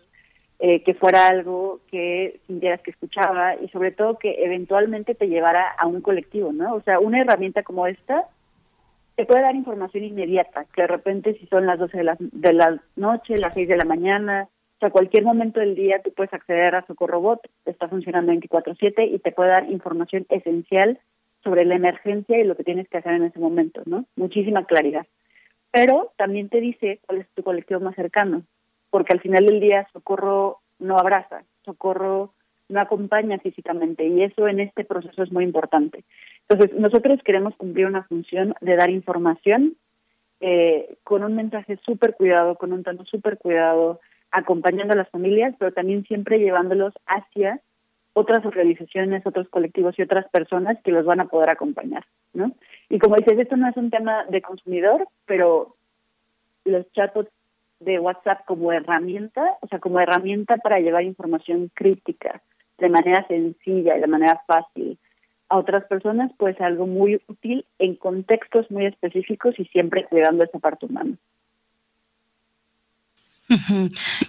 eh, 0.62 0.82
que 0.82 0.93
fuera 0.93 1.27
algo 1.28 1.81
que 1.91 2.39
sintieras 2.47 2.82
que 2.82 2.91
escuchaba 2.91 3.57
y 3.57 3.69
sobre 3.69 3.93
todo 3.93 4.19
que 4.19 4.45
eventualmente 4.45 5.15
te 5.15 5.27
llevara 5.27 5.70
a 5.70 5.87
un 5.87 6.03
colectivo, 6.03 6.53
¿no? 6.53 6.74
O 6.74 6.82
sea, 6.82 7.01
una 7.01 7.23
herramienta 7.23 7.62
como 7.62 7.87
esta 7.87 8.27
te 9.16 9.24
puede 9.24 9.41
dar 9.41 9.57
información 9.57 10.05
inmediata, 10.05 10.66
que 10.74 10.82
de 10.82 10.89
repente 10.89 11.35
si 11.39 11.47
son 11.47 11.66
las 11.66 11.78
12 11.78 11.97
de 11.97 12.05
la, 12.05 12.16
de 12.19 12.53
la 12.53 12.78
noche, 12.97 13.39
las 13.39 13.55
6 13.55 13.69
de 13.69 13.77
la 13.78 13.87
mañana, 13.87 14.49
o 14.77 14.78
sea, 14.81 14.91
cualquier 14.91 15.24
momento 15.24 15.61
del 15.61 15.74
día 15.74 16.03
tú 16.03 16.12
puedes 16.12 16.32
acceder 16.35 16.74
a 16.74 16.87
Socorro 16.87 17.23
Bot, 17.23 17.41
está 17.65 17.89
funcionando 17.89 18.32
24/7 18.32 19.15
y 19.15 19.19
te 19.19 19.32
puede 19.32 19.51
dar 19.51 19.70
información 19.70 20.27
esencial 20.28 20.99
sobre 21.43 21.65
la 21.65 21.77
emergencia 21.77 22.39
y 22.39 22.45
lo 22.45 22.55
que 22.55 22.65
tienes 22.65 22.87
que 22.89 22.99
hacer 22.99 23.12
en 23.12 23.24
ese 23.24 23.39
momento, 23.39 23.81
¿no? 23.87 24.05
Muchísima 24.16 24.66
claridad. 24.66 25.07
Pero 25.70 26.12
también 26.19 26.51
te 26.51 26.61
dice 26.61 27.01
cuál 27.07 27.20
es 27.20 27.28
tu 27.35 27.43
colectivo 27.43 27.81
más 27.81 27.95
cercano, 27.95 28.43
porque 28.91 29.12
al 29.12 29.21
final 29.21 29.47
del 29.47 29.61
día 29.61 29.89
Socorro 29.93 30.59
no 30.79 30.99
abraza, 30.99 31.43
Socorro 31.65 32.33
no 32.69 32.81
acompaña 32.81 33.39
físicamente 33.39 34.07
y 34.07 34.23
eso 34.23 34.49
en 34.49 34.61
este 34.61 34.85
proceso 34.85 35.23
es 35.23 35.33
muy 35.33 35.45
importante. 35.45 36.05
Entonces, 36.49 36.79
nosotros 36.79 37.21
queremos 37.25 37.55
cumplir 37.57 37.87
una 37.87 38.05
función 38.05 38.55
de 38.61 38.77
dar 38.77 38.91
información 38.91 39.77
eh, 40.41 40.97
con 41.05 41.23
un 41.23 41.35
mensaje 41.35 41.79
súper 41.85 42.15
cuidado, 42.15 42.57
con 42.57 42.73
un 42.73 42.83
tono 42.83 43.05
súper 43.05 43.39
cuidado, 43.39 44.01
acompañando 44.31 44.95
a 44.95 44.97
las 44.97 45.11
familias, 45.11 45.55
pero 45.59 45.73
también 45.73 46.05
siempre 46.05 46.39
llevándolos 46.39 46.95
hacia 47.07 47.61
otras 48.12 48.45
organizaciones, 48.45 49.27
otros 49.27 49.49
colectivos 49.49 49.99
y 49.99 50.03
otras 50.03 50.29
personas 50.31 50.79
que 50.83 50.93
los 50.93 51.05
van 51.05 51.21
a 51.21 51.27
poder 51.27 51.51
acompañar, 51.51 52.05
¿no? 52.33 52.53
Y 52.89 52.99
como 52.99 53.17
dices, 53.17 53.39
esto 53.39 53.57
no 53.57 53.69
es 53.69 53.77
un 53.77 53.91
tema 53.91 54.25
de 54.27 54.43
consumidor, 54.43 55.07
pero 55.27 55.77
los 56.65 56.91
chats 56.93 57.17
de 57.81 57.98
WhatsApp 57.98 58.44
como 58.47 58.73
herramienta, 58.73 59.57
o 59.61 59.66
sea, 59.66 59.78
como 59.78 60.01
herramienta 60.01 60.57
para 60.59 60.78
llevar 60.78 61.02
información 61.05 61.70
crítica 61.74 62.43
de 62.78 62.89
manera 62.89 63.27
sencilla 63.27 63.97
y 63.97 64.01
de 64.01 64.07
manera 64.07 64.43
fácil 64.47 64.98
a 65.48 65.59
otras 65.59 65.85
personas, 65.85 66.31
pues 66.39 66.61
algo 66.61 66.86
muy 66.86 67.20
útil 67.27 67.66
en 67.78 67.97
contextos 67.97 68.70
muy 68.70 68.86
específicos 68.86 69.59
y 69.59 69.65
siempre 69.66 70.05
cuidando 70.05 70.44
esa 70.44 70.59
parte 70.59 70.86
humana. 70.86 71.16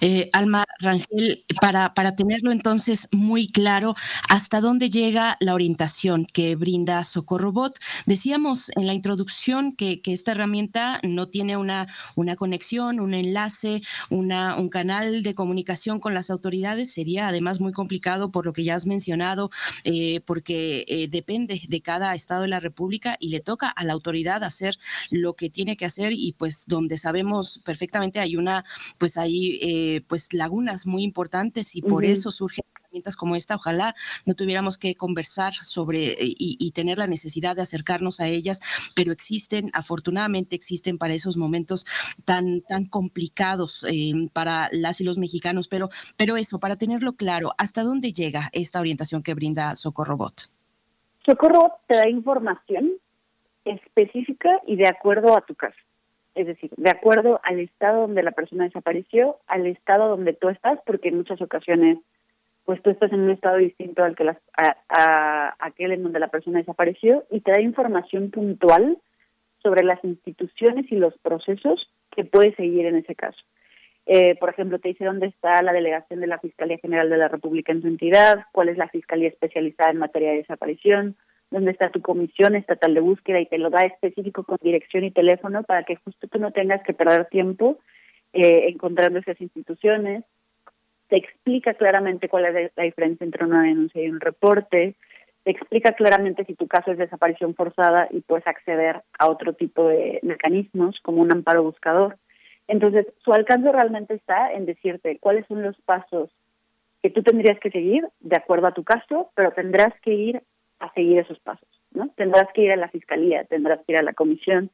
Eh, 0.04 0.30
Alma 0.34 0.66
Rangel, 0.80 1.46
para, 1.62 1.94
para 1.94 2.16
tenerlo 2.16 2.52
entonces 2.52 3.08
muy 3.12 3.48
claro, 3.48 3.96
¿hasta 4.30 4.60
dónde 4.62 4.90
llega 4.90 5.38
la 5.40 5.54
orientación 5.54 6.26
que 6.26 6.56
brinda 6.56 7.04
Socorro 7.04 7.52
Bot? 7.52 7.78
Decíamos 8.06 8.72
en 8.76 8.88
la 8.88 8.94
introducción 8.94 9.74
que, 9.74 10.02
que, 10.02 10.14
esta 10.14 10.32
herramienta 10.32 11.00
no 11.04 11.28
tiene 11.28 11.56
una, 11.58 11.88
una 12.16 12.36
conexión, 12.36 13.00
un 13.00 13.14
enlace, 13.14 13.82
una, 14.10 14.56
un 14.56 14.70
canal 14.70 15.22
de 15.22 15.36
comunicación 15.36 16.00
con 16.00 16.14
las 16.14 16.32
autoridades. 16.32 16.92
Sería 16.92 17.28
además 17.28 17.60
muy 17.60 17.74
complicado 17.74 18.32
por 18.32 18.46
lo 18.46 18.54
que 18.54 18.64
ya 18.64 18.76
has 18.76 18.88
mencionado, 18.88 19.52
eh, 19.84 20.22
porque 20.26 20.86
eh, 20.88 21.08
depende 21.10 21.62
de 21.68 21.82
cada 21.82 22.14
estado 22.16 22.42
de 22.42 22.48
la 22.48 22.60
República 22.60 23.18
y 23.20 23.30
le 23.30 23.40
toca 23.40 23.70
a 23.70 23.84
la 23.84 23.94
autoridad 23.94 24.44
hacer 24.44 24.78
lo 25.10 25.36
que 25.36 25.50
tiene 25.50 25.78
que 25.78 25.86
hacer 25.86 26.12
y 26.14 26.34
pues 26.34 26.66
donde 26.68 26.98
sabemos 26.98 27.60
perfectamente 27.64 28.20
hay 28.20 28.36
una 28.36 28.66
pues 28.98 29.11
hay 29.18 29.60
eh, 29.62 30.02
pues 30.08 30.34
lagunas 30.34 30.86
muy 30.86 31.04
importantes 31.04 31.76
y 31.76 31.82
por 31.82 32.04
uh 32.04 32.08
-huh. 32.08 32.12
eso 32.12 32.32
surgen 32.32 32.64
herramientas 32.92 33.16
como 33.16 33.36
esta. 33.36 33.56
Ojalá 33.56 33.96
no 34.26 34.34
tuviéramos 34.34 34.78
que 34.78 34.96
conversar 34.96 35.54
sobre 35.54 36.16
y, 36.20 36.58
y, 36.60 36.72
tener 36.72 36.98
la 36.98 37.08
necesidad 37.08 37.56
de 37.56 37.62
acercarnos 37.62 38.20
a 38.20 38.28
ellas, 38.28 38.62
pero 38.96 39.12
existen, 39.12 39.70
afortunadamente 39.74 40.56
existen 40.56 40.98
para 40.98 41.14
esos 41.14 41.38
momentos 41.38 41.86
tan, 42.26 42.62
tan 42.62 42.86
complicados 42.86 43.86
eh, 43.90 44.14
para 44.34 44.70
las 44.72 45.02
y 45.02 45.04
los 45.04 45.18
mexicanos. 45.18 45.68
Pero, 45.68 45.90
pero 46.18 46.38
eso, 46.38 46.60
para 46.60 46.76
tenerlo 46.76 47.14
claro, 47.14 47.52
¿hasta 47.58 47.84
dónde 47.84 48.14
llega 48.14 48.50
esta 48.52 48.80
orientación 48.80 49.24
que 49.24 49.34
brinda 49.34 49.76
Socorro 49.76 50.18
Bot? 50.18 50.50
Socorro 51.26 51.72
te 51.88 51.98
da 51.98 52.10
información 52.10 52.92
específica 53.64 54.60
y 54.66 54.76
de 54.76 54.88
acuerdo 54.88 55.38
a 55.38 55.42
tu 55.42 55.56
caso 55.56 55.78
es 56.36 56.48
decir, 56.48 56.72
de 56.78 56.90
acuerdo 56.90 57.40
al 57.44 57.60
estado 57.60 58.02
donde 58.02 58.24
la 58.24 58.32
persona 58.32 58.64
desapareció, 58.66 59.38
al 59.48 59.66
estado 59.68 60.08
donde 60.10 60.34
tú 60.34 60.50
estás, 60.50 60.80
porque 60.86 61.10
en 61.10 61.18
muchas 61.18 61.42
ocasiones, 61.42 61.98
pues 62.66 62.82
tú 62.82 62.90
estás 62.90 63.12
en 63.12 63.22
un 63.22 63.32
estado 63.32 63.58
distinto 63.58 64.04
al 64.04 64.16
que 64.16 64.24
las, 64.24 64.38
a, 64.58 65.56
aquel 65.60 65.92
en 65.92 66.04
donde 66.04 66.20
la 66.20 66.30
persona 66.30 66.60
desapareció, 66.60 67.26
y 67.30 67.42
te 67.42 67.52
da 67.52 67.62
información 67.62 68.32
puntual 68.32 68.98
sobre 69.62 69.84
las 69.84 70.04
instituciones 70.04 70.92
y 70.92 70.96
los 70.96 71.18
procesos 71.20 71.92
que 72.12 72.24
puedes 72.24 72.56
seguir 72.56 72.86
en 72.86 72.96
ese 72.96 73.16
caso. 73.16 73.40
Eh, 74.06 74.36
por 74.36 74.50
ejemplo, 74.50 74.80
te 74.80 74.90
dice 74.90 75.06
dónde 75.06 75.28
está 75.28 75.62
la 75.62 75.74
delegación 75.74 76.22
de 76.22 76.28
la 76.28 76.40
Fiscalía 76.40 76.80
General 76.80 77.10
de 77.10 77.18
la 77.18 77.28
República 77.28 77.72
en 77.72 77.82
su 77.82 77.88
entidad, 77.88 78.46
cuál 78.52 78.70
es 78.70 78.78
la 78.78 78.88
Fiscalía 78.88 79.30
especializada 79.30 79.92
en 79.92 79.98
materia 79.98 80.32
de 80.32 80.38
desaparición, 80.38 81.16
dónde 81.52 81.72
está 81.72 81.90
tu 81.90 82.02
comisión 82.02 82.56
estatal 82.56 82.94
de 82.94 83.02
búsqueda 83.02 83.40
y 83.40 83.46
te 83.46 83.58
lo 83.58 83.70
da 83.70 83.82
específico 83.82 84.44
con 84.44 84.58
dirección 84.62 85.04
y 85.04 85.12
teléfono 85.12 85.64
para 85.64 85.84
que 85.84 85.98
justo 85.98 86.28
tú 86.28 86.40
no 86.40 86.52
tengas 86.52 86.82
que 86.84 86.94
perder 86.94 87.26
tiempo 87.26 87.78
eh, 88.34 88.70
encontrando 88.70 89.20
esas 89.20 89.40
instituciones. 89.42 90.24
te 91.10 91.18
explica 91.18 91.74
claramente 91.74 92.30
cuál 92.30 92.46
es 92.46 92.72
la 92.76 92.84
diferencia 92.84 93.26
entre 93.26 93.44
una 93.46 93.64
denuncia 93.64 94.02
y 94.02 94.10
un 94.10 94.22
reporte, 94.22 94.96
te 95.44 95.52
explica 95.52 95.92
claramente 95.94 96.46
si 96.46 96.54
tu 96.54 96.68
caso 96.68 96.92
es 96.92 96.98
desaparición 96.98 97.56
forzada 97.56 98.08
y 98.12 98.22
puedes 98.22 98.48
acceder 98.48 99.02
a 99.20 99.30
otro 99.30 99.54
tipo 99.54 99.88
de 99.90 100.20
mecanismos 100.24 101.00
como 101.02 101.22
un 101.22 101.34
amparo 101.34 101.64
buscador. 101.64 102.18
Entonces, 102.68 103.08
su 103.24 103.34
alcance 103.34 103.70
realmente 103.72 104.14
está 104.14 104.54
en 104.54 104.66
decirte 104.66 105.18
cuáles 105.20 105.46
son 105.48 105.64
los 105.64 105.76
pasos 105.82 106.30
que 107.02 107.10
tú 107.10 107.24
tendrías 107.24 107.60
que 107.60 107.72
seguir 107.72 108.08
de 108.20 108.38
acuerdo 108.38 108.68
a 108.68 108.74
tu 108.74 108.84
caso, 108.84 109.32
pero 109.36 109.52
tendrás 109.52 109.94
que 110.02 110.14
ir 110.14 110.44
a 110.82 110.92
seguir 110.94 111.20
esos 111.20 111.40
pasos, 111.40 111.68
¿no? 111.92 112.10
Tendrás 112.16 112.48
que 112.54 112.64
ir 112.64 112.72
a 112.72 112.76
la 112.76 112.90
fiscalía, 112.90 113.46
tendrás 113.46 113.80
que 113.86 113.94
ir 113.94 114.00
a 114.00 114.04
la 114.04 114.14
comisión, 114.14 114.72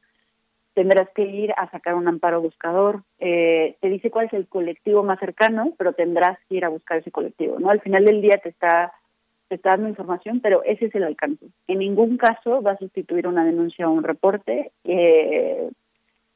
tendrás 0.74 1.08
que 1.14 1.22
ir 1.22 1.52
a 1.56 1.70
sacar 1.70 1.94
un 1.94 2.08
amparo 2.08 2.40
buscador, 2.40 3.02
eh, 3.18 3.76
te 3.80 3.88
dice 3.88 4.10
cuál 4.10 4.26
es 4.26 4.32
el 4.32 4.48
colectivo 4.48 5.02
más 5.02 5.18
cercano, 5.18 5.74
pero 5.76 5.92
tendrás 5.92 6.38
que 6.48 6.56
ir 6.56 6.64
a 6.64 6.68
buscar 6.68 6.98
ese 6.98 7.10
colectivo, 7.10 7.58
¿no? 7.58 7.70
Al 7.70 7.80
final 7.80 8.04
del 8.04 8.22
día 8.22 8.38
te 8.42 8.48
está 8.48 8.92
te 9.48 9.54
está 9.54 9.70
dando 9.70 9.88
información, 9.88 10.40
pero 10.40 10.62
ese 10.62 10.86
es 10.86 10.94
el 10.94 11.04
alcance. 11.04 11.46
En 11.66 11.78
ningún 11.78 12.18
caso 12.18 12.62
va 12.62 12.72
a 12.72 12.78
sustituir 12.78 13.26
una 13.26 13.44
denuncia 13.44 13.88
o 13.88 13.92
un 13.92 14.04
reporte. 14.04 14.72
Eh, 14.84 15.70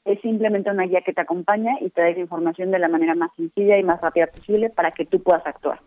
es 0.04 0.20
simplemente 0.22 0.70
una 0.70 0.84
guía 0.84 1.02
que 1.02 1.12
te 1.12 1.20
acompaña 1.20 1.76
y 1.80 1.90
te 1.90 2.00
da 2.00 2.10
información 2.10 2.70
de 2.70 2.78
la 2.78 2.88
manera 2.88 3.14
más 3.14 3.30
sencilla 3.36 3.78
y 3.78 3.82
más 3.82 4.00
rápida 4.00 4.26
posible 4.28 4.70
para 4.70 4.92
que 4.92 5.04
tú 5.04 5.22
puedas 5.22 5.46
actuar. 5.46 5.80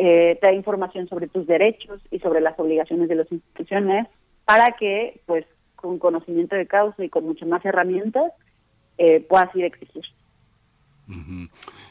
Eh, 0.00 0.38
te 0.40 0.46
da 0.46 0.52
información 0.52 1.08
sobre 1.08 1.26
tus 1.26 1.44
derechos 1.48 2.00
y 2.12 2.20
sobre 2.20 2.40
las 2.40 2.56
obligaciones 2.56 3.08
de 3.08 3.16
las 3.16 3.32
instituciones 3.32 4.06
para 4.44 4.76
que, 4.78 5.20
pues, 5.26 5.44
con 5.74 5.98
conocimiento 5.98 6.54
de 6.54 6.68
causa 6.68 7.04
y 7.04 7.08
con 7.08 7.24
muchas 7.24 7.48
más 7.48 7.64
herramientas, 7.64 8.32
eh, 8.96 9.18
puedas 9.20 9.52
ir 9.56 9.64
a 9.64 9.66
exigir. 9.66 10.04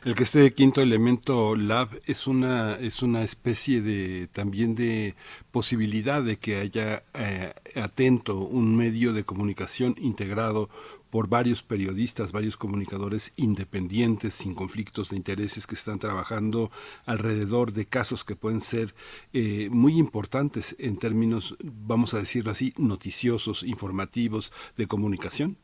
El 0.06 0.16
que 0.16 0.24
este 0.24 0.54
quinto 0.54 0.80
elemento 0.82 1.56
lab 1.56 1.90
es 2.06 2.28
una 2.28 2.76
es 2.76 3.02
una 3.02 3.24
especie 3.24 3.82
de 3.82 4.28
también 4.28 4.76
de 4.76 5.16
posibilidad 5.52 6.22
de 6.22 6.38
que 6.38 6.58
haya 6.58 7.04
eh, 7.16 7.52
atento 7.76 8.38
un 8.38 8.78
medio 8.78 9.14
de 9.14 9.24
comunicación 9.24 9.96
integrado 9.98 10.70
por 11.10 11.30
varios 11.30 11.64
periodistas, 11.64 12.32
varios 12.32 12.58
comunicadores 12.58 13.34
independientes, 13.36 14.34
sin 14.34 14.56
conflictos 14.56 15.10
de 15.10 15.18
intereses, 15.18 15.66
que 15.68 15.76
están 15.76 16.00
trabajando 16.00 16.70
alrededor 17.06 17.72
de 17.74 17.86
casos 17.86 18.24
que 18.24 18.36
pueden 18.36 18.60
ser 18.62 18.94
eh, 19.34 19.70
muy 19.72 19.98
importantes 19.98 20.76
en 20.80 20.98
términos, 20.98 21.58
vamos 21.64 22.14
a 22.14 22.20
decirlo 22.20 22.52
así, 22.52 22.74
noticiosos, 22.78 23.64
informativos, 23.64 24.52
de 24.78 24.88
comunicación. 24.88 25.58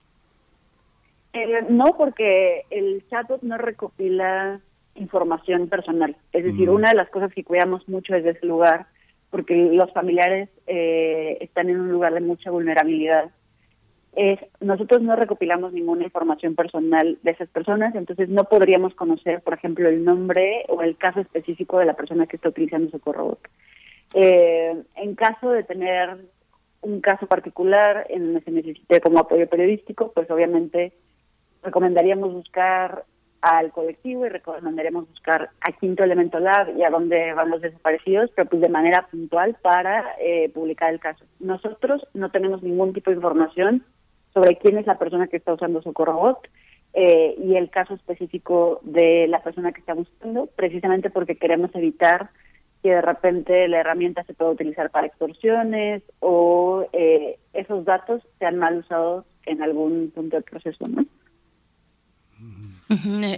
Eh, 1.33 1.65
no, 1.69 1.85
porque 1.97 2.63
el 2.69 3.03
chatbot 3.09 3.41
no 3.41 3.57
recopila 3.57 4.61
información 4.95 5.67
personal. 5.67 6.15
Es 6.31 6.43
decir, 6.43 6.69
Mm. 6.69 6.73
una 6.73 6.89
de 6.89 6.95
las 6.95 7.09
cosas 7.09 7.33
que 7.33 7.43
cuidamos 7.43 7.87
mucho 7.89 8.13
desde 8.13 8.31
ese 8.31 8.45
lugar, 8.45 8.87
porque 9.31 9.55
los 9.55 9.91
familiares 9.93 10.49
eh, 10.67 11.37
están 11.41 11.69
en 11.69 11.79
un 11.79 11.91
lugar 11.91 12.13
de 12.13 12.21
mucha 12.21 12.51
vulnerabilidad, 12.51 13.31
es 14.15 14.39
nosotros 14.59 15.01
no 15.01 15.15
recopilamos 15.15 15.73
ninguna 15.73 16.03
información 16.03 16.55
personal 16.55 17.17
de 17.23 17.31
esas 17.31 17.49
personas, 17.49 17.95
entonces 17.95 18.29
no 18.29 18.43
podríamos 18.45 18.93
conocer, 18.93 19.41
por 19.41 19.55
ejemplo, 19.55 19.89
el 19.89 20.03
nombre 20.03 20.65
o 20.69 20.81
el 20.81 20.97
caso 20.97 21.19
específico 21.19 21.79
de 21.79 21.85
la 21.85 21.95
persona 21.95 22.27
que 22.27 22.35
está 22.35 22.49
utilizando 22.49 22.91
Socorro 22.91 23.25
Bot. 23.25 23.47
Eh, 24.13 24.83
en 24.95 25.15
caso 25.15 25.49
de 25.49 25.63
tener 25.63 26.17
un 26.81 27.01
caso 27.01 27.25
particular 27.25 28.05
en 28.09 28.25
donde 28.25 28.41
se 28.41 28.51
necesite 28.51 29.01
como 29.01 29.19
apoyo 29.19 29.47
periodístico, 29.49 30.11
pues 30.11 30.29
obviamente 30.29 30.93
recomendaríamos 31.63 32.31
buscar 32.31 33.05
al 33.41 33.71
colectivo 33.71 34.25
y 34.25 34.29
recomendaríamos 34.29 35.09
buscar 35.09 35.49
a 35.59 35.71
Quinto 35.73 36.03
Elemento 36.03 36.39
Lab 36.39 36.77
y 36.77 36.83
a 36.83 36.89
dónde 36.89 37.33
van 37.33 37.49
los 37.49 37.61
desaparecidos, 37.61 38.29
pero 38.35 38.47
pues 38.49 38.61
de 38.61 38.69
manera 38.69 39.07
puntual 39.09 39.57
para 39.61 40.15
eh, 40.19 40.49
publicar 40.53 40.93
el 40.93 40.99
caso. 40.99 41.25
Nosotros 41.39 42.07
no 42.13 42.31
tenemos 42.31 42.63
ningún 42.63 42.93
tipo 42.93 43.09
de 43.09 43.17
información 43.17 43.83
sobre 44.33 44.57
quién 44.57 44.77
es 44.77 44.87
la 44.87 44.97
persona 44.97 45.27
que 45.27 45.37
está 45.37 45.53
usando 45.53 45.81
Socorro 45.81 46.13
Bot 46.13 46.47
eh, 46.93 47.35
y 47.37 47.55
el 47.55 47.69
caso 47.69 47.93
específico 47.93 48.79
de 48.83 49.27
la 49.27 49.41
persona 49.41 49.71
que 49.71 49.79
está 49.79 49.93
buscando, 49.93 50.47
precisamente 50.55 51.09
porque 51.09 51.37
queremos 51.37 51.73
evitar 51.75 52.29
que 52.83 52.91
de 52.91 53.01
repente 53.01 53.67
la 53.67 53.79
herramienta 53.79 54.23
se 54.23 54.33
pueda 54.33 54.51
utilizar 54.51 54.91
para 54.91 55.07
extorsiones 55.07 56.03
o 56.19 56.85
eh, 56.91 57.39
esos 57.53 57.85
datos 57.85 58.21
sean 58.39 58.57
mal 58.57 58.77
usados 58.77 59.25
en 59.45 59.61
algún 59.61 60.11
punto 60.13 60.35
del 60.35 60.43
proceso, 60.43 60.85
¿no? 60.87 61.05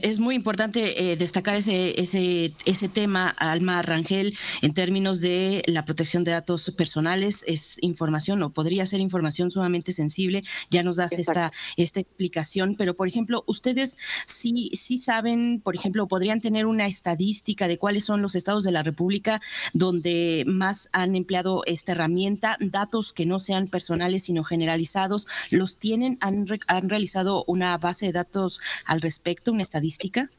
Es 0.01 0.19
muy 0.19 0.35
importante 0.35 1.11
eh, 1.11 1.15
destacar 1.15 1.55
ese, 1.55 1.99
ese, 1.99 2.53
ese 2.65 2.89
tema, 2.89 3.29
Alma 3.29 3.81
Rangel, 3.81 4.37
en 4.61 4.73
términos 4.73 5.21
de 5.21 5.63
la 5.67 5.85
protección 5.85 6.23
de 6.23 6.31
datos 6.31 6.71
personales. 6.71 7.43
Es 7.47 7.77
información 7.81 8.43
o 8.43 8.51
podría 8.51 8.85
ser 8.85 8.99
información 8.99 9.51
sumamente 9.51 9.93
sensible. 9.93 10.43
Ya 10.69 10.83
nos 10.83 10.97
das 10.97 11.13
esta, 11.13 11.51
esta 11.77 11.99
explicación, 11.99 12.75
pero 12.77 12.95
por 12.95 13.07
ejemplo, 13.07 13.43
ustedes 13.47 13.97
sí, 14.25 14.71
sí 14.73 14.97
saben, 14.97 15.61
por 15.63 15.75
ejemplo, 15.75 16.07
podrían 16.07 16.41
tener 16.41 16.65
una 16.65 16.87
estadística 16.87 17.67
de 17.67 17.77
cuáles 17.77 18.05
son 18.05 18.21
los 18.21 18.35
estados 18.35 18.63
de 18.63 18.71
la 18.71 18.83
República 18.83 19.41
donde 19.73 20.43
más 20.47 20.89
han 20.91 21.15
empleado 21.15 21.63
esta 21.65 21.93
herramienta, 21.93 22.57
datos 22.59 23.13
que 23.13 23.25
no 23.25 23.39
sean 23.39 23.67
personales 23.67 24.23
sino 24.23 24.43
generalizados. 24.43 25.27
¿Los 25.49 25.77
tienen? 25.77 26.17
¿Han, 26.21 26.47
re- 26.47 26.59
han 26.67 26.89
realizado 26.89 27.43
una 27.47 27.77
base 27.77 28.07
de 28.07 28.11
datos 28.11 28.59
al 28.85 29.01
respecto, 29.01 29.44
una 29.51 29.63
estadística? 29.63 30.29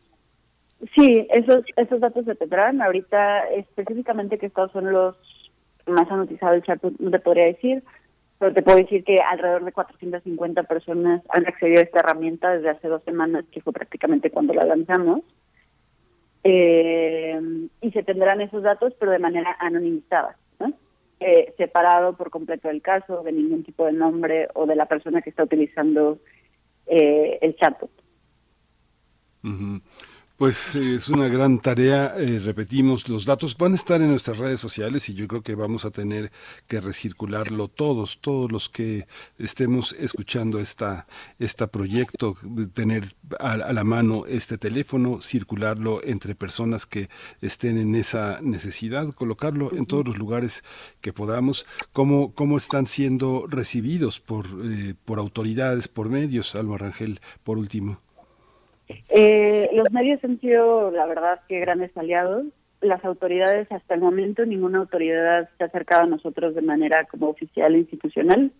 Sí, 0.94 1.26
esos, 1.30 1.64
esos 1.76 2.00
datos 2.00 2.24
se 2.24 2.34
tendrán. 2.34 2.82
Ahorita 2.82 3.48
específicamente 3.48 4.38
que 4.38 4.46
estos 4.46 4.70
son 4.72 4.92
los 4.92 5.16
más 5.86 6.10
han 6.10 6.20
utilizado 6.20 6.58
chat, 6.60 6.82
no 6.82 7.10
te 7.10 7.18
podría 7.20 7.44
decir, 7.44 7.82
pero 8.38 8.52
te 8.52 8.62
puedo 8.62 8.78
decir 8.78 9.04
que 9.04 9.16
alrededor 9.16 9.64
de 9.64 9.72
450 9.72 10.64
personas 10.64 11.22
han 11.30 11.46
accedido 11.46 11.80
a 11.80 11.84
esta 11.84 12.00
herramienta 12.00 12.50
desde 12.50 12.70
hace 12.70 12.88
dos 12.88 13.02
semanas, 13.04 13.44
que 13.50 13.60
fue 13.60 13.72
prácticamente 13.72 14.30
cuando 14.30 14.52
la 14.52 14.64
lanzamos. 14.64 15.22
Eh, 16.44 17.40
y 17.80 17.90
se 17.90 18.02
tendrán 18.02 18.40
esos 18.40 18.62
datos, 18.62 18.94
pero 18.98 19.10
de 19.10 19.18
manera 19.18 19.56
anonimizada, 19.58 20.36
¿no? 20.60 20.72
Eh, 21.18 21.54
separado 21.56 22.16
por 22.16 22.30
completo 22.30 22.68
del 22.68 22.82
caso, 22.82 23.22
de 23.22 23.32
ningún 23.32 23.64
tipo 23.64 23.86
de 23.86 23.92
nombre 23.92 24.48
o 24.54 24.66
de 24.66 24.76
la 24.76 24.86
persona 24.86 25.22
que 25.22 25.30
está 25.30 25.44
utilizando 25.44 26.18
eh, 26.86 27.38
el 27.40 27.56
chatbot. 27.56 27.90
Pues 30.36 30.74
es 30.74 31.08
una 31.08 31.28
gran 31.28 31.60
tarea, 31.60 32.12
eh, 32.18 32.38
repetimos, 32.38 33.08
los 33.08 33.24
datos 33.24 33.56
van 33.56 33.72
a 33.72 33.76
estar 33.76 34.02
en 34.02 34.08
nuestras 34.08 34.36
redes 34.36 34.60
sociales 34.60 35.08
y 35.08 35.14
yo 35.14 35.26
creo 35.26 35.40
que 35.40 35.54
vamos 35.54 35.86
a 35.86 35.90
tener 35.90 36.30
que 36.68 36.82
recircularlo 36.82 37.68
todos, 37.68 38.20
todos 38.20 38.52
los 38.52 38.68
que 38.68 39.06
estemos 39.38 39.94
escuchando 39.98 40.60
esta, 40.60 41.06
este 41.38 41.66
proyecto, 41.68 42.36
tener 42.74 43.16
a, 43.40 43.52
a 43.52 43.72
la 43.72 43.82
mano 43.82 44.26
este 44.26 44.58
teléfono, 44.58 45.22
circularlo 45.22 46.04
entre 46.04 46.34
personas 46.34 46.84
que 46.84 47.08
estén 47.40 47.78
en 47.78 47.94
esa 47.94 48.40
necesidad, 48.42 49.14
colocarlo 49.14 49.72
en 49.72 49.86
todos 49.86 50.06
los 50.06 50.18
lugares 50.18 50.64
que 51.00 51.14
podamos, 51.14 51.64
cómo, 51.94 52.34
cómo 52.34 52.58
están 52.58 52.84
siendo 52.84 53.46
recibidos 53.48 54.20
por, 54.20 54.48
eh, 54.64 54.92
por 55.06 55.18
autoridades, 55.18 55.88
por 55.88 56.10
medios, 56.10 56.54
Alma 56.54 56.76
Rangel, 56.76 57.22
por 57.42 57.56
último. 57.56 58.05
Eh, 59.08 59.70
los 59.72 59.90
medios 59.92 60.22
han 60.24 60.40
sido, 60.40 60.90
la 60.90 61.06
verdad, 61.06 61.40
que 61.48 61.60
grandes 61.60 61.96
aliados. 61.96 62.46
Las 62.80 63.04
autoridades, 63.04 63.70
hasta 63.72 63.94
el 63.94 64.00
momento, 64.00 64.44
ninguna 64.44 64.78
autoridad 64.78 65.48
se 65.56 65.64
ha 65.64 65.66
acercado 65.66 66.02
a 66.02 66.06
nosotros 66.06 66.54
de 66.54 66.62
manera 66.62 67.04
como 67.04 67.28
oficial 67.28 67.74
e 67.74 67.78
institucional. 67.78 68.52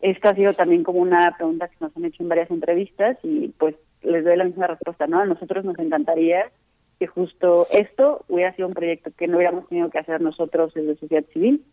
Esta 0.00 0.30
ha 0.30 0.34
sido 0.34 0.52
también 0.54 0.84
como 0.84 1.00
una 1.00 1.34
pregunta 1.36 1.68
que 1.68 1.76
nos 1.80 1.96
han 1.96 2.04
hecho 2.04 2.22
en 2.22 2.28
varias 2.28 2.50
entrevistas 2.50 3.18
y 3.22 3.48
pues 3.58 3.74
les 4.02 4.24
doy 4.24 4.36
la 4.36 4.44
misma 4.44 4.68
respuesta, 4.68 5.06
¿no? 5.06 5.20
A 5.20 5.26
nosotros 5.26 5.64
nos 5.64 5.78
encantaría 5.78 6.50
que 6.98 7.06
justo 7.06 7.66
esto 7.72 8.24
hubiera 8.28 8.54
sido 8.54 8.68
un 8.68 8.74
proyecto 8.74 9.10
que 9.16 9.26
no 9.26 9.36
hubiéramos 9.36 9.68
tenido 9.68 9.90
que 9.90 9.98
hacer 9.98 10.20
nosotros 10.20 10.72
desde 10.74 10.96
sociedad 10.96 11.24
civil. 11.32 11.64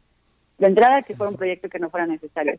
De 0.57 0.67
entrada, 0.67 1.01
que 1.03 1.15
fuera 1.15 1.31
un 1.31 1.37
proyecto 1.37 1.69
que 1.69 1.79
no 1.79 1.89
fuera 1.89 2.07
necesario. 2.07 2.57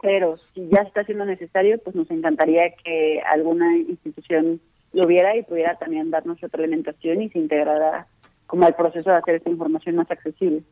Pero 0.00 0.36
si 0.36 0.68
ya 0.68 0.82
está 0.82 1.04
siendo 1.04 1.24
necesario, 1.24 1.78
pues 1.78 1.94
nos 1.94 2.10
encantaría 2.10 2.70
que 2.70 3.20
alguna 3.20 3.76
institución 3.76 4.60
lo 4.92 5.06
viera 5.06 5.36
y 5.36 5.42
pudiera 5.42 5.76
también 5.76 6.10
darnos 6.10 6.40
retroalimentación 6.40 7.22
y 7.22 7.30
se 7.30 7.38
integrara 7.38 8.06
como 8.46 8.66
al 8.66 8.74
proceso 8.74 9.10
de 9.10 9.16
hacer 9.16 9.36
esta 9.36 9.50
información 9.50 9.96
más 9.96 10.10
accesible. 10.10 10.62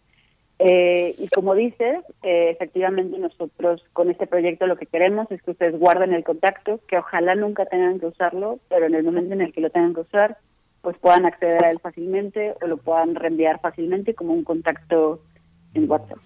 Eh, 0.59 1.15
y 1.19 1.29
como 1.29 1.55
dices, 1.55 2.05
eh, 2.23 2.51
efectivamente 2.51 3.19
nosotros 3.19 3.83
con 3.95 4.11
este 4.11 4.27
proyecto 4.27 4.67
lo 4.67 4.77
que 4.77 4.85
queremos 4.85 5.31
es 5.31 5.41
que 5.43 5.53
ustedes 5.53 5.79
guarden 5.79 6.13
el 6.13 6.23
contacto, 6.23 6.81
que 6.87 6.99
ojalá 6.99 7.35
nunca 7.35 7.65
tengan 7.65 7.99
que 7.99 8.07
usarlo, 8.07 8.59
pero 8.69 8.85
en 8.85 8.95
el 8.95 9.03
momento 9.03 9.33
en 9.33 9.41
el 9.41 9.55
que 9.55 9.63
lo 9.63 9.71
tengan 9.71 9.95
que 9.95 10.01
usar, 10.01 10.37
pues 10.83 10.99
puedan 10.99 11.25
acceder 11.25 11.65
a 11.65 11.71
él 11.71 11.79
fácilmente 11.79 12.55
o 12.61 12.67
lo 12.67 12.77
puedan 12.77 13.15
reenviar 13.15 13.59
fácilmente 13.61 14.15
como 14.15 14.35
un 14.35 14.45
contacto 14.45 15.23
en 15.73 15.91
WhatsApp. 15.91 16.19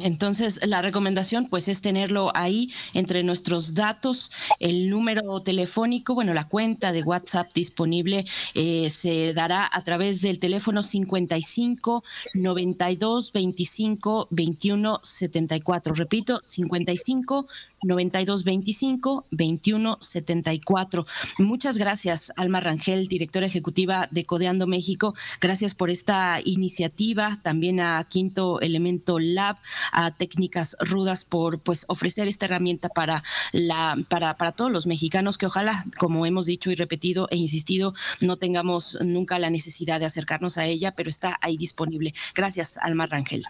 Entonces, 0.00 0.60
la 0.66 0.82
recomendación 0.82 1.46
pues 1.48 1.68
es 1.68 1.82
tenerlo 1.82 2.30
ahí 2.34 2.72
entre 2.94 3.22
nuestros 3.22 3.74
datos, 3.74 4.32
el 4.58 4.90
número 4.90 5.40
telefónico, 5.40 6.14
bueno, 6.14 6.34
la 6.34 6.48
cuenta 6.48 6.92
de 6.92 7.02
WhatsApp 7.02 7.52
disponible 7.54 8.24
eh, 8.54 8.90
se 8.90 9.32
dará 9.34 9.68
a 9.70 9.84
través 9.84 10.22
del 10.22 10.38
teléfono 10.38 10.82
55 10.82 12.04
92 12.34 13.32
25 13.32 14.28
21 14.30 15.00
74. 15.02 15.94
Repito, 15.94 16.40
55 16.44 17.46
9225 17.82 19.26
2174. 19.30 21.06
Muchas 21.38 21.78
gracias, 21.78 22.32
Alma 22.36 22.60
Rangel, 22.60 23.08
directora 23.08 23.46
ejecutiva 23.46 24.08
de 24.10 24.24
Codeando 24.24 24.66
México. 24.66 25.14
Gracias 25.40 25.74
por 25.74 25.90
esta 25.90 26.40
iniciativa, 26.44 27.38
también 27.42 27.80
a 27.80 28.04
Quinto 28.04 28.60
Elemento 28.60 29.18
Lab, 29.18 29.49
a 29.92 30.10
Técnicas 30.10 30.76
Rudas 30.80 31.24
por 31.24 31.60
pues 31.60 31.84
ofrecer 31.88 32.28
esta 32.28 32.46
herramienta 32.46 32.88
para 32.88 33.22
la 33.52 33.96
para, 34.08 34.34
para 34.36 34.52
todos 34.52 34.70
los 34.70 34.86
mexicanos 34.86 35.38
que 35.38 35.46
ojalá, 35.46 35.84
como 35.98 36.26
hemos 36.26 36.46
dicho 36.46 36.70
y 36.70 36.74
repetido 36.74 37.28
e 37.30 37.36
insistido, 37.36 37.94
no 38.20 38.36
tengamos 38.36 38.98
nunca 39.00 39.38
la 39.38 39.50
necesidad 39.50 40.00
de 40.00 40.06
acercarnos 40.06 40.58
a 40.58 40.66
ella, 40.66 40.92
pero 40.92 41.08
está 41.08 41.36
ahí 41.40 41.56
disponible. 41.56 42.12
Gracias, 42.34 42.78
Alma 42.78 43.06
Rangel. 43.06 43.44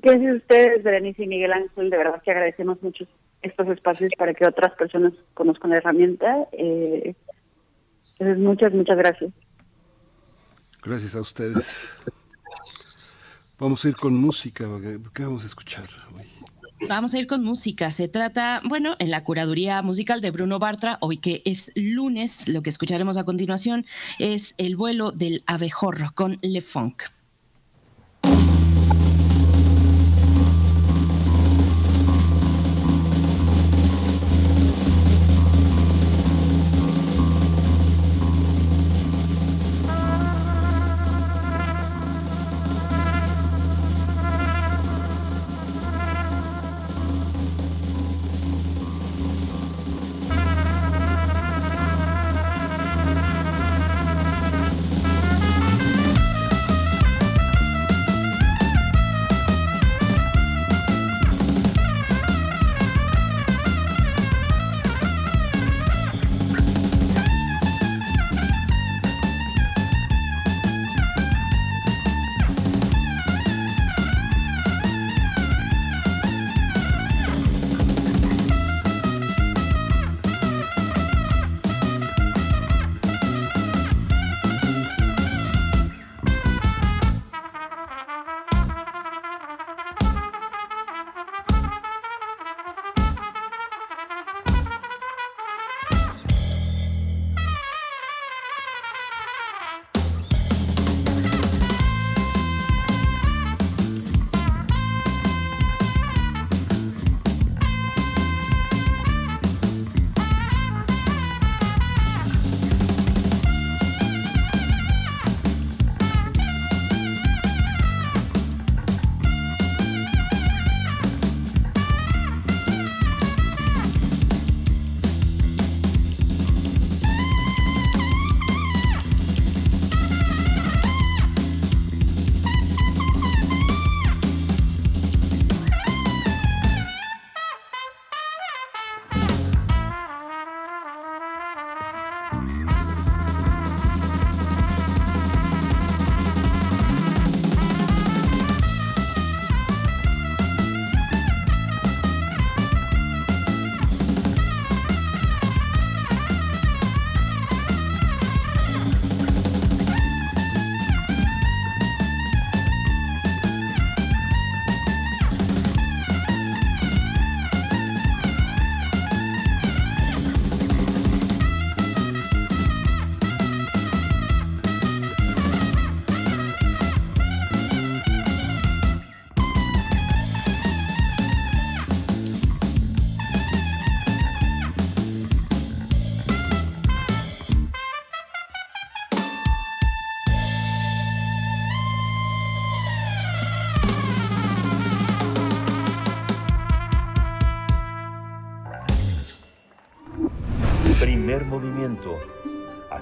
Gracias 0.00 0.32
a 0.32 0.36
ustedes, 0.36 0.82
Berenice 0.82 1.24
y 1.24 1.26
Miguel 1.26 1.52
Ángel. 1.52 1.90
De 1.90 1.96
verdad 1.96 2.22
que 2.22 2.30
agradecemos 2.30 2.82
mucho 2.82 3.04
estos 3.42 3.68
espacios 3.68 4.12
para 4.16 4.34
que 4.34 4.46
otras 4.46 4.72
personas 4.74 5.12
conozcan 5.34 5.70
la 5.70 5.76
herramienta. 5.76 6.48
Eh, 6.52 7.14
entonces, 8.18 8.38
muchas, 8.38 8.72
muchas 8.72 8.96
gracias. 8.96 9.32
Gracias 10.82 11.14
a 11.14 11.20
ustedes. 11.20 11.94
Vamos 13.58 13.84
a 13.84 13.88
ir 13.88 13.96
con 13.96 14.14
música. 14.14 14.64
¿Qué 15.12 15.24
vamos 15.24 15.42
a 15.42 15.46
escuchar 15.46 15.88
hoy? 16.14 16.26
Vamos 16.88 17.12
a 17.12 17.18
ir 17.18 17.26
con 17.26 17.42
música. 17.42 17.90
Se 17.90 18.06
trata, 18.06 18.62
bueno, 18.64 18.94
en 19.00 19.10
la 19.10 19.24
curaduría 19.24 19.82
musical 19.82 20.20
de 20.20 20.30
Bruno 20.30 20.60
Bartra, 20.60 20.96
hoy 21.00 21.16
que 21.16 21.42
es 21.44 21.72
lunes, 21.74 22.46
lo 22.46 22.62
que 22.62 22.70
escucharemos 22.70 23.16
a 23.16 23.24
continuación 23.24 23.84
es 24.20 24.54
El 24.58 24.76
vuelo 24.76 25.10
del 25.10 25.42
abejorro 25.46 26.12
con 26.14 26.38
Le 26.40 26.60
Funk. 26.60 27.02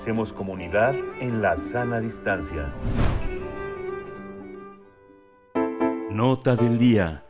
Hacemos 0.07 0.33
comunidad 0.33 0.95
en 1.19 1.43
la 1.43 1.57
sana 1.57 1.99
distancia. 1.99 2.73
Nota 6.13 6.55
del 6.55 6.79
día. 6.79 7.25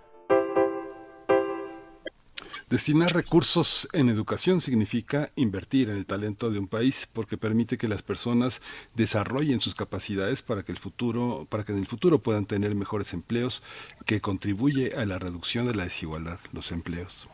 Destinar 2.69 3.15
recursos 3.15 3.89
en 3.95 4.11
educación 4.11 4.61
significa 4.61 5.33
invertir 5.37 5.89
en 5.89 5.97
el 5.97 6.05
talento 6.05 6.51
de 6.51 6.59
un 6.59 6.69
país 6.69 7.09
porque 7.11 7.39
permite 7.39 7.79
que 7.79 7.89
las 7.89 8.03
personas 8.03 8.61
desarrollen 8.95 9.63
sus 9.63 9.75
capacidades 9.75 10.43
para 10.43 10.63
que 10.63 10.73
el 10.73 10.79
futuro, 10.79 11.47
para 11.49 11.65
que 11.65 11.73
en 11.73 11.79
el 11.79 11.87
futuro 11.87 12.19
puedan 12.19 12.45
tener 12.45 12.75
mejores 12.75 13.15
empleos, 13.15 13.63
que 14.05 14.21
contribuye 14.21 14.93
a 14.95 15.07
la 15.07 15.19
reducción 15.19 15.67
de 15.67 15.75
la 15.75 15.85
desigualdad, 15.85 16.41
los 16.53 16.71
empleos. 16.73 17.27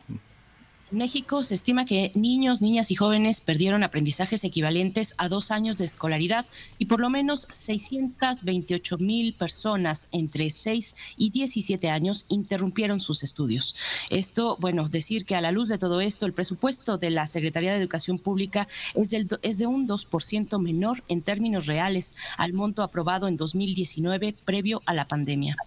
México 0.93 1.43
se 1.43 1.55
estima 1.55 1.85
que 1.85 2.11
niños, 2.15 2.61
niñas 2.61 2.91
y 2.91 2.95
jóvenes 2.95 3.41
perdieron 3.41 3.83
aprendizajes 3.83 4.43
equivalentes 4.43 5.15
a 5.17 5.27
dos 5.27 5.51
años 5.51 5.77
de 5.77 5.85
escolaridad 5.85 6.45
y 6.77 6.85
por 6.85 6.99
lo 6.99 7.09
menos 7.09 7.47
628 7.49 8.97
mil 8.99 9.33
personas 9.33 10.07
entre 10.11 10.49
6 10.49 10.95
y 11.17 11.31
17 11.31 11.89
años 11.89 12.25
interrumpieron 12.29 13.01
sus 13.01 13.23
estudios. 13.23 13.75
Esto, 14.09 14.55
bueno, 14.59 14.87
decir 14.87 15.25
que 15.25 15.35
a 15.35 15.41
la 15.41 15.51
luz 15.51 15.69
de 15.69 15.77
todo 15.77 15.99
esto, 16.01 16.25
el 16.25 16.33
presupuesto 16.33 16.97
de 16.97 17.09
la 17.09 17.27
Secretaría 17.27 17.71
de 17.71 17.79
Educación 17.79 18.19
Pública 18.19 18.67
es, 18.93 19.09
del, 19.09 19.27
es 19.41 19.57
de 19.57 19.67
un 19.67 19.87
2% 19.87 20.59
menor 20.59 21.03
en 21.07 21.21
términos 21.21 21.65
reales 21.65 22.15
al 22.37 22.53
monto 22.53 22.83
aprobado 22.83 23.27
en 23.27 23.37
2019 23.37 24.35
previo 24.45 24.81
a 24.85 24.93
la 24.93 25.07
pandemia. 25.07 25.57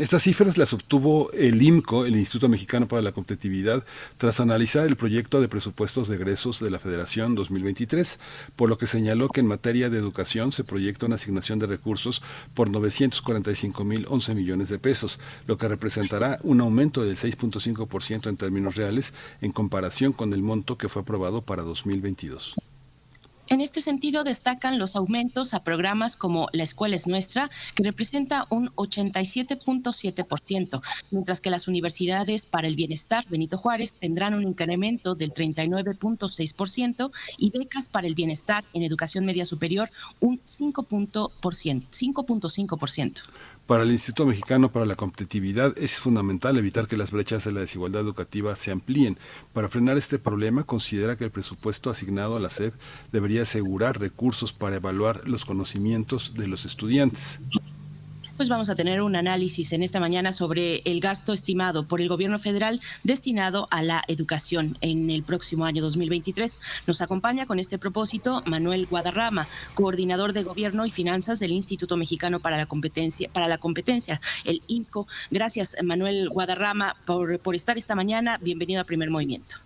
Estas 0.00 0.24
cifras 0.24 0.58
las 0.58 0.72
obtuvo 0.72 1.30
el 1.30 1.62
IMCO, 1.62 2.04
el 2.04 2.16
Instituto 2.16 2.48
Mexicano 2.48 2.88
para 2.88 3.00
la 3.00 3.12
Competitividad, 3.12 3.84
tras 4.16 4.40
analizar 4.40 4.88
el 4.88 4.96
proyecto 4.96 5.40
de 5.40 5.46
presupuestos 5.46 6.08
de 6.08 6.16
egresos 6.16 6.58
de 6.58 6.68
la 6.68 6.80
Federación 6.80 7.36
2023, 7.36 8.18
por 8.56 8.68
lo 8.68 8.76
que 8.76 8.88
señaló 8.88 9.28
que 9.28 9.38
en 9.38 9.46
materia 9.46 9.88
de 9.88 9.98
educación 9.98 10.50
se 10.50 10.64
proyecta 10.64 11.06
una 11.06 11.14
asignación 11.14 11.60
de 11.60 11.68
recursos 11.68 12.22
por 12.54 12.70
945.011 12.70 14.34
millones 14.34 14.68
de 14.68 14.80
pesos, 14.80 15.20
lo 15.46 15.58
que 15.58 15.68
representará 15.68 16.40
un 16.42 16.60
aumento 16.60 17.04
del 17.04 17.16
6.5% 17.16 18.28
en 18.28 18.36
términos 18.36 18.74
reales 18.74 19.14
en 19.40 19.52
comparación 19.52 20.12
con 20.12 20.32
el 20.32 20.42
monto 20.42 20.76
que 20.76 20.88
fue 20.88 21.02
aprobado 21.02 21.42
para 21.42 21.62
2022. 21.62 22.56
En 23.52 23.60
este 23.60 23.80
sentido, 23.82 24.24
destacan 24.24 24.78
los 24.78 24.96
aumentos 24.96 25.52
a 25.52 25.62
programas 25.62 26.16
como 26.16 26.48
La 26.54 26.62
Escuela 26.62 26.96
es 26.96 27.06
Nuestra, 27.06 27.50
que 27.74 27.82
representa 27.82 28.46
un 28.48 28.70
87.7%, 28.76 30.80
mientras 31.10 31.42
que 31.42 31.50
las 31.50 31.68
universidades 31.68 32.46
para 32.46 32.66
el 32.66 32.76
bienestar 32.76 33.26
Benito 33.28 33.58
Juárez 33.58 33.92
tendrán 33.92 34.32
un 34.32 34.44
incremento 34.44 35.14
del 35.14 35.34
39.6% 35.34 37.10
y 37.36 37.50
becas 37.50 37.90
para 37.90 38.06
el 38.06 38.14
bienestar 38.14 38.64
en 38.72 38.84
educación 38.84 39.26
media 39.26 39.44
superior 39.44 39.90
un 40.20 40.40
5.5%. 40.44 43.22
Para 43.66 43.84
el 43.84 43.92
Instituto 43.92 44.26
Mexicano 44.26 44.72
para 44.72 44.86
la 44.86 44.96
Competitividad 44.96 45.78
es 45.78 46.00
fundamental 46.00 46.58
evitar 46.58 46.88
que 46.88 46.96
las 46.96 47.12
brechas 47.12 47.44
de 47.44 47.52
la 47.52 47.60
desigualdad 47.60 48.02
educativa 48.02 48.56
se 48.56 48.72
amplíen. 48.72 49.18
Para 49.52 49.68
frenar 49.68 49.96
este 49.96 50.18
problema, 50.18 50.64
considera 50.64 51.16
que 51.16 51.24
el 51.24 51.30
presupuesto 51.30 51.88
asignado 51.88 52.36
a 52.36 52.40
la 52.40 52.50
SEP 52.50 52.74
debería 53.12 53.42
asegurar 53.42 54.00
recursos 54.00 54.52
para 54.52 54.76
evaluar 54.76 55.28
los 55.28 55.44
conocimientos 55.44 56.34
de 56.34 56.48
los 56.48 56.64
estudiantes. 56.64 57.38
Pues 58.42 58.48
vamos 58.48 58.70
a 58.70 58.74
tener 58.74 59.02
un 59.02 59.14
análisis 59.14 59.72
en 59.72 59.84
esta 59.84 60.00
mañana 60.00 60.32
sobre 60.32 60.82
el 60.84 60.98
gasto 60.98 61.32
estimado 61.32 61.86
por 61.86 62.00
el 62.00 62.08
gobierno 62.08 62.40
federal 62.40 62.80
destinado 63.04 63.68
a 63.70 63.82
la 63.82 64.02
educación 64.08 64.76
en 64.80 65.10
el 65.10 65.22
próximo 65.22 65.64
año 65.64 65.80
2023. 65.80 66.58
Nos 66.88 67.02
acompaña 67.02 67.46
con 67.46 67.60
este 67.60 67.78
propósito 67.78 68.42
Manuel 68.44 68.86
Guadarrama, 68.86 69.46
coordinador 69.74 70.32
de 70.32 70.42
gobierno 70.42 70.84
y 70.86 70.90
finanzas 70.90 71.38
del 71.38 71.52
Instituto 71.52 71.96
Mexicano 71.96 72.40
para 72.40 72.56
la 72.56 72.66
Competencia, 72.66 73.30
para 73.32 73.46
la 73.46 73.58
Competencia, 73.58 74.20
el 74.44 74.60
INCO. 74.66 75.06
Gracias, 75.30 75.76
Manuel 75.80 76.28
Guadarrama, 76.28 76.96
por, 77.06 77.38
por 77.38 77.54
estar 77.54 77.78
esta 77.78 77.94
mañana. 77.94 78.38
Bienvenido 78.38 78.80
a 78.80 78.84
Primer 78.84 79.08
Movimiento. 79.08 79.58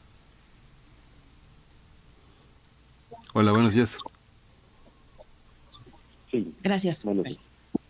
Hola, 3.33 3.53
buenos 3.53 3.73
días. 3.73 3.97
Gracias, 6.63 7.07
Manuel. 7.07 7.39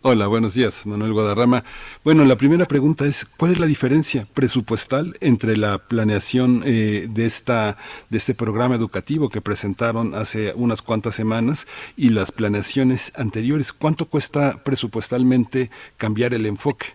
Hola, 0.03 0.27
buenos 0.27 0.53
días, 0.53 0.85
Manuel 0.85 1.11
Guadarrama. 1.11 1.63
Bueno, 2.03 2.23
la 2.23 2.35
primera 2.37 2.65
pregunta 2.65 3.05
es, 3.05 3.25
¿cuál 3.25 3.53
es 3.53 3.59
la 3.59 3.65
diferencia 3.65 4.27
presupuestal 4.31 5.15
entre 5.21 5.57
la 5.57 5.79
planeación 5.79 6.61
eh, 6.65 7.07
de, 7.09 7.25
esta, 7.25 7.77
de 8.11 8.17
este 8.17 8.35
programa 8.35 8.75
educativo 8.75 9.29
que 9.29 9.41
presentaron 9.41 10.13
hace 10.13 10.53
unas 10.53 10.83
cuantas 10.83 11.15
semanas 11.15 11.67
y 11.97 12.09
las 12.09 12.31
planeaciones 12.31 13.11
anteriores? 13.17 13.73
¿Cuánto 13.73 14.05
cuesta 14.05 14.63
presupuestalmente 14.63 15.71
cambiar 15.97 16.35
el 16.35 16.45
enfoque? 16.45 16.85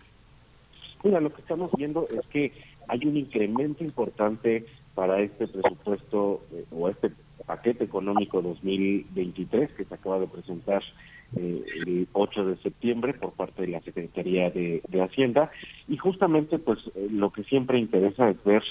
Mira, 1.03 1.21
lo 1.21 1.35
que 1.35 1.41
estamos 1.41 1.73
viendo 1.77 2.07
es 2.09 2.25
que 2.29 2.53
hay 2.87 3.05
un 3.05 3.17
incremento 3.17 3.83
importante 3.83 4.65
para 4.95 5.19
este 5.21 5.49
presupuesto 5.49 6.41
eh, 6.53 6.65
o 6.71 6.89
este 6.89 7.11
paquete 7.47 7.83
económico 7.83 8.41
2023 8.41 9.73
que 9.73 9.85
se 9.85 9.95
acaba 9.95 10.21
de 10.21 10.29
presentar 10.29 10.83
eh, 11.37 11.65
el 11.87 12.09
8 12.13 12.45
de 12.47 12.57
septiembre 12.59 13.15
por 13.15 13.33
parte 13.33 13.63
de 13.63 13.69
la 13.69 13.81
Secretaría 13.81 14.51
de, 14.51 14.83
de 14.89 15.03
Hacienda. 15.03 15.51
Y 15.89 15.97
justamente 15.97 16.59
pues 16.59 16.79
eh, 16.95 17.09
lo 17.11 17.31
que 17.31 17.45
siempre 17.45 17.79
interesa 17.79 18.31
es 18.31 18.43
ver 18.45 18.63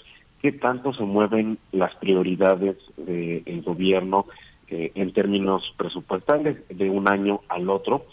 qué 0.41 0.51
tanto 0.51 0.93
se 0.93 1.03
mueven 1.03 1.59
las 1.71 1.95
prioridades 1.95 2.77
del 2.97 3.61
gobierno 3.61 4.25
eh, 4.73 4.89
en 4.95 5.11
términos 5.11 5.73
presupuestales 5.75 6.57
de 6.69 6.89
un 6.89 7.11
año 7.11 7.41
al 7.49 7.69
otro. 7.69 8.05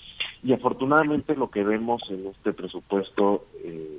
Y 0.42 0.52
afortunadamente 0.52 1.36
lo 1.36 1.50
que 1.50 1.62
vemos 1.62 2.02
en 2.10 2.26
este 2.26 2.52
presupuesto 2.52 3.46
eh, 3.62 3.98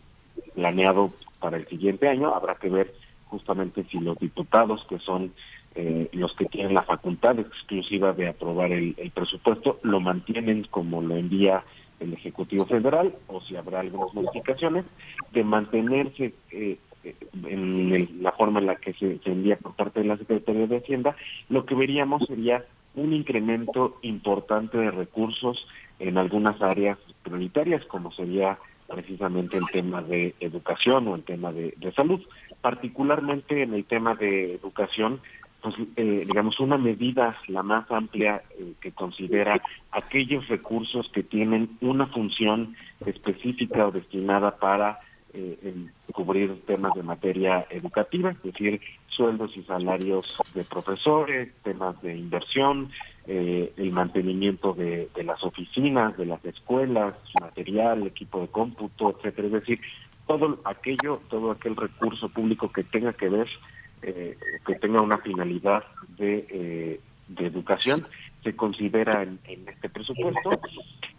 planeado 0.56 1.12
para 1.40 1.56
el 1.56 1.66
siguiente 1.68 2.10
año 2.10 2.36
habrá 2.36 2.56
que 2.56 2.70
ver 2.70 2.94
justamente 3.28 3.86
si 3.86 4.00
los 4.00 4.18
diputados 4.20 4.86
que 4.90 5.00
son 5.00 5.32
eh, 5.82 6.10
los 6.12 6.34
que 6.36 6.44
tienen 6.44 6.74
la 6.74 6.84
facultad 6.84 7.40
exclusiva 7.40 8.12
de 8.12 8.28
aprobar 8.28 8.70
el, 8.74 8.96
presupuesto 9.14 9.80
lo 9.84 10.02
mantienen 10.02 10.68
como 10.70 11.02
lo 11.02 11.16
envía 11.16 11.64
el 12.02 12.12
Ejecutivo 12.12 12.66
Federal 12.66 13.16
o 13.28 13.40
si 13.40 13.56
habrá 13.56 13.80
algunas 13.80 14.14
modificaciones 14.14 14.84
de 15.32 15.44
mantenerse 15.46 16.34
eh, 16.52 16.78
eh, 17.06 17.16
en 17.48 18.22
la 18.22 18.34
forma 18.34 18.60
en 18.60 18.66
la 18.66 18.76
que 18.76 18.92
se, 18.92 19.22
envía 19.24 19.56
por 19.56 19.74
parte 19.76 20.02
de 20.02 20.08
la 20.08 20.18
Secretaría 20.18 20.68
de 20.68 20.80
Hacienda, 20.80 21.16
lo 21.48 21.66
que 21.66 21.76
veríamos 21.76 22.26
sería 22.26 22.66
un 22.96 23.14
incremento 23.14 24.00
importante 24.02 24.78
de 24.78 24.92
recursos 24.92 25.66
en 26.00 26.18
algunas 26.18 26.62
áreas 26.62 26.98
prioritarias, 27.24 27.86
como 27.86 28.12
sería 28.12 28.60
precisamente 28.90 29.58
el 29.58 29.66
tema 29.72 30.02
de 30.02 30.36
educación 30.42 31.08
o 31.08 31.16
el 31.16 31.24
tema 31.24 31.54
de 31.54 31.94
salud. 31.96 32.20
Particularmente 32.60 33.62
en 33.62 33.74
el 33.74 33.86
tema 33.86 34.16
de 34.16 34.56
educación, 34.56 35.22
pues 35.62 35.76
eh, 35.96 36.24
digamos 36.26 36.60
una 36.60 36.78
medida 36.78 37.38
la 37.48 37.64
más 37.64 37.90
amplia 37.92 38.44
eh, 38.58 38.74
que 38.80 38.92
considera 38.92 39.62
aquellos 39.92 40.48
recursos 40.48 41.10
que 41.10 41.24
tienen 41.24 41.78
una 41.82 42.08
función 42.08 42.76
específica 43.06 43.88
o 43.88 43.92
destinada 43.92 44.58
para 44.58 45.00
eh, 45.34 45.74
cubrir 46.12 46.62
temas 46.66 46.94
de 46.96 47.04
materia 47.04 47.68
educativa, 47.70 48.32
es 48.32 48.42
decir, 48.42 48.82
sueldos 49.10 49.56
y 49.56 49.64
salarios 49.64 50.36
de 50.56 50.64
profesores, 50.64 51.54
temas 51.64 52.02
de 52.02 52.18
inversión, 52.18 52.90
eh, 53.28 53.72
el 53.78 53.92
mantenimiento 53.92 54.74
de, 54.74 55.08
de 55.14 55.24
las 55.24 55.44
oficinas, 55.44 56.18
de 56.18 56.26
las 56.26 56.44
escuelas, 56.46 57.14
material, 57.40 58.08
equipo 58.08 58.42
de 58.42 58.48
cómputo, 58.48 59.12
etcétera, 59.12 59.48
es 59.48 59.54
decir, 59.54 59.80
todo 60.26 60.60
aquello, 60.64 61.22
todo 61.30 61.52
aquel 61.52 61.76
recurso 61.76 62.30
público 62.30 62.72
que 62.72 62.84
tenga 62.84 63.14
que 63.14 63.30
ver, 63.30 63.48
eh, 64.02 64.38
que 64.66 64.76
tenga 64.76 65.02
una 65.02 65.18
finalidad 65.18 65.84
de, 66.18 66.46
eh, 66.50 67.00
de 67.28 67.46
educación, 67.46 68.06
se 68.44 68.56
considera 68.56 69.24
en, 69.24 69.40
este 69.68 69.90
presupuesto 69.90 70.60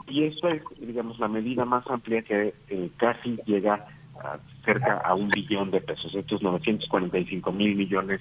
y 0.09 0.24
eso 0.24 0.48
es, 0.48 0.62
digamos, 0.81 1.19
la 1.19 1.28
medida 1.28 1.65
más 1.65 1.86
amplia 1.89 2.23
que 2.23 2.55
eh, 2.69 2.90
casi 2.97 3.39
llega 3.47 3.86
a 4.19 4.39
cerca 4.65 4.98
a 4.98 5.15
un 5.15 5.28
billón 5.28 5.70
de 5.70 5.81
pesos, 5.81 6.15
estos 6.15 6.43
945 6.43 7.52
mil 7.52 7.74
millones 7.77 8.20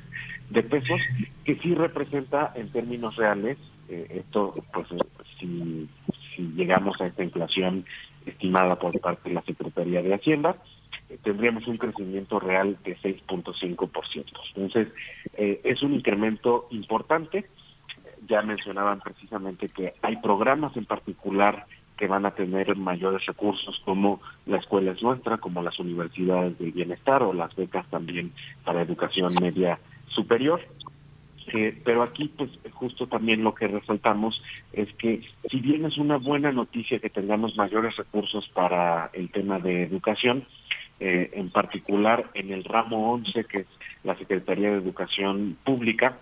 de 0.49 0.63
pesos, 0.63 1.01
que 1.43 1.55
sí 1.57 1.73
representa 1.75 2.53
en 2.55 2.69
términos 2.69 3.15
reales, 3.17 3.57
eh, 3.89 4.07
esto 4.25 4.53
pues 4.71 4.87
eh, 4.91 4.97
si, 5.39 5.89
si 6.35 6.43
llegamos 6.53 6.99
a 7.01 7.07
esta 7.07 7.23
inflación 7.23 7.85
estimada 8.25 8.77
por 8.77 8.97
parte 8.99 9.29
de 9.29 9.35
la 9.35 9.41
Secretaría 9.41 10.01
de 10.01 10.13
Hacienda, 10.13 10.55
tendríamos 11.23 11.67
un 11.67 11.77
crecimiento 11.77 12.39
real 12.39 12.77
de 12.83 12.97
6.5%. 12.97 14.25
Entonces, 14.55 14.87
eh, 15.33 15.61
es 15.63 15.81
un 15.81 15.93
incremento 15.93 16.67
importante. 16.71 17.49
Ya 18.27 18.41
mencionaban 18.41 18.99
precisamente 18.99 19.67
que 19.67 19.93
hay 20.01 20.17
programas 20.17 20.75
en 20.77 20.85
particular 20.85 21.65
que 21.97 22.07
van 22.07 22.25
a 22.25 22.31
tener 22.31 22.77
mayores 22.77 23.25
recursos 23.25 23.81
como 23.83 24.21
la 24.45 24.57
escuela 24.57 24.91
es 24.91 25.03
nuestra, 25.03 25.37
como 25.37 25.61
las 25.61 25.79
universidades 25.79 26.57
del 26.57 26.71
bienestar 26.71 27.23
o 27.23 27.33
las 27.33 27.53
becas 27.55 27.85
también 27.89 28.31
para 28.63 28.81
educación 28.81 29.29
media 29.41 29.79
superior. 30.07 30.61
Eh, 31.51 31.77
pero 31.83 32.03
aquí, 32.03 32.31
pues, 32.37 32.51
justo 32.71 33.07
también 33.07 33.43
lo 33.43 33.53
que 33.53 33.67
resaltamos 33.67 34.41
es 34.71 34.93
que 34.93 35.23
si 35.49 35.59
bien 35.59 35.83
es 35.85 35.97
una 35.97 36.17
buena 36.17 36.53
noticia 36.53 36.99
que 36.99 37.09
tengamos 37.09 37.57
mayores 37.57 37.97
recursos 37.97 38.47
para 38.49 39.09
el 39.13 39.29
tema 39.29 39.59
de 39.59 39.83
educación, 39.83 40.45
eh, 40.99 41.31
en 41.33 41.49
particular 41.49 42.29
en 42.33 42.51
el 42.51 42.63
ramo 42.63 43.13
11, 43.13 43.45
que 43.45 43.59
es 43.59 43.67
la 44.03 44.17
Secretaría 44.17 44.71
de 44.71 44.77
Educación 44.77 45.57
Pública, 45.63 46.19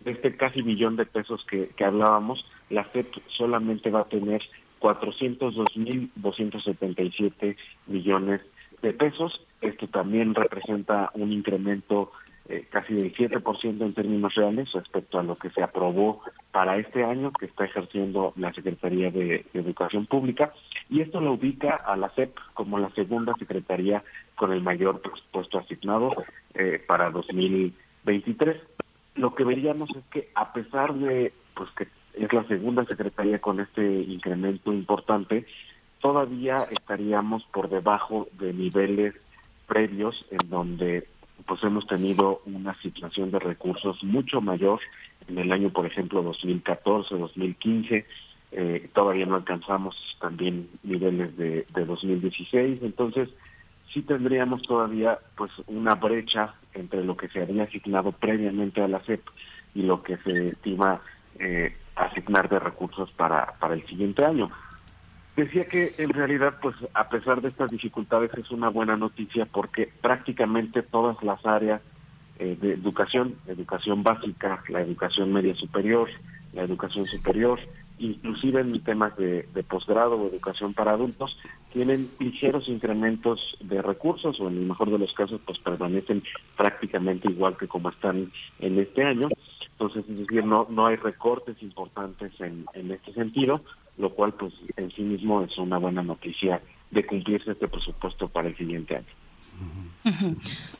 de 0.00 0.12
este 0.12 0.36
casi 0.36 0.62
millón 0.62 0.96
de 0.96 1.06
pesos 1.06 1.44
que, 1.48 1.68
que 1.76 1.84
hablábamos, 1.84 2.44
la 2.70 2.84
FEP 2.84 3.14
solamente 3.28 3.90
va 3.90 4.00
a 4.00 4.08
tener 4.08 4.42
402.277 4.80 7.56
millones 7.86 8.40
de 8.82 8.92
pesos. 8.92 9.46
Esto 9.60 9.86
también 9.88 10.34
representa 10.34 11.10
un 11.14 11.32
incremento 11.32 12.10
eh, 12.50 12.66
casi 12.68 12.94
del 12.94 13.14
7% 13.14 13.80
en 13.80 13.94
términos 13.94 14.34
reales 14.34 14.72
respecto 14.72 15.18
a 15.18 15.22
lo 15.22 15.36
que 15.36 15.50
se 15.50 15.62
aprobó 15.62 16.22
para 16.50 16.76
este 16.78 17.04
año 17.04 17.32
que 17.32 17.46
está 17.46 17.64
ejerciendo 17.64 18.32
la 18.36 18.52
Secretaría 18.52 19.10
de, 19.10 19.46
de 19.52 19.60
Educación 19.60 20.06
Pública. 20.06 20.52
Y 20.88 21.00
esto 21.00 21.20
lo 21.20 21.32
ubica 21.32 21.76
a 21.76 21.96
la 21.96 22.10
SEP 22.10 22.36
como 22.54 22.78
la 22.78 22.90
segunda 22.90 23.34
secretaría 23.38 24.02
con 24.34 24.52
el 24.52 24.62
mayor 24.62 25.00
presupuesto 25.00 25.58
asignado 25.58 26.12
eh, 26.54 26.82
para 26.86 27.10
2023 27.10 28.56
lo 29.16 29.34
que 29.34 29.44
veríamos 29.44 29.90
es 29.90 30.04
que 30.10 30.30
a 30.34 30.52
pesar 30.52 30.94
de 30.94 31.32
pues 31.54 31.70
que 31.72 31.88
es 32.14 32.32
la 32.32 32.44
segunda 32.44 32.84
secretaría 32.84 33.38
con 33.38 33.60
este 33.60 33.84
incremento 33.84 34.72
importante, 34.72 35.46
todavía 36.00 36.56
estaríamos 36.56 37.44
por 37.44 37.68
debajo 37.68 38.28
de 38.38 38.52
niveles 38.52 39.14
previos 39.66 40.26
en 40.30 40.50
donde 40.50 41.06
pues 41.46 41.62
hemos 41.64 41.86
tenido 41.86 42.42
una 42.46 42.74
situación 42.80 43.30
de 43.30 43.38
recursos 43.38 44.02
mucho 44.02 44.40
mayor 44.40 44.80
en 45.28 45.38
el 45.38 45.52
año, 45.52 45.70
por 45.70 45.86
ejemplo, 45.86 46.22
2014, 46.22 47.16
2015, 47.16 48.06
eh, 48.52 48.90
todavía 48.92 49.26
no 49.26 49.36
alcanzamos 49.36 49.96
también 50.20 50.68
niveles 50.82 51.36
de, 51.36 51.66
de 51.72 51.84
2016, 51.84 52.82
entonces 52.82 53.28
sí 53.92 54.02
tendríamos 54.02 54.62
todavía 54.62 55.18
pues 55.36 55.50
una 55.66 55.94
brecha 55.94 56.54
entre 56.74 57.04
lo 57.04 57.16
que 57.16 57.28
se 57.28 57.42
había 57.42 57.64
asignado 57.64 58.12
previamente 58.12 58.82
a 58.82 58.88
la 58.88 59.00
CEP 59.00 59.22
y 59.74 59.82
lo 59.82 60.02
que 60.02 60.16
se 60.18 60.48
estima 60.48 61.00
eh, 61.38 61.74
asignar 61.96 62.48
de 62.48 62.58
recursos 62.58 63.10
para, 63.12 63.54
para 63.58 63.74
el 63.74 63.86
siguiente 63.86 64.24
año. 64.24 64.50
Decía 65.36 65.64
que 65.64 65.90
en 65.98 66.10
realidad, 66.10 66.54
pues 66.60 66.76
a 66.92 67.08
pesar 67.08 67.40
de 67.40 67.48
estas 67.48 67.70
dificultades, 67.70 68.30
es 68.34 68.50
una 68.50 68.68
buena 68.68 68.96
noticia 68.96 69.46
porque 69.46 69.90
prácticamente 70.00 70.82
todas 70.82 71.22
las 71.22 71.44
áreas 71.46 71.80
eh, 72.38 72.56
de 72.60 72.72
educación, 72.72 73.36
educación 73.46 74.02
básica, 74.02 74.62
la 74.68 74.80
educación 74.80 75.32
media 75.32 75.54
superior, 75.54 76.08
la 76.52 76.62
educación 76.62 77.06
superior, 77.06 77.60
inclusive 77.98 78.62
en 78.62 78.82
temas 78.82 79.16
de, 79.16 79.44
posgrado 79.68 80.16
o 80.16 80.28
educación 80.28 80.74
para 80.74 80.92
adultos, 80.92 81.36
tienen 81.72 82.10
ligeros 82.18 82.68
incrementos 82.68 83.56
de 83.60 83.82
recursos 83.82 84.40
o 84.40 84.48
en 84.48 84.56
el 84.56 84.66
mejor 84.66 84.90
de 84.90 84.98
los 84.98 85.12
casos 85.12 85.40
pues 85.44 85.58
permanecen 85.58 86.22
prácticamente 86.56 87.30
igual 87.30 87.56
que 87.56 87.68
como 87.68 87.90
están 87.90 88.32
en 88.58 88.78
este 88.78 89.04
año. 89.04 89.28
Entonces, 89.72 90.04
es 90.08 90.18
decir, 90.18 90.44
no, 90.44 90.66
no 90.70 90.86
hay 90.86 90.96
recortes 90.96 91.62
importantes 91.62 92.32
en, 92.40 92.64
en 92.74 92.90
este 92.90 93.12
sentido, 93.12 93.62
lo 94.00 94.14
cual 94.14 94.32
pues 94.32 94.52
en 94.76 94.90
sí 94.90 95.02
mismo 95.02 95.42
es 95.42 95.56
una 95.58 95.78
buena 95.78 96.02
noticia 96.02 96.60
de 96.90 97.06
cumplirse 97.06 97.52
este 97.52 97.68
presupuesto 97.68 98.28
para 98.28 98.48
el 98.48 98.56
siguiente 98.56 98.96
año. 98.96 99.06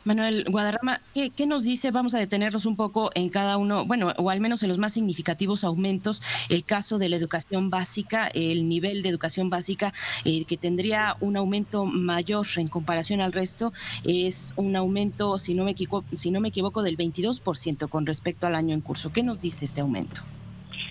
Manuel 0.04 0.46
Guadarrama, 0.48 1.02
¿qué, 1.12 1.28
qué 1.28 1.46
nos 1.46 1.64
dice? 1.64 1.90
Vamos 1.90 2.14
a 2.14 2.18
detenernos 2.18 2.64
un 2.64 2.76
poco 2.76 3.10
en 3.14 3.28
cada 3.28 3.58
uno, 3.58 3.84
bueno, 3.84 4.14
o 4.16 4.30
al 4.30 4.40
menos 4.40 4.62
en 4.62 4.70
los 4.70 4.78
más 4.78 4.94
significativos 4.94 5.62
aumentos. 5.62 6.22
El 6.48 6.64
caso 6.64 6.98
de 6.98 7.10
la 7.10 7.16
educación 7.16 7.68
básica, 7.68 8.28
el 8.28 8.68
nivel 8.68 9.02
de 9.02 9.10
educación 9.10 9.50
básica 9.50 9.92
eh, 10.24 10.44
que 10.46 10.56
tendría 10.56 11.16
un 11.20 11.36
aumento 11.36 11.84
mayor 11.84 12.46
en 12.56 12.68
comparación 12.68 13.20
al 13.20 13.32
resto, 13.32 13.74
es 14.04 14.54
un 14.56 14.74
aumento, 14.74 15.36
si 15.36 15.54
no 15.54 15.64
me 15.64 15.72
equivoco, 15.72 16.06
si 16.14 16.30
no 16.30 16.40
me 16.40 16.48
equivoco 16.48 16.82
del 16.82 16.96
22% 16.96 17.88
con 17.88 18.06
respecto 18.06 18.46
al 18.46 18.54
año 18.54 18.72
en 18.72 18.80
curso. 18.80 19.12
¿Qué 19.12 19.22
nos 19.22 19.42
dice 19.42 19.66
este 19.66 19.82
aumento? 19.82 20.22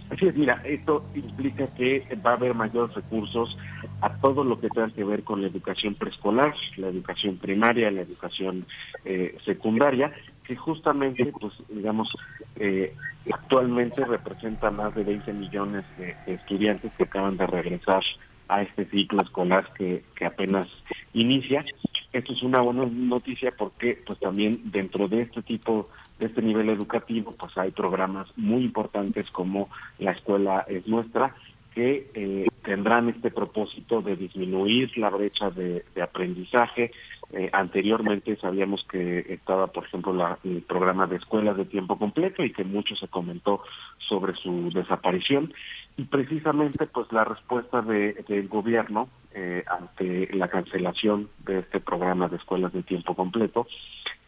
Así 0.10 0.26
es, 0.26 0.36
mira, 0.36 0.60
esto 0.65 1.06
implica 1.14 1.68
que 1.68 2.03
va 2.26 2.31
a 2.31 2.34
haber 2.34 2.56
mayores 2.56 2.95
recursos 2.95 3.56
a 4.02 4.10
todo 4.15 4.44
lo 4.44 4.57
que 4.57 4.69
tenga 4.69 4.90
que 4.90 5.03
ver 5.03 5.23
con 5.23 5.41
la 5.41 5.48
educación 5.48 5.94
preescolar, 5.94 6.56
la 6.77 6.88
educación 6.88 7.38
primaria, 7.38 7.91
la 7.91 8.02
educación 8.02 8.65
eh, 9.06 9.38
secundaria, 9.45 10.11
que 10.44 10.56
justamente, 10.56 11.31
pues, 11.40 11.53
digamos, 11.69 12.11
eh, 12.56 12.95
actualmente 13.31 14.03
representa 14.03 14.72
más 14.72 14.95
de 14.95 15.03
20 15.03 15.31
millones 15.34 15.86
de, 15.95 16.15
de 16.26 16.34
estudiantes 16.34 16.91
que 16.98 17.03
acaban 17.03 17.38
de 17.38 17.45
regresar 17.45 18.03
a 18.48 18.64
este 18.64 18.86
ciclo 18.86 19.22
escolar 19.22 19.72
que, 19.73 20.03
que 20.15 20.26
apenas 20.26 20.68
inicia. 21.14 21.64
Esto 22.11 22.34
es 22.34 22.41
una 22.41 22.61
buena 22.61 22.88
noticia 22.88 23.52
porque, 23.56 24.02
pues, 24.07 24.19
también 24.19 24.72
dentro 24.72 25.07
de 25.07 25.22
este 25.22 25.44
tipo 25.44 25.88
de 26.20 26.26
este 26.28 26.41
nivel 26.41 26.70
educativo, 26.70 27.34
pues 27.38 27.58
hay 27.58 27.72
programas 27.72 28.28
muy 28.38 28.64
importantes 28.64 29.30
como 29.32 29.70
la 30.00 30.12
escuela 30.12 30.66
es 30.68 30.86
nuestra, 30.88 31.34
que 31.74 32.10
eh, 32.14 32.48
tendrán 32.64 33.10
este 33.10 33.32
propósito 33.32 34.02
de 34.02 34.16
disminuir 34.16 34.98
la 34.98 35.10
brecha 35.10 35.50
de, 35.50 35.86
aprendizaje. 36.02 36.91
Eh, 37.32 37.50
anteriormente 37.54 38.36
sabíamos 38.38 38.84
que 38.91 39.20
estaba, 39.30 39.68
por 39.68 39.86
ejemplo, 39.86 40.14
la- 40.14 40.40
el 40.44 40.64
programa 40.64 41.06
de 41.06 41.18
escuelas 41.18 41.56
de 41.58 41.66
tiempo 41.66 41.98
completo 41.98 42.44
y 42.44 42.52
que 42.52 42.64
mucho 42.64 42.96
se 42.96 43.08
comentó 43.08 43.62
sobre 44.00 44.34
su 44.36 44.72
desaparición. 44.74 45.54
Y 45.96 46.04
precisamente, 46.06 46.88
pues 46.88 47.12
la 47.12 47.24
respuesta 47.24 47.82
de- 47.82 48.26
del 48.28 48.48
gobierno 48.48 49.08
eh, 49.36 49.64
ante 49.68 50.28
la 50.36 50.48
cancelación 50.48 51.30
de 51.46 51.60
este 51.60 51.80
programa 51.80 52.28
de 52.30 52.38
escuelas 52.38 52.74
de 52.74 52.82
tiempo 52.82 53.14
completo 53.16 53.68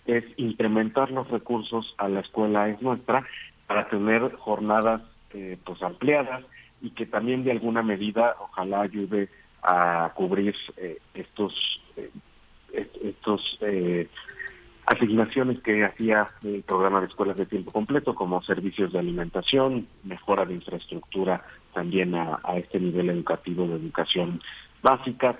es 0.05 0.23
incrementar 0.37 1.11
los 1.11 1.27
recursos 1.29 1.93
a 1.97 2.07
la 2.09 2.21
escuela 2.21 2.69
es 2.69 2.81
nuestra 2.81 3.25
para 3.67 3.87
tener 3.89 4.33
jornadas 4.35 5.01
eh, 5.33 5.57
pues 5.63 5.81
ampliadas 5.81 6.43
y 6.81 6.89
que 6.91 7.05
también 7.05 7.43
de 7.43 7.51
alguna 7.51 7.83
medida 7.83 8.35
ojalá 8.39 8.81
ayude 8.81 9.29
a 9.63 10.11
cubrir 10.15 10.55
eh, 10.77 10.97
estos 11.13 11.53
eh, 11.95 12.09
est- 12.73 12.97
estos 13.03 13.57
eh, 13.61 14.07
asignaciones 14.87 15.59
que 15.61 15.83
hacía 15.85 16.31
el 16.43 16.63
programa 16.63 16.99
de 17.01 17.07
escuelas 17.07 17.37
de 17.37 17.45
tiempo 17.45 17.71
completo 17.71 18.15
como 18.15 18.41
servicios 18.41 18.91
de 18.91 18.99
alimentación, 18.99 19.87
mejora 20.03 20.45
de 20.45 20.55
infraestructura 20.55 21.45
también 21.73 22.15
a, 22.15 22.39
a 22.43 22.57
este 22.57 22.79
nivel 22.79 23.09
educativo 23.11 23.67
de 23.67 23.75
educación 23.75 24.41
básica. 24.81 25.39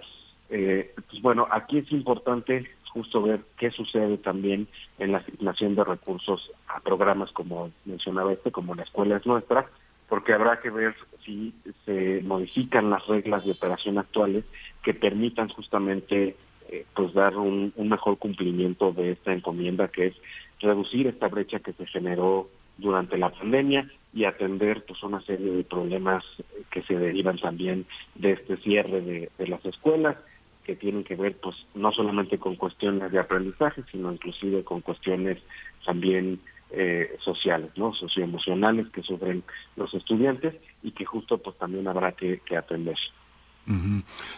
Eh, 0.50 0.94
pues 1.10 1.22
bueno, 1.22 1.48
aquí 1.50 1.80
es 1.80 1.92
importante 1.92 2.70
justo 2.94 3.22
ver 3.22 3.42
qué 3.58 3.72
sucede 3.72 4.18
también 4.18 4.68
en 5.00 5.12
la 5.12 5.20
asignación 5.20 5.76
de 5.76 5.84
recursos 5.84 6.52
a 6.68 6.80
programas 6.82 7.32
como 7.32 7.72
mencionaba 7.86 8.34
este, 8.34 8.52
como 8.52 8.76
la 8.76 8.84
escuela 8.84 9.18
es 9.18 9.26
nuestra, 9.26 9.68
porque 10.10 10.34
habrá 10.34 10.60
que 10.60 10.70
ver 10.70 10.94
si 11.24 11.54
se 11.86 12.22
modifican 12.24 12.90
las 12.90 13.06
reglas 13.08 13.46
de 13.46 13.52
operación 13.52 13.98
actuales 13.98 14.44
que 14.84 14.94
permitan 14.94 15.48
justamente 15.50 16.36
eh, 16.70 16.86
pues 16.94 17.14
dar 17.14 17.38
un, 17.38 17.74
mejor 17.78 18.18
cumplimiento 18.18 18.92
de 18.92 19.12
esta 19.12 19.32
encomienda 19.32 19.88
que 19.88 20.08
es 20.08 20.16
reducir 20.60 21.08
esta 21.08 21.28
brecha 21.28 21.60
que 21.60 21.74
se 21.74 21.86
generó 21.86 22.50
durante 22.78 23.18
la 23.18 23.30
pandemia 23.30 23.90
y 24.14 24.26
atender 24.26 24.84
pues 24.86 25.02
una 25.04 25.22
serie 25.22 25.52
de 25.52 25.64
problemas 25.64 26.26
que 26.72 26.82
se 26.84 26.98
derivan 26.98 27.38
también 27.38 27.86
de 28.16 28.34
este 28.34 28.58
cierre 28.58 29.02
de 29.02 29.48
las 29.48 29.64
escuelas 29.66 30.18
que 30.64 30.76
tienen 30.76 31.04
que 31.04 31.16
ver 31.16 31.38
pues 31.38 31.56
no 31.76 31.92
solamente 31.92 32.38
con 32.38 32.56
cuestiones 32.56 33.12
de 33.12 33.20
aprendizaje 33.20 33.84
sino 33.92 34.12
inclusive 34.12 34.64
con 34.64 34.82
cuestiones 34.82 35.38
también 35.86 36.40
eh, 36.72 37.18
sociales 37.20 37.72
no 37.76 37.94
socioemocionales 37.94 38.90
que 38.90 39.04
sufren 39.04 39.44
los 39.76 39.94
estudiantes 39.94 40.56
y 40.84 40.92
que 40.92 41.06
justo 41.06 41.38
pues 41.38 41.58
también 41.58 41.88
habrá 41.88 42.14
que, 42.14 42.40
que 42.46 42.58
atender 42.58 42.98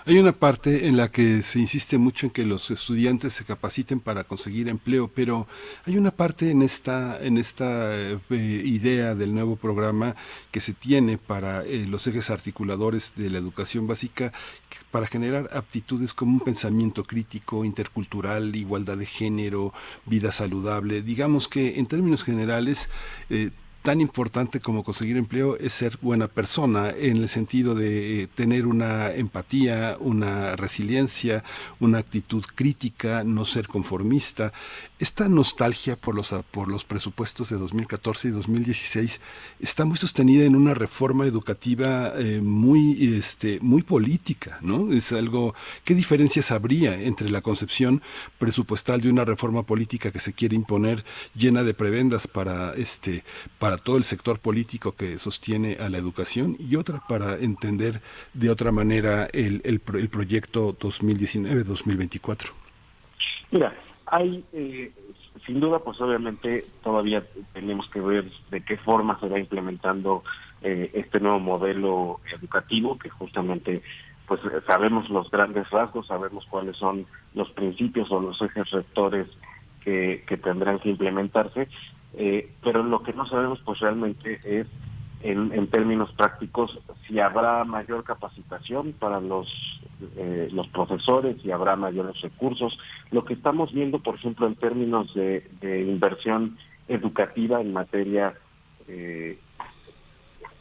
Hay 0.06 0.18
una 0.18 0.34
parte 0.34 0.88
en 0.88 0.98
la 0.98 1.10
que 1.10 1.42
se 1.44 1.60
insiste 1.60 1.98
mucho 1.98 2.26
en 2.26 2.32
que 2.32 2.46
los 2.46 2.70
estudiantes 2.72 3.34
se 3.34 3.46
capaciten 3.46 4.00
para 4.00 4.26
conseguir 4.26 4.68
empleo, 4.68 5.08
pero 5.08 5.48
hay 5.86 5.98
una 5.98 6.12
parte 6.12 6.52
en 6.52 6.62
esta 6.62 7.18
en 7.24 7.38
esta 7.38 7.96
eh, 7.96 8.20
idea 8.30 9.16
del 9.16 9.34
nuevo 9.34 9.56
programa 9.56 10.16
que 10.52 10.60
se 10.60 10.74
tiene 10.74 11.18
para 11.18 11.64
eh, 11.64 11.88
los 11.88 12.06
ejes 12.06 12.30
articuladores 12.30 13.14
de 13.16 13.30
la 13.30 13.38
educación 13.38 13.88
básica 13.88 14.34
para 14.92 15.08
generar 15.08 15.50
aptitudes 15.54 16.14
como 16.14 16.34
un 16.34 16.40
pensamiento 16.42 17.04
crítico, 17.04 17.64
intercultural, 17.64 18.56
igualdad 18.56 18.98
de 18.98 19.06
género, 19.06 19.74
vida 20.06 20.32
saludable. 20.32 21.02
Digamos 21.02 21.48
que 21.48 21.80
en 21.80 21.86
términos 21.86 22.24
generales 22.24 22.90
eh, 23.30 23.52
tan 23.84 24.00
importante 24.00 24.62
como 24.62 24.84
conseguir 24.84 25.18
empleo 25.18 25.58
es 25.58 25.74
ser 25.74 26.00
buena 26.02 26.30
persona 26.30 26.90
en 26.90 27.18
el 27.18 27.28
sentido 27.28 27.76
de 27.76 28.24
eh, 28.24 28.28
tener 28.34 28.66
una 28.66 29.12
empatía, 29.12 29.98
una 30.00 30.56
resiliencia, 30.56 31.44
una 31.82 32.00
actitud 32.00 32.46
crítica, 32.56 33.26
no 33.26 33.44
ser 33.44 33.68
conformista. 33.68 34.54
Esta 35.00 35.28
nostalgia 35.28 35.98
por 35.98 36.16
los, 36.16 36.34
por 36.52 36.70
los 36.70 36.86
presupuestos 36.86 37.50
de 37.50 37.58
2014 37.58 38.30
y 38.30 38.32
2016 38.32 39.20
está 39.60 39.84
muy 39.84 39.98
sostenida 39.98 40.46
en 40.46 40.56
una 40.56 40.74
reforma 40.74 41.26
educativa 41.26 42.14
eh, 42.16 42.40
muy, 42.42 43.18
este, 43.18 43.60
muy 43.60 43.84
política, 43.84 44.60
¿no? 44.62 44.94
Es 44.94 45.12
algo, 45.12 45.56
¿qué 45.84 45.94
diferencias 45.94 46.52
habría 46.52 47.02
entre 47.02 47.30
la 47.30 47.42
concepción 47.42 48.02
presupuestal 48.40 49.02
de 49.02 49.10
una 49.10 49.26
reforma 49.26 49.64
política 49.64 50.12
que 50.12 50.22
se 50.22 50.32
quiere 50.32 50.56
imponer 50.56 51.04
llena 51.36 51.64
de 51.64 51.74
prebendas 51.74 52.30
para, 52.30 52.74
este, 52.76 53.26
para 53.60 53.73
todo 53.78 53.98
el 53.98 54.04
sector 54.04 54.40
político 54.40 54.94
que 54.96 55.18
sostiene 55.18 55.78
a 55.80 55.90
la 55.90 55.98
educación 55.98 56.56
y 56.60 56.76
otra 56.76 57.02
para 57.08 57.38
entender 57.38 58.02
de 58.34 58.50
otra 58.50 58.72
manera 58.72 59.28
el, 59.34 59.62
el, 59.64 59.82
el 59.96 60.10
proyecto 60.10 60.78
2019-2024? 60.78 62.52
Mira, 63.52 63.74
hay, 64.08 64.44
eh, 64.54 64.92
sin 65.46 65.60
duda, 65.60 65.80
pues 65.80 66.00
obviamente 66.02 66.64
todavía 66.84 67.24
tenemos 67.54 67.90
que 67.90 68.02
ver 68.02 68.32
de 68.50 68.62
qué 68.64 68.78
forma 68.78 69.20
se 69.20 69.28
va 69.28 69.40
implementando 69.40 70.24
eh, 70.62 70.92
este 70.94 71.20
nuevo 71.20 71.40
modelo 71.40 72.20
educativo, 72.32 72.98
que 72.98 73.10
justamente, 73.10 73.82
pues 74.28 74.42
sabemos 74.68 75.10
los 75.10 75.30
grandes 75.30 75.70
rasgos, 75.70 76.08
sabemos 76.08 76.46
cuáles 76.50 76.78
son 76.78 77.06
los 77.34 77.50
principios 77.52 78.12
o 78.12 78.20
los 78.20 78.42
ejes 78.42 78.70
rectores 78.72 79.28
que 79.84 80.40
tendrán 80.42 80.80
que 80.80 80.90
implementarse, 80.90 81.68
eh, 82.14 82.52
pero 82.64 82.84
lo 82.84 83.04
que 83.04 83.14
no 83.14 83.26
sabemos, 83.26 83.60
pues 83.66 83.80
realmente 83.80 84.40
es 84.44 84.68
en, 85.24 85.54
en 85.54 85.68
términos 85.68 86.12
prácticos 86.14 86.78
si 87.08 87.20
habrá 87.20 87.64
mayor 87.64 88.04
capacitación 88.04 88.94
para 88.94 89.22
los 89.22 89.48
eh, 90.18 90.50
los 90.52 90.68
profesores 90.68 91.42
si 91.42 91.52
habrá 91.52 91.76
mayores 91.76 92.20
recursos. 92.22 92.78
Lo 93.10 93.24
que 93.24 93.34
estamos 93.34 93.74
viendo 93.74 94.00
por 94.00 94.16
ejemplo 94.16 94.46
en 94.46 94.56
términos 94.56 95.14
de, 95.14 95.48
inversión 95.88 96.58
educativa 96.88 97.62
en 97.62 97.72
materia 97.72 98.34
eh, 98.88 99.40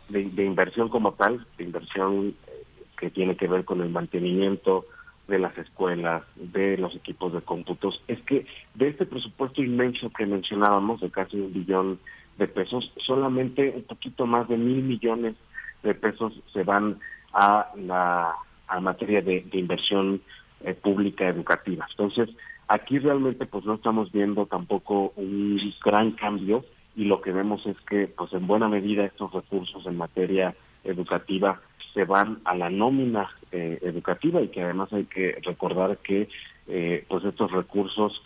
de, 0.09 0.25
de 0.31 0.45
inversión 0.45 0.89
como 0.89 1.13
tal 1.15 1.45
de 1.59 1.65
inversión 1.65 2.35
eh, 2.47 2.65
que 2.97 3.11
tiene 3.11 3.37
que 3.37 3.49
ver 3.49 3.65
con 3.65 3.81
el 3.81 3.91
mantenimiento 3.91 4.87
de 5.29 5.39
las 5.39 5.57
escuelas, 5.57 6.23
de 6.37 6.77
los 6.77 6.95
equipos 6.97 7.33
de 7.33 7.43
cómputos, 7.43 8.03
es 8.09 8.21
que 8.23 8.47
de 8.75 8.89
este 8.89 9.07
presupuesto 9.07 9.63
inmenso 9.63 10.11
que 10.11 10.27
mencionábamos, 10.27 11.01
de 11.01 11.11
casi 11.11 11.39
un 11.39 11.53
billón 11.53 11.99
de 12.39 12.49
pesos, 12.49 12.93
solamente 12.99 13.73
un 13.77 13.85
poquito 13.85 14.27
más 14.27 14.49
de 14.49 14.57
mil 14.57 14.83
millones 14.83 15.35
de 15.83 15.95
pesos 15.95 16.33
se 16.53 16.63
van 16.65 16.99
a 17.33 17.73
la 17.77 18.35
a 18.69 18.81
materia 18.81 19.21
de, 19.21 19.45
inversión 19.53 20.23
eh, 20.63 20.75
pública 20.75 21.29
educativa. 21.29 21.87
Entonces, 21.91 22.31
aquí 22.69 22.99
realmente 22.99 23.45
pues 23.45 23.65
no 23.65 23.75
estamos 23.75 24.11
viendo 24.13 24.47
tampoco 24.47 25.13
un 25.17 25.61
gran 25.85 26.13
cambio 26.13 26.65
y 26.97 27.05
lo 27.05 27.21
que 27.21 27.33
vemos 27.33 27.67
es 27.67 27.77
que 27.83 28.07
pues 28.09 28.33
en 28.33 28.47
buena 28.47 28.69
medida 28.69 29.05
estos 29.05 29.33
recursos 29.33 29.85
en 29.87 29.97
materia 29.97 30.55
educativa 30.85 31.61
se 31.95 32.05
van 32.05 32.41
a 32.45 32.55
la 32.55 32.71
nómina 32.71 33.31
eh, 33.51 33.79
educativa 33.83 34.41
y 34.41 34.49
que 34.49 34.63
además 34.63 34.93
hay 34.93 35.05
que 35.05 35.39
recordar 35.43 35.99
que 35.99 36.29
eh, 36.69 37.05
pues 37.09 37.25
estos 37.25 37.51
recursos 37.51 38.23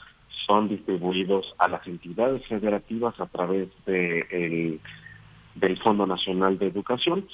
son 0.47 0.69
distribuidos 0.69 1.55
a 1.59 1.69
las 1.69 1.87
entidades 1.87 2.47
federativas 2.47 3.19
a 3.21 3.27
través 3.27 3.69
de 3.87 4.27
el, 4.31 4.81
del 5.55 5.79
Fondo 5.79 6.07
Nacional 6.07 6.59
de 6.59 6.67
Educación, 6.67 7.27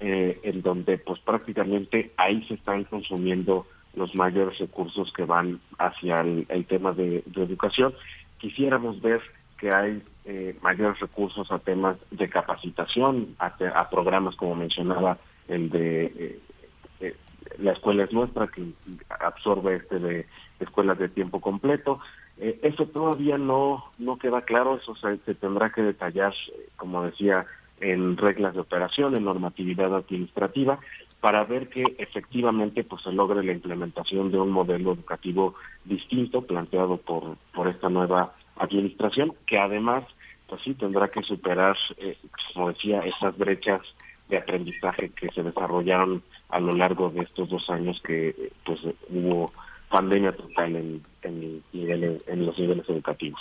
eh, 0.00 0.40
en 0.42 0.62
donde 0.62 0.98
pues 0.98 1.20
prácticamente 1.20 2.12
ahí 2.16 2.44
se 2.44 2.54
están 2.54 2.84
consumiendo 2.84 3.66
los 3.94 4.14
mayores 4.14 4.58
recursos 4.58 5.12
que 5.12 5.24
van 5.24 5.60
hacia 5.78 6.16
el, 6.20 6.46
el 6.48 6.66
tema 6.66 6.92
de, 6.92 7.22
de, 7.26 7.42
educación. 7.42 7.94
Quisiéramos 8.38 9.00
ver 9.00 9.20
que 9.58 9.74
hay 9.74 10.02
eh, 10.24 10.56
mayores 10.62 11.00
recursos 11.00 11.50
a 11.50 11.58
temas 11.58 11.96
de 12.10 12.28
capacitación, 12.28 13.34
a, 13.38 13.46
a 13.74 13.90
programas 13.90 14.36
como 14.36 14.54
mencionaba 14.54 15.18
el 15.48 15.70
de 15.70 16.04
eh, 16.04 16.40
eh, 17.00 17.16
la 17.58 17.72
escuela 17.72 18.04
es 18.04 18.12
nuestra 18.12 18.46
que 18.48 18.62
absorbe 19.08 19.76
este 19.76 19.98
de 19.98 20.26
escuelas 20.60 20.98
de 20.98 21.08
tiempo 21.08 21.40
completo. 21.40 22.00
Eh, 22.36 22.60
eso 22.62 22.86
todavía 22.86 23.38
no 23.38 23.84
no 23.98 24.18
queda 24.18 24.42
claro 24.42 24.76
eso 24.76 24.94
se, 24.94 25.16
se 25.18 25.34
tendrá 25.34 25.70
que 25.70 25.82
detallar 25.82 26.34
como 26.76 27.02
decía 27.04 27.46
en 27.80 28.16
reglas 28.16 28.54
de 28.54 28.60
operación 28.60 29.16
en 29.16 29.24
normatividad 29.24 29.94
administrativa 29.94 30.78
para 31.20 31.42
ver 31.44 31.68
que 31.68 31.82
efectivamente 31.98 32.84
pues 32.84 33.02
se 33.02 33.12
logre 33.12 33.42
la 33.42 33.52
implementación 33.52 34.30
de 34.30 34.38
un 34.38 34.50
modelo 34.50 34.92
educativo 34.92 35.54
distinto 35.84 36.42
planteado 36.42 36.96
por 36.98 37.36
por 37.52 37.66
esta 37.66 37.88
nueva 37.88 38.34
administración 38.58 39.34
que 39.46 39.58
además 39.58 40.04
pues 40.48 40.62
sí 40.62 40.74
tendrá 40.74 41.08
que 41.08 41.22
superar 41.22 41.76
eh, 41.98 42.16
como 42.54 42.68
decía 42.68 43.00
esas 43.00 43.36
brechas 43.36 43.82
de 44.28 44.38
aprendizaje 44.38 45.10
que 45.10 45.28
se 45.30 45.42
desarrollaron 45.42 46.22
a 46.48 46.60
lo 46.60 46.72
largo 46.72 47.10
de 47.10 47.20
estos 47.20 47.48
dos 47.48 47.68
años 47.70 48.00
que 48.02 48.34
pues 48.64 48.80
hubo 49.08 49.52
pandemia 49.88 50.32
total 50.32 50.76
en, 50.76 51.02
en, 51.22 51.62
en 51.72 52.46
los 52.46 52.58
niveles 52.58 52.88
educativos. 52.88 53.40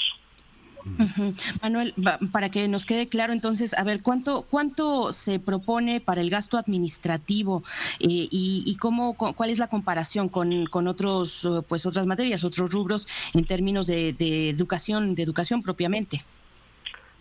Manuel, 1.61 1.93
para 2.31 2.49
que 2.49 2.67
nos 2.67 2.85
quede 2.85 3.07
claro 3.07 3.33
entonces, 3.33 3.73
a 3.77 3.83
ver, 3.83 4.01
¿cuánto 4.01 4.45
cuánto 4.49 5.11
se 5.11 5.39
propone 5.39 5.99
para 6.01 6.21
el 6.21 6.29
gasto 6.29 6.57
administrativo 6.57 7.63
eh, 7.99 8.07
y, 8.09 8.63
y, 8.65 8.77
cómo 8.77 9.15
cuál 9.15 9.49
es 9.49 9.59
la 9.59 9.67
comparación 9.67 10.29
con, 10.29 10.65
con 10.65 10.87
otros 10.87 11.47
pues 11.67 11.85
otras 11.85 12.05
materias, 12.05 12.43
otros 12.43 12.71
rubros 12.71 13.07
en 13.33 13.45
términos 13.45 13.87
de, 13.87 14.09
educación, 14.49 15.15
de 15.15 15.23
educación 15.23 15.63
propiamente? 15.63 16.23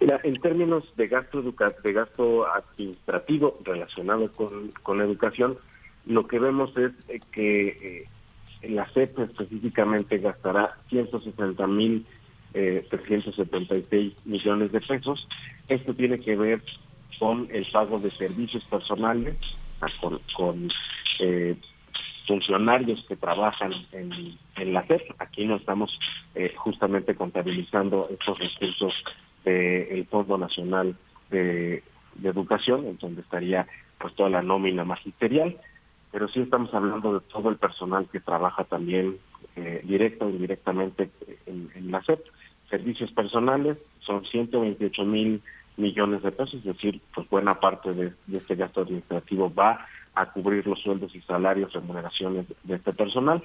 Mira, 0.00 0.20
en 0.24 0.40
términos 0.40 0.84
de 0.96 1.08
gasto 1.08 1.40
educa 1.40 1.74
de 1.82 1.92
gasto 1.92 2.46
administrativo 2.46 3.58
relacionado 3.64 4.30
con, 4.32 4.70
con 4.82 5.00
educación, 5.00 5.56
lo 6.04 6.26
que 6.26 6.38
vemos 6.38 6.76
es 6.76 6.92
eh, 7.08 7.20
que 7.32 8.04
eh, 8.62 8.68
la 8.68 8.86
CEP 8.92 9.18
específicamente 9.20 10.18
gastará 10.18 10.76
160 10.88 11.66
mil 11.66 12.04
eh, 12.56 12.86
376 12.88 14.14
millones 14.24 14.72
de 14.72 14.80
pesos. 14.80 15.28
Esto 15.68 15.94
tiene 15.94 16.18
que 16.18 16.36
ver 16.36 16.62
con 17.18 17.48
el 17.52 17.66
pago 17.70 17.98
de 17.98 18.10
servicios 18.10 18.64
personales, 18.64 19.36
con, 20.00 20.20
con 20.34 20.70
eh, 21.20 21.54
funcionarios 22.26 23.04
que 23.06 23.16
trabajan 23.16 23.72
en, 23.92 24.72
la 24.72 24.86
CEP. 24.86 25.02
Aquí 25.18 25.44
no 25.44 25.56
estamos 25.56 25.98
eh, 26.34 26.54
justamente 26.56 27.14
contabilizando 27.14 28.08
estos 28.10 28.38
recursos 28.38 28.94
del 29.44 30.06
Fondo 30.06 30.38
Nacional 30.38 30.96
de, 31.30 31.82
de, 32.14 32.28
Educación, 32.28 32.86
en 32.86 32.96
donde 32.96 33.20
estaría 33.20 33.66
pues 33.98 34.14
toda 34.14 34.30
la 34.30 34.42
nómina 34.42 34.84
magisterial, 34.84 35.58
pero 36.10 36.26
sí 36.28 36.40
estamos 36.40 36.72
hablando 36.72 37.20
de 37.20 37.20
todo 37.28 37.50
el 37.50 37.56
personal 37.56 38.08
que 38.10 38.20
trabaja 38.20 38.64
también 38.64 39.18
eh, 39.56 39.80
directo 39.84 40.26
o 40.26 40.30
indirectamente 40.30 41.10
en, 41.46 41.70
en, 41.74 41.90
la 41.90 42.02
SEP. 42.02 42.20
Servicios 42.70 43.12
personales 43.12 43.78
son 44.00 44.24
128 44.24 45.04
mil 45.04 45.42
millones 45.76 46.22
de 46.22 46.32
pesos, 46.32 46.54
es 46.54 46.64
decir, 46.64 47.00
pues 47.14 47.28
buena 47.28 47.60
parte 47.60 47.92
de, 47.92 48.12
este 48.32 48.56
gasto 48.56 48.82
administrativo 48.82 49.52
va 49.52 49.86
a 50.14 50.32
cubrir 50.32 50.66
los 50.66 50.80
sueldos 50.80 51.14
y 51.14 51.20
salarios, 51.20 51.72
remuneraciones 51.72 52.46
de 52.62 52.74
este 52.74 52.92
personal. 52.92 53.42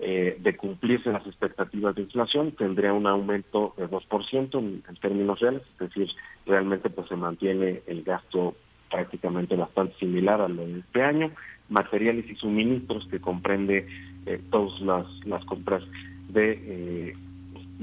Eh, 0.00 0.38
de 0.40 0.56
cumplirse 0.56 1.12
las 1.12 1.24
expectativas 1.24 1.94
de 1.94 2.02
inflación, 2.02 2.50
tendría 2.50 2.92
un 2.92 3.06
aumento 3.06 3.74
de 3.76 3.88
2% 3.88 4.58
en, 4.58 4.82
en 4.88 4.96
términos 4.96 5.38
reales, 5.38 5.62
es 5.74 5.78
decir, 5.78 6.08
realmente 6.46 6.90
pues 6.90 7.06
se 7.06 7.14
mantiene 7.14 7.80
el 7.86 8.02
gasto 8.02 8.56
prácticamente 8.94 9.56
bastante 9.56 9.94
similar 9.98 10.40
a 10.40 10.48
lo 10.48 10.66
de 10.66 10.80
este 10.80 11.02
año. 11.02 11.32
Materiales 11.68 12.28
y 12.30 12.36
suministros 12.36 13.06
que 13.08 13.20
comprende 13.20 13.86
eh, 14.26 14.40
todas 14.50 14.80
las, 14.80 15.06
las 15.26 15.44
compras 15.46 15.82
de, 16.28 16.52
eh, 16.52 17.16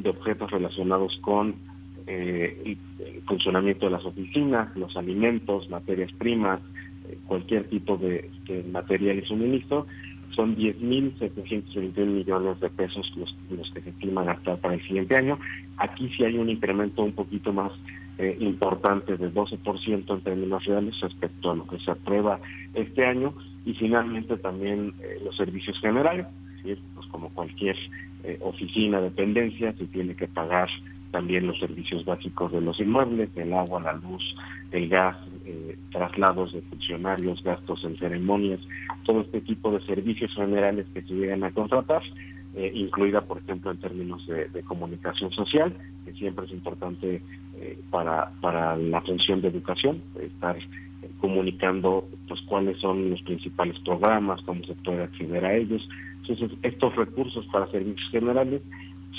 de 0.02 0.10
objetos 0.10 0.52
relacionados 0.52 1.18
con 1.22 1.56
eh, 2.08 2.78
el 3.00 3.22
funcionamiento 3.24 3.86
de 3.86 3.92
las 3.92 4.06
oficinas, 4.06 4.76
los 4.76 4.96
alimentos, 4.98 5.70
materias 5.70 6.12
primas, 6.14 6.60
eh, 7.08 7.18
cualquier 7.28 7.70
tipo 7.70 7.98
de, 7.98 8.30
material 8.72 9.20
y 9.20 9.26
suministro, 9.26 9.86
son 10.32 10.56
10.721 10.56 12.06
millones 12.06 12.60
de 12.60 12.70
pesos 12.70 13.12
los, 13.18 13.72
que 13.72 13.82
se 13.82 13.90
estima 13.90 14.24
gastar 14.24 14.58
para 14.60 14.76
el 14.76 14.82
siguiente 14.84 15.16
año. 15.16 15.38
Aquí 15.78 16.10
sí 16.16 16.24
hay 16.24 16.38
un 16.38 16.50
incremento 16.50 17.04
un 17.04 17.12
poquito 17.12 17.52
más 17.52 17.72
eh, 18.18 18.38
importante 18.40 19.18
de 19.18 19.34
12% 19.34 20.14
en 20.14 20.22
términos 20.22 20.66
reales 20.66 21.00
respecto 21.00 21.52
a 21.52 21.56
lo 21.56 21.68
que 21.68 21.80
se 21.80 21.92
aprueba 21.92 22.40
este 22.74 23.06
año 23.06 23.34
y 23.66 23.74
finalmente 23.74 24.38
también 24.38 24.94
eh, 25.02 25.20
los 25.24 25.36
servicios 25.36 25.80
generales, 25.80 26.28
pues 26.64 27.08
como 27.08 27.30
cualquier 27.30 27.76
eh, 28.24 28.38
oficina, 28.42 29.02
dependencia, 29.02 29.74
se 29.74 29.86
tiene 29.86 30.16
que 30.16 30.28
pagar 30.28 30.70
también 31.12 31.46
los 31.46 31.60
servicios 31.60 32.06
básicos 32.06 32.52
de 32.52 32.62
los 32.62 32.80
inmuebles, 32.80 33.30
el 33.36 33.54
agua, 33.54 33.82
la 33.82 33.94
luz, 33.94 34.24
el 34.72 34.88
gas, 34.88 35.18
eh, 35.46 35.78
traslados 35.92 36.54
de 36.54 36.62
funcionarios, 36.62 37.44
gastos 37.44 37.84
en 37.84 37.98
ceremonias, 37.98 38.60
todo 39.04 39.22
este 39.22 39.42
tipo 39.42 39.72
de 39.72 39.82
servicios 39.86 40.34
generales 40.34 40.88
que 40.94 41.02
se 41.02 41.14
llegan 41.14 41.44
a 41.44 41.52
contratar, 41.52 42.02
eh, 42.56 42.72
incluida, 42.74 43.22
por 43.22 43.38
ejemplo, 43.40 43.72
en 43.72 43.78
términos 43.78 44.26
de, 44.28 44.64
comunicación 44.64 45.32
social, 45.32 45.74
que 46.06 46.14
siempre 46.14 46.46
es 46.46 46.52
importante 46.52 47.22
eh, 47.58 47.80
para, 47.90 48.32
para 48.42 48.76
la 48.78 49.02
función 49.02 49.42
de 49.42 49.50
educación, 49.50 50.02
estar 50.20 50.58
comunicando 51.20 52.08
pues 52.28 52.42
cuáles 52.42 52.80
son 52.80 53.10
los 53.10 53.22
principales 53.24 53.80
programas, 53.80 54.42
cómo 54.44 54.64
se 54.64 54.74
puede 54.76 55.04
acceder 55.04 55.46
a 55.46 55.56
ellos. 55.56 55.88
Entonces, 56.22 56.58
estos 56.64 56.96
recursos 56.96 57.46
para 57.48 57.70
servicios 57.72 58.10
generales 58.12 58.62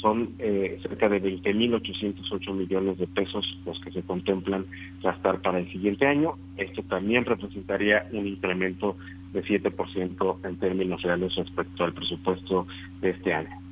son 0.00 0.30
eh, 0.38 0.78
cerca 0.82 1.08
de 1.08 1.22
20.808 1.22 2.54
millones 2.54 2.98
de 2.98 3.06
pesos 3.06 3.58
los 3.66 3.78
que 3.80 3.92
se 3.92 4.02
contemplan 4.02 4.66
gastar 5.02 5.40
para 5.42 5.58
el 5.58 5.70
siguiente 5.70 6.06
año. 6.06 6.34
Esto 6.56 6.82
también 6.82 7.24
representaría 7.24 8.08
un 8.12 8.26
incremento 8.26 8.96
de 9.32 9.44
7% 9.44 10.38
en 10.44 10.56
términos 10.56 11.02
reales 11.02 11.34
respecto 11.34 11.84
al 11.84 11.92
presupuesto 11.92 12.66
de 13.00 13.10
este 13.10 13.34
año. 13.34 13.62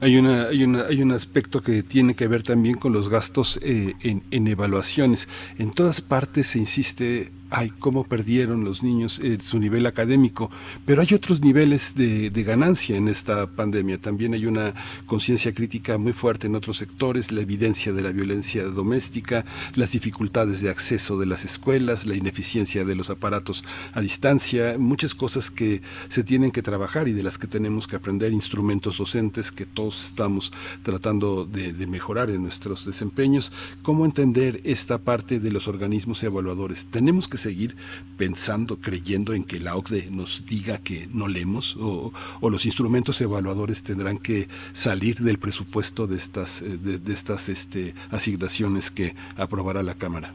Hay, 0.00 0.16
una, 0.16 0.44
hay, 0.48 0.64
una, 0.64 0.86
hay 0.86 1.02
un 1.02 1.12
aspecto 1.12 1.60
que 1.62 1.82
tiene 1.82 2.14
que 2.14 2.26
ver 2.28 2.42
también 2.42 2.76
con 2.76 2.92
los 2.92 3.10
gastos 3.10 3.60
eh, 3.62 3.94
en, 4.00 4.48
evaluaciones. 4.48 5.28
En 5.58 5.70
todas 5.72 6.00
partes 6.00 6.48
se 6.48 6.58
insiste 6.58 7.30
ay, 7.52 7.70
cómo 7.78 8.04
perdieron 8.04 8.64
los 8.64 8.82
niños 8.82 9.20
eh, 9.22 9.38
su 9.42 9.58
nivel 9.58 9.86
académico, 9.86 10.50
pero 10.86 11.02
hay 11.02 11.14
otros 11.14 11.40
niveles 11.40 11.94
de, 11.94 12.30
ganancia 12.42 12.96
en 12.96 13.06
esta 13.06 13.46
pandemia. 13.46 14.00
También 14.00 14.34
hay 14.34 14.46
una 14.46 14.74
conciencia 15.06 15.54
crítica 15.54 15.96
muy 15.96 16.12
fuerte 16.12 16.48
en 16.48 16.56
otros 16.56 16.78
sectores, 16.78 17.30
la 17.30 17.40
evidencia 17.40 17.92
de 17.92 18.02
la 18.02 18.10
violencia 18.10 18.64
doméstica, 18.64 19.44
las 19.76 19.92
dificultades 19.92 20.60
de 20.60 20.70
acceso 20.70 21.18
de 21.18 21.26
las 21.26 21.44
escuelas, 21.44 22.04
la 22.04 22.16
ineficiencia 22.16 22.84
de 22.84 22.96
los 22.96 23.10
aparatos 23.10 23.62
a 23.92 24.00
distancia, 24.00 24.76
muchas 24.78 25.14
cosas 25.14 25.52
que 25.52 25.82
se 26.08 26.24
tienen 26.24 26.50
que 26.50 26.62
trabajar 26.62 27.06
y 27.06 27.12
de 27.12 27.22
las 27.22 27.38
que 27.38 27.46
tenemos 27.46 27.86
que 27.86 27.96
aprender, 27.96 28.32
instrumentos 28.32 28.98
docentes 28.98 29.52
que 29.52 29.66
todos 29.66 30.06
estamos 30.06 30.52
tratando 30.82 31.44
de, 31.44 31.72
de 31.72 31.86
mejorar 31.86 32.30
en 32.30 32.42
nuestros 32.42 32.86
desempeños. 32.86 33.52
¿Cómo 33.82 34.04
entender 34.04 34.60
esta 34.64 34.98
parte 34.98 35.38
de 35.38 35.52
los 35.52 35.68
organismos 35.68 36.22
evaluadores? 36.24 36.86
¿Tenemos 36.86 37.28
que 37.28 37.38
seguir 37.42 37.76
pensando, 38.16 38.76
creyendo 38.76 39.34
en 39.34 39.44
que 39.44 39.58
la 39.58 39.76
OCDE 39.76 40.10
nos 40.10 40.46
diga 40.46 40.78
que 40.78 41.08
no 41.12 41.28
leemos 41.28 41.76
o, 41.80 42.12
los 42.48 42.66
instrumentos 42.66 43.20
evaluadores 43.20 43.82
tendrán 43.82 44.18
que 44.18 44.48
salir 44.72 45.16
del 45.16 45.38
presupuesto 45.38 46.06
de 46.06 46.16
estas, 46.16 46.62
eh, 46.62 46.78
de, 46.78 47.12
estas 47.12 47.48
este, 47.48 47.94
asignaciones 48.10 48.90
que 48.90 49.14
aprobará 49.36 49.82
la 49.82 49.94
Cámara? 49.94 50.34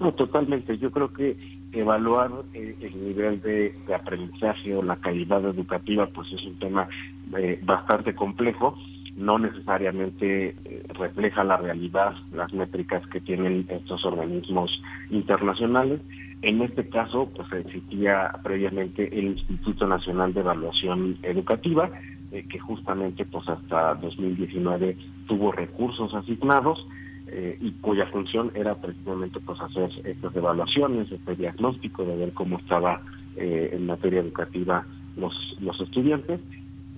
No, 0.00 0.12
totalmente. 0.12 0.78
Yo 0.78 0.90
creo 0.90 1.12
que 1.12 1.36
evaluar 1.72 2.30
eh, 2.54 2.76
el 2.80 3.08
nivel 3.08 3.40
de, 3.42 3.74
aprendizaje 3.94 4.74
o 4.74 4.82
la 4.82 4.96
calidad 4.96 5.44
educativa 5.44 6.06
pues 6.06 6.32
es 6.32 6.42
un 6.44 6.58
tema 6.58 6.88
eh, 7.36 7.60
bastante 7.62 8.14
complejo 8.14 8.76
no 9.16 9.38
necesariamente 9.38 10.56
refleja 10.94 11.44
la 11.44 11.58
realidad, 11.58 12.14
las 12.32 12.50
métricas 12.54 13.06
que 13.08 13.20
tienen 13.20 13.66
estos 13.68 14.04
organismos 14.06 14.82
internacionales. 15.10 16.00
En 16.42 16.60
este 16.60 16.88
caso, 16.88 17.30
pues 17.34 17.50
existía 17.52 18.32
previamente 18.42 19.08
el 19.16 19.26
Instituto 19.26 19.86
Nacional 19.86 20.34
de 20.34 20.40
Evaluación 20.40 21.18
Educativa, 21.22 21.90
eh, 22.32 22.44
que 22.48 22.58
justamente 22.58 23.24
pues 23.24 23.48
hasta 23.48 23.94
2019 23.94 24.96
tuvo 25.26 25.52
recursos 25.52 26.12
asignados 26.14 26.86
eh, 27.28 27.56
y 27.60 27.70
cuya 27.72 28.06
función 28.06 28.50
era 28.54 28.74
precisamente 28.74 29.40
pues 29.40 29.60
hacer 29.60 29.90
estas 30.04 30.34
evaluaciones, 30.36 31.10
este 31.10 31.34
diagnóstico 31.36 32.04
de 32.04 32.16
ver 32.16 32.32
cómo 32.32 32.58
estaba 32.58 33.00
eh, 33.36 33.70
en 33.72 33.86
materia 33.86 34.20
educativa 34.20 34.84
los, 35.16 35.56
los 35.60 35.80
estudiantes. 35.80 36.40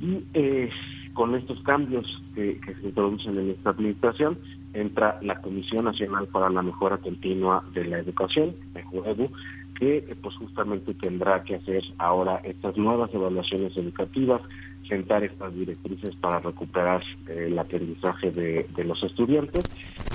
Y 0.00 0.24
eh, 0.34 0.70
con 1.12 1.36
estos 1.36 1.60
cambios 1.62 2.20
que, 2.34 2.58
que, 2.58 2.74
se 2.74 2.86
introducen 2.86 3.38
en 3.38 3.50
esta 3.50 3.70
administración, 3.70 4.38
entra 4.74 5.18
la 5.22 5.40
Comisión 5.40 5.84
Nacional 5.84 6.26
para 6.28 6.50
la 6.50 6.62
Mejora 6.62 6.98
Continua 6.98 7.64
de 7.72 7.84
la 7.84 7.98
Educación, 7.98 8.54
MEJUEDU, 8.74 9.30
que 9.78 9.98
eh, 9.98 10.16
pues 10.20 10.36
justamente 10.36 10.94
tendrá 10.94 11.42
que 11.44 11.56
hacer 11.56 11.82
ahora 11.98 12.40
estas 12.44 12.76
nuevas 12.76 13.12
evaluaciones 13.14 13.76
educativas, 13.76 14.42
sentar 14.88 15.24
estas 15.24 15.54
directrices 15.54 16.14
para 16.16 16.40
recuperar 16.40 17.02
eh, 17.28 17.46
el 17.48 17.58
aprendizaje 17.58 18.30
de, 18.30 18.84
los 18.84 19.02
estudiantes. 19.02 19.64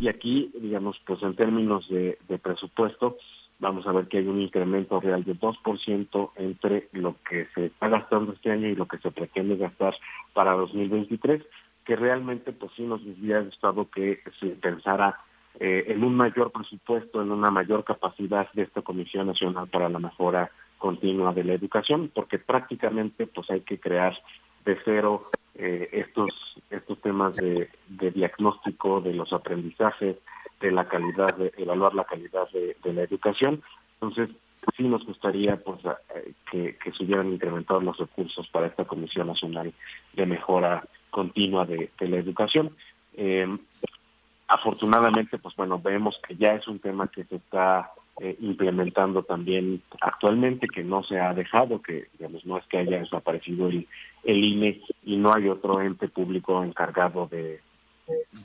Y 0.02 0.08
aquí, 0.08 0.52
digamos, 0.62 1.02
pues 1.06 1.22
en 1.24 1.36
términos 1.36 1.90
de, 1.90 2.18
de 2.28 2.38
presupuesto, 2.38 3.18
vamos 3.60 3.86
a 3.86 3.92
ver 3.92 4.08
que 4.08 4.18
hay 4.20 4.28
un 4.28 4.42
incremento 4.42 5.00
real 5.00 5.24
de 5.24 5.36
2% 5.36 6.32
entre 6.38 6.88
lo 6.94 7.16
que 7.30 7.48
se 7.54 7.68
está 7.68 7.90
gastando 7.90 8.34
este 8.34 8.52
año 8.52 8.68
y 8.68 8.76
lo 8.76 8.88
que 8.88 8.98
se 9.00 9.12
pretende 9.12 9.58
gastar 9.58 9.96
para 10.34 10.54
2023, 10.54 11.44
que 11.90 11.96
realmente 11.96 12.52
pues 12.52 12.72
sí 12.76 12.84
nos 12.84 13.02
hubiera 13.02 13.42
gustado 13.42 13.90
que 13.90 14.22
se 14.40 14.50
pensara 14.50 15.22
eh, 15.60 15.86
en 15.88 16.04
un 16.04 16.16
mayor 16.16 16.52
presupuesto, 16.52 17.20
en 17.20 17.32
una 17.32 17.50
mayor 17.50 17.84
capacidad 17.84 18.48
de 18.54 18.62
esta 18.62 18.84
Comisión 18.84 19.26
Nacional 19.26 19.68
para 19.70 19.90
la 19.90 19.98
Mejora 19.98 20.52
Continua 20.78 21.34
de 21.34 21.44
la 21.44 21.54
Educación, 21.54 22.12
porque 22.14 22.38
prácticamente 22.38 23.26
pues 23.26 23.50
hay 23.50 23.62
que 23.62 23.80
crear 23.80 24.16
de 24.66 24.78
cero 24.86 25.24
eh, 25.56 25.90
estos 25.92 26.30
estos 26.70 27.02
temas 27.02 27.38
de, 27.38 27.68
diagnóstico 27.88 29.02
de 29.02 29.16
los 29.16 29.34
aprendizajes, 29.34 30.18
de 30.62 30.72
la 30.72 30.88
calidad, 30.88 31.36
de 31.38 31.52
evaluar 31.58 31.96
la 31.96 32.04
calidad 32.04 32.48
de, 32.52 32.94
la 32.94 33.02
educación. 33.02 33.64
Entonces, 34.00 34.30
sí 34.78 34.84
nos 34.84 35.04
gustaría 35.08 35.58
pues 35.58 35.80
que, 36.52 36.78
que 36.78 36.92
se 36.92 37.04
hubieran 37.04 37.34
incrementado 37.34 37.82
los 37.82 37.98
recursos 37.98 38.48
para 38.50 38.68
esta 38.68 38.86
Comisión 38.86 39.26
Nacional 39.26 39.74
de 40.14 40.26
Mejora 40.28 40.84
Continua 41.10 41.66
de, 41.66 41.90
la 42.00 42.18
Educación. 42.18 42.76
Eh, 43.16 43.48
afortunadamente, 44.48 45.38
pues 45.38 45.56
bueno, 45.56 45.80
vemos 45.80 46.20
que 46.28 46.36
ya 46.36 46.54
es 46.54 46.68
un 46.68 46.80
tema 46.80 47.08
que 47.08 47.24
se 47.26 47.38
está 47.38 47.92
eh, 48.22 48.36
implementando 48.42 49.24
también 49.24 49.82
actualmente, 50.02 50.68
que 50.68 50.84
no 50.84 51.04
se 51.04 51.20
ha 51.20 51.34
dejado, 51.34 51.82
que 51.82 52.08
digamos 52.18 52.46
no 52.46 52.58
es 52.58 52.66
que 52.66 52.80
haya 52.80 53.00
desaparecido 53.00 53.70
el, 53.70 53.88
el 54.24 54.44
INE 54.44 54.82
y 55.06 55.18
no 55.18 55.34
hay 55.34 55.48
otro 55.48 55.82
ente 55.82 56.08
público 56.08 56.64
encargado 56.64 57.28
de, 57.28 57.62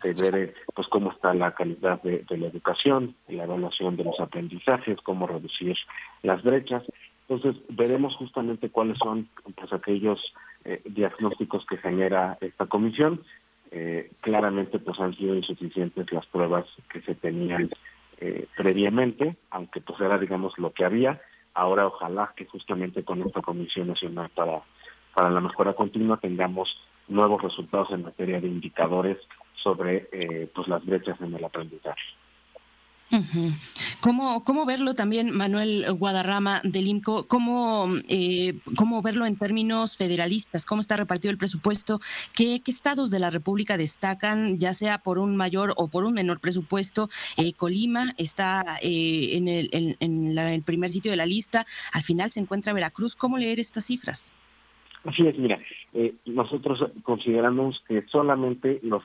de 0.02 0.12
ver 0.12 0.54
pues 0.74 0.88
cómo 0.88 1.10
está 1.10 1.34
la 1.34 1.52
calidad 1.54 2.00
de, 2.02 2.24
la 2.36 2.46
educación, 2.46 3.14
la 3.28 3.44
evaluación 3.44 3.96
de 3.96 4.04
los 4.04 4.18
aprendizajes, 4.20 5.00
cómo 5.02 5.26
reducir 5.26 5.76
las 6.22 6.42
brechas. 6.42 6.82
Entonces 7.28 7.62
veremos 7.70 8.16
justamente 8.16 8.70
cuáles 8.70 8.98
son 8.98 9.28
pues 9.54 9.72
aquellos 9.72 10.20
eh, 10.64 10.82
diagnósticos 10.84 11.64
que 11.66 11.78
genera 11.78 12.36
esta 12.40 12.66
comisión. 12.66 13.22
Eh, 13.70 14.12
claramente 14.20 14.78
pues 14.78 15.00
han 15.00 15.14
sido 15.16 15.34
insuficientes 15.34 16.12
las 16.12 16.26
pruebas 16.26 16.66
que 16.92 17.00
se 17.00 17.14
tenían 17.14 17.70
eh, 18.20 18.46
previamente, 18.56 19.36
aunque 19.50 19.80
pues 19.80 20.00
era 20.00 20.18
digamos 20.18 20.58
lo 20.58 20.72
que 20.72 20.84
había. 20.84 21.20
Ahora 21.54 21.86
ojalá 21.86 22.32
que 22.36 22.44
justamente 22.46 23.04
con 23.04 23.22
esta 23.22 23.40
comisión 23.40 23.88
nacional 23.88 24.30
para 24.34 24.62
para 25.14 25.30
la 25.30 25.40
mejora 25.40 25.72
continua 25.74 26.16
tengamos 26.16 26.76
nuevos 27.08 27.40
resultados 27.42 27.90
en 27.92 28.02
materia 28.02 28.40
de 28.40 28.48
indicadores 28.48 29.18
sobre 29.54 30.08
eh, 30.12 30.50
pues 30.54 30.68
las 30.68 30.84
brechas 30.84 31.20
en 31.20 31.34
el 31.34 31.44
aprendizaje. 31.44 32.02
¿Cómo, 34.00 34.44
¿Cómo 34.44 34.66
verlo 34.66 34.94
también, 34.94 35.30
Manuel 35.36 35.86
Guadarrama 35.92 36.60
del 36.64 36.86
IMCO? 36.86 37.26
¿Cómo, 37.28 37.88
eh, 38.08 38.58
¿Cómo 38.76 39.02
verlo 39.02 39.26
en 39.26 39.36
términos 39.36 39.96
federalistas? 39.96 40.66
¿Cómo 40.66 40.80
está 40.80 40.96
repartido 40.96 41.30
el 41.30 41.38
presupuesto? 41.38 42.00
¿Qué, 42.34 42.60
¿Qué, 42.64 42.70
estados 42.70 43.10
de 43.10 43.18
la 43.18 43.30
República 43.30 43.76
destacan, 43.76 44.58
ya 44.58 44.74
sea 44.74 44.98
por 44.98 45.18
un 45.18 45.36
mayor 45.36 45.74
o 45.76 45.88
por 45.88 46.04
un 46.04 46.14
menor 46.14 46.40
presupuesto? 46.40 47.08
Eh, 47.36 47.52
Colima 47.52 48.14
está 48.18 48.78
eh, 48.82 49.36
en, 49.36 49.48
el, 49.48 49.96
en 50.00 50.34
la, 50.34 50.52
el 50.52 50.62
primer 50.62 50.90
sitio 50.90 51.10
de 51.10 51.16
la 51.16 51.26
lista. 51.26 51.66
Al 51.92 52.02
final 52.02 52.30
se 52.30 52.40
encuentra 52.40 52.72
Veracruz. 52.72 53.14
¿Cómo 53.16 53.38
leer 53.38 53.60
estas 53.60 53.86
cifras? 53.86 54.34
Así 55.04 55.26
es, 55.26 55.38
mira, 55.38 55.60
eh, 55.92 56.14
nosotros 56.24 56.82
consideramos 57.02 57.82
que 57.86 58.02
solamente 58.08 58.80
los, 58.82 59.02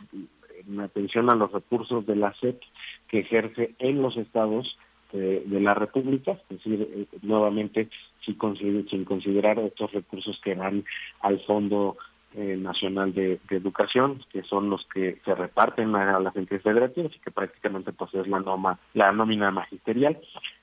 en 0.70 0.80
atención 0.80 1.30
a 1.30 1.36
los 1.36 1.52
recursos 1.52 2.06
de 2.06 2.16
la 2.16 2.34
SEP 2.36 2.62
que 3.08 3.20
ejerce 3.20 3.76
en 3.80 4.02
los 4.02 4.18
estados 4.18 4.78
eh, 5.12 5.44
de 5.46 5.60
la 5.60 5.74
República, 5.74 6.34
es 6.34 6.58
decir, 6.58 6.88
eh, 6.92 7.06
nuevamente 7.24 7.90
sin, 8.22 8.36
consider 8.36 8.88
sin 8.90 9.06
considerar 9.06 9.58
estos 9.60 9.92
recursos 9.92 10.40
que 10.44 10.54
van 10.54 10.86
al 11.22 11.40
Fondo 11.42 11.98
eh, 12.36 12.56
Nacional 12.56 13.12
de, 13.16 13.40
de, 13.50 13.56
Educación, 13.56 14.22
que 14.32 14.44
son 14.44 14.70
los 14.70 14.86
que 14.94 15.18
se 15.26 15.34
reparten 15.34 15.96
a, 15.96 16.16
a 16.16 16.20
las 16.20 16.36
entidades 16.36 16.62
federativas 16.62 17.12
y 17.16 17.20
que 17.20 17.32
prácticamente 17.32 17.92
pues 17.92 18.14
es 18.14 18.28
la, 18.28 18.78
la 18.94 19.12
nómina 19.12 19.50
magisterial. 19.50 20.20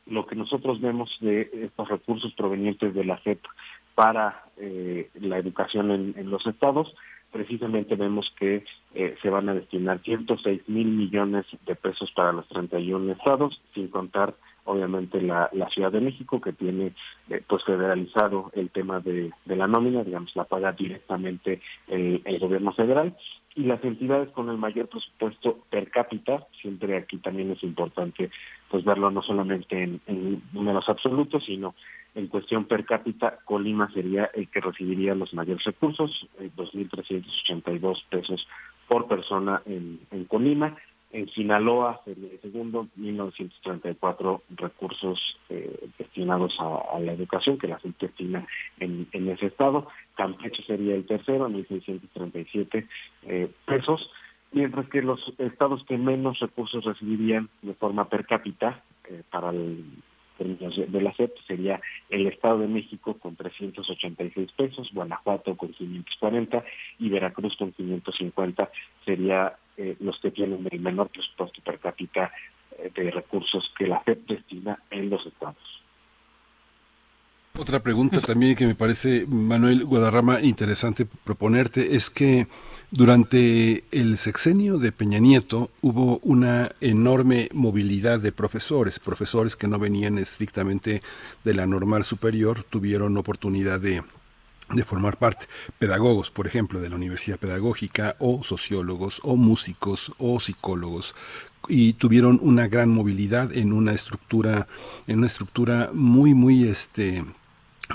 Lo 0.06 0.26
que 0.26 0.36
nosotros 0.36 0.80
vemos 0.80 1.16
de 1.20 1.50
estos 1.64 1.88
recursos 1.88 2.32
provenientes 2.34 2.94
de 2.94 3.04
la 3.04 3.20
SEP 3.24 3.40
para 3.96 4.44
eh, 4.58 5.10
la 5.14 5.38
educación 5.38 5.90
en, 5.90 6.30
los 6.30 6.46
estados. 6.46 6.94
Precisamente 7.36 7.96
vemos 7.96 8.32
que 8.38 8.64
eh, 8.94 9.14
se 9.20 9.28
van 9.28 9.50
a 9.50 9.54
destinar 9.54 10.00
106 10.00 10.70
mil 10.70 10.86
millones 10.86 11.44
de 11.66 11.74
pesos 11.74 12.10
para 12.12 12.32
los 12.32 12.48
31 12.48 13.12
estados, 13.12 13.60
sin 13.74 13.88
contar 13.88 14.34
obviamente 14.64 15.20
la, 15.20 15.50
la 15.52 15.68
Ciudad 15.68 15.92
de 15.92 16.00
México 16.00 16.40
que 16.40 16.54
tiene 16.54 16.94
eh, 17.28 17.42
pues 17.46 17.62
federalizado 17.64 18.50
el 18.54 18.70
tema 18.70 19.00
de, 19.00 19.32
de, 19.44 19.54
la 19.54 19.66
nómina, 19.66 20.02
digamos 20.02 20.34
la 20.34 20.44
paga 20.44 20.72
directamente 20.72 21.60
el, 21.88 22.22
gobierno 22.40 22.72
federal. 22.72 23.14
Y 23.54 23.64
las 23.64 23.84
entidades 23.84 24.30
con 24.30 24.48
el 24.48 24.56
mayor 24.56 24.88
presupuesto 24.88 25.58
per 25.68 25.90
cápita, 25.90 26.46
siempre 26.62 26.96
aquí 26.96 27.18
también 27.18 27.50
es 27.50 27.62
importante 27.62 28.30
pues 28.70 28.82
verlo 28.82 29.10
no 29.10 29.20
solamente 29.20 29.82
en, 29.82 30.00
en 30.06 30.42
números 30.54 30.88
absolutos, 30.88 31.44
sino 31.44 31.74
en 32.16 32.28
cuestión 32.28 32.64
per 32.64 32.86
cápita, 32.86 33.38
Colima 33.44 33.90
sería 33.92 34.30
el 34.34 34.48
que 34.48 34.60
recibiría 34.60 35.14
los 35.14 35.34
mayores 35.34 35.62
recursos, 35.64 36.26
eh, 36.40 36.50
2.382 36.56 38.04
pesos 38.08 38.48
por 38.88 39.06
persona 39.06 39.62
en, 39.66 40.00
en 40.10 40.24
Colima. 40.24 40.76
En 41.12 41.28
Sinaloa 41.28 42.00
sería 42.04 42.30
el 42.32 42.40
segundo, 42.40 42.88
1.934 42.98 44.40
recursos 44.56 45.38
eh, 45.50 45.88
destinados 45.98 46.56
a, 46.58 46.98
la 47.00 47.12
educación 47.12 47.58
que 47.58 47.68
la 47.68 47.78
gente 47.78 48.06
destina 48.06 48.46
en, 48.80 49.06
en 49.12 49.28
ese 49.28 49.46
estado. 49.46 49.86
Campeche 50.16 50.62
sería 50.64 50.94
el 50.94 51.04
tercero, 51.04 51.48
1.637 51.50 52.86
eh, 53.24 53.50
pesos. 53.66 54.10
Mientras 54.52 54.88
que 54.88 55.02
los 55.02 55.20
estados 55.38 55.84
que 55.84 55.98
menos 55.98 56.38
recursos 56.38 56.82
recibirían 56.82 57.50
de 57.60 57.74
forma 57.74 58.08
per 58.08 58.24
cápita 58.24 58.82
eh, 59.08 59.22
para 59.30 59.50
el 59.50 59.84
términos 60.36 60.76
de, 60.76 61.00
la 61.00 61.12
SEP 61.14 61.36
sería 61.46 61.80
el 62.10 62.26
Estado 62.26 62.60
de 62.60 62.68
México 62.68 63.18
con 63.18 63.36
386 63.36 64.52
pesos, 64.52 64.90
Guanajuato 64.92 65.56
con 65.56 65.72
540 65.72 66.64
y 66.98 67.08
Veracruz 67.08 67.56
con 67.56 67.72
550 67.72 68.70
sería 69.04 69.56
eh, 69.76 69.96
los 70.00 70.18
que 70.20 70.30
tienen 70.30 70.66
el 70.70 70.80
menor 70.80 71.08
presupuesto 71.08 71.60
per 71.62 71.78
cápita 71.78 72.32
eh, 72.78 72.90
de 72.94 73.10
recursos 73.10 73.72
que 73.76 73.86
la 73.86 74.02
SEP 74.04 74.26
destina 74.26 74.78
en 74.90 75.10
los 75.10 75.26
estados. 75.26 75.75
Otra 77.58 77.80
pregunta 77.80 78.20
también 78.20 78.54
que 78.54 78.66
me 78.66 78.74
parece, 78.74 79.26
Manuel 79.26 79.84
Guadarrama, 79.84 80.42
interesante 80.42 81.06
proponerte 81.06 81.96
es 81.96 82.10
que 82.10 82.48
durante 82.90 83.84
el 83.92 84.18
sexenio 84.18 84.76
de 84.76 84.92
Peña 84.92 85.18
Nieto 85.18 85.70
hubo 85.80 86.18
una 86.18 86.70
enorme 86.82 87.48
movilidad 87.54 88.20
de 88.20 88.30
profesores, 88.30 88.98
profesores 89.00 89.56
que 89.56 89.68
no 89.68 89.78
venían 89.78 90.18
estrictamente 90.18 91.02
de 91.44 91.54
la 91.54 91.66
normal 91.66 92.04
superior, 92.04 92.62
tuvieron 92.62 93.16
oportunidad 93.16 93.80
de 93.80 94.02
de 94.68 94.82
formar 94.82 95.16
parte, 95.16 95.46
pedagogos, 95.78 96.32
por 96.32 96.48
ejemplo, 96.48 96.80
de 96.80 96.88
la 96.88 96.96
Universidad 96.96 97.38
Pedagógica, 97.38 98.16
o 98.18 98.42
sociólogos, 98.42 99.20
o 99.22 99.36
músicos, 99.36 100.12
o 100.18 100.40
psicólogos, 100.40 101.14
y 101.68 101.92
tuvieron 101.92 102.40
una 102.42 102.66
gran 102.66 102.88
movilidad 102.88 103.56
en 103.56 103.72
una 103.72 103.92
estructura, 103.92 104.66
en 105.06 105.18
una 105.18 105.28
estructura 105.28 105.90
muy, 105.92 106.34
muy 106.34 106.64
este 106.64 107.24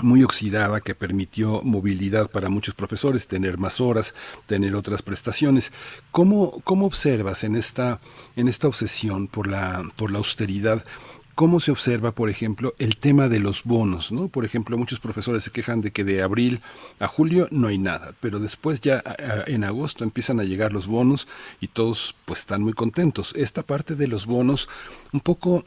muy 0.00 0.22
oxidada 0.22 0.80
que 0.80 0.94
permitió 0.94 1.62
movilidad 1.62 2.30
para 2.30 2.48
muchos 2.48 2.74
profesores, 2.74 3.28
tener 3.28 3.58
más 3.58 3.80
horas, 3.80 4.14
tener 4.46 4.74
otras 4.74 5.02
prestaciones. 5.02 5.72
¿Cómo, 6.10 6.60
cómo 6.64 6.86
observas 6.86 7.44
en 7.44 7.56
esta, 7.56 8.00
en 8.36 8.48
esta 8.48 8.68
obsesión 8.68 9.28
por 9.28 9.46
la, 9.46 9.84
por 9.96 10.10
la 10.10 10.18
austeridad? 10.18 10.84
¿Cómo 11.34 11.60
se 11.60 11.70
observa, 11.70 12.12
por 12.12 12.28
ejemplo, 12.28 12.74
el 12.78 12.98
tema 12.98 13.28
de 13.28 13.38
los 13.38 13.64
bonos? 13.64 14.12
¿no? 14.12 14.28
Por 14.28 14.44
ejemplo, 14.44 14.76
muchos 14.76 15.00
profesores 15.00 15.44
se 15.44 15.50
quejan 15.50 15.80
de 15.80 15.90
que 15.90 16.04
de 16.04 16.22
abril 16.22 16.60
a 16.98 17.06
julio 17.06 17.48
no 17.50 17.68
hay 17.68 17.78
nada, 17.78 18.14
pero 18.20 18.38
después 18.38 18.82
ya 18.82 19.02
en 19.46 19.64
agosto 19.64 20.04
empiezan 20.04 20.40
a 20.40 20.44
llegar 20.44 20.74
los 20.74 20.86
bonos 20.86 21.28
y 21.58 21.68
todos 21.68 22.14
pues 22.26 22.40
están 22.40 22.62
muy 22.62 22.74
contentos. 22.74 23.32
Esta 23.34 23.62
parte 23.62 23.94
de 23.94 24.08
los 24.08 24.26
bonos 24.26 24.68
un 25.12 25.20
poco 25.20 25.64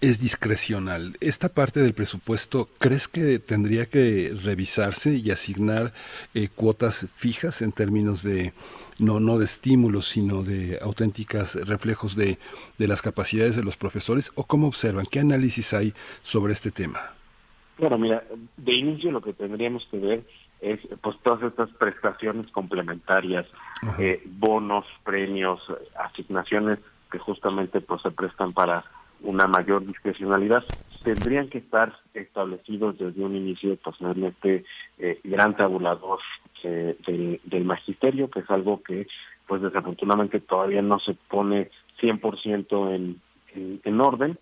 es 0.00 0.20
discrecional. 0.20 1.16
Esta 1.20 1.48
parte 1.48 1.80
del 1.80 1.94
presupuesto, 1.94 2.68
¿crees 2.78 3.08
que 3.08 3.38
tendría 3.38 3.86
que 3.86 4.34
revisarse 4.42 5.14
y 5.14 5.30
asignar 5.30 5.92
eh, 6.34 6.48
cuotas 6.48 7.08
fijas 7.16 7.62
en 7.62 7.72
términos 7.72 8.22
de 8.22 8.52
no 8.98 9.18
no 9.18 9.38
de 9.38 9.46
estímulos, 9.46 10.06
sino 10.06 10.42
de 10.42 10.78
auténticas 10.82 11.54
reflejos 11.66 12.16
de, 12.16 12.38
de 12.78 12.88
las 12.88 13.02
capacidades 13.02 13.56
de 13.56 13.64
los 13.64 13.76
profesores? 13.76 14.32
¿O 14.34 14.44
cómo 14.44 14.66
observan? 14.66 15.06
¿Qué 15.10 15.20
análisis 15.20 15.72
hay 15.72 15.94
sobre 16.22 16.52
este 16.52 16.70
tema? 16.70 17.00
Bueno, 17.78 17.96
mira, 17.96 18.22
de 18.56 18.74
inicio 18.74 19.10
lo 19.10 19.22
que 19.22 19.32
tendríamos 19.32 19.86
que 19.90 19.98
ver 19.98 20.24
es 20.60 20.80
pues 21.00 21.16
todas 21.22 21.42
estas 21.42 21.70
prestaciones 21.70 22.50
complementarias, 22.50 23.46
eh, 23.98 24.22
bonos, 24.26 24.84
premios, 25.04 25.60
asignaciones 25.98 26.78
que 27.10 27.18
justamente 27.18 27.80
pues 27.80 28.02
se 28.02 28.10
prestan 28.10 28.52
para 28.52 28.84
una 29.22 29.46
mayor 29.46 29.86
discrecionalidad, 29.86 30.64
tendrían 31.02 31.48
que 31.48 31.58
estar 31.58 31.96
establecidos 32.14 32.98
desde 32.98 33.22
un 33.22 33.36
inicio 33.36 33.76
pues 33.76 33.96
en 34.00 34.24
este 34.24 34.64
eh, 34.98 35.20
gran 35.24 35.56
tabulador 35.56 36.18
eh, 36.62 36.96
del, 37.06 37.40
del 37.44 37.64
magisterio, 37.64 38.30
que 38.30 38.40
es 38.40 38.50
algo 38.50 38.82
que 38.82 39.06
pues 39.46 39.62
desafortunadamente 39.62 40.40
todavía 40.40 40.82
no 40.82 40.98
se 41.00 41.14
pone 41.14 41.70
100% 42.00 42.94
en, 42.94 43.20
en, 43.54 43.80
en 43.82 44.00
orden. 44.00 44.38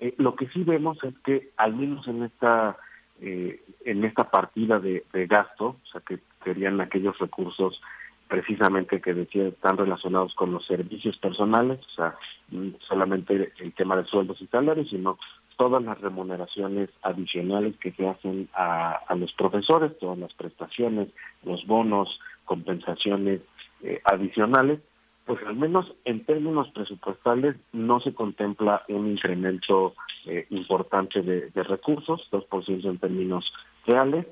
Eh, 0.00 0.14
lo 0.18 0.34
que 0.36 0.48
sí 0.48 0.62
vemos 0.62 1.02
es 1.02 1.14
que 1.24 1.50
al 1.56 1.74
menos 1.74 2.06
en 2.08 2.24
esta 2.24 2.76
eh, 3.20 3.62
en 3.84 4.04
esta 4.04 4.30
partida 4.30 4.80
de, 4.80 5.04
de 5.12 5.26
gasto, 5.26 5.76
o 5.82 5.86
sea 5.90 6.00
que 6.00 6.18
serían 6.42 6.80
aquellos 6.80 7.18
recursos 7.18 7.80
precisamente 8.28 9.00
que 9.00 9.14
decía 9.14 9.48
están 9.48 9.76
relacionados 9.76 10.34
con 10.34 10.52
los 10.52 10.66
servicios 10.66 11.16
personales, 11.18 11.80
o 11.86 11.90
sea, 11.90 12.16
mm, 12.50 12.70
solamente 12.80 13.52
el 13.58 13.72
tema 13.74 13.96
de 13.96 14.04
sueldos 14.04 14.40
y 14.40 14.46
salarios, 14.46 14.90
sino 14.90 15.18
todas 15.56 15.82
las 15.82 16.00
remuneraciones 16.00 16.90
adicionales 17.02 17.76
que 17.78 17.92
se 17.92 18.06
hacen 18.06 18.48
a, 18.54 19.14
los 19.16 19.32
profesores, 19.34 19.96
todas 19.98 20.18
las 20.18 20.32
prestaciones, 20.34 21.08
los 21.44 21.66
bonos, 21.66 22.20
compensaciones 22.44 23.40
eh, 23.82 24.00
adicionales, 24.04 24.80
pues 25.26 25.38
al 25.46 25.56
menos 25.56 25.90
en 26.04 26.24
términos 26.24 26.68
presupuestales 26.72 27.56
no 27.72 28.00
se 28.00 28.12
contempla 28.12 28.82
un 28.88 29.10
incremento 29.10 29.94
eh, 30.26 30.46
importante 30.50 31.22
de, 31.22 31.50
de 31.50 31.62
recursos, 31.62 32.28
2% 32.30 32.84
en 32.84 32.98
términos 32.98 33.50
reales. 33.86 34.26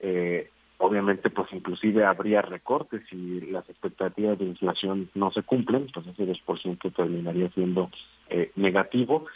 Eh, 0.00 0.50
obviamente, 0.78 1.30
pues 1.30 1.48
inclusive 1.52 2.04
habría 2.04 2.42
recortes 2.42 3.02
si 3.10 3.40
las 3.42 3.68
expectativas 3.68 4.38
de 4.38 4.46
inflación 4.46 5.10
no 5.14 5.30
se 5.32 5.42
cumplen, 5.42 5.88
pues 5.92 6.06
ese 6.06 6.26
2% 6.26 6.90
terminaría 6.94 7.50
siendo 7.50 7.90
eh, 8.30 8.50
negativo. 8.56 9.26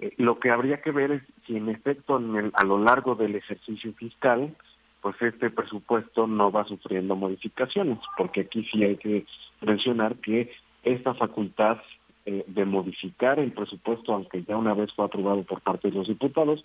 Eh, 0.00 0.12
lo 0.18 0.38
que 0.38 0.50
habría 0.50 0.80
que 0.82 0.90
ver 0.92 1.10
es 1.12 1.22
si 1.46 1.56
en 1.56 1.68
efecto 1.68 2.18
en 2.18 2.36
el- 2.36 2.52
a 2.54 2.64
lo 2.64 2.78
largo 2.78 3.14
del 3.14 3.34
ejercicio 3.36 3.92
fiscal, 3.94 4.54
pues 5.00 5.16
este 5.22 5.50
presupuesto 5.50 6.26
no 6.26 6.52
va 6.52 6.64
sufriendo 6.64 7.16
modificaciones, 7.16 7.98
porque 8.16 8.42
aquí 8.42 8.64
sí 8.70 8.84
hay 8.84 8.96
que 8.96 9.24
mencionar 9.62 10.16
que 10.16 10.50
esta 10.82 11.14
facultad 11.14 11.78
eh, 12.26 12.44
de 12.46 12.64
modificar 12.66 13.38
el 13.38 13.52
presupuesto, 13.52 14.12
aunque 14.12 14.44
ya 14.44 14.56
una 14.58 14.74
vez 14.74 14.92
fue 14.92 15.06
aprobado 15.06 15.42
por 15.44 15.62
parte 15.62 15.88
de 15.90 15.96
los 15.96 16.06
diputados, 16.06 16.62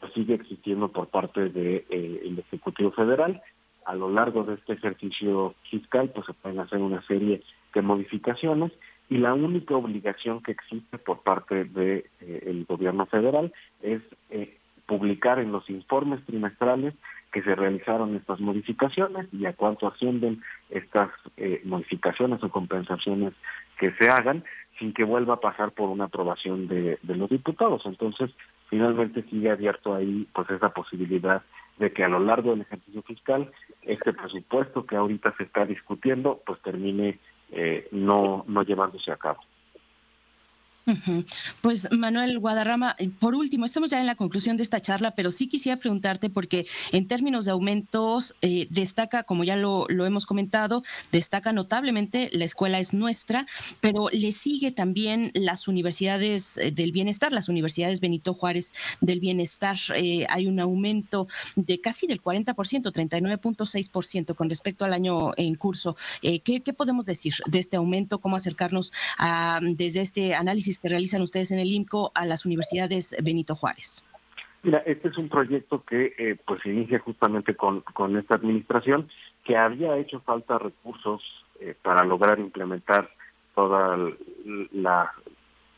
pues 0.00 0.12
sigue 0.12 0.34
existiendo 0.34 0.88
por 0.88 1.08
parte 1.08 1.48
del 1.48 1.52
de, 1.54 1.86
eh, 1.88 2.34
Ejecutivo 2.46 2.90
Federal. 2.92 3.40
A 3.88 3.94
lo 3.94 4.10
largo 4.10 4.44
de 4.44 4.52
este 4.56 4.74
ejercicio 4.74 5.54
fiscal, 5.70 6.10
pues 6.14 6.26
se 6.26 6.34
pueden 6.34 6.60
hacer 6.60 6.78
una 6.78 7.00
serie 7.06 7.42
de 7.72 7.80
modificaciones 7.80 8.70
y 9.08 9.16
la 9.16 9.32
única 9.32 9.74
obligación 9.76 10.42
que 10.42 10.52
existe 10.52 10.98
por 10.98 11.22
parte 11.22 11.64
de, 11.64 12.04
el 12.20 12.66
gobierno 12.66 13.06
federal 13.06 13.50
es 13.80 14.02
eh, 14.28 14.58
publicar 14.84 15.38
en 15.38 15.52
los 15.52 15.70
informes 15.70 16.22
trimestrales 16.26 16.92
que 17.32 17.42
se 17.42 17.54
realizaron 17.54 18.14
estas 18.14 18.40
modificaciones 18.40 19.26
y 19.32 19.46
a 19.46 19.54
cuánto 19.54 19.86
ascienden 19.86 20.42
estas 20.68 21.08
eh, 21.38 21.62
modificaciones 21.64 22.44
o 22.44 22.50
compensaciones 22.50 23.32
que 23.78 23.92
se 23.92 24.10
hagan 24.10 24.44
sin 24.78 24.92
que 24.92 25.04
vuelva 25.04 25.34
a 25.34 25.40
pasar 25.40 25.72
por 25.72 25.88
una 25.88 26.04
aprobación 26.04 26.68
de, 26.68 26.98
de 27.02 27.16
los 27.16 27.30
diputados. 27.30 27.86
Entonces, 27.86 28.30
finalmente 28.68 29.22
sigue 29.30 29.50
abierto 29.50 29.94
ahí 29.94 30.28
pues 30.34 30.50
esa 30.50 30.74
posibilidad 30.74 31.42
de 31.78 31.92
que 31.92 32.04
a 32.04 32.08
lo 32.08 32.18
largo 32.18 32.50
del 32.50 32.62
ejercicio 32.62 33.02
fiscal 33.02 33.50
este 33.88 34.12
presupuesto 34.12 34.86
que 34.86 34.96
ahorita 34.96 35.34
se 35.36 35.44
está 35.44 35.64
discutiendo 35.64 36.40
pues 36.46 36.60
termine 36.62 37.18
eh, 37.50 37.88
no 37.90 38.44
no 38.46 38.62
llevándose 38.62 39.10
a 39.10 39.16
cabo. 39.16 39.40
Pues 41.60 41.88
Manuel 41.92 42.38
Guadarrama, 42.38 42.96
eh, 42.98 43.10
por 43.18 43.34
último, 43.34 43.66
estamos 43.66 43.90
ya 43.90 44.00
en 44.00 44.06
la 44.06 44.14
conclusión 44.14 44.56
de 44.56 44.62
esta 44.62 44.80
charla, 44.80 45.12
pero 45.12 45.30
sí 45.30 45.48
quisiera 45.48 45.78
preguntarte 45.78 46.30
porque 46.30 46.66
en 46.92 47.06
términos 47.06 47.44
de 47.44 47.50
aumentos 47.50 48.34
eh, 48.42 48.66
destaca, 48.70 49.22
como 49.24 49.44
ya 49.44 49.56
lo, 49.56 49.86
hemos 49.88 50.26
comentado, 50.26 50.82
destaca 51.12 51.52
notablemente 51.52 52.30
la 52.32 52.44
escuela 52.44 52.78
es 52.78 52.94
nuestra, 52.94 53.46
pero 53.80 54.08
le 54.10 54.32
sigue 54.32 54.72
también 54.72 55.30
las 55.34 55.68
universidades 55.68 56.56
eh, 56.56 56.70
del 56.70 56.92
bienestar, 56.92 57.32
las 57.32 57.48
universidades 57.48 58.00
Benito 58.00 58.34
Juárez 58.34 58.72
del 59.00 59.20
bienestar. 59.20 59.76
Hay 60.28 60.46
un 60.46 60.60
aumento 60.60 61.28
de 61.56 61.80
casi 61.80 62.06
del 62.06 62.22
40%, 62.22 62.54
39.6% 62.54 64.34
con 64.34 64.48
respecto 64.48 64.84
al 64.84 64.92
año 64.92 65.32
en 65.36 65.54
curso. 65.54 65.96
¿qué, 66.22 66.40
¿Qué 66.40 66.72
podemos 66.72 67.06
decir 67.06 67.34
de 67.46 67.58
este 67.58 67.76
aumento? 67.76 68.20
¿Cómo 68.20 68.36
acercarnos 68.36 68.92
a, 69.18 69.60
desde 69.62 70.00
este 70.00 70.34
análisis 70.34 70.77
que 70.80 70.88
realizan 70.88 71.22
ustedes 71.22 71.50
en 71.50 71.58
el 71.58 71.68
IMCO 71.68 72.12
a 72.14 72.26
las 72.26 72.46
universidades 72.46 73.16
Benito 73.22 73.54
Juárez? 73.54 74.04
Mira, 74.62 74.78
este 74.86 75.08
es 75.08 75.18
un 75.18 75.28
proyecto 75.28 75.84
que 75.84 76.14
eh, 76.18 76.36
pues 76.44 76.64
inicia 76.66 76.98
justamente 76.98 77.54
con, 77.54 77.80
con 77.80 78.16
esta 78.16 78.34
administración, 78.34 79.08
que 79.44 79.56
había 79.56 79.96
hecho 79.96 80.20
falta 80.20 80.58
recursos 80.58 81.22
eh, 81.60 81.74
para 81.80 82.04
lograr 82.04 82.38
implementar 82.38 83.10
todas 83.54 84.12
la, 84.72 85.12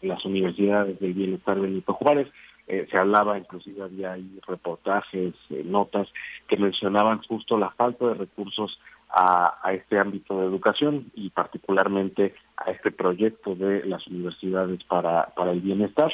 las 0.02 0.24
universidades 0.24 0.98
del 1.00 1.14
bienestar 1.14 1.58
Benito 1.60 1.94
Juárez. 1.94 2.28
Eh, 2.66 2.86
se 2.90 2.96
hablaba, 2.96 3.38
inclusive 3.38 3.82
había 3.82 4.12
ahí 4.12 4.38
reportajes, 4.46 5.34
eh, 5.50 5.62
notas 5.64 6.08
que 6.46 6.56
mencionaban 6.56 7.22
justo 7.22 7.58
la 7.58 7.70
falta 7.70 8.06
de 8.06 8.14
recursos 8.14 8.78
a, 9.08 9.58
a, 9.62 9.72
este 9.72 9.98
ámbito 9.98 10.38
de 10.38 10.46
educación 10.46 11.10
y 11.14 11.30
particularmente 11.30 12.34
a 12.60 12.70
este 12.70 12.90
proyecto 12.90 13.54
de 13.54 13.84
las 13.84 14.06
universidades 14.06 14.84
para, 14.84 15.26
para 15.34 15.52
el 15.52 15.60
bienestar. 15.60 16.12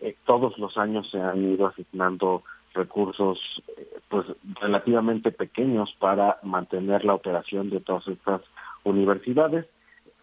Eh, 0.00 0.16
todos 0.24 0.56
los 0.58 0.78
años 0.78 1.10
se 1.10 1.20
han 1.20 1.42
ido 1.52 1.66
asignando 1.66 2.44
recursos 2.74 3.38
eh, 3.76 3.98
pues 4.08 4.26
relativamente 4.60 5.32
pequeños 5.32 5.94
para 5.98 6.38
mantener 6.42 7.04
la 7.04 7.14
operación 7.14 7.70
de 7.70 7.80
todas 7.80 8.06
estas 8.08 8.42
universidades. 8.84 9.66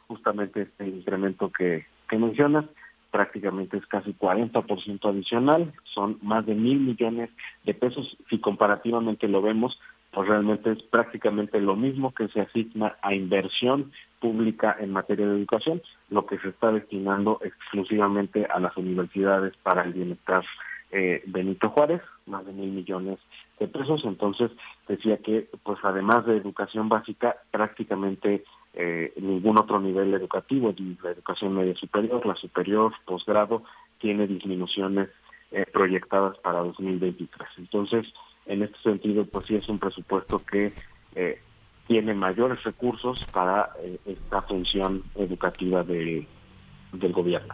Justamente 0.08 0.64
este 0.64 0.88
incremento 0.88 1.52
que, 1.52 1.86
que 2.10 2.18
mencionas 2.18 2.66
prácticamente 3.12 3.78
es 3.78 3.86
casi 3.86 4.14
40% 4.14 5.10
adicional, 5.10 5.74
son 5.86 6.20
más 6.22 6.46
de 6.46 6.54
mil 6.54 6.80
millones 6.80 7.30
de 7.64 7.74
pesos. 7.74 8.18
Si 8.30 8.40
comparativamente 8.40 9.28
lo 9.30 9.42
vemos, 9.42 9.80
pues 10.12 10.28
realmente 10.28 10.72
es 10.72 10.84
prácticamente 10.84 11.60
lo 11.60 11.76
mismo 11.76 12.14
que 12.14 12.28
se 12.30 12.42
asigna 12.42 12.96
a 13.02 13.14
inversión 13.14 13.92
pública 14.26 14.76
en 14.80 14.92
materia 14.92 15.28
de 15.28 15.36
educación, 15.36 15.84
lo 16.10 16.26
que 16.26 16.40
se 16.40 16.50
está 16.50 16.72
destinando 16.72 17.40
exclusivamente 17.44 18.48
a 18.48 18.60
las 18.60 18.76
universidades 18.76 19.54
para 19.62 19.84
el 19.84 19.94
bienestar 19.94 20.44
eh, 20.92 21.22
Benito 21.28 21.70
Juárez, 21.70 22.02
más 22.26 22.44
de 22.44 22.54
mil 22.54 22.72
millones 22.72 23.20
de 23.60 23.68
pesos. 23.68 24.04
Entonces 24.04 24.50
decía 24.88 25.18
que, 25.18 25.48
pues 25.62 25.78
además 25.84 26.26
de 26.26 26.38
educación 26.38 26.90
básica, 26.90 27.36
prácticamente 27.52 28.44
eh, 28.74 29.14
ningún 29.18 29.60
otro 29.60 29.80
nivel 29.80 30.12
educativo, 30.16 30.74
la 31.04 31.12
educación 31.12 31.56
media 31.56 31.76
superior, 31.76 32.26
la 32.26 32.36
superior, 32.36 32.94
posgrado, 33.06 33.62
tiene 34.00 34.26
disminuciones 34.26 35.10
eh, 35.52 35.68
proyectadas 35.72 36.36
para 36.40 36.62
2023. 36.62 37.48
Entonces, 37.60 38.12
en 38.48 38.64
este 38.64 38.80
sentido, 38.80 39.24
pues 39.26 39.46
sí 39.46 39.56
es 39.56 39.70
un 39.70 39.78
presupuesto 39.78 40.42
que 40.44 40.74
eh, 41.14 41.40
tiene 41.88 42.14
mayores 42.14 42.64
recursos 42.64 43.24
para 43.26 43.72
eh, 43.82 44.00
esta 44.06 44.42
función 44.42 45.04
educativa 45.16 45.84
de, 45.84 46.28
del 46.92 47.14
gobierno. 47.14 47.54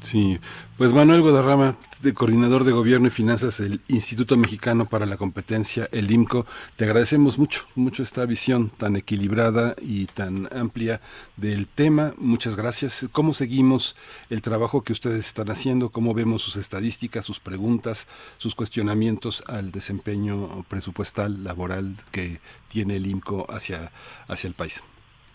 Sí, 0.00 0.38
pues 0.76 0.92
Manuel 0.92 1.22
Guadarrama, 1.22 1.76
coordinador 2.14 2.64
de 2.64 2.72
Gobierno 2.72 3.08
y 3.08 3.10
Finanzas 3.10 3.58
del 3.58 3.80
Instituto 3.88 4.36
Mexicano 4.36 4.86
para 4.86 5.06
la 5.06 5.16
Competencia, 5.16 5.88
el 5.90 6.10
IMCO, 6.10 6.46
te 6.76 6.84
agradecemos 6.84 7.38
mucho, 7.38 7.66
mucho 7.74 8.02
esta 8.02 8.24
visión 8.26 8.68
tan 8.70 8.94
equilibrada 8.94 9.74
y 9.80 10.06
tan 10.06 10.48
amplia 10.54 11.00
del 11.36 11.66
tema. 11.66 12.14
Muchas 12.18 12.54
gracias. 12.54 13.06
¿Cómo 13.10 13.34
seguimos 13.34 13.96
el 14.30 14.42
trabajo 14.42 14.82
que 14.82 14.92
ustedes 14.92 15.26
están 15.26 15.50
haciendo? 15.50 15.90
¿Cómo 15.90 16.14
vemos 16.14 16.42
sus 16.42 16.56
estadísticas, 16.56 17.24
sus 17.24 17.40
preguntas, 17.40 18.06
sus 18.38 18.54
cuestionamientos 18.54 19.42
al 19.48 19.72
desempeño 19.72 20.64
presupuestal, 20.68 21.42
laboral 21.42 21.96
que 22.12 22.40
tiene 22.68 22.96
el 22.96 23.06
IMCO 23.06 23.46
hacia, 23.50 23.90
hacia 24.28 24.46
el 24.46 24.54
país? 24.54 24.82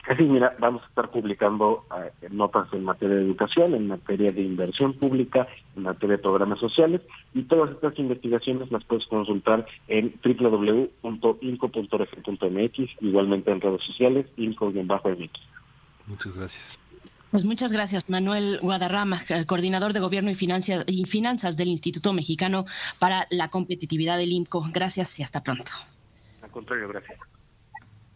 Así, 0.07 0.23
mira, 0.23 0.55
vamos 0.59 0.83
a 0.83 0.87
estar 0.87 1.09
publicando 1.11 1.85
eh, 1.95 2.11
notas 2.31 2.67
en 2.73 2.83
materia 2.83 3.17
de 3.17 3.21
educación, 3.23 3.75
en 3.75 3.87
materia 3.87 4.31
de 4.31 4.41
inversión 4.41 4.93
pública, 4.93 5.47
en 5.75 5.83
materia 5.83 6.17
de 6.17 6.23
programas 6.23 6.57
sociales, 6.59 7.01
y 7.33 7.43
todas 7.43 7.69
estas 7.71 7.97
investigaciones 7.99 8.71
las 8.71 8.83
puedes 8.85 9.05
consultar 9.05 9.67
en 9.87 10.19
www.inco.org.mx, 10.23 12.89
igualmente 13.01 13.51
en 13.51 13.61
redes 13.61 13.83
sociales, 13.83 14.25
inco-mx. 14.37 15.39
Muchas 16.07 16.35
gracias. 16.35 16.79
Pues 17.29 17.45
muchas 17.45 17.71
gracias, 17.71 18.09
Manuel 18.09 18.57
Guadarrama, 18.61 19.19
eh, 19.29 19.45
coordinador 19.45 19.93
de 19.93 19.99
Gobierno 20.01 20.31
y, 20.31 20.35
Financia, 20.35 20.83
y 20.85 21.05
Finanzas 21.05 21.55
del 21.55 21.69
Instituto 21.69 22.11
Mexicano 22.11 22.65
para 22.99 23.25
la 23.29 23.49
Competitividad 23.49 24.17
del 24.17 24.33
IMCO. 24.33 24.65
Gracias 24.73 25.17
y 25.19 25.23
hasta 25.23 25.41
pronto. 25.41 25.71
Al 26.41 26.51
contrario, 26.51 26.89
gracias. 26.89 27.17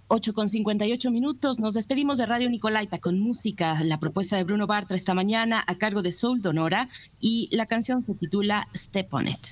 8 0.07 0.33
con 0.33 0.49
58 0.49 1.09
minutos. 1.09 1.59
Nos 1.59 1.73
despedimos 1.73 2.19
de 2.19 2.25
Radio 2.25 2.49
Nicolaita 2.49 2.99
con 2.99 3.19
música. 3.19 3.83
La 3.83 3.99
propuesta 3.99 4.35
de 4.35 4.43
Bruno 4.43 4.67
Bartra 4.67 4.95
esta 4.95 5.13
mañana 5.13 5.63
a 5.65 5.75
cargo 5.75 6.01
de 6.01 6.11
Soul 6.11 6.41
Donora 6.41 6.89
y 7.19 7.49
la 7.51 7.65
canción 7.65 8.05
se 8.05 8.13
titula 8.13 8.67
Step 8.75 9.13
on 9.13 9.27
It. 9.27 9.47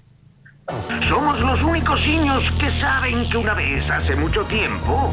Somos 1.09 1.39
los 1.41 1.61
únicos 1.63 1.99
niños 2.05 2.43
que 2.59 2.69
saben 2.79 3.27
que 3.29 3.37
una 3.37 3.53
vez, 3.53 3.89
hace 3.89 4.15
mucho 4.15 4.43
tiempo, 4.45 5.11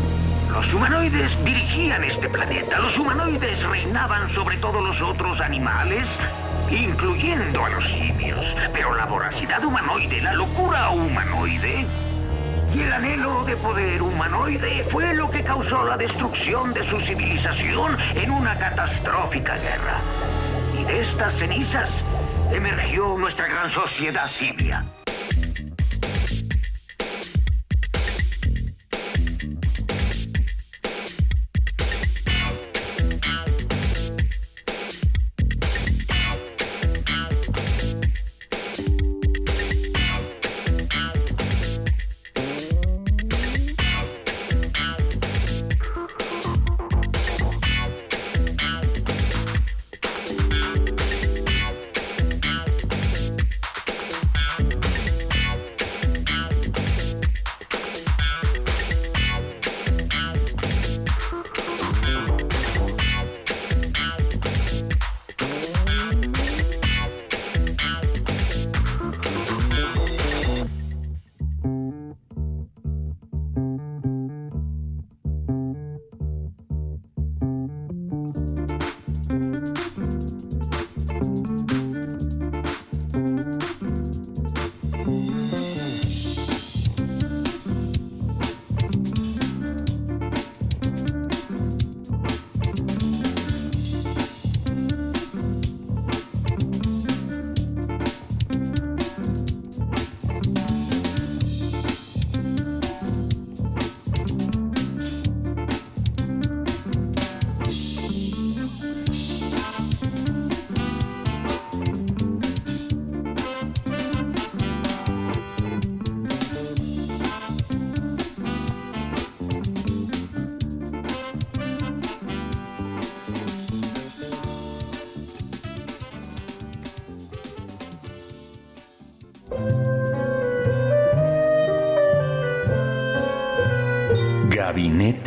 los 0.52 0.74
humanoides 0.74 1.32
dirigían 1.44 2.04
este 2.04 2.28
planeta. 2.28 2.78
Los 2.78 2.98
humanoides 2.98 3.62
reinaban 3.66 4.32
sobre 4.34 4.58
todos 4.58 4.82
los 4.82 5.00
otros 5.00 5.40
animales, 5.40 6.06
incluyendo 6.70 7.64
a 7.64 7.70
los 7.70 7.84
simios. 7.84 8.44
Pero 8.72 8.94
la 8.94 9.06
voracidad 9.06 9.64
humanoide, 9.64 10.20
la 10.20 10.34
locura 10.34 10.90
humanoide 10.90 11.86
y 12.74 12.80
el 12.82 12.92
anhelo 12.92 13.44
de 13.44 13.56
poder 13.56 14.02
humanoide 14.02 14.84
fue 14.90 15.14
lo 15.14 15.30
que 15.30 15.42
causó 15.42 15.84
la 15.84 15.96
destrucción 15.96 16.72
de 16.72 16.88
su 16.88 17.00
civilización 17.00 17.96
en 18.14 18.30
una 18.30 18.56
catastrófica 18.56 19.54
guerra. 19.54 19.98
Y 20.78 20.84
de 20.84 21.02
estas 21.02 21.34
cenizas 21.38 21.90
emergió 22.52 23.16
nuestra 23.18 23.48
gran 23.48 23.68
sociedad 23.70 24.26
siria. 24.26 24.84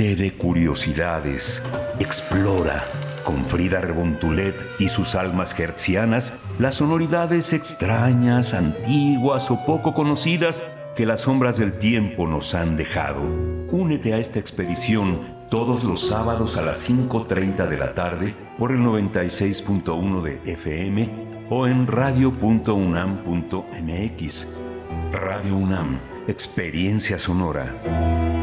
De 0.03 0.34
Curiosidades. 0.34 1.63
Explora 1.99 2.84
con 3.23 3.45
Frida 3.45 3.80
Rebontulet 3.80 4.53
y 4.77 4.89
sus 4.89 5.15
almas 5.15 5.57
hertzianas 5.57 6.34
las 6.59 6.75
sonoridades 6.75 7.53
extrañas, 7.53 8.53
antiguas 8.53 9.49
o 9.49 9.65
poco 9.65 9.93
conocidas 9.93 10.61
que 10.97 11.05
las 11.05 11.21
sombras 11.21 11.57
del 11.57 11.80
tiempo 11.80 12.27
nos 12.27 12.53
han 12.53 12.75
dejado. 12.75 13.21
Únete 13.71 14.13
a 14.13 14.17
esta 14.17 14.39
expedición 14.39 15.21
todos 15.49 15.85
los 15.85 16.05
sábados 16.05 16.57
a 16.57 16.63
las 16.63 16.89
5.30 16.89 17.69
de 17.69 17.77
la 17.77 17.93
tarde 17.93 18.35
por 18.59 18.73
el 18.73 18.81
96.1 18.81 20.21
de 20.21 20.51
FM 20.51 21.09
o 21.49 21.65
en 21.65 21.88
radio.unam.mx. 21.88 22.73
Radio 25.13 25.55
UNAM, 25.55 25.97
experiencia 26.27 27.17
sonora. 27.17 28.42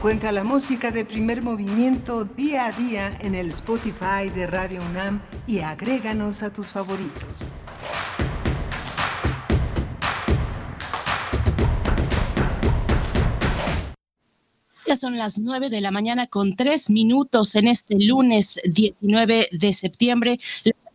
Encuentra 0.00 0.32
la 0.32 0.44
música 0.44 0.90
de 0.90 1.04
primer 1.04 1.42
movimiento 1.42 2.24
día 2.24 2.64
a 2.64 2.72
día 2.72 3.18
en 3.20 3.34
el 3.34 3.50
Spotify 3.50 4.30
de 4.34 4.46
Radio 4.46 4.80
UNAM 4.80 5.20
y 5.46 5.58
agréganos 5.58 6.42
a 6.42 6.50
tus 6.50 6.68
favoritos. 6.68 7.50
Ya 14.86 14.96
son 14.96 15.18
las 15.18 15.38
9 15.38 15.68
de 15.68 15.82
la 15.82 15.90
mañana 15.90 16.26
con 16.28 16.56
tres 16.56 16.88
minutos 16.88 17.54
en 17.54 17.68
este 17.68 17.96
lunes 18.00 18.58
19 18.64 19.50
de 19.52 19.72
septiembre. 19.74 20.40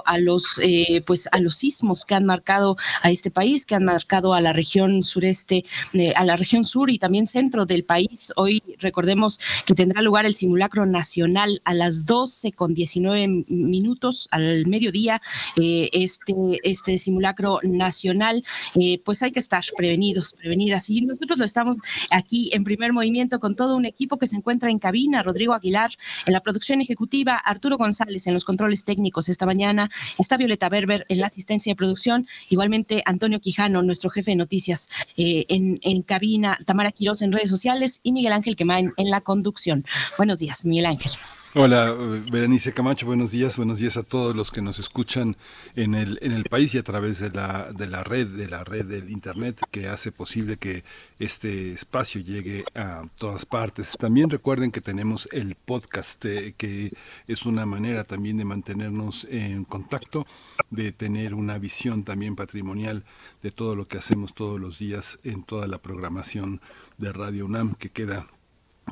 a 0.06 0.18
los 0.20 0.60
eh, 0.62 1.04
pues 1.06 1.28
a 1.32 1.40
los 1.40 1.56
sismos 1.56 2.06
que 2.06 2.14
han 2.14 2.26
marcado 2.26 2.78
a 3.02 3.10
este 3.10 3.32
país, 3.32 3.66
que 3.66 3.74
han 3.74 3.84
marcado 3.84 4.34
a 4.34 4.42
la 4.42 4.54
región 4.54 5.04
sureste, 5.04 5.66
eh, 5.94 6.14
a 6.16 6.24
la 6.24 6.36
región 6.36 6.66
sur 6.66 6.92
y 6.92 7.00
también 7.00 7.26
centro 7.26 7.66
del 7.66 7.84
país. 7.84 8.32
Hoy 8.36 8.62
recordemos 8.78 9.40
que 9.66 9.74
tendrá 9.74 10.02
lugar 10.04 10.26
el 10.26 10.36
simulacro 10.36 10.86
nacional 10.86 11.62
a 11.66 11.74
las 11.74 12.06
12 12.06 12.52
con 12.52 12.74
19 12.76 13.46
minutos 13.48 14.28
al 14.32 14.68
mediodía. 14.68 15.22
eh, 15.58 15.90
este, 15.94 16.34
este 16.64 16.98
simulacro 16.98 17.60
nacional, 17.64 18.44
eh, 18.76 19.02
pues 19.04 19.24
hay 19.24 19.32
que 19.32 19.40
estar 19.40 19.64
prevenidos, 19.76 20.34
prevenidas. 20.34 20.90
Y 20.90 21.02
nosotros 21.02 21.40
lo 21.40 21.46
estamos 21.46 21.78
aquí 22.12 22.52
en 22.54 22.64
primer 22.64 22.94
movimiento 22.94 23.40
con 23.40 23.56
todo 23.56 23.76
un 23.76 23.86
equipo 23.86 24.18
que 24.18 24.28
se 24.28 24.36
encuentra 24.36 24.70
en 24.70 24.80
cabina, 24.80 25.24
Rodrigo 25.24 25.54
Aguilar 25.54 25.92
en 26.26 26.34
la 26.34 26.42
producción 26.42 26.82
ejecutiva, 26.82 27.36
Arturo 27.36 27.78
González 27.78 28.28
en 28.28 28.34
los 28.34 28.46
controles 28.46 28.86
técnicos 28.86 29.30
esta 29.30 29.46
mañana 29.46 29.71
está 30.18 30.38
Violeta 30.38 30.70
Berber 30.70 31.06
en 31.10 31.20
la 31.20 31.28
asistencia 31.28 31.72
de 31.72 31.76
producción, 31.76 32.28
igualmente 32.50 33.04
Antonio 33.06 33.40
Quijano, 33.40 33.82
nuestro 33.82 34.10
jefe 34.10 34.32
de 34.32 34.38
noticias 34.38 34.90
eh, 35.18 35.46
en, 35.50 36.02
cabina, 36.04 36.58
Tamara 36.66 36.92
Quiroz 36.92 37.22
en 37.22 37.32
redes 37.32 37.50
sociales 37.50 38.00
y 38.04 38.12
Miguel 38.12 38.34
Ángel 38.34 38.56
Quemain 38.56 38.88
en 38.98 39.10
la 39.10 39.22
conducción. 39.22 39.86
Buenos 40.18 40.40
días, 40.40 40.66
Miguel 40.66 40.86
Ángel. 40.86 41.12
Hola, 41.54 41.94
Berenice 42.32 42.72
Camacho, 42.72 43.06
buenos 43.06 43.32
días, 43.32 43.58
buenos 43.58 43.80
días 43.80 43.98
a 43.98 44.04
todos 44.04 44.34
los 44.34 44.52
que 44.52 44.62
nos 44.62 44.80
escuchan 44.80 45.36
en 45.76 45.96
el, 45.96 46.18
en 46.22 46.32
el 46.32 46.46
país 46.46 46.74
y 46.76 46.78
a 46.78 46.84
través 46.84 47.20
de 47.20 47.30
la, 47.30 47.74
de 47.74 47.88
la 47.88 48.06
red, 48.06 48.26
de 48.26 48.48
la 48.48 48.64
red 48.64 48.86
del 48.86 49.10
internet 49.10 49.60
que 49.70 49.90
hace 49.90 50.14
posible 50.14 50.56
que 50.56 50.86
este 51.20 51.74
espacio 51.74 52.22
llegue 52.22 52.64
a 52.74 53.04
todas 53.18 53.46
partes. 53.46 53.98
También 54.00 54.30
recuerden 54.30 54.72
que 54.72 54.80
tenemos 54.80 55.28
el 55.34 55.56
podcast, 55.56 56.24
eh, 56.24 56.56
que 56.56 56.94
es 57.28 57.46
una 57.46 57.66
manera 57.66 58.06
también 58.06 58.38
de 58.38 58.46
mantenernos 58.46 59.28
en 59.30 59.66
contacto, 59.66 60.26
de 60.70 60.94
tener 60.94 61.34
una 61.34 61.58
visión 61.58 62.06
también 62.06 62.38
patrimonial 62.38 63.04
de 63.44 63.52
todo 63.52 63.76
lo 63.76 63.90
que 63.90 63.98
hacemos 63.98 64.34
todos 64.34 64.58
los 64.58 64.80
días 64.80 65.20
en 65.26 65.44
toda 65.44 65.68
la 65.68 65.80
programación 65.80 66.62
de 66.98 67.12
Radio 67.12 67.46
UNAM 67.46 67.74
que 67.74 67.90
queda 67.90 68.26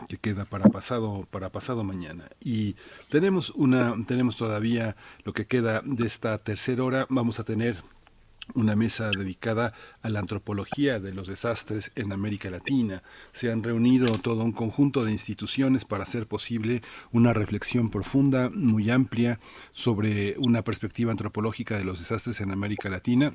que 0.07 0.17
queda 0.17 0.45
para 0.45 0.69
pasado 0.69 1.27
para 1.31 1.49
pasado 1.49 1.84
mañana. 1.84 2.26
Y 2.39 2.76
tenemos 3.09 3.49
una 3.51 3.95
tenemos 4.07 4.38
todavía 4.38 4.95
lo 5.23 5.34
que 5.34 5.45
queda 5.45 5.81
de 5.84 6.05
esta 6.05 6.38
tercera 6.38 6.84
hora. 6.84 7.05
Vamos 7.09 7.39
a 7.39 7.43
tener 7.43 7.84
una 8.55 8.76
mesa 8.76 9.11
dedicada 9.11 9.73
a 10.01 10.09
la 10.09 10.19
antropología 10.19 10.99
de 10.99 11.13
los 11.13 11.27
desastres 11.27 11.91
en 11.95 12.11
América 12.11 12.49
Latina. 12.49 13.03
Se 13.31 13.51
han 13.51 13.63
reunido 13.63 14.17
todo 14.17 14.43
un 14.43 14.51
conjunto 14.51 15.05
de 15.05 15.11
instituciones 15.11 15.85
para 15.85 16.03
hacer 16.03 16.27
posible 16.27 16.81
una 17.11 17.34
reflexión 17.34 17.89
profunda, 17.89 18.49
muy 18.49 18.89
amplia, 18.89 19.39
sobre 19.71 20.35
una 20.39 20.63
perspectiva 20.63 21.11
antropológica 21.11 21.77
de 21.77 21.84
los 21.84 21.99
desastres 21.99 22.41
en 22.41 22.51
América 22.51 22.89
Latina 22.89 23.34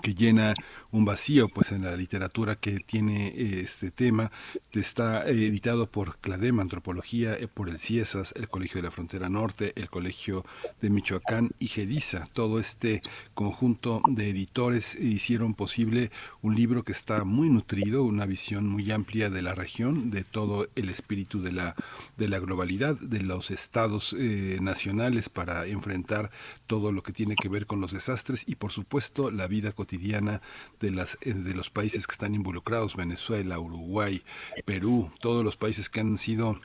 que 0.00 0.14
llena 0.14 0.54
un 0.92 1.06
vacío 1.06 1.48
pues 1.48 1.72
en 1.72 1.82
la 1.82 1.96
literatura 1.96 2.56
que 2.56 2.78
tiene 2.78 3.28
eh, 3.28 3.60
este 3.60 3.90
tema. 3.90 4.30
Está 4.72 5.26
eh, 5.28 5.46
editado 5.46 5.90
por 5.90 6.18
Cladem 6.18 6.60
Antropología 6.60 7.34
eh, 7.34 7.48
por 7.48 7.68
el 7.68 7.78
CIESAS 7.78 8.34
el 8.36 8.48
Colegio 8.48 8.80
de 8.80 8.88
la 8.88 8.90
Frontera 8.90 9.28
Norte 9.28 9.72
el 9.76 9.88
Colegio 9.88 10.44
de 10.80 10.90
Michoacán 10.90 11.50
y 11.58 11.68
GEDISA 11.68 12.26
todo 12.32 12.58
este 12.58 13.02
conjunto 13.34 14.02
de 14.08 14.30
editores 14.30 14.94
hicieron 14.94 15.54
posible 15.54 16.10
un 16.42 16.54
libro 16.54 16.84
que 16.84 16.92
está 16.92 17.24
muy 17.24 17.48
nutrido 17.48 18.04
una 18.04 18.26
visión 18.26 18.66
muy 18.68 18.90
amplia 18.90 19.30
de 19.30 19.42
la 19.42 19.54
región 19.54 20.10
de 20.10 20.24
todo 20.24 20.68
el 20.74 20.90
espíritu 20.90 21.40
de 21.40 21.52
la 21.52 21.74
de 22.18 22.28
la 22.28 22.38
globalidad 22.38 22.96
de 22.96 23.20
los 23.20 23.50
estados 23.50 24.14
nacionales 24.60 25.28
para 25.28 25.66
enfrentar 25.66 26.30
todo 26.66 26.92
lo 26.92 27.02
que 27.02 27.12
tiene 27.12 27.34
que 27.34 27.48
ver 27.48 27.66
con 27.66 27.80
los 27.80 27.92
desastres 27.92 28.44
y 28.46 28.56
por 28.56 28.72
supuesto 28.72 29.30
la 29.30 29.46
vida 29.46 29.72
cotidiana 29.72 29.81
de, 30.80 30.90
las, 30.90 31.18
eh, 31.20 31.32
de 31.34 31.54
los 31.54 31.70
países 31.70 32.06
que 32.06 32.12
están 32.12 32.34
involucrados, 32.34 32.96
Venezuela, 32.96 33.58
Uruguay, 33.58 34.22
Perú, 34.64 35.10
todos 35.20 35.44
los 35.44 35.56
países 35.56 35.88
que 35.88 36.00
han 36.00 36.18
sido 36.18 36.60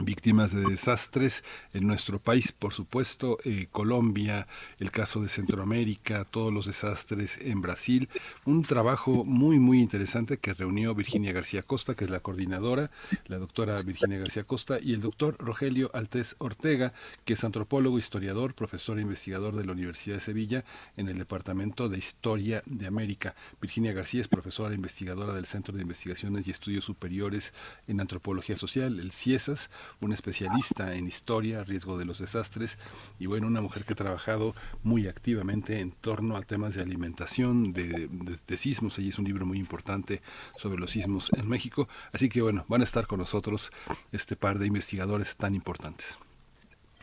víctimas 0.00 0.52
de 0.52 0.62
desastres 0.62 1.44
en 1.72 1.86
nuestro 1.86 2.18
país, 2.18 2.52
por 2.52 2.72
supuesto, 2.72 3.38
eh, 3.44 3.68
Colombia, 3.70 4.46
el 4.78 4.90
caso 4.90 5.20
de 5.20 5.28
Centroamérica, 5.28 6.24
todos 6.24 6.52
los 6.52 6.66
desastres 6.66 7.38
en 7.38 7.60
Brasil. 7.60 8.08
Un 8.44 8.62
trabajo 8.62 9.24
muy, 9.24 9.58
muy 9.58 9.80
interesante 9.80 10.38
que 10.38 10.54
reunió 10.54 10.94
Virginia 10.94 11.32
García 11.32 11.62
Costa, 11.62 11.94
que 11.94 12.04
es 12.04 12.10
la 12.10 12.20
coordinadora, 12.20 12.90
la 13.26 13.38
doctora 13.38 13.80
Virginia 13.82 14.18
García 14.18 14.44
Costa, 14.44 14.78
y 14.80 14.92
el 14.92 15.00
doctor 15.00 15.36
Rogelio 15.38 15.90
Altés 15.94 16.36
Ortega, 16.38 16.92
que 17.24 17.34
es 17.34 17.44
antropólogo, 17.44 17.98
historiador, 17.98 18.54
profesor 18.54 18.98
e 18.98 19.02
investigador 19.02 19.56
de 19.56 19.64
la 19.64 19.72
Universidad 19.72 20.16
de 20.16 20.20
Sevilla 20.20 20.64
en 20.96 21.08
el 21.08 21.18
Departamento 21.18 21.88
de 21.88 21.98
Historia 21.98 22.62
de 22.66 22.86
América. 22.86 23.34
Virginia 23.60 23.92
García 23.92 24.20
es 24.20 24.28
profesora 24.28 24.72
e 24.72 24.76
investigadora 24.76 25.34
del 25.34 25.46
Centro 25.46 25.74
de 25.74 25.82
Investigaciones 25.82 26.46
y 26.46 26.50
Estudios 26.50 26.84
Superiores 26.84 27.54
en 27.86 28.00
Antropología 28.00 28.56
Social, 28.56 28.98
el 29.00 29.12
CIESAS, 29.12 29.70
una 30.00 30.14
especialista 30.14 30.94
en 30.94 31.06
historia, 31.06 31.64
riesgo 31.64 31.98
de 31.98 32.04
los 32.04 32.18
desastres 32.18 32.78
y 33.18 33.26
bueno, 33.26 33.46
una 33.46 33.60
mujer 33.60 33.84
que 33.84 33.92
ha 33.92 33.96
trabajado 33.96 34.54
muy 34.82 35.06
activamente 35.08 35.80
en 35.80 35.92
torno 35.92 36.36
a 36.36 36.42
temas 36.42 36.74
de 36.74 36.82
alimentación, 36.82 37.72
de, 37.72 38.08
de, 38.08 38.56
sismos. 38.56 38.98
Ella 38.98 39.08
es 39.08 39.18
un 39.18 39.24
libro 39.24 39.46
muy 39.46 39.58
importante 39.58 40.22
sobre 40.56 40.80
los 40.80 40.90
sismos 40.90 41.30
en 41.32 41.48
México. 41.48 41.88
Así 42.12 42.28
que 42.28 42.42
bueno, 42.42 42.64
van 42.68 42.80
a 42.80 42.84
estar 42.84 43.06
con 43.06 43.18
nosotros 43.18 43.72
este 44.12 44.36
par 44.36 44.58
de 44.58 44.66
investigadores 44.66 45.36
tan 45.36 45.54
importantes. 45.54 46.18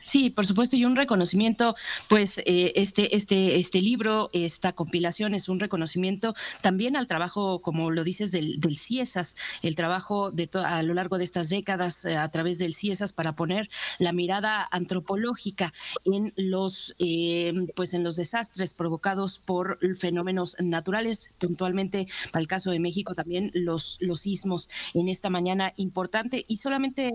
Sí, 0.06 0.30
por 0.30 0.46
supuesto, 0.46 0.76
y 0.76 0.86
un 0.86 0.96
reconocimiento, 0.96 1.76
pues 2.08 2.38
eh, 2.46 2.74
este, 2.76 3.16
este, 3.16 3.56
este 3.58 3.82
libro, 3.82 4.30
esta 4.34 4.74
compilación 4.74 5.34
es 5.34 5.50
un 5.50 5.60
reconocimiento 5.60 6.36
también 6.62 6.96
al 6.96 7.08
trabajo, 7.08 7.62
como 7.62 7.90
lo 7.90 8.04
dices, 8.04 8.32
del, 8.32 8.60
del 8.60 8.78
CIESAS, 8.78 9.36
el 9.64 9.76
trabajo 9.76 10.30
de 10.30 10.48
a 10.64 10.84
lo 10.84 10.94
largo 10.94 11.18
de 11.18 11.24
estas 11.24 11.50
décadas 11.50 12.06
eh, 12.06 12.18
a 12.18 12.30
través 12.30 12.60
del 12.60 12.76
CIESAS 12.76 13.14
para 13.14 13.36
poner 13.36 13.68
la 13.98 14.12
mirada 14.12 14.68
antropológica 14.72 15.74
en 16.06 16.34
los, 16.36 16.96
eh, 17.00 17.52
pues 17.76 17.96
en 17.96 18.04
los 18.04 18.16
desastres 18.16 18.76
provocados 18.76 19.40
por 19.40 19.80
fenómenos 19.98 20.56
naturales, 20.60 21.32
puntualmente 21.40 22.08
para 22.32 22.42
el 22.42 22.48
caso 22.48 22.70
de 22.70 22.80
México 22.80 23.16
también 23.16 23.50
los, 23.56 23.98
los 24.02 24.22
sismos 24.22 24.70
en 24.94 25.10
esta 25.10 25.32
mañana 25.32 25.74
importante. 25.78 26.46
Y 26.48 26.58
solamente 26.58 27.12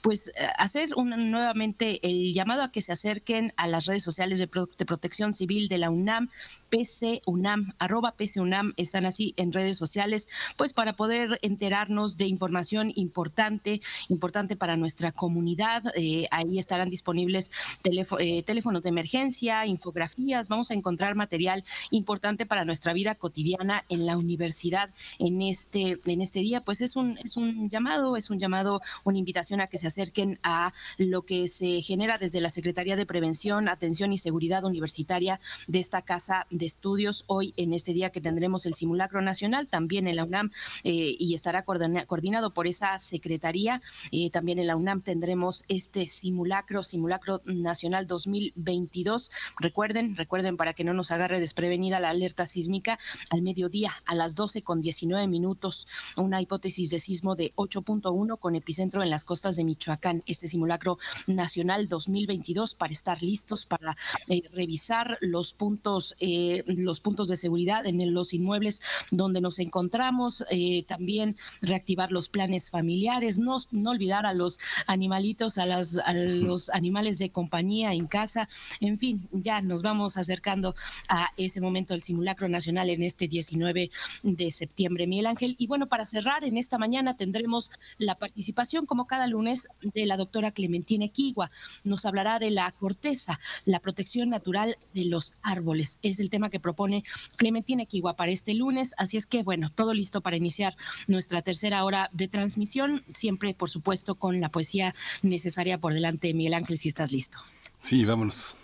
pues 0.00 0.32
hacer 0.58 0.90
una 0.96 1.16
nuevamente 1.16 1.83
el 2.02 2.32
llamado 2.32 2.62
a 2.62 2.72
que 2.72 2.82
se 2.82 2.92
acerquen 2.92 3.52
a 3.56 3.66
las 3.66 3.86
redes 3.86 4.02
sociales 4.02 4.38
de, 4.38 4.46
protección 4.46 5.34
civil 5.34 5.68
de 5.68 5.78
la 5.78 5.90
UNAM, 5.90 6.30
PC 6.74 7.22
UNAM, 7.24 7.72
arroba 7.78 8.16
PC 8.16 8.40
UNAM, 8.40 8.72
están 8.76 9.06
así 9.06 9.32
en 9.36 9.52
redes 9.52 9.76
sociales, 9.76 10.28
pues 10.56 10.72
para 10.72 10.94
poder 10.94 11.38
enterarnos 11.40 12.18
de 12.18 12.26
información 12.26 12.92
importante, 12.96 13.80
importante 14.08 14.56
para 14.56 14.76
nuestra 14.76 15.12
comunidad. 15.12 15.84
Eh, 15.94 16.26
ahí 16.32 16.58
estarán 16.58 16.90
disponibles 16.90 17.52
eh, 17.84 18.42
teléfonos 18.42 18.82
de 18.82 18.88
emergencia, 18.88 19.64
infografías, 19.66 20.48
vamos 20.48 20.72
a 20.72 20.74
encontrar 20.74 21.14
material 21.14 21.62
importante 21.92 22.44
para 22.44 22.64
nuestra 22.64 22.92
vida 22.92 23.14
cotidiana 23.14 23.84
en 23.88 24.04
la 24.04 24.18
universidad 24.18 24.90
en 25.20 25.42
este, 25.42 26.00
en 26.04 26.20
este 26.22 26.40
día. 26.40 26.62
Pues 26.62 26.80
es 26.80 26.96
un, 26.96 27.18
es 27.18 27.36
un 27.36 27.70
llamado, 27.70 28.16
es 28.16 28.30
un 28.30 28.40
llamado, 28.40 28.80
una 29.04 29.18
invitación 29.18 29.60
a 29.60 29.68
que 29.68 29.78
se 29.78 29.86
acerquen 29.86 30.40
a 30.42 30.72
lo 30.98 31.22
que 31.22 31.46
se 31.46 31.82
genera 31.82 32.18
desde 32.18 32.40
la 32.40 32.50
Secretaría 32.50 32.96
de 32.96 33.06
Prevención, 33.06 33.68
Atención 33.68 34.12
y 34.12 34.18
Seguridad 34.18 34.64
Universitaria 34.64 35.38
de 35.68 35.78
esta 35.78 36.02
casa 36.02 36.48
de 36.50 36.63
estudios. 36.66 37.24
Hoy, 37.26 37.54
en 37.56 37.72
este 37.72 37.92
día 37.92 38.10
que 38.10 38.20
tendremos 38.20 38.66
el 38.66 38.74
simulacro 38.74 39.22
nacional, 39.22 39.68
también 39.68 40.06
en 40.06 40.16
la 40.16 40.24
UNAM, 40.24 40.50
eh, 40.82 41.16
y 41.18 41.34
estará 41.34 41.64
coordinado 41.64 42.52
por 42.52 42.66
esa 42.66 42.98
secretaría. 42.98 43.82
Eh, 44.12 44.30
también 44.30 44.58
en 44.58 44.66
la 44.66 44.76
UNAM 44.76 45.02
tendremos 45.02 45.64
este 45.68 46.06
simulacro, 46.06 46.82
simulacro 46.82 47.42
nacional 47.44 48.06
2022. 48.06 49.30
Recuerden, 49.58 50.16
recuerden 50.16 50.56
para 50.56 50.72
que 50.72 50.84
no 50.84 50.94
nos 50.94 51.10
agarre 51.10 51.40
desprevenida 51.40 52.00
la 52.00 52.10
alerta 52.10 52.46
sísmica 52.46 52.98
al 53.30 53.42
mediodía, 53.42 53.92
a 54.06 54.14
las 54.14 54.34
12 54.34 54.62
con 54.62 54.80
19 54.80 55.26
minutos, 55.28 55.86
una 56.16 56.40
hipótesis 56.40 56.90
de 56.90 56.98
sismo 56.98 57.36
de 57.36 57.52
8.1 57.56 58.38
con 58.38 58.54
epicentro 58.54 59.02
en 59.02 59.10
las 59.10 59.24
costas 59.24 59.56
de 59.56 59.64
Michoacán. 59.64 60.22
Este 60.26 60.48
simulacro 60.48 60.98
nacional 61.26 61.88
2022 61.88 62.74
para 62.74 62.92
estar 62.92 63.22
listos 63.22 63.66
para 63.66 63.96
eh, 64.28 64.42
revisar 64.52 65.18
los 65.20 65.54
puntos, 65.54 66.14
eh, 66.18 66.43
los 66.66 67.00
puntos 67.00 67.28
de 67.28 67.36
seguridad 67.36 67.86
en 67.86 68.12
los 68.12 68.32
inmuebles 68.32 68.82
donde 69.10 69.40
nos 69.40 69.58
encontramos, 69.58 70.44
eh, 70.50 70.84
también 70.86 71.36
reactivar 71.60 72.12
los 72.12 72.28
planes 72.28 72.70
familiares, 72.70 73.38
no, 73.38 73.56
no 73.70 73.90
olvidar 73.90 74.26
a 74.26 74.34
los 74.34 74.58
animalitos, 74.86 75.58
a, 75.58 75.66
las, 75.66 75.98
a 75.98 76.12
los 76.12 76.70
animales 76.70 77.18
de 77.18 77.30
compañía 77.30 77.92
en 77.92 78.06
casa, 78.06 78.48
en 78.80 78.98
fin, 78.98 79.28
ya 79.32 79.60
nos 79.60 79.82
vamos 79.82 80.16
acercando 80.16 80.74
a 81.08 81.28
ese 81.36 81.60
momento 81.60 81.94
del 81.94 82.02
simulacro 82.02 82.48
nacional 82.48 82.90
en 82.90 83.02
este 83.02 83.28
19 83.28 83.90
de 84.22 84.50
septiembre, 84.50 85.06
Miguel 85.06 85.26
Ángel. 85.26 85.56
Y 85.58 85.66
bueno, 85.66 85.88
para 85.88 86.06
cerrar, 86.06 86.44
en 86.44 86.56
esta 86.56 86.78
mañana 86.78 87.16
tendremos 87.16 87.72
la 87.98 88.16
participación, 88.16 88.86
como 88.86 89.06
cada 89.06 89.26
lunes, 89.26 89.68
de 89.80 90.06
la 90.06 90.16
doctora 90.16 90.50
Clementina 90.50 91.04
Equigua 91.04 91.50
nos 91.82 92.06
hablará 92.06 92.38
de 92.38 92.50
la 92.50 92.70
corteza, 92.72 93.40
la 93.64 93.80
protección 93.80 94.30
natural 94.30 94.76
de 94.92 95.04
los 95.04 95.36
árboles. 95.42 95.98
Es 96.02 96.20
el 96.20 96.30
tema 96.34 96.50
que 96.50 96.58
propone 96.58 97.04
Clementina 97.36 97.84
Equigua 97.84 98.16
para 98.16 98.32
este 98.32 98.54
lunes. 98.54 98.92
Así 98.98 99.16
es 99.16 99.24
que, 99.24 99.44
bueno, 99.44 99.70
todo 99.70 99.94
listo 99.94 100.20
para 100.20 100.36
iniciar 100.36 100.74
nuestra 101.06 101.42
tercera 101.42 101.84
hora 101.84 102.10
de 102.12 102.26
transmisión, 102.26 103.04
siempre, 103.12 103.54
por 103.54 103.70
supuesto, 103.70 104.16
con 104.16 104.40
la 104.40 104.48
poesía 104.48 104.96
necesaria 105.22 105.78
por 105.78 105.94
delante. 105.94 106.34
Miguel 106.34 106.54
Ángel, 106.54 106.76
si 106.76 106.88
estás 106.88 107.12
listo. 107.12 107.38
Sí, 107.78 108.04
vámonos. 108.04 108.56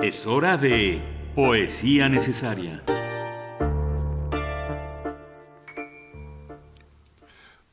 Es 0.00 0.28
hora 0.28 0.56
de 0.56 1.02
poesía 1.34 2.08
necesaria. 2.08 2.84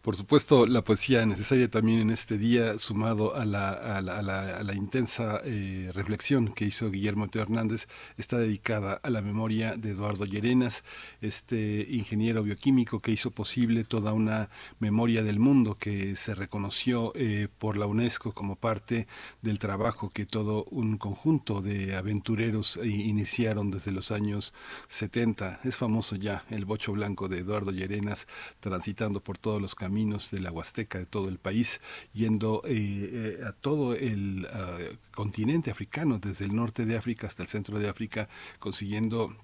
Por 0.09 0.15
supuesto, 0.15 0.65
la 0.65 0.83
poesía 0.83 1.23
necesaria 1.27 1.69
también 1.69 1.99
en 1.99 2.09
este 2.09 2.39
día, 2.39 2.79
sumado 2.79 3.35
a 3.35 3.45
la, 3.45 4.73
intensa 4.73 5.39
eh, 5.43 5.91
reflexión 5.93 6.51
que 6.51 6.65
hizo 6.65 6.89
Guillermo 6.89 7.27
Teo 7.27 7.43
Hernández, 7.43 7.87
está 8.17 8.39
dedicada 8.39 8.99
a 9.03 9.11
la 9.11 9.21
memoria 9.21 9.75
de 9.77 9.91
Eduardo 9.91 10.25
Llerenas, 10.25 10.83
este 11.21 11.85
ingeniero 11.91 12.41
bioquímico 12.41 13.01
que 13.01 13.11
hizo 13.11 13.29
posible 13.29 13.83
toda 13.83 14.13
una 14.13 14.49
memoria 14.79 15.21
del 15.21 15.37
mundo 15.37 15.75
que 15.75 16.15
se 16.15 16.33
reconoció 16.33 17.11
eh, 17.13 17.47
por 17.59 17.77
la 17.77 17.85
UNESCO 17.85 18.33
como 18.33 18.55
parte 18.55 19.05
del 19.43 19.59
trabajo 19.59 20.09
que 20.09 20.25
todo 20.25 20.63
un 20.71 20.97
conjunto 20.97 21.61
de 21.61 21.95
aventureros 21.95 22.77
eh, 22.77 22.87
iniciaron 22.87 23.69
desde 23.69 23.91
los 23.91 24.09
años 24.09 24.55
70. 24.87 25.59
Es 25.65 25.75
famoso 25.75 26.15
ya 26.15 26.45
el 26.49 26.65
bocho 26.65 26.93
blanco 26.93 27.27
de 27.27 27.41
Eduardo 27.41 27.69
Llerenas 27.69 28.27
transitando 28.59 29.19
por 29.19 29.37
todos 29.37 29.61
los 29.61 29.75
caminos 29.75 29.98
de 29.99 30.39
la 30.39 30.51
Huasteca 30.51 30.97
de 30.97 31.05
todo 31.05 31.27
el 31.27 31.39
país, 31.39 31.81
yendo 32.13 32.61
eh, 32.65 33.37
eh, 33.39 33.45
a 33.45 33.51
todo 33.51 33.95
el 33.95 34.47
ah, 34.53 34.77
continente 35.13 35.71
africano, 35.71 36.19
desde 36.19 36.45
el 36.45 36.55
norte 36.55 36.85
de 36.85 36.95
África 36.95 37.27
hasta 37.27 37.43
el 37.43 37.49
centro 37.49 37.79
de 37.79 37.89
África, 37.89 38.29
consiguiendo 38.59 39.35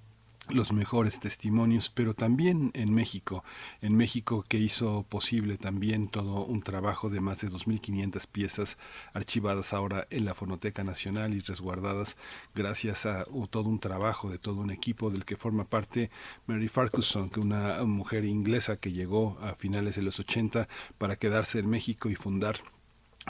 los 0.49 0.71
mejores 0.73 1.19
testimonios, 1.19 1.89
pero 1.89 2.13
también 2.13 2.71
en 2.73 2.93
México, 2.93 3.43
en 3.81 3.95
México 3.95 4.43
que 4.47 4.57
hizo 4.57 5.03
posible 5.03 5.57
también 5.57 6.07
todo 6.07 6.45
un 6.45 6.61
trabajo 6.61 7.09
de 7.09 7.21
más 7.21 7.41
de 7.41 7.49
2.500 7.49 8.27
piezas 8.27 8.77
archivadas 9.13 9.73
ahora 9.73 10.07
en 10.09 10.25
la 10.25 10.35
Fonoteca 10.35 10.83
Nacional 10.83 11.33
y 11.33 11.39
resguardadas 11.39 12.17
gracias 12.53 13.05
a 13.05 13.25
todo 13.49 13.69
un 13.69 13.79
trabajo 13.79 14.29
de 14.29 14.37
todo 14.37 14.61
un 14.61 14.71
equipo 14.71 15.09
del 15.09 15.25
que 15.25 15.37
forma 15.37 15.65
parte 15.65 16.11
Mary 16.47 16.67
Farquharson, 16.67 17.29
que 17.29 17.39
una 17.39 17.83
mujer 17.83 18.25
inglesa 18.25 18.77
que 18.77 18.91
llegó 18.91 19.37
a 19.41 19.55
finales 19.55 19.95
de 19.95 20.03
los 20.03 20.19
80 20.19 20.67
para 20.97 21.15
quedarse 21.15 21.59
en 21.59 21.69
México 21.69 22.09
y 22.09 22.15
fundar 22.15 22.57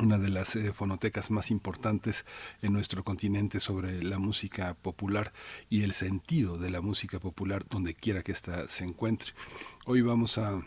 una 0.01 0.17
de 0.17 0.29
las 0.29 0.55
eh, 0.55 0.73
fonotecas 0.73 1.31
más 1.31 1.51
importantes 1.51 2.25
en 2.61 2.73
nuestro 2.73 3.03
continente 3.03 3.59
sobre 3.59 4.03
la 4.03 4.19
música 4.19 4.73
popular 4.73 5.33
y 5.69 5.83
el 5.83 5.93
sentido 5.93 6.57
de 6.57 6.69
la 6.69 6.81
música 6.81 7.19
popular 7.19 7.65
donde 7.69 7.95
quiera 7.95 8.23
que 8.23 8.31
ésta 8.31 8.67
se 8.67 8.83
encuentre. 8.83 9.33
Hoy 9.85 10.01
vamos 10.01 10.37
a 10.37 10.61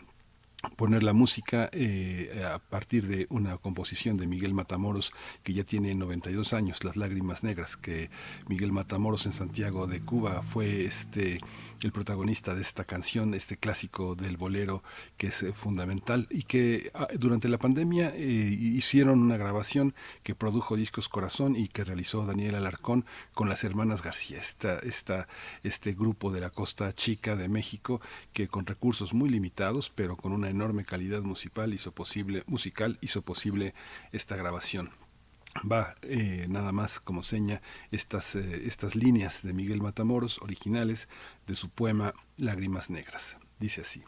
poner 0.75 1.03
la 1.03 1.13
música 1.13 1.69
eh, 1.71 2.43
a 2.45 2.59
partir 2.59 3.07
de 3.07 3.27
una 3.29 3.57
composición 3.57 4.17
de 4.17 4.27
Miguel 4.27 4.53
Matamoros 4.53 5.13
que 5.43 5.53
ya 5.53 5.63
tiene 5.63 5.95
92 5.95 6.53
años, 6.53 6.83
Las 6.83 6.97
lágrimas 6.97 7.43
negras, 7.43 7.77
que 7.77 8.09
Miguel 8.47 8.73
Matamoros 8.73 9.25
en 9.25 9.33
Santiago 9.33 9.87
de 9.87 10.01
Cuba 10.01 10.41
fue 10.41 10.85
este 10.85 11.39
el 11.81 11.91
protagonista 11.91 12.55
de 12.55 12.61
esta 12.61 12.83
canción, 12.83 13.33
este 13.33 13.57
clásico 13.57 14.15
del 14.15 14.37
bolero 14.37 14.83
que 15.17 15.27
es 15.27 15.43
eh, 15.43 15.53
fundamental 15.53 16.27
y 16.29 16.43
que 16.43 16.91
ah, 16.93 17.07
durante 17.17 17.47
la 17.47 17.57
pandemia 17.57 18.11
eh, 18.15 18.21
hicieron 18.21 19.19
una 19.19 19.37
grabación 19.37 19.93
que 20.23 20.35
produjo 20.35 20.75
Discos 20.75 21.09
Corazón 21.09 21.55
y 21.55 21.67
que 21.67 21.83
realizó 21.83 22.25
Daniel 22.25 22.55
Alarcón 22.55 23.05
con 23.33 23.49
las 23.49 23.63
hermanas 23.63 24.03
García, 24.03 24.39
esta, 24.39 25.27
este 25.63 25.93
grupo 25.93 26.31
de 26.31 26.41
la 26.41 26.49
costa 26.49 26.91
chica 26.93 27.35
de 27.35 27.47
México 27.47 28.01
que 28.33 28.47
con 28.47 28.65
recursos 28.65 29.13
muy 29.13 29.29
limitados 29.29 29.89
pero 29.89 30.17
con 30.17 30.33
una 30.33 30.48
enorme 30.49 30.85
calidad 30.85 31.21
musical 31.21 31.73
hizo 31.73 31.91
posible, 31.93 32.43
musical 32.47 32.97
hizo 33.01 33.21
posible 33.21 33.73
esta 34.11 34.35
grabación 34.35 34.89
va 35.69 35.95
eh, 36.03 36.45
nada 36.49 36.71
más 36.71 36.99
como 36.99 37.23
seña 37.23 37.61
estas, 37.91 38.35
eh, 38.35 38.63
estas 38.65 38.95
líneas 38.95 39.41
de 39.43 39.53
Miguel 39.53 39.81
Matamoros 39.81 40.39
originales 40.41 41.09
de 41.47 41.55
su 41.55 41.69
poema 41.69 42.13
Lágrimas 42.37 42.89
Negras. 42.89 43.37
Dice 43.59 43.81
así, 43.81 44.03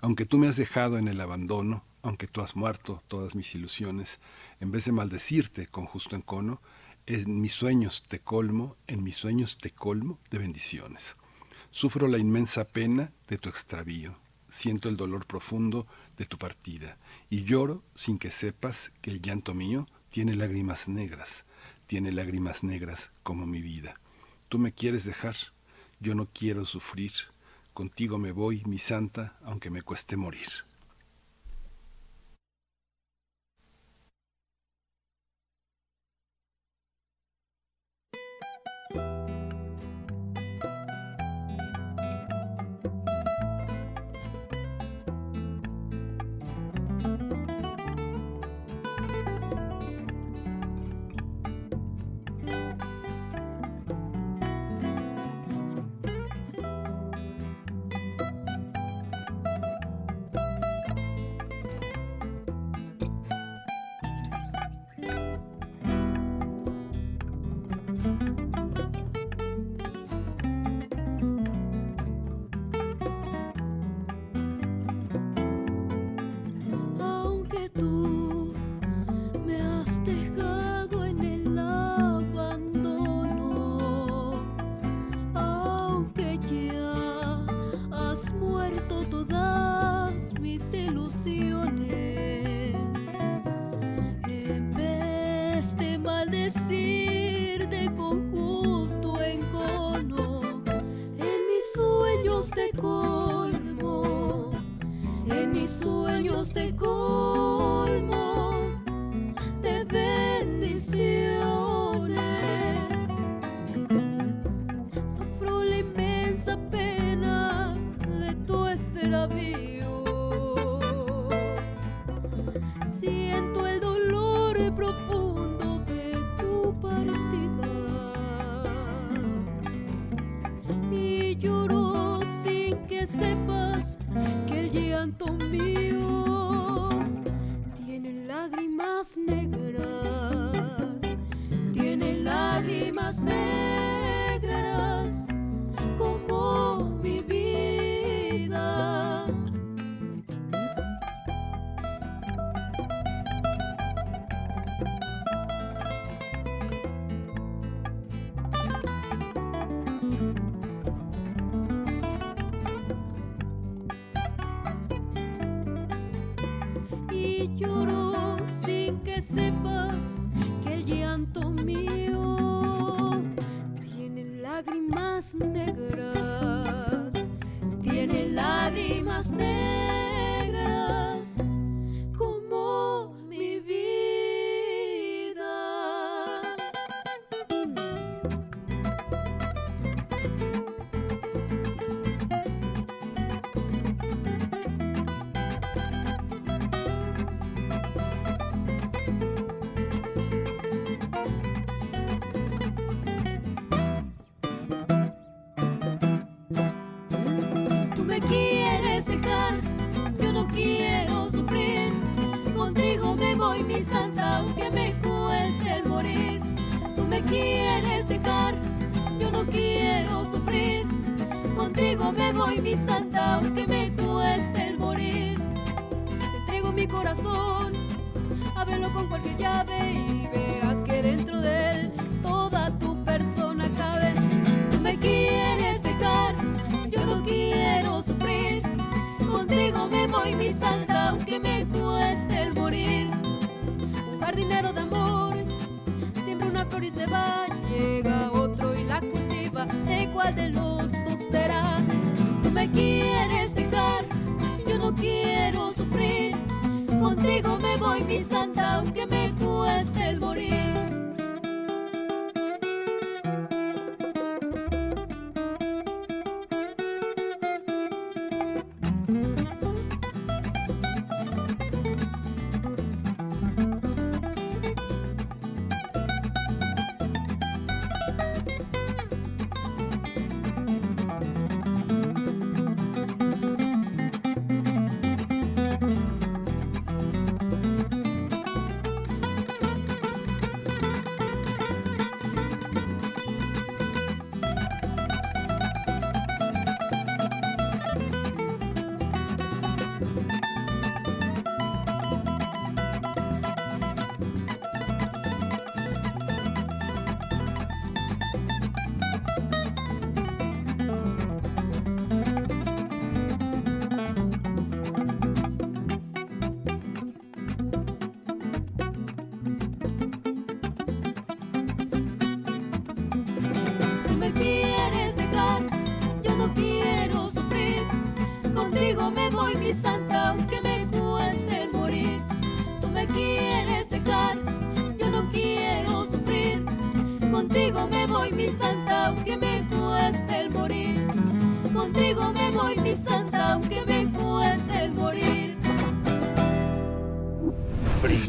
aunque 0.00 0.26
tú 0.26 0.38
me 0.38 0.48
has 0.48 0.56
dejado 0.56 0.98
en 0.98 1.08
el 1.08 1.20
abandono, 1.20 1.84
aunque 2.02 2.28
tú 2.28 2.40
has 2.40 2.54
muerto 2.54 3.02
todas 3.08 3.34
mis 3.34 3.54
ilusiones, 3.54 4.20
en 4.60 4.70
vez 4.70 4.84
de 4.84 4.92
maldecirte 4.92 5.66
con 5.66 5.86
justo 5.86 6.14
encono, 6.14 6.60
en 7.06 7.40
mis 7.40 7.52
sueños 7.52 8.04
te 8.06 8.20
colmo, 8.20 8.76
en 8.86 9.02
mis 9.02 9.16
sueños 9.16 9.58
te 9.58 9.70
colmo 9.70 10.18
de 10.30 10.38
bendiciones. 10.38 11.16
Sufro 11.70 12.06
la 12.06 12.18
inmensa 12.18 12.64
pena 12.64 13.12
de 13.28 13.38
tu 13.38 13.48
extravío, 13.48 14.16
siento 14.48 14.88
el 14.88 14.96
dolor 14.96 15.26
profundo 15.26 15.86
de 16.16 16.26
tu 16.26 16.38
partida, 16.38 16.98
y 17.30 17.44
lloro 17.44 17.82
sin 17.94 18.18
que 18.18 18.30
sepas 18.30 18.92
que 19.00 19.10
el 19.10 19.20
llanto 19.20 19.54
mío 19.54 19.86
tiene 20.10 20.34
lágrimas 20.34 20.88
negras, 20.88 21.44
tiene 21.86 22.12
lágrimas 22.12 22.62
negras 22.62 23.12
como 23.22 23.46
mi 23.46 23.60
vida. 23.60 23.94
Tú 24.48 24.58
me 24.58 24.72
quieres 24.72 25.04
dejar, 25.04 25.36
yo 26.00 26.14
no 26.14 26.28
quiero 26.32 26.64
sufrir, 26.64 27.12
contigo 27.74 28.18
me 28.18 28.32
voy, 28.32 28.62
mi 28.64 28.78
santa, 28.78 29.38
aunque 29.42 29.70
me 29.70 29.82
cueste 29.82 30.16
morir. 30.16 30.67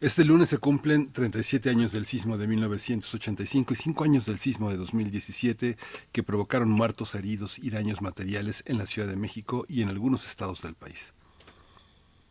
Este 0.00 0.24
lunes 0.24 0.48
se 0.48 0.58
cumplen 0.58 1.10
37 1.10 1.70
años 1.70 1.90
del 1.90 2.06
sismo 2.06 2.38
de 2.38 2.46
1985 2.46 3.74
y 3.74 3.76
5 3.76 4.04
años 4.04 4.26
del 4.26 4.38
sismo 4.38 4.70
de 4.70 4.76
2017 4.76 5.76
que 6.12 6.22
provocaron 6.22 6.70
muertos, 6.70 7.16
heridos 7.16 7.58
y 7.58 7.70
daños 7.70 8.00
materiales 8.00 8.62
en 8.66 8.78
la 8.78 8.86
Ciudad 8.86 9.08
de 9.08 9.16
México 9.16 9.66
y 9.68 9.82
en 9.82 9.88
algunos 9.88 10.24
estados 10.24 10.62
del 10.62 10.76
país. 10.76 11.14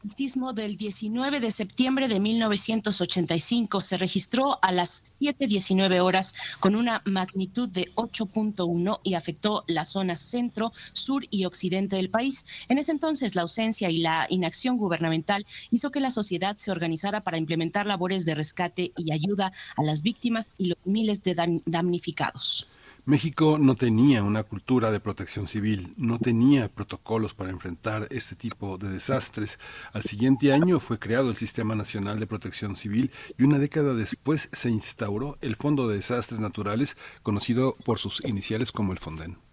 Sismo 0.09 0.53
del 0.53 0.77
19 0.77 1.39
de 1.39 1.51
septiembre 1.51 2.07
de 2.07 2.19
1985 2.19 3.81
se 3.81 3.97
registró 3.97 4.59
a 4.61 4.71
las 4.71 5.03
7:19 5.19 5.99
horas 6.01 6.35
con 6.59 6.75
una 6.75 7.01
magnitud 7.03 7.67
de 7.67 7.91
8.1 7.95 8.99
y 9.03 9.15
afectó 9.15 9.63
la 9.67 9.85
zona 9.85 10.15
centro, 10.15 10.71
sur 10.93 11.25
y 11.31 11.45
occidente 11.45 11.95
del 11.95 12.09
país. 12.09 12.45
En 12.69 12.77
ese 12.77 12.91
entonces, 12.91 13.35
la 13.35 13.41
ausencia 13.41 13.89
y 13.89 13.97
la 13.97 14.27
inacción 14.29 14.77
gubernamental 14.77 15.45
hizo 15.71 15.91
que 15.91 15.99
la 15.99 16.11
sociedad 16.11 16.55
se 16.57 16.71
organizara 16.71 17.21
para 17.21 17.37
implementar 17.37 17.87
labores 17.87 18.23
de 18.23 18.35
rescate 18.35 18.93
y 18.95 19.11
ayuda 19.11 19.51
a 19.75 19.83
las 19.83 20.03
víctimas 20.03 20.53
y 20.57 20.67
los 20.67 20.77
miles 20.85 21.23
de 21.23 21.61
damnificados. 21.65 22.67
México 23.07 23.57
no 23.57 23.75
tenía 23.75 24.21
una 24.21 24.43
cultura 24.43 24.91
de 24.91 24.99
protección 24.99 25.47
civil, 25.47 25.93
no 25.95 26.19
tenía 26.19 26.67
protocolos 26.67 27.33
para 27.33 27.51
enfrentar 27.51 28.05
este 28.11 28.35
tipo 28.35 28.77
de 28.77 28.89
desastres. 28.89 29.59
Al 29.93 30.03
siguiente 30.03 30.51
año 30.51 30.81
fue 30.81 30.99
creado 30.99 31.29
el 31.29 31.37
Sistema 31.37 31.73
Nacional 31.73 32.19
de 32.19 32.27
Protección 32.27 32.75
Civil 32.75 33.11
y 33.37 33.43
una 33.43 33.59
década 33.59 33.93
después 33.93 34.49
se 34.51 34.69
instauró 34.71 35.37
el 35.39 35.55
Fondo 35.55 35.87
de 35.87 35.95
Desastres 35.95 36.41
Naturales, 36.41 36.97
conocido 37.23 37.77
por 37.85 37.97
sus 37.97 38.21
iniciales 38.25 38.73
como 38.73 38.91
el 38.91 38.99
Fonden. 38.99 39.46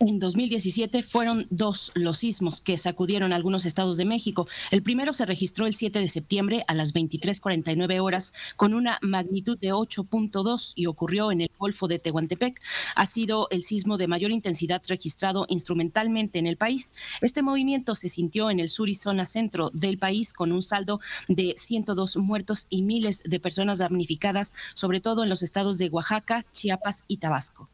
En 0.00 0.18
2017 0.18 1.02
fueron 1.02 1.46
dos 1.50 1.92
los 1.94 2.18
sismos 2.18 2.60
que 2.60 2.78
sacudieron 2.78 3.32
algunos 3.32 3.64
estados 3.64 3.96
de 3.96 4.04
México. 4.04 4.48
El 4.70 4.82
primero 4.82 5.12
se 5.12 5.26
registró 5.26 5.66
el 5.66 5.74
7 5.74 5.98
de 5.98 6.08
septiembre 6.08 6.64
a 6.68 6.74
las 6.74 6.92
23:49 6.92 8.00
horas 8.00 8.32
con 8.56 8.74
una 8.74 8.98
magnitud 9.02 9.58
de 9.58 9.72
8.2 9.72 10.72
y 10.74 10.86
ocurrió 10.86 11.32
en 11.32 11.42
el 11.42 11.50
Golfo 11.58 11.88
de 11.88 11.98
Tehuantepec. 11.98 12.60
Ha 12.96 13.06
sido 13.06 13.48
el 13.50 13.62
sismo 13.62 13.98
de 13.98 14.08
mayor 14.08 14.30
intensidad 14.30 14.82
registrado 14.86 15.46
instrumentalmente 15.48 16.38
en 16.38 16.46
el 16.46 16.56
país. 16.56 16.94
Este 17.20 17.42
movimiento 17.42 17.94
se 17.94 18.08
sintió 18.08 18.50
en 18.50 18.60
el 18.60 18.68
sur 18.68 18.88
y 18.88 18.94
zona 18.94 19.26
centro 19.26 19.70
del 19.72 19.98
país 19.98 20.32
con 20.32 20.52
un 20.52 20.62
saldo 20.62 21.00
de 21.28 21.54
102 21.56 22.16
muertos 22.18 22.66
y 22.70 22.82
miles 22.82 23.22
de 23.24 23.40
personas 23.40 23.78
damnificadas, 23.78 24.54
sobre 24.74 25.00
todo 25.00 25.22
en 25.22 25.30
los 25.30 25.42
estados 25.42 25.78
de 25.78 25.88
Oaxaca, 25.88 26.44
Chiapas 26.52 27.04
y 27.08 27.18
Tabasco. 27.18 27.68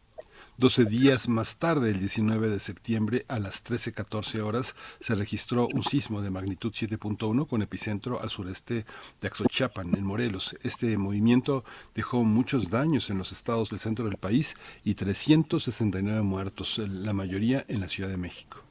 12 0.57 0.85
días 0.85 1.29
más 1.29 1.57
tarde, 1.57 1.91
el 1.91 1.99
19 1.99 2.49
de 2.49 2.61
septiembre, 2.61 3.25
a 3.27 3.41
las 3.41 3.65
13.14 3.65 4.41
horas, 4.41 4.77
se 5.01 5.17
registró 5.17 5.67
un 5.75 5.83
sismo 5.83 6.23
de 6.23 6.31
magnitud 6.31 6.73
7.1 6.73 7.49
con 7.49 7.61
epicentro 7.61 8.23
al 8.23 8.31
sureste 8.31 8.87
de 9.21 9.29
Axochapan, 9.29 9.93
en 9.97 10.05
Morelos. 10.05 10.57
Este 10.63 10.97
movimiento 10.97 11.65
dejó 11.93 12.23
muchos 12.23 12.71
daños 12.71 13.11
en 13.11 13.19
los 13.19 13.33
estados 13.33 13.71
del 13.71 13.81
centro 13.81 14.05
del 14.05 14.17
país 14.17 14.55
y 14.85 14.95
369 14.95 16.23
muertos, 16.23 16.79
la 16.79 17.13
mayoría 17.13 17.65
en 17.67 17.81
la 17.81 17.89
Ciudad 17.89 18.11
de 18.11 18.17
México. 18.17 18.63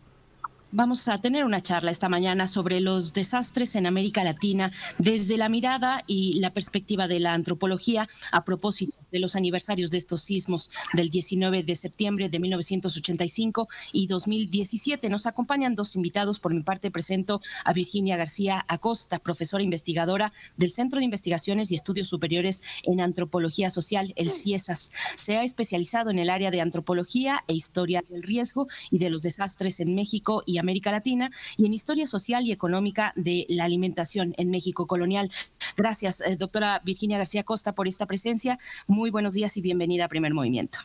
Vamos 0.76 1.08
a 1.08 1.22
tener 1.22 1.46
una 1.46 1.62
charla 1.62 1.92
esta 1.92 2.10
mañana 2.10 2.48
sobre 2.48 2.82
los 2.82 3.14
desastres 3.14 3.76
en 3.76 3.86
América 3.86 4.24
Latina 4.24 4.72
desde 4.98 5.38
la 5.38 5.48
mirada 5.48 6.04
y 6.08 6.40
la 6.40 6.50
perspectiva 6.50 7.08
de 7.08 7.20
la 7.20 7.36
antropología 7.36 8.10
a 8.32 8.44
propósito 8.44 8.96
de 9.12 9.20
los 9.20 9.36
aniversarios 9.36 9.92
de 9.92 10.00
estos 10.00 10.24
sismos 10.24 10.72
del 10.94 11.12
19 11.12 11.62
de 11.62 11.76
septiembre 11.76 12.28
de 12.28 12.40
1985 12.40 13.70
y 13.92 14.08
2017. 14.08 15.10
Nos 15.10 15.28
acompañan 15.28 15.76
dos 15.76 15.96
invitados. 15.96 16.40
Por 16.40 16.56
mi 16.56 16.64
parte 16.64 16.90
presento 16.90 17.40
a 17.64 17.72
Virginia 17.72 18.18
García 18.18 18.66
Acosta, 18.68 19.20
profesora 19.20 19.62
investigadora 19.62 20.34
del 20.58 20.72
Centro 20.72 20.98
de 20.98 21.06
Investigaciones 21.06 21.72
y 21.72 21.76
Estudios 21.76 22.10
Superiores 22.10 22.64
en 22.82 23.00
Antropología 23.00 23.70
Social, 23.70 24.12
el 24.16 24.32
CIESAS. 24.32 24.92
Se 25.18 25.38
ha 25.38 25.44
especializado 25.44 26.10
en 26.10 26.18
el 26.18 26.32
área 26.32 26.50
de 26.50 26.62
antropología 26.62 27.44
e 27.48 27.54
historia 27.54 28.04
del 28.10 28.24
riesgo 28.24 28.68
y 28.90 28.98
de 28.98 29.12
los 29.12 29.22
desastres 29.22 29.80
en 29.80 29.94
México 29.94 30.42
y 30.48 30.63
América 30.64 30.92
Latina 30.92 31.30
y 31.58 31.66
en 31.68 31.74
historia 31.74 32.08
social 32.08 32.44
y 32.46 32.52
económica 32.52 33.14
de 33.16 33.46
la 33.50 33.66
alimentación 33.66 34.34
en 34.38 34.50
México 34.50 34.88
colonial. 34.88 35.30
Gracias, 35.78 36.22
eh, 36.22 36.36
doctora 36.38 36.82
Virginia 36.84 37.18
García 37.18 37.44
Costa, 37.44 37.74
por 37.74 37.88
esta 37.88 38.08
presencia. 38.08 38.58
Muy 38.88 39.12
buenos 39.12 39.34
días 39.36 39.56
y 39.58 39.62
bienvenida 39.62 40.06
a 40.06 40.08
Primer 40.08 40.34
Movimiento. 40.34 40.80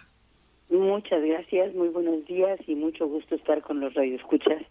Muchas 0.71 1.23
gracias, 1.23 1.75
muy 1.75 1.89
buenos 1.89 2.27
días 2.27 2.61
y 2.67 2.75
mucho 2.75 3.09
gusto 3.09 3.37
estar 3.37 3.63
con 3.63 3.81
los 3.81 3.95
radioescuchas 3.95 4.63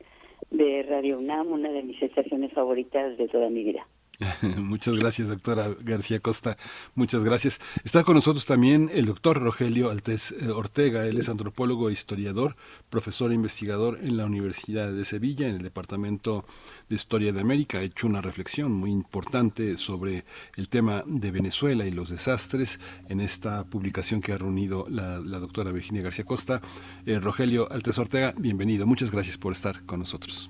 de 0.52 0.84
Radio 0.88 1.18
UNAM, 1.18 1.52
una 1.52 1.72
de 1.72 1.82
mis 1.82 2.00
estaciones 2.02 2.54
favoritas 2.54 3.18
de 3.18 3.28
toda 3.28 3.50
mi 3.50 3.64
vida. 3.64 3.88
Muchas 4.42 4.98
gracias, 4.98 5.28
doctora 5.28 5.70
García 5.82 6.20
Costa. 6.20 6.58
Muchas 6.96 7.24
gracias. 7.24 7.60
Está 7.84 8.04
con 8.04 8.16
nosotros 8.16 8.46
también 8.46 8.90
el 8.94 9.06
doctor 9.06 9.40
Rogelio 9.40 9.92
Altés 9.92 10.32
eh, 10.32 10.50
Ortega. 10.50 11.06
Él 11.06 11.18
es 11.18 11.30
antropólogo 11.30 11.90
e 11.90 11.94
historiador, 11.94 12.56
profesor 12.90 13.32
e 13.32 13.36
investigador 13.36 14.00
en 14.02 14.18
la 14.18 14.26
Universidad 14.26 14.92
de 14.92 15.06
Sevilla, 15.06 15.48
en 15.48 15.58
el 15.58 15.62
Departamento 15.62 16.46
de 16.90 16.96
Historia 16.96 17.32
de 17.32 17.42
América. 17.42 17.78
Ha 17.78 17.84
hecho 17.84 18.08
una 18.08 18.22
reflexión 18.22 18.72
muy 18.72 18.92
importante 18.92 19.78
sobre 19.78 20.26
el 20.56 20.68
tema 20.68 21.04
de 21.06 21.32
Venezuela 21.32 21.86
y 21.86 21.92
los 21.92 22.10
desastres 22.10 22.80
en 23.10 23.20
esta 23.20 23.66
publicación 23.66 24.22
que 24.22 24.32
ha 24.32 24.38
reunido 24.38 24.88
la, 24.90 25.20
doctora 25.20 25.72
Virginia 25.72 26.02
García 26.02 26.26
Costa. 26.26 26.62
Eh, 27.06 27.20
Rogelio 27.20 27.72
Altés 27.72 28.00
Ortega, 28.00 28.34
bienvenido. 28.36 28.88
Muchas 28.88 29.12
gracias 29.12 29.38
por 29.38 29.52
estar 29.52 29.86
con 29.86 30.00
nosotros. 30.00 30.50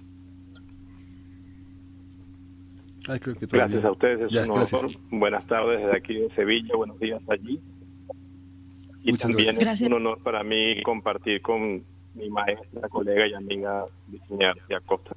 Gracias 3.08 3.86
a 3.86 3.92
ustedes, 3.92 4.32
es 4.32 4.38
un 4.44 4.52
honor. 4.52 4.92
Buenas 5.10 5.46
tardes 5.46 5.82
desde 5.82 5.98
aquí 5.98 6.14
de 6.16 6.30
Sevilla, 6.36 6.76
buenos 6.76 7.00
días 7.00 7.22
allí. 7.30 7.62
Y 9.04 9.18
también 9.18 9.68
es 9.68 9.82
un 9.82 9.94
honor 9.94 10.22
para 10.22 10.44
mí 10.44 10.82
compartir 10.84 11.42
con 11.42 11.84
mi 12.14 12.30
maestra, 12.30 12.90
colega 12.90 13.28
y 13.28 13.34
amiga 13.34 13.86
Virginia 14.08 14.54
Acosta. 14.76 15.16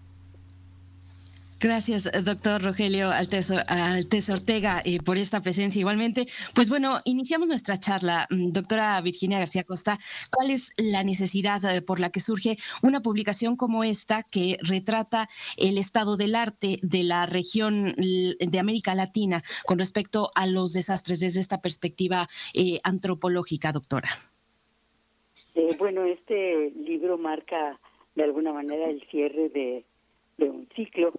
Gracias, 1.63 2.11
doctor 2.25 2.63
Rogelio 2.63 3.11
Altes, 3.11 4.31
Ortega, 4.31 4.81
eh, 4.83 4.99
por 5.05 5.19
esta 5.19 5.43
presencia 5.43 5.79
igualmente. 5.79 6.25
Pues 6.55 6.71
bueno, 6.71 7.01
iniciamos 7.05 7.49
nuestra 7.49 7.79
charla. 7.79 8.27
Mm, 8.31 8.53
doctora 8.53 8.99
Virginia 9.03 9.39
García 9.39 9.65
Costa, 9.65 9.99
¿cuál 10.31 10.51
es 10.51 10.73
la 10.79 11.05
necesidad 11.05 11.63
eh, 11.65 11.83
por 11.83 12.01
la 12.01 12.09
que 12.09 12.21
surge 12.21 12.57
una 12.83 13.03
publicación 13.03 13.57
como 13.57 13.85
esta 13.85 14.23
que 14.23 14.57
retrata 14.63 15.29
el 15.59 15.77
estado 15.77 16.17
del 16.17 16.35
arte 16.35 16.79
de 16.81 17.03
la 17.03 17.27
región 17.27 17.95
de 17.95 18.59
América 18.59 18.95
Latina 18.95 19.43
con 19.67 19.79
respecto 19.79 20.31
a 20.35 20.47
los 20.47 20.73
desastres 20.73 21.21
desde 21.21 21.41
esta 21.41 21.61
perspectiva 21.61 22.27
eh, 22.55 22.81
antropológica, 22.85 23.71
doctora? 23.73 24.09
bueno, 25.79 26.05
este 26.05 26.71
libro 26.71 27.19
marca 27.19 27.79
de 28.15 28.25
alguna 28.25 28.53
manera 28.53 28.89
el 28.89 29.03
cierre 29.11 29.51
de 29.51 29.85
un 30.39 30.67
ciclo 30.75 31.13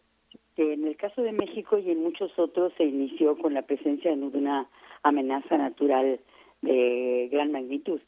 en 0.61 0.85
el 0.85 0.95
caso 0.95 1.21
de 1.21 1.31
México 1.31 1.77
y 1.77 1.91
en 1.91 2.03
muchos 2.03 2.37
otros 2.37 2.73
se 2.77 2.83
inició 2.83 3.37
con 3.37 3.53
la 3.53 3.63
presencia 3.63 4.15
de 4.15 4.23
una 4.23 4.69
amenaza 5.03 5.57
natural 5.57 6.19
de 6.61 7.29
gran 7.31 7.51
magnitud. 7.51 7.99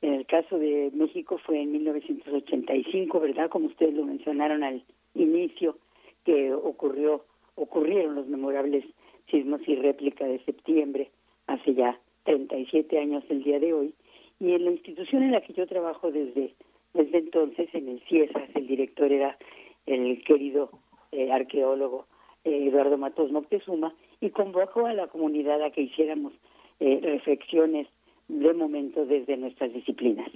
En 0.00 0.14
el 0.14 0.26
caso 0.26 0.58
de 0.58 0.90
México 0.94 1.38
fue 1.38 1.62
en 1.62 1.72
1985, 1.72 3.20
¿verdad? 3.20 3.48
Como 3.50 3.66
ustedes 3.66 3.94
lo 3.94 4.04
mencionaron 4.04 4.64
al 4.64 4.82
inicio, 5.14 5.78
que 6.24 6.52
ocurrió, 6.52 7.24
ocurrieron 7.54 8.16
los 8.16 8.26
memorables 8.26 8.84
sismos 9.30 9.60
y 9.66 9.76
réplica 9.76 10.26
de 10.26 10.40
septiembre, 10.44 11.10
hace 11.46 11.74
ya 11.74 11.98
37 12.24 12.98
años 12.98 13.24
el 13.28 13.44
día 13.44 13.60
de 13.60 13.72
hoy. 13.72 13.94
Y 14.40 14.52
en 14.52 14.64
la 14.64 14.72
institución 14.72 15.22
en 15.22 15.32
la 15.32 15.40
que 15.40 15.52
yo 15.52 15.66
trabajo 15.66 16.10
desde, 16.10 16.54
desde 16.94 17.18
entonces, 17.18 17.68
en 17.72 17.88
el 17.88 18.00
CIESAS, 18.08 18.50
el 18.54 18.66
director 18.66 19.12
era 19.12 19.38
el 19.86 20.22
querido 20.24 20.70
eh, 21.12 21.30
arqueólogo 21.30 22.06
eh, 22.44 22.66
Eduardo 22.66 22.98
Matos 22.98 23.30
Moctezuma 23.30 23.94
y 24.20 24.30
convocó 24.30 24.86
a 24.86 24.94
la 24.94 25.06
comunidad 25.06 25.62
a 25.62 25.70
que 25.70 25.82
hiciéramos 25.82 26.32
eh, 26.80 27.00
reflexiones 27.02 27.86
de 28.28 28.52
momento 28.54 29.06
desde 29.06 29.36
nuestras 29.36 29.72
disciplinas. 29.72 30.30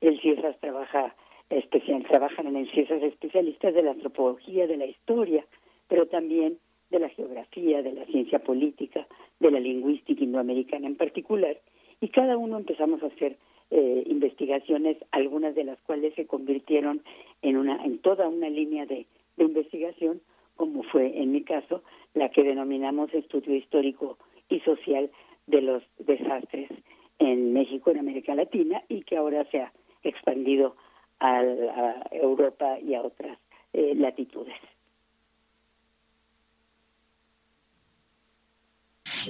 El 0.00 0.20
CIESAS 0.20 0.58
trabaja 0.60 1.14
especial, 1.48 2.04
trabajan 2.04 2.46
en 2.48 2.56
el 2.56 2.70
CIESAS 2.70 3.02
especialistas 3.02 3.72
de 3.72 3.82
la 3.82 3.92
antropología, 3.92 4.66
de 4.66 4.76
la 4.76 4.86
historia, 4.86 5.46
pero 5.88 6.06
también 6.06 6.58
de 6.90 6.98
la 6.98 7.08
geografía, 7.08 7.82
de 7.82 7.92
la 7.92 8.04
ciencia 8.06 8.38
política, 8.40 9.06
de 9.40 9.50
la 9.50 9.60
lingüística 9.60 10.22
indoamericana 10.22 10.86
en 10.86 10.96
particular, 10.96 11.56
y 12.00 12.08
cada 12.08 12.36
uno 12.36 12.58
empezamos 12.58 13.02
a 13.02 13.06
hacer 13.06 13.36
eh, 13.70 14.04
investigaciones, 14.06 14.96
algunas 15.10 15.54
de 15.54 15.64
las 15.64 15.80
cuales 15.80 16.14
se 16.14 16.26
convirtieron 16.26 17.02
en 17.42 17.56
una, 17.56 17.84
en 17.84 17.98
toda 17.98 18.28
una 18.28 18.48
línea 18.48 18.86
de, 18.86 19.06
de 19.36 19.44
investigación, 19.44 20.20
como 20.56 20.82
fue 20.84 21.20
en 21.20 21.32
mi 21.32 21.42
caso 21.42 21.82
la 22.14 22.30
que 22.30 22.42
denominamos 22.42 23.12
estudio 23.12 23.54
histórico 23.54 24.18
y 24.48 24.60
social 24.60 25.10
de 25.46 25.62
los 25.62 25.82
desastres 25.98 26.70
en 27.18 27.52
México, 27.52 27.90
en 27.90 27.98
América 27.98 28.34
Latina, 28.34 28.82
y 28.88 29.02
que 29.02 29.16
ahora 29.16 29.44
se 29.50 29.60
ha 29.60 29.72
expandido 30.02 30.76
a, 31.20 31.42
Europa 32.10 32.78
y 32.80 32.94
a 32.94 33.02
otras 33.02 33.38
eh, 33.72 33.94
latitudes. 33.94 34.54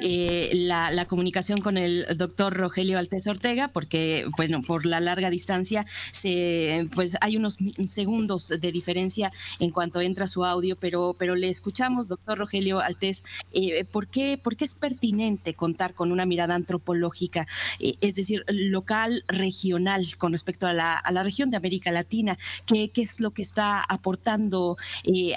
Eh, 0.01 0.51
la, 0.55 1.07
comunicación 1.07 1.61
con 1.61 1.77
el 1.77 2.05
doctor 2.17 2.55
Rogelio 2.55 2.99
Altés 2.99 3.27
Ortega, 3.27 3.69
porque, 3.69 4.27
bueno, 4.37 4.63
por 4.63 4.87
la 4.87 5.01
larga 5.01 5.31
distancia, 5.31 5.87
se, 6.13 6.85
pues 6.95 7.17
hay 7.21 7.37
unos 7.37 7.59
segundos 7.87 8.49
de 8.49 8.73
diferencia 8.73 9.33
en 9.61 9.71
cuanto 9.71 10.01
entra 10.01 10.27
su 10.27 10.45
audio, 10.45 10.77
pero, 10.77 11.15
pero 11.19 11.37
le 11.37 11.49
escuchamos, 11.49 12.09
doctor 12.09 12.39
Rogelio 12.39 12.81
Altés, 12.81 13.25
eh, 13.53 13.85
¿por, 13.85 14.09
qué, 14.09 14.39
¿por 14.43 14.57
qué 14.57 14.65
es 14.65 14.75
pertinente 14.75 15.55
contar 15.55 15.95
con 15.95 16.13
una 16.13 16.27
mirada 16.27 16.55
antropológica, 16.55 17.47
eh, 17.79 17.95
es 18.01 18.17
decir, 18.17 18.45
local, 18.49 19.25
regional, 19.29 20.17
con 20.19 20.33
respecto 20.33 20.67
a 20.67 20.73
la, 20.73 20.95
a 20.95 21.13
la 21.13 21.23
región 21.23 21.51
de 21.51 21.57
América 21.57 21.91
Latina? 21.93 22.37
¿Qué, 22.67 22.91
qué 22.91 23.03
es 23.03 23.21
lo 23.21 23.31
que 23.31 23.43
está 23.43 23.83
aportando 23.83 24.77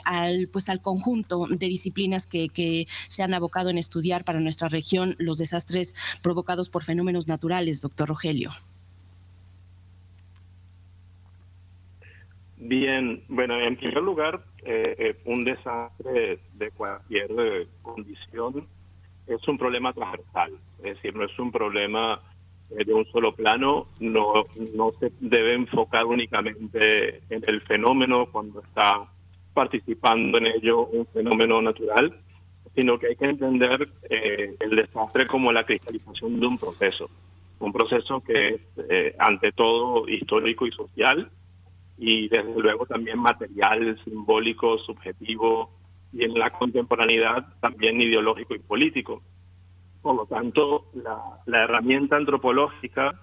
al, 0.06 0.48
pues, 0.48 0.70
al 0.70 0.82
conjunto 0.82 1.46
de 1.50 1.68
disciplinas 1.68 2.28
que, 2.28 2.50
que 2.50 2.88
se 3.08 3.24
han 3.24 3.34
abocado 3.34 3.70
en 3.70 3.78
estudiar 3.78 4.24
para 4.24 4.40
nuestra 4.40 4.49
región 4.70 5.16
los 5.20 5.38
desastres 5.38 5.96
provocados 6.22 6.70
por 6.70 6.84
fenómenos 6.84 7.28
naturales, 7.28 7.82
doctor 7.82 8.10
Rogelio? 8.10 8.52
Bien, 12.62 13.24
bueno, 13.30 13.58
en 13.58 13.78
primer 13.78 14.04
lugar, 14.04 14.44
eh, 14.66 14.96
eh, 15.00 15.16
un 15.24 15.46
desastre 15.46 16.40
de 16.56 16.72
cualquier 16.72 17.32
eh, 17.40 17.68
condición 17.82 18.68
es 19.28 19.48
un 19.48 19.58
problema 19.58 19.94
transversal, 19.94 20.52
es 20.80 20.96
decir, 20.96 21.16
no 21.16 21.24
es 21.24 21.40
un 21.40 21.52
problema 21.52 22.20
de 22.70 22.94
un 22.94 23.06
solo 23.12 23.34
plano, 23.34 23.88
no, 24.00 24.46
no 24.76 24.92
se 25.00 25.12
debe 25.22 25.54
enfocar 25.54 26.06
únicamente 26.06 27.22
en 27.30 27.44
el 27.48 27.62
fenómeno 27.62 28.28
cuando 28.30 28.62
está 28.62 29.08
participando 29.54 30.38
en 30.38 30.48
ello 30.48 30.86
un 30.88 31.08
fenómeno 31.08 31.62
natural, 31.62 32.14
sino 32.80 32.98
que 32.98 33.08
hay 33.08 33.16
que 33.18 33.26
entender 33.26 33.90
eh, 34.10 34.56
el 34.58 34.70
desastre 34.78 35.28
como 35.28 35.52
la 35.52 35.66
cristalización 35.66 36.40
de 36.40 36.48
un 36.48 36.58
proceso, 36.58 37.10
un 37.60 37.74
proceso 37.74 38.22
que 38.22 38.48
es 38.48 38.62
eh, 38.90 39.16
ante 39.20 39.52
todo 39.52 40.08
histórico 40.08 40.66
y 40.66 40.72
social 40.72 41.30
y 41.98 42.30
desde 42.30 42.58
luego 42.58 42.86
también 42.86 43.20
material, 43.20 44.00
simbólico, 44.06 44.78
subjetivo 44.78 45.72
y 46.14 46.24
en 46.24 46.36
la 46.36 46.52
contemporaneidad 46.52 47.48
también 47.60 48.00
ideológico 48.00 48.56
y 48.56 48.60
político. 48.60 49.22
Por 50.02 50.16
lo 50.16 50.26
tanto, 50.26 50.86
la, 51.46 51.64
herramienta 51.64 52.16
antropológica 52.16 53.14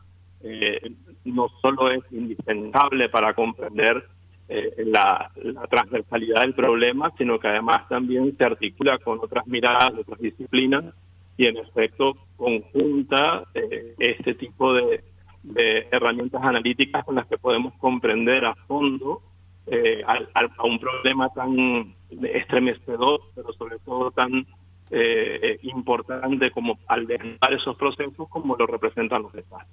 eh, 0.43 0.93
no 1.25 1.49
solo 1.62 1.91
es 1.91 2.05
indispensable 2.10 3.09
para 3.09 3.33
comprender 3.33 4.07
eh, 4.49 4.84
la, 4.86 5.33
transversalidad 5.68 6.42
del 6.42 6.55
problema, 6.55 7.12
sino 7.18 7.41
que 7.41 7.49
además 7.49 7.89
también 7.89 8.36
se 8.36 8.44
articula 8.44 8.97
con 8.99 9.18
otras 9.18 9.44
miradas 9.49 9.92
otras 9.99 10.20
disciplinas 10.20 10.84
y 11.36 11.47
en 11.47 11.57
efecto 11.57 12.16
conjunta 12.36 13.42
eh, 13.55 13.94
este 13.99 14.34
tipo 14.34 14.73
de, 14.73 15.02
herramientas 15.92 16.42
analíticas 16.42 17.05
con 17.05 17.15
las 17.15 17.26
que 17.26 17.39
podemos 17.39 17.73
comprender 17.75 18.44
a 18.44 18.57
fondo 18.66 19.23
eh, 19.68 20.02
a 20.07 20.65
un 20.65 20.78
problema 20.81 21.28
tan 21.28 21.94
estremecedor, 22.23 23.20
pero 23.34 23.52
sobre 23.52 23.78
todo 23.81 24.10
tan 24.10 24.47
importante 25.62 26.52
como 26.52 26.78
al 26.86 27.07
desnudar 27.07 27.52
esos 27.52 27.76
procesos 27.76 28.28
como 28.28 28.57
lo 28.57 28.66
representan 28.66 29.23
los 29.23 29.34
estados. 29.34 29.66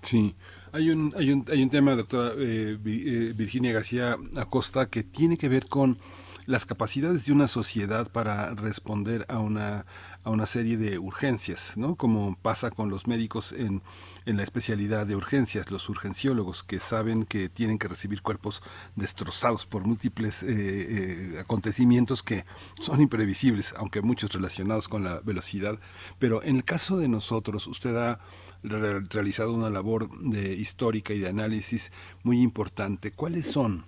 Sí, 0.00 0.34
hay 0.76 0.90
un, 0.90 1.12
hay 1.16 1.32
un, 1.32 1.44
hay 1.50 1.62
un 1.62 1.70
tema, 1.70 1.96
doctora 1.96 2.32
eh, 2.36 2.78
eh, 2.84 3.32
Virginia 3.34 3.72
García 3.72 4.16
Acosta, 4.36 4.88
que 4.88 5.02
tiene 5.02 5.38
que 5.38 5.48
ver 5.48 5.66
con 5.68 5.98
las 6.44 6.66
capacidades 6.66 7.24
de 7.24 7.32
una 7.32 7.48
sociedad 7.48 8.10
para 8.12 8.54
responder 8.54 9.24
a 9.28 9.38
una, 9.38 9.86
a 10.22 10.30
una 10.30 10.46
serie 10.46 10.76
de 10.76 10.98
urgencias, 10.98 11.72
¿no? 11.76 11.96
Como 11.96 12.36
pasa 12.40 12.70
con 12.70 12.88
los 12.88 13.08
médicos 13.08 13.52
en, 13.52 13.82
en 14.26 14.36
la 14.36 14.44
especialidad 14.44 15.06
de 15.06 15.16
urgencias, 15.16 15.70
los 15.70 15.88
urgenciólogos 15.88 16.62
que 16.62 16.78
saben 16.78 17.24
que 17.24 17.48
tienen 17.48 17.78
que 17.78 17.88
recibir 17.88 18.22
cuerpos 18.22 18.62
destrozados 18.94 19.66
por 19.66 19.84
múltiples 19.84 20.44
eh, 20.44 21.36
acontecimientos 21.40 22.22
que 22.22 22.44
son 22.80 23.00
imprevisibles, 23.00 23.74
aunque 23.76 24.02
muchos 24.02 24.30
relacionados 24.30 24.88
con 24.88 25.02
la 25.02 25.20
velocidad. 25.20 25.80
Pero 26.20 26.42
en 26.44 26.56
el 26.56 26.64
caso 26.64 26.98
de 26.98 27.08
nosotros, 27.08 27.66
usted 27.66 27.96
ha 27.96 28.20
realizado 28.62 29.54
una 29.54 29.70
labor 29.70 30.08
de 30.20 30.54
histórica 30.54 31.14
y 31.14 31.20
de 31.20 31.28
análisis 31.28 31.92
muy 32.22 32.40
importante. 32.40 33.12
¿Cuáles 33.12 33.46
son, 33.46 33.84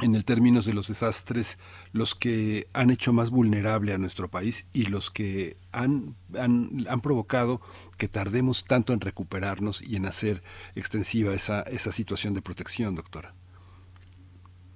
en 0.00 0.14
el 0.14 0.24
términos 0.24 0.66
de 0.66 0.74
los 0.74 0.88
desastres, 0.88 1.58
los 1.92 2.14
que 2.14 2.66
han 2.72 2.90
hecho 2.90 3.12
más 3.12 3.30
vulnerable 3.30 3.92
a 3.92 3.98
nuestro 3.98 4.28
país 4.28 4.66
y 4.72 4.86
los 4.86 5.10
que 5.10 5.56
han, 5.72 6.14
han, 6.38 7.00
provocado 7.02 7.60
que 7.98 8.08
tardemos 8.08 8.64
tanto 8.64 8.92
en 8.92 9.00
recuperarnos 9.00 9.82
y 9.82 9.96
en 9.96 10.06
hacer 10.06 10.42
extensiva 10.74 11.34
esa, 11.34 11.62
esa 11.62 11.92
situación 11.92 12.34
de 12.34 12.42
protección, 12.42 12.94
doctora? 12.94 13.34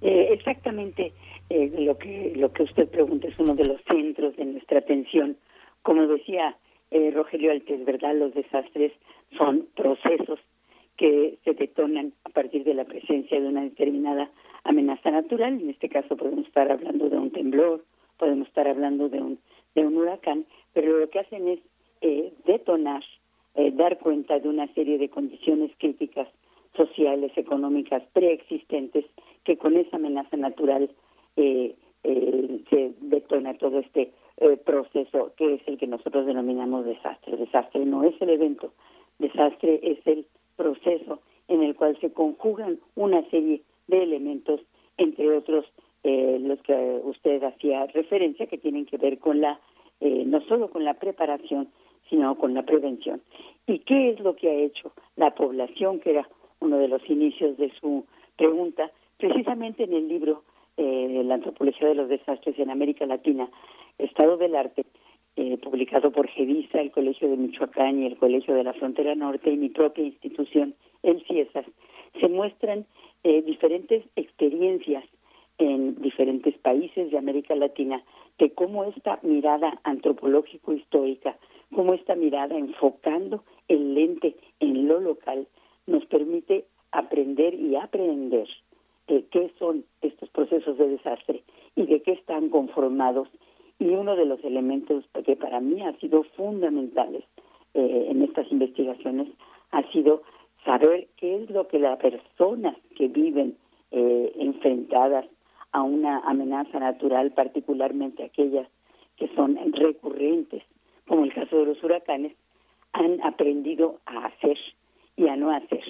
Eh, 0.01 0.27
exactamente. 0.31 1.13
Eh, 1.49 1.71
lo 1.79 1.97
que 1.97 2.33
lo 2.35 2.51
que 2.51 2.63
usted 2.63 2.89
pregunta 2.89 3.27
es 3.27 3.39
uno 3.39 3.55
de 3.55 3.65
los 3.65 3.81
centros 3.89 4.35
de 4.35 4.45
nuestra 4.45 4.79
atención. 4.79 5.37
Como 5.81 6.05
decía 6.07 6.57
eh, 6.91 7.11
Rogelio 7.11 7.51
Altes, 7.51 7.83
¿verdad? 7.85 8.15
Los 8.15 8.33
desastres 8.33 8.91
son 9.37 9.67
procesos 9.75 10.39
que 10.97 11.37
se 11.43 11.53
detonan 11.53 12.13
a 12.25 12.29
partir 12.29 12.63
de 12.63 12.73
la 12.73 12.85
presencia 12.85 13.39
de 13.39 13.47
una 13.47 13.61
determinada 13.61 14.29
amenaza 14.63 15.11
natural. 15.11 15.61
En 15.61 15.69
este 15.69 15.89
caso 15.89 16.17
podemos 16.17 16.45
estar 16.47 16.71
hablando 16.71 17.09
de 17.09 17.17
un 17.17 17.31
temblor, 17.31 17.85
podemos 18.17 18.47
estar 18.47 18.67
hablando 18.67 19.07
de 19.09 19.21
un, 19.21 19.39
de 19.75 19.85
un 19.85 19.95
huracán, 19.95 20.45
pero 20.73 20.97
lo 20.97 21.09
que 21.09 21.19
hacen 21.19 21.47
es 21.47 21.59
eh, 22.01 22.33
detonar, 22.45 23.03
eh, 23.55 23.71
dar 23.71 23.99
cuenta 23.99 24.39
de 24.39 24.49
una 24.49 24.67
serie 24.73 24.97
de 24.97 25.09
condiciones 25.09 25.71
críticas 25.77 26.27
sociales, 26.75 27.31
económicas 27.35 28.03
preexistentes 28.13 29.05
que 29.43 29.57
con 29.57 29.77
esa 29.77 29.97
amenaza 29.97 30.35
natural 30.37 30.89
eh, 31.37 31.75
se 32.69 32.93
detona 33.01 33.55
todo 33.55 33.79
este 33.79 34.13
proceso 34.63 35.33
que 35.35 35.55
es 35.55 35.61
el 35.67 35.77
que 35.77 35.87
nosotros 35.87 36.25
denominamos 36.25 36.85
desastre. 36.85 37.35
desastre 37.35 37.83
no 37.85 38.03
es 38.03 38.13
el 38.21 38.29
evento, 38.29 38.71
Desastre 39.19 39.79
es 39.83 40.05
el 40.05 40.25
proceso 40.55 41.19
en 41.47 41.63
el 41.63 41.75
cual 41.75 41.97
se 41.99 42.11
conjugan 42.11 42.79
una 42.95 43.27
serie 43.29 43.61
de 43.87 44.03
elementos, 44.03 44.61
entre 44.97 45.35
otros 45.35 45.65
eh, 46.03 46.37
los 46.41 46.61
que 46.61 47.01
usted 47.03 47.43
hacía 47.43 47.85
referencia, 47.87 48.47
que 48.47 48.57
tienen 48.57 48.85
que 48.85 48.97
ver 48.97 49.17
con 49.19 49.41
la, 49.41 49.59
eh, 50.01 50.23
no 50.25 50.41
solo 50.41 50.69
con 50.69 50.83
la 50.83 50.95
preparación, 50.95 51.69
sino 52.09 52.35
con 52.35 52.53
la 52.53 52.63
prevención. 52.63 53.21
¿Y 53.65 53.79
qué 53.79 54.11
es 54.11 54.19
lo 54.19 54.35
que 54.35 54.49
ha 54.49 54.53
hecho 54.53 54.91
la 55.15 55.33
población, 55.35 55.99
que 55.99 56.11
era 56.11 56.29
uno 56.59 56.77
de 56.77 56.87
los 56.87 57.07
inicios 57.09 57.57
de 57.57 57.71
su 57.79 58.05
pregunta? 58.37 58.91
Precisamente 59.17 59.83
en 59.83 59.93
el 59.93 60.07
libro 60.07 60.43
eh, 60.77 61.23
La 61.25 61.35
antropología 61.35 61.87
de 61.87 61.95
los 61.95 62.09
desastres 62.09 62.57
en 62.59 62.69
América 62.69 63.05
Latina, 63.05 63.49
Estado 63.97 64.37
del 64.37 64.55
Arte, 64.55 64.85
eh, 65.37 65.57
publicado 65.59 66.11
por 66.11 66.27
GEVISA, 66.27 66.81
el 66.81 66.89
Colegio 66.89 67.29
de 67.29 67.37
Michoacán 67.37 68.01
y 68.01 68.07
el 68.07 68.17
Colegio 68.17 68.55
de 68.55 68.63
la 68.63 68.73
Frontera 68.73 69.13
Norte 69.13 69.51
y 69.51 69.57
mi 69.57 69.69
propia 69.69 70.03
institución, 70.03 70.73
el 71.03 71.23
CIESAS, 71.25 71.65
se 72.19 72.27
muestran 72.27 72.87
eh, 73.23 73.43
diferentes 73.43 74.03
experiencias 74.15 75.03
en 75.59 76.01
diferentes 76.01 76.57
países 76.57 77.11
de 77.11 77.19
América 77.19 77.55
Latina 77.55 78.03
de 78.39 78.51
cómo 78.51 78.83
esta 78.85 79.19
mirada 79.21 79.79
antropológico-histórica, 79.83 81.37
cómo 81.71 81.93
esta 81.93 82.15
mirada 82.15 82.57
enfocando 82.57 83.43
el 83.67 83.93
lente 83.93 84.35
en 84.59 84.87
lo 84.87 84.99
local, 84.99 85.47
nos 85.85 86.03
permite 86.05 86.65
aprender 86.91 87.53
y 87.53 87.75
aprender 87.75 88.47
de 89.07 89.23
qué 89.31 89.51
son 89.59 89.85
estos 90.01 90.29
procesos 90.29 90.79
de 90.79 90.89
desastre 90.89 91.43
y 91.75 91.85
de 91.85 92.01
qué 92.01 92.13
están 92.13 92.49
conformados 92.49 93.27
y 93.79 93.89
uno 93.89 94.15
de 94.15 94.25
los 94.25 94.43
elementos 94.43 95.05
que 95.25 95.35
para 95.35 95.59
mí 95.59 95.81
ha 95.81 95.93
sido 95.99 96.23
fundamentales 96.35 97.23
eh, 97.73 98.07
en 98.09 98.23
estas 98.23 98.51
investigaciones 98.51 99.27
ha 99.71 99.83
sido 99.91 100.23
saber 100.65 101.07
qué 101.17 101.43
es 101.43 101.49
lo 101.49 101.67
que 101.67 101.79
las 101.79 101.99
personas 101.99 102.75
que 102.95 103.07
viven 103.07 103.57
eh, 103.91 104.33
enfrentadas 104.37 105.25
a 105.71 105.83
una 105.83 106.19
amenaza 106.19 106.79
natural, 106.79 107.31
particularmente 107.31 108.23
aquellas 108.23 108.67
que 109.15 109.27
son 109.35 109.57
recurrentes, 109.73 110.63
como 111.07 111.23
el 111.23 111.33
caso 111.33 111.57
de 111.57 111.65
los 111.67 111.83
huracanes, 111.83 112.33
han 112.93 113.21
aprendido 113.21 113.99
a 114.05 114.25
hacer 114.25 114.57
y 115.15 115.27
a 115.27 115.35
no 115.35 115.51
hacer 115.51 115.83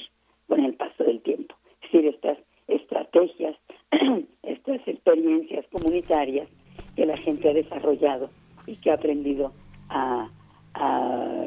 con 0.48 0.64
el 0.64 0.74
paso 0.74 1.03
del 1.03 1.22
tiempo. 1.22 1.56
Es 1.82 1.91
decir, 1.91 2.07
estas 2.07 2.38
estrategias, 2.67 3.56
estas 4.43 4.88
experiencias 4.88 5.66
comunitarias 5.72 6.49
que 6.98 7.06
la 7.06 7.16
gente 7.16 7.48
ha 7.48 7.53
desarrollado 7.53 8.32
y 8.66 8.76
que 8.76 8.90
ha 8.90 8.95
aprendido 8.95 9.53
a, 9.88 10.27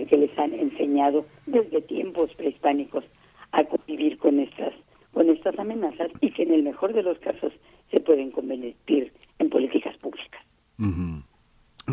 que 0.09 0.17
les 0.17 0.37
han 0.39 0.55
enseñado 0.55 1.27
desde 1.47 1.83
tiempos 1.83 2.33
prehispánicos 2.35 3.05
a 3.53 3.62
convivir 3.65 4.17
con 4.19 4.41
estas 4.41 4.73
con 5.12 5.29
estas 5.29 5.59
amenazas 5.59 6.11
y 6.20 6.31
que 6.31 6.45
en 6.45 6.53
el 6.53 6.62
mejor 6.62 6.93
de 6.93 7.03
los 7.03 7.19
casos 7.19 7.53
se 7.91 8.01
pueden 8.01 8.31
convertir 8.31 9.12
en 9.39 9.51
políticas 9.51 9.97
públicas. 9.99 10.41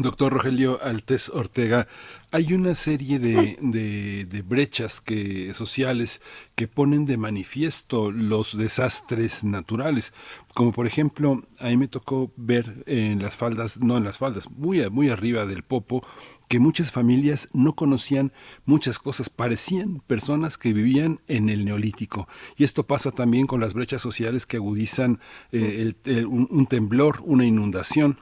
Doctor 0.02 0.34
Rogelio 0.34 0.80
Altés 0.84 1.30
Ortega, 1.30 1.88
hay 2.32 2.54
una 2.54 2.76
serie 2.76 3.20
de, 3.20 4.44
brechas 4.46 5.02
que, 5.02 5.54
sociales 5.54 6.22
que 6.56 6.68
ponen 6.68 7.06
de 7.06 7.18
manifiesto 7.18 8.12
los 8.12 8.58
desastres 8.58 9.44
naturales, 9.44 10.14
como 10.54 10.72
por 10.72 10.88
ejemplo, 10.88 11.44
a 11.60 11.68
mí 11.68 11.78
me 11.78 11.88
tocó 11.88 12.32
ver 12.36 12.84
en 12.86 13.22
las 13.22 13.38
faldas, 13.38 13.80
no 13.80 13.98
en 13.98 14.04
las 14.04 14.18
faldas, 14.18 14.50
muy, 14.50 15.10
arriba 15.10 15.46
del 15.46 15.64
Popo, 15.64 16.06
que 16.48 16.60
muchas 16.60 16.92
familias 16.92 17.50
no 17.54 17.74
conocían 17.74 18.32
muchas 18.66 19.00
cosas, 19.00 19.30
parecían 19.30 20.02
personas 20.08 20.58
que 20.58 20.74
vivían 20.74 21.20
en 21.28 21.50
el 21.50 21.66
neolítico. 21.66 22.28
Y 22.56 22.64
esto 22.64 22.84
pasa 22.84 23.12
también 23.12 23.48
con 23.48 23.60
las 23.60 23.74
brechas 23.74 24.02
sociales 24.02 24.46
que 24.46 24.58
agudizan 24.58 25.20
eh, 25.52 25.94
un 26.26 26.68
temblor, 26.68 27.20
una 27.24 27.46
inundación 27.46 28.20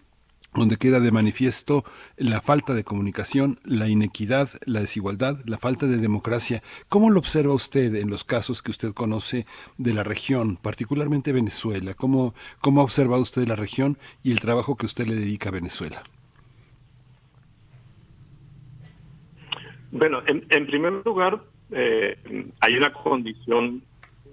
donde 0.56 0.78
queda 0.78 1.00
de 1.00 1.12
manifiesto 1.12 1.84
la 2.18 2.42
falta 2.42 2.74
de 2.74 2.84
comunicación, 2.84 3.60
la 3.64 3.88
inequidad, 3.88 4.50
la 4.66 4.80
desigualdad, 4.80 5.40
la 5.46 5.58
falta 5.58 5.86
de 5.86 5.98
democracia. 5.98 6.64
¿Cómo 6.90 7.10
lo 7.10 7.20
observa 7.20 7.54
usted 7.54 7.96
en 7.96 8.10
los 8.10 8.24
casos 8.24 8.64
que 8.64 8.72
usted 8.72 8.94
conoce 8.94 9.46
de 9.78 9.94
la 9.94 10.04
región, 10.04 10.58
particularmente 10.58 11.34
Venezuela? 11.34 11.94
¿Cómo, 11.94 12.34
cómo 12.62 12.82
ha 12.82 12.84
observado 12.86 13.22
usted 13.22 13.48
la 13.48 13.56
región 13.56 13.98
y 14.24 14.32
el 14.32 14.40
trabajo 14.40 14.76
que 14.76 14.86
usted 14.86 15.08
le 15.08 15.16
dedica 15.16 15.50
a 15.50 15.54
Venezuela? 15.54 16.04
Bueno, 19.92 20.22
en, 20.28 20.66
primer 20.66 20.94
lugar, 21.06 21.42
eh, 21.72 22.18
hay 22.60 22.76
una 22.76 22.92
condición 22.92 23.82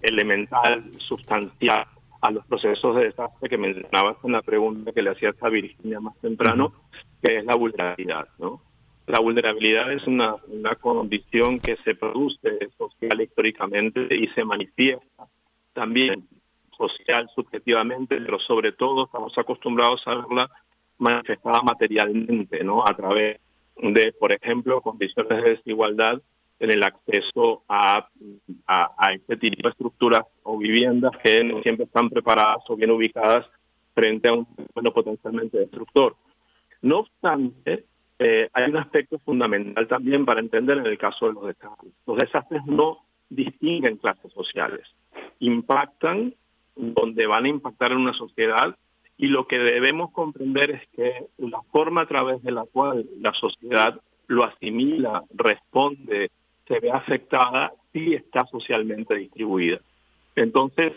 elemental, 0.02 0.90
sustancial, 0.98 1.86
a 2.22 2.30
los 2.30 2.46
procesos 2.46 2.96
de 2.96 3.04
desastre 3.06 3.48
que 3.48 3.58
mencionabas 3.58 4.16
en 4.24 4.32
la 4.32 4.42
pregunta 4.42 4.92
que 4.92 5.02
le 5.02 5.10
hacías 5.10 5.34
a 5.42 5.48
Virginia 5.48 6.00
más 6.00 6.16
temprano, 6.20 6.72
que 7.20 7.38
es 7.38 7.44
la 7.44 7.56
vulnerabilidad. 7.56 8.28
¿no? 8.38 8.62
La 9.06 9.18
vulnerabilidad 9.18 9.92
es 9.92 10.06
una, 10.06 10.36
una 10.46 10.76
condición 10.76 11.58
que 11.58 11.76
se 11.84 11.96
produce 11.96 12.70
social 12.78 13.20
históricamente 13.20 14.06
y 14.14 14.28
se 14.28 14.44
manifiesta 14.44 15.26
también 15.72 16.28
social 16.76 17.28
subjetivamente, 17.34 18.16
pero 18.16 18.38
sobre 18.38 18.72
todo 18.72 19.06
estamos 19.06 19.36
acostumbrados 19.36 20.06
a 20.06 20.14
verla 20.14 20.50
manifestada 20.98 21.60
materialmente, 21.62 22.62
¿no? 22.62 22.86
A 22.86 22.94
través 22.94 23.40
de, 23.76 24.12
por 24.12 24.32
ejemplo, 24.32 24.80
condiciones 24.80 25.42
de 25.42 25.50
desigualdad 25.50 26.22
en 26.58 26.70
el 26.70 26.82
acceso 26.84 27.64
a, 27.68 28.08
a, 28.66 29.12
este 29.12 29.36
tipo 29.36 29.68
de 29.68 29.70
estructuras 29.70 30.22
o 30.44 30.58
viviendas 30.58 31.12
que 31.24 31.42
no 31.42 31.60
siempre 31.62 31.86
están 31.86 32.08
preparadas 32.08 32.62
o 32.68 32.76
bien 32.76 32.90
ubicadas 32.90 33.46
frente 33.94 34.28
a 34.28 34.34
un 34.34 34.46
fenómeno 34.46 34.92
potencialmente 34.92 35.58
destructor. 35.58 36.16
No 36.80 37.00
obstante, 37.00 37.84
eh, 38.18 38.48
hay 38.52 38.70
un 38.70 38.76
aspecto 38.76 39.18
fundamental 39.18 39.88
también 39.88 40.24
para 40.24 40.40
entender 40.40 40.78
en 40.78 40.86
el 40.86 40.98
caso 40.98 41.26
de 41.26 41.32
los 41.32 41.46
desastres. 41.46 41.92
Los 42.06 42.18
desastres 42.18 42.64
no 42.66 42.98
distinguen 43.28 43.96
clases 43.96 44.32
sociales, 44.32 44.86
impactan 45.40 46.34
donde 46.76 47.26
van 47.26 47.44
a 47.44 47.48
impactar 47.48 47.92
en 47.92 47.98
una 47.98 48.14
sociedad 48.14 48.76
y 49.16 49.28
lo 49.28 49.46
que 49.46 49.58
debemos 49.58 50.10
comprender 50.10 50.70
es 50.70 50.88
que 50.88 51.26
la 51.38 51.60
forma 51.70 52.02
a 52.02 52.06
través 52.06 52.42
de 52.42 52.52
la 52.52 52.64
cual 52.64 53.06
la 53.20 53.32
sociedad 53.34 54.00
lo 54.26 54.44
asimila, 54.44 55.24
responde, 55.34 56.30
se 56.72 56.80
ve 56.80 56.90
afectada 56.90 57.74
si 57.92 58.14
está 58.14 58.46
socialmente 58.46 59.14
distribuida. 59.14 59.78
Entonces, 60.34 60.92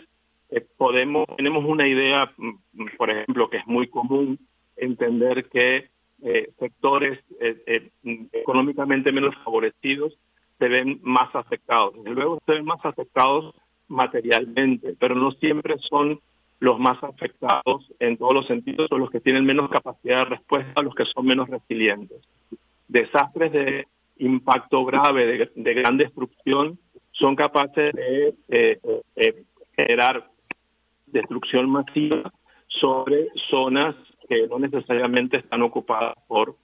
eh, 0.48 0.64
podemos, 0.78 1.26
tenemos 1.36 1.64
una 1.66 1.86
idea, 1.86 2.32
mm, 2.36 2.86
por 2.96 3.10
ejemplo, 3.10 3.50
que 3.50 3.58
es 3.58 3.66
muy 3.66 3.88
común, 3.88 4.38
entender 4.76 5.48
que 5.50 5.90
eh, 6.22 6.50
sectores 6.58 7.18
eh, 7.40 7.90
económicamente 8.32 9.12
menos 9.12 9.34
favorecidos 9.44 10.16
se 10.58 10.68
ven 10.68 10.98
más 11.02 11.34
afectados. 11.34 11.94
Luego 12.06 12.40
se 12.46 12.52
ven 12.52 12.64
más 12.64 12.82
afectados 12.84 13.54
materialmente, 13.88 14.96
pero 14.98 15.14
no 15.14 15.32
siempre 15.32 15.76
son 15.78 16.20
los 16.58 16.78
más 16.78 17.02
afectados 17.04 17.92
en 17.98 18.16
todos 18.16 18.32
los 18.32 18.46
sentidos 18.46 18.90
o 18.90 18.96
los 18.96 19.10
que 19.10 19.20
tienen 19.20 19.44
menos 19.44 19.68
capacidad 19.68 20.20
de 20.20 20.36
respuesta, 20.36 20.82
los 20.82 20.94
que 20.94 21.04
son 21.04 21.26
menos 21.26 21.50
resilientes. 21.50 22.22
Desastres 22.88 23.52
de 23.52 23.86
impacto 24.18 24.84
grave, 24.84 25.50
de, 25.54 25.74
gran 25.74 25.96
destrucción, 25.96 26.78
son 27.12 27.36
capaces 27.36 27.92
de 27.94 28.78
generar 29.76 30.30
destrucción 31.06 31.70
masiva 31.70 32.32
sobre 32.68 33.28
zonas 33.48 33.94
que 34.28 34.46
no 34.48 34.58
necesariamente 34.58 35.38
están 35.38 35.62
ocupadas 35.62 36.14
por 36.26 36.56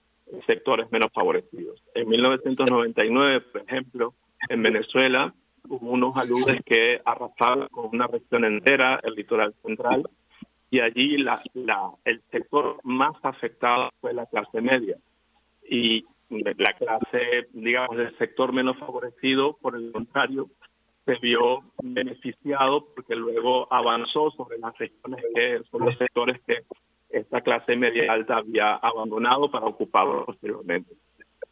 sectores 0.47 0.91
menos 0.91 1.09
favorecidos. 1.13 1.83
En 1.95 2.09
1999, 2.09 3.41
por 3.41 3.63
ejemplo, 3.63 4.15
en 4.49 4.63
Venezuela 4.63 5.35
hubo 5.69 5.91
unos 5.91 6.17
aludes 6.17 6.61
que 6.65 7.01
arrasaron 7.05 7.69
con 7.69 7.91
una 7.93 8.07
región 8.07 8.45
entera, 8.45 9.01
el 9.03 9.15
litoral 9.15 9.55
central, 9.65 10.03
y 10.71 10.81
allí 10.81 11.19
la, 11.19 11.43
el 12.05 12.23
sector 12.31 12.79
más 12.83 13.13
afectado 13.23 13.91
fue 14.01 14.15
la 14.15 14.27
clase 14.27 14.61
media. 14.61 14.97
Y 15.69 16.07
la 16.57 16.73
clase, 16.75 17.49
digamos, 17.53 17.97
del 17.97 18.17
sector 18.19 18.53
menos 18.53 18.77
favorecido, 18.79 19.57
por 19.61 19.77
el 19.77 19.93
contrario, 19.93 20.49
se 21.05 21.15
vio 21.17 21.63
beneficiado 21.83 22.87
porque 22.95 23.17
luego 23.17 23.73
avanzó 23.73 24.31
sobre 24.33 24.59
las 24.59 24.77
regiones 24.79 25.25
que 25.35 25.61
son 25.71 25.85
los 25.85 25.97
sectores 25.97 26.41
que 26.47 26.63
esta 27.11 27.41
clase 27.41 27.77
media 27.77 28.13
alta 28.13 28.39
había 28.39 28.75
abandonado 28.75 29.51
para 29.51 29.67
ocuparlo 29.67 30.25
posteriormente. 30.25 30.95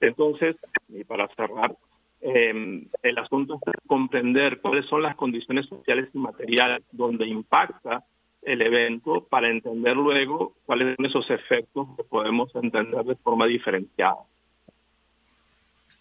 Entonces, 0.00 0.57
y 0.89 1.05
para 1.05 1.28
cerrar, 1.34 1.76
eh, 2.23 2.86
el 3.02 3.18
asunto 3.18 3.59
es 3.67 3.73
comprender 3.86 4.60
cuáles 4.60 4.86
son 4.86 5.02
las 5.02 5.17
condiciones 5.17 5.67
sociales 5.67 6.09
y 6.15 6.18
materiales 6.18 6.83
donde 6.92 7.26
impacta 7.26 8.05
el 8.42 8.62
evento 8.62 9.26
para 9.28 9.50
entender 9.50 9.97
luego 9.97 10.55
cuáles 10.65 10.97
son 10.97 11.07
esos 11.07 11.31
efectos 11.31 11.89
que 11.97 12.05
podemos 12.05 12.55
entender 12.55 13.05
de 13.05 13.17
forma 13.17 13.47
diferenciada. 13.47 14.17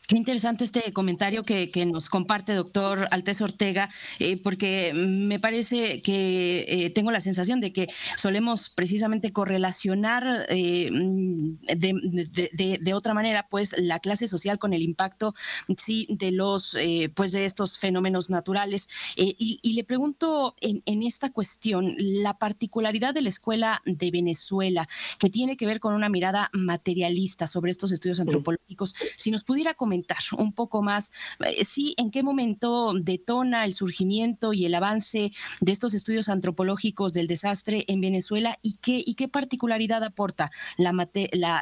Qué 0.10 0.18
interesante 0.18 0.64
este 0.64 0.92
comentario 0.92 1.44
que, 1.44 1.70
nos 1.86 2.10
comparte 2.10 2.56
doctor 2.56 3.08
Altés 3.12 3.42
Ortega, 3.42 3.92
eh, 4.18 4.38
porque 4.38 4.92
me 4.96 5.40
parece 5.40 6.02
que 6.02 6.66
eh, 6.68 6.90
tengo 6.90 7.12
la 7.12 7.22
sensación 7.22 7.62
de 7.62 7.72
que 7.72 7.90
solemos 8.18 8.72
precisamente 8.72 9.32
correlacionar 9.32 10.48
eh, 10.50 10.90
de, 10.92 12.94
otra 12.96 13.14
manera, 13.14 13.46
pues, 13.52 13.76
la 13.78 14.00
clase 14.00 14.28
social 14.28 14.58
con 14.58 14.74
el 14.74 14.82
impacto, 14.82 15.36
sí, 15.78 16.08
de 16.10 16.32
los, 16.32 16.76
pues, 17.14 17.32
de 17.32 17.46
estos 17.46 17.78
fenómenos 17.78 18.32
naturales. 18.32 18.90
Y, 19.16 19.74
le 19.74 19.84
pregunto 19.84 20.56
en, 20.60 20.82
en 20.88 21.04
esta 21.04 21.32
cuestión, 21.32 21.94
la 22.00 22.40
particularidad 22.40 23.14
de 23.14 23.22
la 23.22 23.30
escuela 23.30 23.84
de 23.86 24.10
Venezuela, 24.10 24.90
que 25.20 25.30
tiene 25.30 25.56
que 25.56 25.68
ver 25.68 25.80
con 25.80 25.94
una 25.94 26.10
mirada 26.10 26.50
materialista 26.52 27.46
sobre 27.46 27.70
estos 27.70 27.92
estudios 27.92 28.20
antropológicos, 28.20 28.96
si 29.16 29.30
nos 29.30 29.44
pudiera 29.44 29.76
comentar 29.76 29.99
un 30.38 30.54
poco 30.54 30.82
más, 30.82 31.12
eh, 31.46 31.66
sí, 31.66 31.96
en 31.98 32.12
qué 32.12 32.24
momento 32.24 32.94
detona 32.94 33.66
el 33.66 33.74
surgimiento 33.74 34.54
y 34.54 34.66
el 34.66 34.76
avance 34.76 35.32
de 35.62 35.72
estos 35.72 35.94
estudios 35.94 36.30
antropológicos 36.30 37.14
del 37.14 37.28
desastre 37.28 37.86
en 37.88 38.02
Venezuela 38.02 38.58
y 38.62 38.78
qué, 38.82 39.02
y 39.06 39.16
qué 39.16 39.28
particularidad 39.28 40.04
aporta 40.04 40.52
la, 40.78 40.94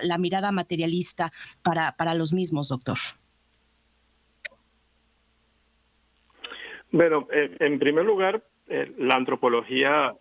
la, 0.02 0.18
mirada 0.18 0.52
materialista 0.52 1.32
para, 1.62 1.94
para 1.94 2.14
los 2.14 2.34
mismos, 2.34 2.70
doctor. 2.70 2.98
Bueno, 6.92 7.28
eh, 7.32 7.56
en 7.60 7.80
primer 7.80 8.06
lugar, 8.06 8.44
eh, 8.68 8.92
la 8.98 9.16
antropología 9.16 10.16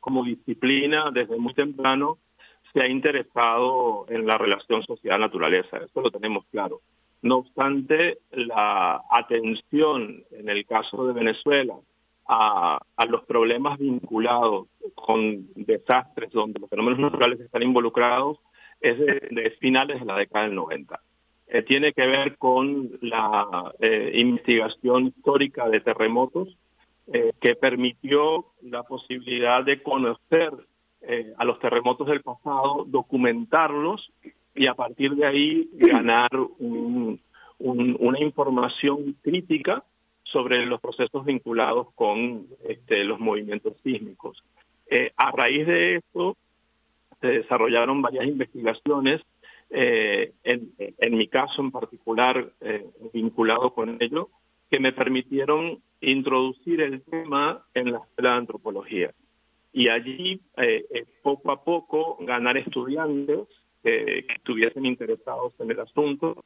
como 0.00 0.24
disciplina 0.24 1.12
desde 1.12 1.36
muy 1.36 1.54
temprano 1.54 2.18
se 2.72 2.82
ha 2.82 2.88
interesado 2.88 4.06
en 4.08 4.26
la 4.26 4.36
relación 4.36 4.82
social-naturaleza, 4.82 5.76
eso 5.76 6.00
lo 6.00 6.10
tenemos 6.10 6.44
claro 6.50 6.80
No 7.22 7.36
obstante, 7.36 8.18
la 8.32 9.00
atención 9.08 10.24
en 10.32 10.48
el 10.48 10.66
caso 10.66 11.06
de 11.06 11.12
Venezuela 11.12 11.76
a, 12.28 12.80
los 13.08 13.24
problemas 13.24 13.78
vinculados 13.78 14.66
con 14.94 15.46
desastres 15.54 16.30
donde 16.32 16.60
los 16.60 16.70
fenómenos 16.70 16.98
naturales 16.98 17.40
están 17.40 17.62
involucrados 17.62 18.38
es 18.80 18.98
de, 18.98 19.56
finales 19.60 20.00
de 20.00 20.06
la 20.06 20.16
década 20.16 20.46
del 20.46 20.56
90. 20.56 21.00
Eh, 21.48 21.62
tiene 21.62 21.92
que 21.92 22.06
ver 22.06 22.38
con 22.38 22.90
la 23.02 23.72
eh, 23.78 24.12
investigación 24.14 25.08
histórica 25.08 25.68
de 25.68 25.80
terremotos 25.80 26.56
eh, 27.12 27.32
que 27.40 27.54
permitió 27.54 28.46
la 28.62 28.82
posibilidad 28.82 29.64
de 29.64 29.82
conocer 29.82 30.52
a 31.36 31.44
los 31.44 31.58
terremotos 31.58 32.06
del 32.06 32.22
pasado, 32.22 32.84
documentarlos 32.86 34.12
y 34.54 34.66
a 34.66 34.74
partir 34.74 35.14
de 35.14 35.26
ahí 35.26 35.70
ganar 35.74 36.30
una 37.58 38.20
información 38.20 39.16
crítica 39.22 39.84
sobre 40.24 40.66
los 40.66 40.80
procesos 40.80 41.24
vinculados 41.24 41.88
con 41.94 42.46
este, 42.68 43.04
los 43.04 43.18
movimientos 43.18 43.74
sísmicos. 43.82 44.42
Eh, 44.88 45.12
a 45.16 45.30
raíz 45.32 45.66
de 45.66 45.96
esto 45.96 46.36
se 47.20 47.28
desarrollaron 47.28 48.02
varias 48.02 48.26
investigaciones, 48.26 49.20
eh, 49.70 50.32
en, 50.44 51.16
mi 51.16 51.28
caso 51.28 51.62
en 51.62 51.70
particular 51.70 52.52
eh, 52.60 52.86
vinculado 53.12 53.72
con 53.72 53.96
ello, 54.00 54.28
que 54.70 54.80
me 54.80 54.92
permitieron 54.92 55.80
introducir 56.00 56.80
el 56.80 57.02
tema 57.02 57.64
en 57.74 57.92
la 57.92 57.98
escuela 57.98 58.30
de 58.32 58.36
antropología. 58.36 59.14
Y 59.72 59.88
allí, 59.88 60.40
poco 61.22 61.50
a 61.50 61.64
poco, 61.64 62.18
ganar 62.20 62.58
estudiantes 62.58 63.48
que 63.82 64.24
estuviesen 64.28 64.86
interesados 64.86 65.52
en 65.58 65.70
el 65.70 65.80
asunto. 65.80 66.44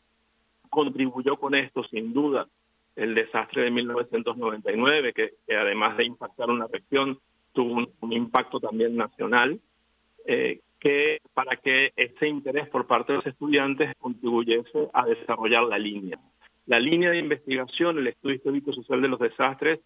Contribuyó 0.70 1.36
con 1.36 1.54
esto, 1.54 1.84
sin 1.84 2.12
duda, 2.12 2.48
el 2.96 3.14
desastre 3.14 3.62
de 3.62 3.70
1999, 3.70 5.12
que, 5.12 5.34
además 5.54 5.96
de 5.96 6.04
impactar 6.04 6.50
una 6.50 6.66
región, 6.66 7.18
tuvo 7.52 7.86
un, 8.00 8.12
impacto 8.12 8.58
también 8.58 8.96
nacional, 8.96 9.60
eh, 10.26 10.60
que 10.80 11.20
para 11.34 11.56
que 11.56 11.92
ese 11.96 12.28
interés 12.28 12.68
por 12.68 12.86
parte 12.86 13.12
de 13.12 13.18
los 13.18 13.26
estudiantes 13.26 13.94
contribuyese 13.98 14.88
a 14.92 15.06
desarrollar 15.06 15.64
la 15.64 15.78
línea. 15.78 16.18
La 16.66 16.80
línea 16.80 17.10
de 17.10 17.18
investigación, 17.18 17.98
el 17.98 18.08
estudio 18.08 18.36
histórico 18.36 18.72
social 18.72 19.00
de 19.00 19.08
los 19.08 19.20
desastres, 19.20 19.80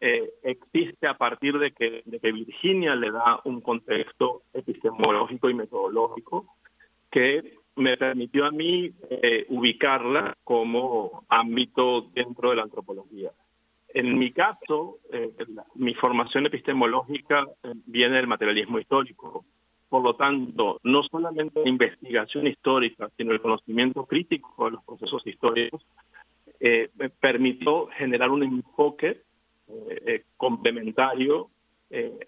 eh, 0.00 0.30
existe 0.42 1.08
a 1.08 1.14
partir 1.14 1.58
de 1.58 1.72
que, 1.72 2.02
de 2.04 2.20
que 2.20 2.30
Virginia 2.32 2.94
le 2.94 3.10
da 3.10 3.40
un 3.44 3.60
contexto 3.60 4.42
epistemológico 4.52 5.50
y 5.50 5.54
metodológico 5.54 6.46
que 7.10 7.58
me 7.76 7.96
permitió 7.96 8.44
a 8.44 8.50
mí 8.50 8.92
eh, 9.08 9.46
ubicarla 9.48 10.36
como 10.44 11.24
ámbito 11.28 12.10
dentro 12.12 12.50
de 12.50 12.56
la 12.56 12.62
antropología. 12.62 13.30
En 13.94 14.18
mi 14.18 14.32
caso, 14.32 14.98
eh, 15.12 15.30
mi 15.76 15.94
formación 15.94 16.46
epistemológica 16.46 17.46
eh, 17.62 17.72
viene 17.86 18.16
del 18.16 18.26
materialismo 18.26 18.78
histórico. 18.78 19.44
Por 19.88 20.02
lo 20.02 20.14
tanto, 20.16 20.80
no 20.82 21.02
solamente 21.04 21.62
la 21.62 21.68
investigación 21.68 22.46
histórica, 22.46 23.08
sino 23.16 23.32
el 23.32 23.40
conocimiento 23.40 24.04
crítico 24.04 24.66
de 24.66 24.72
los 24.72 24.84
procesos 24.84 25.26
históricos, 25.26 25.86
me 26.60 27.08
permitió 27.08 27.86
generar 27.86 28.30
un 28.30 28.42
enfoque 28.42 29.22
complementario 30.36 31.50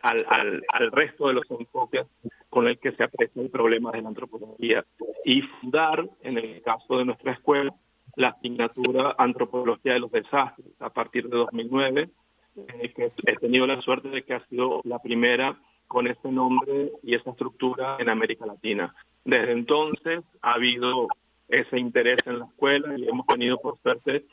al, 0.02 0.24
al, 0.28 0.64
al 0.68 0.92
resto 0.92 1.28
de 1.28 1.34
los 1.34 1.50
enfoques 1.50 2.06
con 2.48 2.66
el 2.66 2.78
que 2.78 2.92
se 2.92 3.04
aprecia 3.04 3.42
el 3.42 3.50
problema 3.50 3.92
de 3.92 4.02
la 4.02 4.08
antropología 4.08 4.84
y 5.24 5.42
fundar, 5.42 6.08
en 6.22 6.38
el 6.38 6.62
caso 6.62 6.98
de 6.98 7.04
nuestra 7.04 7.32
escuela, 7.32 7.74
la 8.16 8.28
asignatura 8.28 9.14
Antropología 9.18 9.94
de 9.94 10.00
los 10.00 10.10
Desastres 10.10 10.68
a 10.80 10.90
partir 10.90 11.28
de 11.28 11.36
2009, 11.36 12.10
eh, 12.56 12.92
que 12.94 13.12
he 13.26 13.36
tenido 13.36 13.66
la 13.66 13.80
suerte 13.80 14.08
de 14.08 14.22
que 14.22 14.34
ha 14.34 14.46
sido 14.48 14.80
la 14.84 14.98
primera 14.98 15.58
con 15.86 16.06
ese 16.06 16.30
nombre 16.30 16.92
y 17.02 17.14
esa 17.14 17.30
estructura 17.30 17.96
en 17.98 18.08
América 18.08 18.46
Latina. 18.46 18.94
Desde 19.24 19.52
entonces 19.52 20.22
ha 20.42 20.54
habido 20.54 21.08
ese 21.48 21.78
interés 21.78 22.18
en 22.26 22.38
la 22.40 22.46
escuela 22.46 22.96
y 22.96 23.08
hemos 23.08 23.26
tenido, 23.26 23.58
por 23.58 23.78
suerte, 23.82 24.24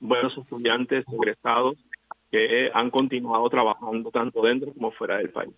buenos 0.00 0.36
estudiantes 0.36 1.04
egresados 1.10 1.76
que 2.30 2.70
han 2.72 2.90
continuado 2.90 3.48
trabajando 3.48 4.10
tanto 4.10 4.42
dentro 4.42 4.72
como 4.72 4.90
fuera 4.92 5.18
del 5.18 5.30
país. 5.30 5.54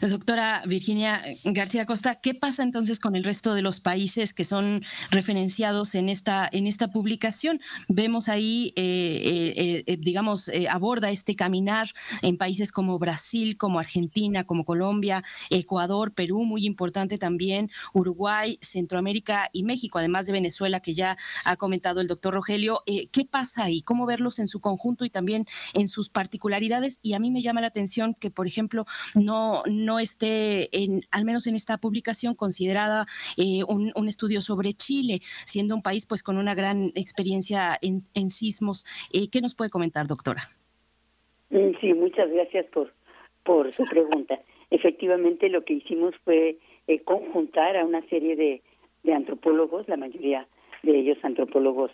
Doctora 0.00 0.62
Virginia 0.66 1.22
García 1.44 1.86
Costa, 1.86 2.20
¿qué 2.20 2.34
pasa 2.34 2.62
entonces 2.62 3.00
con 3.00 3.16
el 3.16 3.24
resto 3.24 3.54
de 3.54 3.62
los 3.62 3.80
países 3.80 4.34
que 4.34 4.44
son 4.44 4.82
referenciados 5.10 5.94
en 5.94 6.08
esta, 6.08 6.48
en 6.52 6.66
esta 6.66 6.88
publicación? 6.88 7.60
Vemos 7.88 8.28
ahí, 8.28 8.72
eh, 8.76 9.52
eh, 9.56 9.84
eh, 9.86 9.96
digamos, 9.98 10.50
aborda 10.68 11.10
este 11.10 11.34
caminar 11.34 11.90
en 12.22 12.36
países 12.36 12.72
como 12.72 12.98
Brasil, 12.98 13.56
como 13.56 13.78
Argentina, 13.78 14.44
como 14.44 14.64
Colombia, 14.64 15.24
Ecuador, 15.50 16.12
Perú, 16.12 16.44
muy 16.44 16.66
importante 16.66 17.18
también, 17.18 17.70
Uruguay, 17.92 18.58
Centroamérica 18.62 19.50
y 19.52 19.62
México, 19.62 19.98
además 19.98 20.26
de 20.26 20.32
Venezuela, 20.32 20.80
que 20.80 20.94
ya 20.94 21.16
ha 21.44 21.56
comentado 21.56 22.00
el 22.00 22.08
doctor 22.08 22.34
Rogelio. 22.34 22.82
¿Qué 22.86 23.24
pasa 23.24 23.64
ahí? 23.64 23.82
¿Cómo 23.82 24.06
verlos 24.06 24.38
en 24.38 24.48
su 24.48 24.60
conjunto 24.60 25.04
y 25.04 25.10
también 25.10 25.46
en 25.74 25.88
sus 25.88 26.10
particularidades? 26.10 27.00
Y 27.02 27.14
a 27.14 27.18
mí 27.18 27.30
me 27.30 27.42
llama 27.42 27.60
la 27.60 27.68
atención 27.68 28.14
que, 28.14 28.30
por 28.30 28.46
ejemplo, 28.46 28.86
no, 29.24 29.62
no 29.70 29.98
esté, 29.98 30.68
en, 30.72 31.02
al 31.10 31.24
menos 31.24 31.46
en 31.46 31.54
esta 31.54 31.78
publicación, 31.78 32.34
considerada 32.34 33.06
eh, 33.36 33.62
un, 33.68 34.08
estudio 34.08 34.40
sobre 34.40 34.72
Chile, 34.72 35.20
siendo 35.46 35.74
un 35.74 35.82
país 35.82 36.06
pues 36.06 36.22
con 36.22 36.36
una 36.36 36.54
gran 36.54 36.86
experiencia 36.94 37.78
en, 37.80 38.30
sismos. 38.30 38.84
Eh, 39.12 39.28
¿Qué 39.30 39.40
nos 39.40 39.54
puede 39.54 39.70
comentar, 39.70 40.06
doctora? 40.06 40.42
Mm, 41.50 41.72
sí, 41.80 41.94
muchas 41.94 42.30
gracias 42.30 42.66
por, 42.66 42.92
por 43.44 43.72
su 43.74 43.84
pregunta. 43.84 44.40
Efectivamente, 44.70 45.48
lo 45.48 45.64
que 45.64 45.74
hicimos 45.74 46.14
fue 46.24 46.58
eh, 46.86 47.00
conjuntar 47.02 47.76
a 47.76 47.84
una 47.84 48.02
serie 48.08 48.36
de, 48.36 48.62
de, 49.02 49.12
antropólogos, 49.12 49.88
la 49.88 49.96
mayoría 49.96 50.46
de 50.82 50.98
ellos 50.98 51.18
antropólogos 51.22 51.90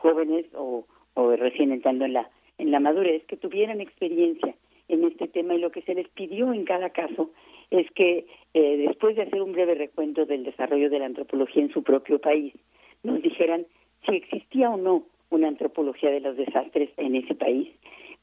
jóvenes 0.00 0.46
o, 0.54 0.86
o 1.12 1.36
recién 1.36 1.70
entrando 1.70 2.06
en 2.06 2.14
la, 2.14 2.30
en 2.56 2.70
la 2.70 2.80
madurez, 2.80 3.22
que 3.26 3.36
tuvieran 3.36 3.82
experiencia 3.82 4.54
en 4.88 5.04
este 5.04 5.28
tema 5.28 5.54
y 5.54 5.58
lo 5.58 5.70
que 5.70 5.82
se 5.82 5.94
les 5.94 6.08
pidió 6.08 6.52
en 6.52 6.64
cada 6.64 6.90
caso 6.90 7.30
es 7.70 7.90
que 7.92 8.26
eh, 8.54 8.76
después 8.76 9.16
de 9.16 9.22
hacer 9.22 9.42
un 9.42 9.52
breve 9.52 9.74
recuento 9.74 10.24
del 10.26 10.44
desarrollo 10.44 10.88
de 10.90 10.98
la 10.98 11.06
antropología 11.06 11.62
en 11.62 11.72
su 11.72 11.82
propio 11.82 12.20
país, 12.20 12.54
nos 13.02 13.20
dijeran 13.22 13.66
si 14.06 14.16
existía 14.16 14.70
o 14.70 14.76
no 14.76 15.04
una 15.30 15.48
antropología 15.48 16.10
de 16.10 16.20
los 16.20 16.36
desastres 16.36 16.90
en 16.96 17.16
ese 17.16 17.34
país, 17.34 17.68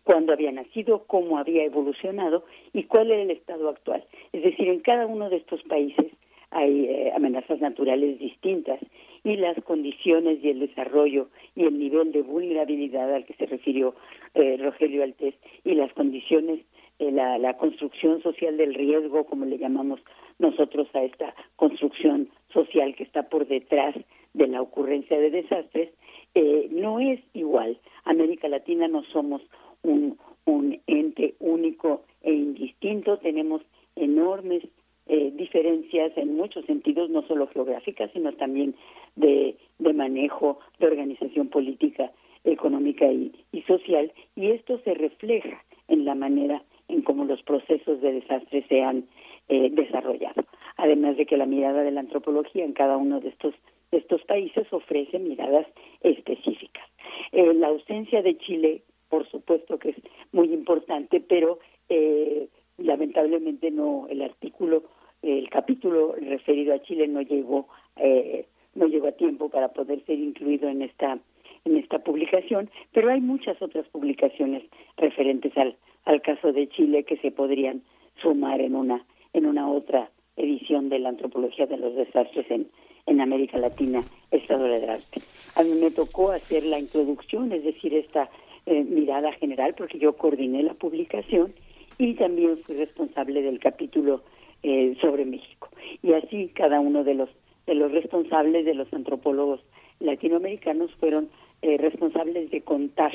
cuándo 0.03 0.33
había 0.33 0.51
nacido, 0.51 1.05
cómo 1.07 1.37
había 1.37 1.63
evolucionado 1.63 2.45
y 2.73 2.83
cuál 2.83 3.11
era 3.11 3.21
el 3.21 3.31
estado 3.31 3.69
actual. 3.69 4.03
Es 4.31 4.43
decir, 4.43 4.69
en 4.69 4.79
cada 4.79 5.05
uno 5.05 5.29
de 5.29 5.37
estos 5.37 5.61
países 5.63 6.07
hay 6.51 6.85
eh, 6.85 7.11
amenazas 7.15 7.59
naturales 7.59 8.19
distintas 8.19 8.79
y 9.23 9.37
las 9.37 9.57
condiciones 9.63 10.43
y 10.43 10.49
el 10.49 10.59
desarrollo 10.59 11.29
y 11.55 11.63
el 11.63 11.77
nivel 11.79 12.11
de 12.11 12.21
vulnerabilidad 12.21 13.13
al 13.13 13.25
que 13.25 13.33
se 13.35 13.45
refirió 13.45 13.95
eh, 14.33 14.57
Rogelio 14.57 15.03
Altés 15.03 15.35
y 15.63 15.75
las 15.75 15.93
condiciones, 15.93 16.59
eh, 16.99 17.11
la, 17.11 17.37
la 17.37 17.57
construcción 17.57 18.21
social 18.21 18.57
del 18.57 18.73
riesgo, 18.73 19.25
como 19.25 19.45
le 19.45 19.57
llamamos 19.57 20.01
nosotros 20.39 20.87
a 20.93 21.03
esta 21.03 21.33
construcción 21.55 22.29
social 22.51 22.95
que 22.95 23.03
está 23.03 23.23
por 23.29 23.47
detrás 23.47 23.95
de 24.33 24.47
la 24.47 24.61
ocurrencia 24.61 25.19
de 25.19 25.29
desastres, 25.29 25.89
eh, 26.35 26.67
no 26.71 26.99
es 26.99 27.19
igual. 27.33 27.77
América 28.05 28.47
Latina 28.47 28.87
no 28.87 29.03
somos 29.05 29.41
un, 29.83 30.17
un 30.45 30.81
ente 30.87 31.35
único 31.39 32.03
e 32.23 32.33
indistinto, 32.33 33.17
tenemos 33.19 33.61
enormes 33.95 34.63
eh, 35.07 35.31
diferencias 35.35 36.11
en 36.17 36.35
muchos 36.35 36.65
sentidos, 36.65 37.09
no 37.09 37.23
solo 37.27 37.47
geográficas, 37.47 38.11
sino 38.13 38.31
también 38.33 38.75
de, 39.15 39.57
de 39.79 39.93
manejo, 39.93 40.59
de 40.79 40.87
organización 40.87 41.49
política, 41.49 42.11
económica 42.43 43.05
y, 43.11 43.31
social, 43.67 44.11
y 44.35 44.51
esto 44.51 44.79
se 44.83 44.93
refleja 44.93 45.63
en 45.87 46.05
la 46.05 46.15
manera 46.15 46.63
en 46.89 47.01
cómo 47.01 47.25
los 47.25 47.41
procesos 47.43 48.01
de 48.01 48.13
desastre 48.13 48.65
se 48.67 48.81
han 48.81 49.05
eh, 49.47 49.69
desarrollado. 49.71 50.43
Además 50.77 51.17
de 51.17 51.25
que 51.25 51.37
la 51.37 51.45
mirada 51.45 51.83
de 51.83 51.91
la 51.91 52.01
antropología 52.01 52.65
en 52.65 52.73
cada 52.73 52.97
uno 52.97 53.19
de 53.19 53.29
estos, 53.29 53.53
de 53.91 53.99
estos 53.99 54.23
países 54.23 54.71
ofrece 54.71 55.19
miradas 55.19 55.67
específicas. 56.01 56.83
Eh, 57.31 57.53
la 57.53 57.67
ausencia 57.67 58.21
de 58.21 58.37
Chile, 58.37 58.81
por 59.09 59.29
supuesto 59.29 59.79
que 59.79 59.91
es 59.91 59.97
muy 60.31 60.53
importante, 60.53 61.21
pero 61.21 61.59
eh, 61.89 62.47
lamentablemente 62.77 63.71
no 63.71 64.07
el 64.09 64.21
artículo 64.21 64.83
el 65.23 65.49
capítulo 65.49 66.15
referido 66.19 66.73
a 66.73 66.81
Chile 66.81 67.07
no 67.07 67.21
llegó 67.21 67.67
eh, 67.97 68.45
no 68.75 68.87
llegó 68.87 69.07
a 69.07 69.13
tiempo 69.13 69.49
para 69.49 69.69
poder 69.69 70.03
ser 70.05 70.19
incluido 70.19 70.69
en 70.69 70.81
esta 70.81 71.17
en 71.65 71.77
esta 71.77 71.99
publicación 71.99 72.69
pero 72.91 73.09
hay 73.09 73.21
muchas 73.21 73.61
otras 73.61 73.87
publicaciones 73.87 74.63
referentes 74.97 75.55
al 75.57 75.75
al 76.05 76.21
caso 76.21 76.51
de 76.51 76.67
Chile 76.69 77.03
que 77.03 77.17
se 77.17 77.31
podrían 77.31 77.81
sumar 78.21 78.61
en 78.61 78.75
una 78.75 79.05
en 79.33 79.45
una 79.45 79.69
otra 79.69 80.09
edición 80.35 80.89
de 80.89 80.99
la 80.99 81.09
antropología 81.09 81.65
de 81.65 81.77
los 81.77 81.95
desastres 81.95 82.49
en 82.51 82.67
en 83.05 83.21
América 83.21 83.57
Latina 83.57 84.01
estado 84.31 84.63
del 84.65 84.89
arte. 84.89 85.21
A 85.55 85.63
mí 85.63 85.71
me 85.71 85.91
tocó 85.91 86.31
hacer 86.31 86.63
la 86.63 86.79
introducción, 86.79 87.51
es 87.51 87.63
decir, 87.63 87.93
esta 87.93 88.29
eh, 88.65 88.83
mirada 88.83 89.31
general, 89.33 89.75
porque 89.77 89.99
yo 89.99 90.15
coordiné 90.15 90.63
la 90.63 90.73
publicación 90.73 91.53
y 91.97 92.13
también 92.15 92.57
fui 92.59 92.75
responsable 92.75 93.41
del 93.41 93.59
capítulo 93.59 94.23
eh, 94.63 94.95
sobre 95.01 95.25
México. 95.25 95.69
Y 96.01 96.13
así 96.13 96.49
cada 96.55 96.79
uno 96.79 97.03
de 97.03 97.15
los 97.15 97.29
de 97.65 97.75
los 97.75 97.91
responsables 97.91 98.65
de 98.65 98.73
los 98.73 98.91
antropólogos 98.93 99.61
latinoamericanos 99.99 100.91
fueron 100.95 101.29
eh, 101.61 101.77
responsables 101.77 102.51
de 102.51 102.61
contar 102.61 103.13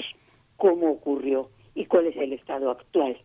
cómo 0.57 0.91
ocurrió 0.91 1.51
y 1.75 1.85
cuál 1.85 2.07
es 2.07 2.17
el 2.17 2.33
estado 2.33 2.71
actual 2.71 3.17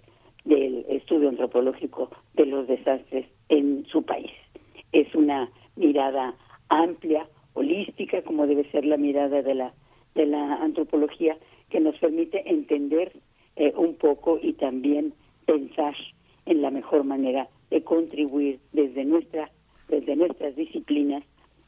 del 0.44 0.86
estudio 0.90 1.30
antropológico 1.30 2.10
de 2.34 2.46
los 2.46 2.68
desastres 2.68 3.26
en 3.50 3.86
su 3.86 4.04
país. 4.04 4.32
Es 4.92 5.14
una 5.16 5.50
mirada 5.76 6.36
amplia, 6.70 7.28
holística, 7.54 8.22
como 8.24 8.46
debe 8.48 8.70
ser 8.72 8.86
la 8.86 8.98
mirada 8.98 9.42
de 9.42 9.56
la, 9.56 9.74
de 10.16 10.26
la 10.26 10.56
antropología, 10.56 11.38
que 11.70 11.80
nos 11.80 11.98
permite 11.98 12.48
entender 12.50 13.14
eh, 13.56 13.74
un 13.76 13.96
poco 13.96 14.40
y 14.42 14.54
también 14.54 15.14
pensar 15.46 15.96
en 16.46 16.62
la 16.62 16.70
mejor 16.70 17.04
manera 17.04 17.48
contribuir 17.82 18.60
desde 18.72 19.06
nuestra 19.06 19.50
desde 19.90 20.16
nuestras 20.16 20.56
disciplinas 20.56 21.24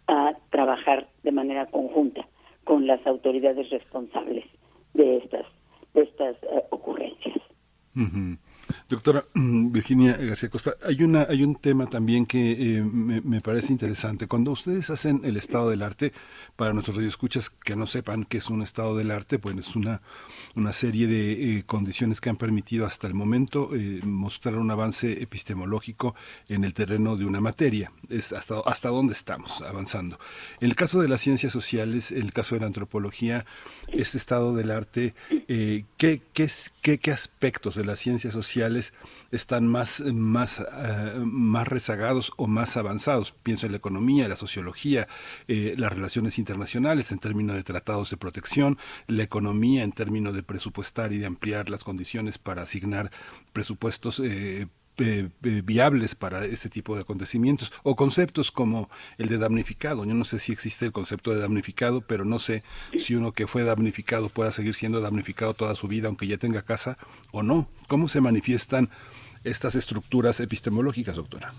a 0.07 0.33
trabajar 0.49 1.07
de 1.23 1.31
manera 1.31 1.65
conjunta 1.67 2.27
con 2.63 2.87
las 2.87 3.05
autoridades 3.07 3.69
responsables 3.69 4.45
de 4.93 5.17
estas 5.17 5.45
de 5.93 6.01
estas 6.03 6.35
eh, 6.43 6.63
ocurrencias. 6.71 7.37
Doctora 8.89 9.25
mm, 9.33 9.71
Virginia 9.71 10.17
García 10.17 10.49
Costa, 10.49 10.75
hay 10.83 11.03
una 11.03 11.23
hay 11.23 11.43
un 11.43 11.55
tema 11.55 11.87
también 11.87 12.25
que 12.25 12.77
eh, 12.77 12.81
me, 12.81 13.41
parece 13.41 13.71
interesante. 13.71 14.27
Cuando 14.27 14.51
ustedes 14.51 14.89
hacen 14.89 15.21
el 15.23 15.37
estado 15.37 15.69
del 15.69 15.81
arte, 15.81 16.13
para 16.55 16.73
nuestros 16.73 16.97
radioescuchas 16.97 17.49
que 17.49 17.75
no 17.75 17.87
sepan 17.87 18.25
qué 18.25 18.37
es 18.37 18.49
un 18.49 18.61
estado 18.61 18.95
del 18.95 19.11
arte, 19.11 19.39
pues 19.39 19.57
es 19.57 19.75
una 19.75 20.01
una 20.55 20.71
serie 20.71 21.07
de 21.07 21.57
eh, 21.57 21.63
condiciones 21.65 22.21
que 22.21 22.29
han 22.29 22.37
permitido 22.37 22.85
hasta 22.85 23.07
el 23.07 23.13
momento 23.13 23.69
eh, 23.75 23.99
mostrar 24.03 24.55
un 24.55 24.71
avance 24.71 25.21
epistemológico 25.21 26.15
en 26.47 26.63
el 26.63 26.73
terreno 26.73 27.17
de 27.17 27.25
una 27.25 27.41
materia. 27.41 27.91
Es 28.09 28.31
hasta, 28.31 28.59
hasta 28.61 28.89
dónde 28.89 29.13
estamos 29.13 29.61
avanzando. 29.61 30.17
En 30.61 30.69
el 30.69 30.75
caso 30.75 31.01
de 31.01 31.09
las 31.09 31.21
ciencias 31.21 31.51
sociales, 31.51 32.11
en 32.11 32.21
el 32.21 32.33
caso 32.33 32.55
de 32.55 32.61
la 32.61 32.67
antropología, 32.67 33.45
este 33.89 34.17
estado 34.17 34.55
del 34.55 34.71
arte, 34.71 35.13
eh, 35.29 35.83
¿qué, 35.97 36.21
qué, 36.33 36.49
qué, 36.81 36.99
¿qué, 36.99 37.11
aspectos 37.11 37.75
de 37.75 37.85
las 37.85 37.99
ciencias 37.99 38.33
sociales 38.33 38.54
están 39.31 39.67
más, 39.67 40.01
más, 40.01 40.65
más 41.23 41.67
rezagados 41.67 42.31
o 42.37 42.47
más 42.47 42.77
avanzados? 42.77 43.33
Pienso 43.43 43.65
en 43.65 43.73
la 43.73 43.77
economía, 43.77 44.27
la 44.27 44.35
sociología, 44.35 45.07
las 45.47 45.91
relaciones 45.91 46.39
internacionales 46.39 47.11
en 47.11 47.19
términos 47.19 47.55
de 47.55 47.63
tratados 47.63 48.09
de 48.09 48.17
protección, 48.17 48.77
la 49.07 49.23
economía 49.23 49.83
en 49.83 49.91
términos 49.91 50.33
de 50.33 50.43
presupuestar 50.43 51.13
y 51.13 51.17
de 51.17 51.25
ampliar 51.25 51.69
las 51.69 51.83
condiciones 51.83 52.37
para 52.37 52.61
asignar 52.63 53.11
presupuestos 53.53 54.19
eh, 54.19 54.67
eh, 54.97 55.29
eh, 55.43 55.61
viables 55.63 56.15
para 56.15 56.45
este 56.45 56.69
tipo 56.69 56.95
de 56.95 57.01
acontecimientos 57.01 57.71
o 57.83 57.95
conceptos 57.95 58.51
como 58.51 58.89
el 59.17 59.27
de 59.27 59.37
damnificado. 59.37 60.05
Yo 60.05 60.13
no 60.13 60.23
sé 60.23 60.39
si 60.39 60.51
existe 60.51 60.85
el 60.85 60.91
concepto 60.91 61.33
de 61.33 61.39
damnificado, 61.39 62.01
pero 62.01 62.25
no 62.25 62.39
sé 62.39 62.63
si 62.97 63.15
uno 63.15 63.31
que 63.31 63.47
fue 63.47 63.63
damnificado 63.63 64.29
pueda 64.29 64.51
seguir 64.51 64.73
siendo 64.73 65.01
damnificado 65.01 65.53
toda 65.53 65.75
su 65.75 65.87
vida 65.87 66.07
aunque 66.07 66.27
ya 66.27 66.37
tenga 66.37 66.61
casa 66.61 66.97
o 67.31 67.43
no. 67.43 67.67
¿Cómo 67.87 68.07
se 68.07 68.21
manifiestan 68.21 68.89
estas 69.43 69.75
estructuras 69.75 70.39
epistemológicas, 70.39 71.15
doctora? 71.15 71.53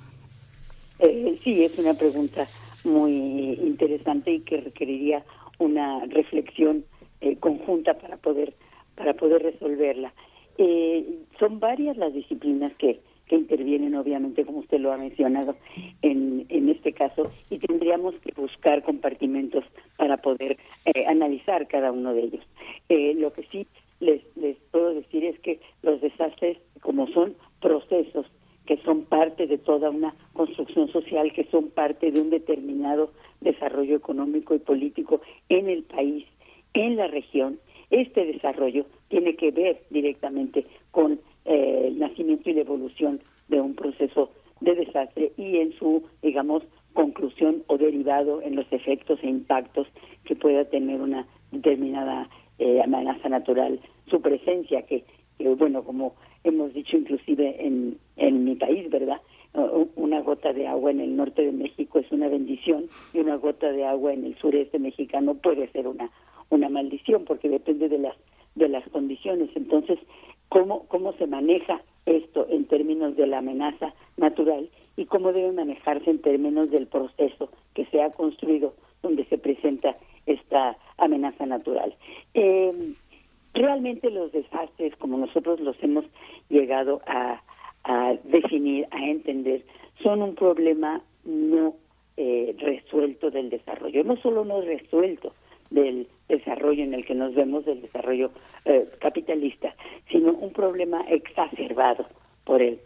sí, 1.44 1.62
es 1.62 1.78
una 1.78 1.94
pregunta 1.94 2.48
muy 2.82 3.12
interesante 3.62 4.32
y 4.32 4.40
que 4.40 4.62
requeriría 4.62 5.24
una 5.58 6.04
reflexión 6.06 6.84
conjunta 7.40 7.94
para 7.94 8.16
poder 8.16 8.54
para 8.96 9.14
poder 9.14 9.42
resolverla. 9.42 10.12
Eh, 10.58 11.04
son 11.38 11.60
varias 11.60 11.96
las 11.96 12.12
disciplinas 12.12 12.72
que, 12.78 13.00
que 13.26 13.36
intervienen, 13.36 13.94
obviamente, 13.94 14.44
como 14.44 14.60
usted 14.60 14.78
lo 14.78 14.92
ha 14.92 14.98
mencionado 14.98 15.56
en, 16.02 16.46
en 16.48 16.68
este 16.68 16.92
caso, 16.92 17.30
y 17.50 17.58
tendríamos 17.58 18.14
que 18.16 18.32
buscar 18.40 18.82
compartimentos 18.82 19.64
para 19.96 20.16
poder 20.18 20.58
eh, 20.84 21.06
analizar 21.06 21.66
cada 21.66 21.92
uno 21.92 22.14
de 22.14 22.22
ellos. 22.22 22.44
Eh, 22.88 23.14
lo 23.14 23.32
que 23.32 23.42
sí 23.50 23.66
les, 24.00 24.22
les 24.36 24.56
puedo 24.70 24.94
decir 24.94 25.24
es 25.24 25.38
que 25.40 25.60
los 25.82 26.00
desastres, 26.00 26.58
como 26.80 27.08
son 27.08 27.34
procesos 27.60 28.26
que 28.66 28.76
son 28.78 29.04
parte 29.04 29.46
de 29.46 29.58
toda 29.58 29.90
una 29.90 30.14
construcción 30.32 30.88
social, 30.88 31.32
que 31.32 31.44
son 31.44 31.70
parte 31.70 32.10
de 32.10 32.20
un 32.20 32.30
determinado 32.30 33.12
desarrollo 33.40 33.96
económico 33.96 34.54
y 34.54 34.58
político 34.58 35.20
en 35.48 35.68
el 35.68 35.84
país, 35.84 36.26
en 36.74 36.96
la 36.96 37.06
región, 37.06 37.58
este 37.90 38.26
desarrollo 38.26 38.84
tiene 39.08 39.36
que 39.36 39.52
ver 39.52 39.82
directamente 39.90 40.66
con 40.90 41.20
eh, 41.46 41.88
el 41.88 41.98
nacimiento 41.98 42.50
y 42.50 42.54
la 42.54 42.62
evolución 42.62 43.20
de 43.48 43.60
un 43.60 43.74
proceso 43.74 44.30
de 44.60 44.74
desastre 44.74 45.32
y 45.36 45.58
en 45.58 45.72
su, 45.78 46.02
digamos, 46.22 46.62
conclusión 46.94 47.62
o 47.66 47.76
derivado 47.76 48.40
en 48.42 48.56
los 48.56 48.66
efectos 48.70 49.18
e 49.22 49.28
impactos 49.28 49.86
que 50.24 50.34
pueda 50.34 50.64
tener 50.64 51.00
una 51.00 51.26
determinada 51.52 52.28
eh, 52.58 52.80
amenaza 52.82 53.28
natural, 53.28 53.80
su 54.08 54.20
presencia, 54.20 54.82
que, 54.82 55.04
bueno, 55.58 55.84
como 55.84 56.14
hemos 56.42 56.72
dicho 56.72 56.96
inclusive 56.96 57.64
en, 57.64 57.98
en 58.16 58.44
mi 58.44 58.54
país, 58.54 58.88
¿verdad? 58.90 59.20
una 59.94 60.20
gota 60.20 60.52
de 60.52 60.66
agua 60.66 60.90
en 60.90 61.00
el 61.00 61.16
norte 61.16 61.42
de 61.42 61.52
México 61.52 61.98
es 61.98 62.12
una 62.12 62.28
bendición 62.28 62.84
y 63.14 63.20
una 63.20 63.36
gota 63.36 63.72
de 63.72 63.86
agua 63.86 64.12
en 64.12 64.26
el 64.26 64.36
sureste 64.36 64.78
mexicano 64.78 65.34
puede 65.34 65.66
ser 65.68 65.88
una 65.88 66.10
una 66.50 66.68
maldición 66.68 67.24
porque 67.24 67.48
depende 67.48 67.88
de 67.88 67.98
las 67.98 68.16
de 68.54 68.68
las 68.68 68.88
condiciones. 68.88 69.50
Entonces, 69.54 69.98
¿cómo, 70.48 70.86
cómo 70.88 71.12
se 71.14 71.26
maneja 71.26 71.80
esto 72.06 72.46
en 72.48 72.66
términos 72.66 73.16
de 73.16 73.26
la 73.26 73.38
amenaza 73.38 73.92
natural 74.16 74.68
y 74.96 75.06
cómo 75.06 75.32
debe 75.32 75.52
manejarse 75.52 76.10
en 76.10 76.20
términos 76.20 76.70
del 76.70 76.86
proceso 76.86 77.50
que 77.74 77.84
se 77.86 78.00
ha 78.02 78.10
construido 78.10 78.74
donde 79.02 79.24
se 79.26 79.38
presenta 79.38 79.94
esta 80.26 80.76
amenaza 80.98 81.46
natural. 81.46 81.94
Eh, 82.34 82.94
realmente 83.54 84.10
los 84.10 84.32
desastres, 84.32 84.94
como 84.96 85.18
nosotros 85.18 85.60
los 85.60 85.76
hemos 85.82 86.04
llegado 86.48 87.02
a, 87.06 87.42
definir, 88.24 88.88
a 88.90 89.04
entender, 89.06 89.64
son 90.02 90.20
un 90.20 90.34
problema 90.34 91.00
no 91.24 91.74
eh, 92.16 92.54
resuelto 92.58 93.30
del 93.30 93.48
desarrollo. 93.48 94.02
No 94.02 94.16
solo 94.16 94.44
no 94.44 94.60
resuelto, 94.60 95.32
del 95.76 96.08
desarrollo 96.28 96.82
en 96.82 96.94
el 96.94 97.04
que 97.04 97.14
nos 97.14 97.34
vemos, 97.34 97.64
del 97.64 97.82
desarrollo 97.82 98.30
eh, 98.64 98.88
capitalista, 98.98 99.74
sino 100.10 100.32
un 100.32 100.52
problema 100.52 101.02
exacerbado 101.08 102.06
por 102.44 102.62
el, 102.62 102.80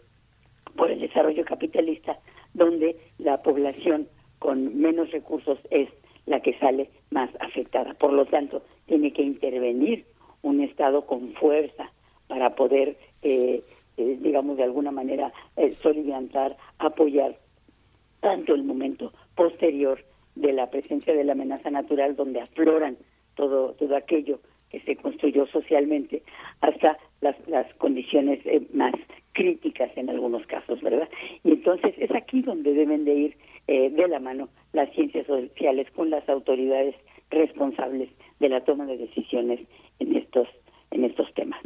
por 0.75 0.91
el 0.91 0.99
desarrollo 0.99 1.43
capitalista, 1.45 2.19
donde 2.53 2.97
la 3.17 3.41
población 3.41 4.07
con 4.39 4.77
menos 4.79 5.11
recursos 5.11 5.57
es 5.69 5.89
la 6.25 6.41
que 6.41 6.57
sale 6.59 6.89
más 7.09 7.29
afectada. 7.39 7.93
Por 7.93 8.11
lo 8.13 8.25
tanto, 8.25 8.63
tiene 8.85 9.13
que 9.13 9.23
intervenir 9.23 10.05
un 10.41 10.61
Estado 10.61 11.05
con 11.05 11.33
fuerza 11.33 11.91
para 12.27 12.55
poder, 12.55 12.97
eh, 13.21 13.63
eh, 13.97 14.17
digamos, 14.21 14.57
de 14.57 14.63
alguna 14.63 14.91
manera 14.91 15.31
eh, 15.55 15.75
apoyar 16.79 17.37
tanto 18.19 18.53
el 18.53 18.63
momento 18.63 19.13
posterior 19.35 20.03
de 20.35 20.53
la 20.53 20.69
presencia 20.69 21.13
de 21.13 21.23
la 21.23 21.33
amenaza 21.33 21.69
natural 21.69 22.15
donde 22.15 22.41
afloran 22.41 22.97
todo, 23.35 23.73
todo 23.73 23.95
aquello 23.95 24.39
que 24.69 24.79
se 24.81 24.95
construyó 24.95 25.45
socialmente 25.47 26.23
hasta 26.61 26.97
las, 27.19 27.35
las 27.47 27.71
condiciones 27.75 28.39
eh, 28.45 28.61
más 28.73 28.93
críticas 29.33 29.91
en 29.95 30.09
algunos 30.09 30.45
casos, 30.47 30.81
¿verdad? 30.81 31.09
Y 31.43 31.51
entonces 31.51 31.93
es 31.97 32.11
aquí 32.11 32.41
donde 32.41 32.73
deben 32.73 33.05
de 33.05 33.13
ir 33.13 33.37
eh, 33.67 33.89
de 33.89 34.07
la 34.07 34.19
mano 34.19 34.49
las 34.73 34.91
ciencias 34.93 35.27
sociales 35.27 35.87
con 35.91 36.09
las 36.09 36.27
autoridades 36.29 36.95
responsables 37.29 38.09
de 38.39 38.49
la 38.49 38.63
toma 38.63 38.85
de 38.85 38.97
decisiones 38.97 39.59
en 39.99 40.15
estos 40.15 40.47
en 40.91 41.05
estos 41.05 41.33
temas. 41.33 41.61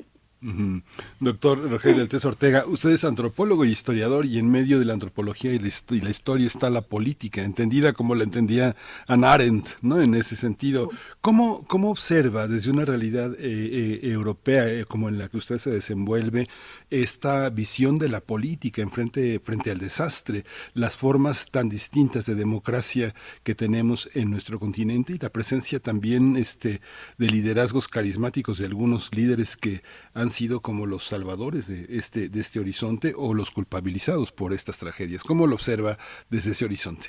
Doctor 1.19 1.69
Rogelio 1.69 2.03
Altés 2.03 2.23
Ortega, 2.23 2.65
usted 2.67 2.91
es 2.91 3.03
antropólogo 3.03 3.65
y 3.65 3.71
historiador 3.71 4.27
y 4.27 4.37
en 4.37 4.49
medio 4.49 4.77
de 4.77 4.85
la 4.85 4.93
antropología 4.93 5.51
y 5.53 5.59
la, 5.59 6.09
historia 6.09 6.45
está 6.45 6.69
la 6.69 6.81
política, 6.81 7.41
entendida 7.41 7.93
como 7.93 8.13
la 8.13 8.23
entendía 8.23 8.75
Anna 9.07 9.33
Arendt, 9.33 9.69
¿no? 9.81 10.01
En 10.01 10.13
ese 10.13 10.35
sentido, 10.35 10.91
¿cómo, 11.21 11.65
cómo 11.65 11.89
observa 11.89 12.47
desde 12.47 12.69
una 12.69 12.85
realidad 12.85 13.33
eh, 13.33 13.39
eh, 13.39 13.99
europea 14.03 14.69
eh, 14.69 14.85
como 14.85 15.09
en 15.09 15.17
la 15.17 15.29
que 15.29 15.37
usted 15.37 15.57
se 15.57 15.71
desenvuelve 15.71 16.47
esta 16.91 17.49
visión 17.49 17.97
de 17.97 18.09
la 18.09 18.21
política 18.21 18.83
en 18.83 18.91
frente, 18.91 19.39
frente 19.39 19.71
al 19.71 19.79
desastre, 19.79 20.45
las 20.75 20.95
formas 20.95 21.47
tan 21.49 21.69
distintas 21.69 22.27
de 22.27 22.35
democracia 22.35 23.15
que 23.43 23.55
tenemos 23.55 24.09
en 24.13 24.29
nuestro 24.29 24.59
continente 24.59 25.13
y 25.13 25.17
la 25.17 25.29
presencia 25.29 25.79
también 25.79 26.37
este, 26.37 26.81
de 27.17 27.27
liderazgos 27.27 27.87
carismáticos 27.87 28.59
de 28.59 28.65
algunos 28.65 29.13
líderes 29.15 29.57
que 29.57 29.81
han 30.13 30.29
sido 30.35 30.59
como 30.59 30.85
los 30.85 31.05
salvadores 31.05 31.67
de 31.67 31.97
este, 31.97 32.29
de 32.29 32.39
este 32.41 32.59
horizonte 32.59 33.13
o 33.15 33.33
los 33.33 33.51
culpabilizados 33.51 34.31
por 34.31 34.53
estas 34.53 34.77
tragedias. 34.77 35.23
¿Cómo 35.23 35.47
lo 35.47 35.55
observa 35.55 35.97
desde 36.29 36.51
ese 36.51 36.65
horizonte? 36.65 37.07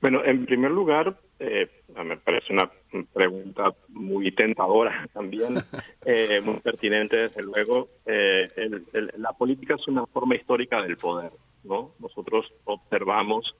Bueno, 0.00 0.24
en 0.24 0.44
primer 0.44 0.70
lugar, 0.70 1.18
eh, 1.38 1.68
me 2.04 2.16
parece 2.16 2.52
una 2.52 2.70
pregunta 3.12 3.74
muy 3.88 4.32
tentadora 4.32 5.08
también, 5.12 5.58
eh, 6.04 6.40
muy 6.44 6.56
pertinente 6.56 7.16
desde 7.16 7.42
luego. 7.42 7.88
Eh, 8.06 8.44
la 9.16 9.32
política 9.32 9.74
es 9.74 9.86
una 9.86 10.06
forma 10.06 10.34
histórica 10.34 10.82
del 10.82 10.96
poder, 10.96 11.30
¿no? 11.62 11.92
Nosotros 12.00 12.52
observamos 12.64 13.54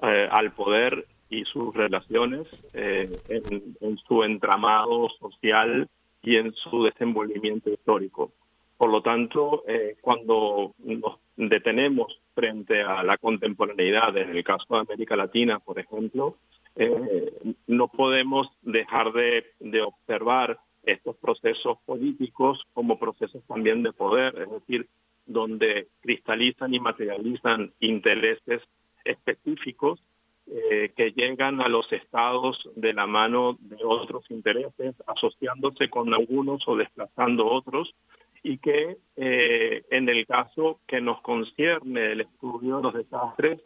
al 0.00 0.52
poder 0.52 1.06
y 1.30 1.44
sus 1.44 1.74
relaciones 1.74 2.46
en, 2.72 3.98
su 4.06 4.22
entramado 4.22 5.08
social 5.20 5.88
y 6.22 6.36
en 6.36 6.52
su 6.54 6.84
desenvolvimiento 6.84 7.70
histórico. 7.70 8.32
Por 8.76 8.90
lo 8.90 9.02
tanto, 9.02 9.64
cuando 10.00 10.74
nos 10.78 11.18
detenemos 11.36 12.20
frente 12.34 12.82
a 12.82 13.02
la 13.02 13.16
contemporaneidad, 13.16 14.16
en 14.16 14.30
el 14.36 14.44
caso 14.44 14.66
de 14.70 14.80
América 14.80 15.16
Latina, 15.16 15.58
por 15.58 15.78
ejemplo, 15.78 16.36
eh, 16.76 17.32
no 17.66 17.88
podemos 17.88 18.48
dejar 18.62 19.12
de, 19.12 19.44
observar 19.82 20.58
estos 20.82 21.16
procesos 21.16 21.78
políticos 21.86 22.62
como 22.72 22.98
procesos 22.98 23.42
también 23.46 23.82
de 23.82 23.92
poder, 23.92 24.34
es 24.38 24.50
decir, 24.50 24.88
donde 25.24 25.88
cristalizan 26.00 26.74
y 26.74 26.80
materializan 26.80 27.72
intereses 27.80 28.60
específicos 29.04 30.02
eh, 30.46 30.92
que 30.96 31.12
llegan 31.12 31.60
a 31.60 31.68
los 31.68 31.90
estados 31.92 32.68
de 32.76 32.92
la 32.92 33.06
mano 33.06 33.56
de 33.60 33.78
otros 33.84 34.30
intereses, 34.30 34.94
asociándose 35.06 35.88
con 35.88 36.12
algunos 36.12 36.66
o 36.68 36.76
desplazando 36.76 37.46
otros, 37.46 37.94
y 38.42 38.58
que 38.58 38.98
eh, 39.16 39.84
en 39.90 40.08
el 40.08 40.26
caso 40.26 40.80
que 40.86 41.00
nos 41.00 41.20
concierne 41.22 42.12
el 42.12 42.20
estudio 42.22 42.76
de 42.76 42.82
los 42.82 42.94
desastres, 42.94 43.60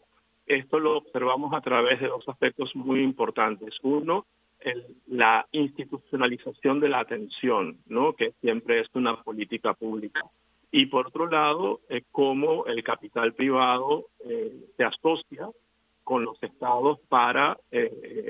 esto 0.46 0.78
lo 0.78 0.98
observamos 0.98 1.52
a 1.52 1.60
través 1.60 2.00
de 2.00 2.08
dos 2.08 2.26
aspectos 2.28 2.74
muy 2.74 3.02
importantes. 3.02 3.76
Uno, 3.82 4.26
la 5.06 5.46
institucionalización 5.52 6.80
de 6.80 6.88
la 6.88 7.00
atención, 7.00 7.78
¿no? 7.86 8.14
que 8.14 8.32
siempre 8.40 8.80
es 8.80 8.88
una 8.94 9.22
política 9.22 9.74
pública. 9.74 10.22
Y 10.70 10.86
por 10.86 11.06
otro 11.06 11.28
lado, 11.28 11.80
eh, 11.88 12.02
cómo 12.10 12.66
el 12.66 12.82
capital 12.82 13.34
privado 13.34 14.08
eh, 14.24 14.52
se 14.76 14.84
asocia 14.84 15.48
con 16.08 16.24
los 16.24 16.42
estados 16.42 16.98
para 17.10 17.58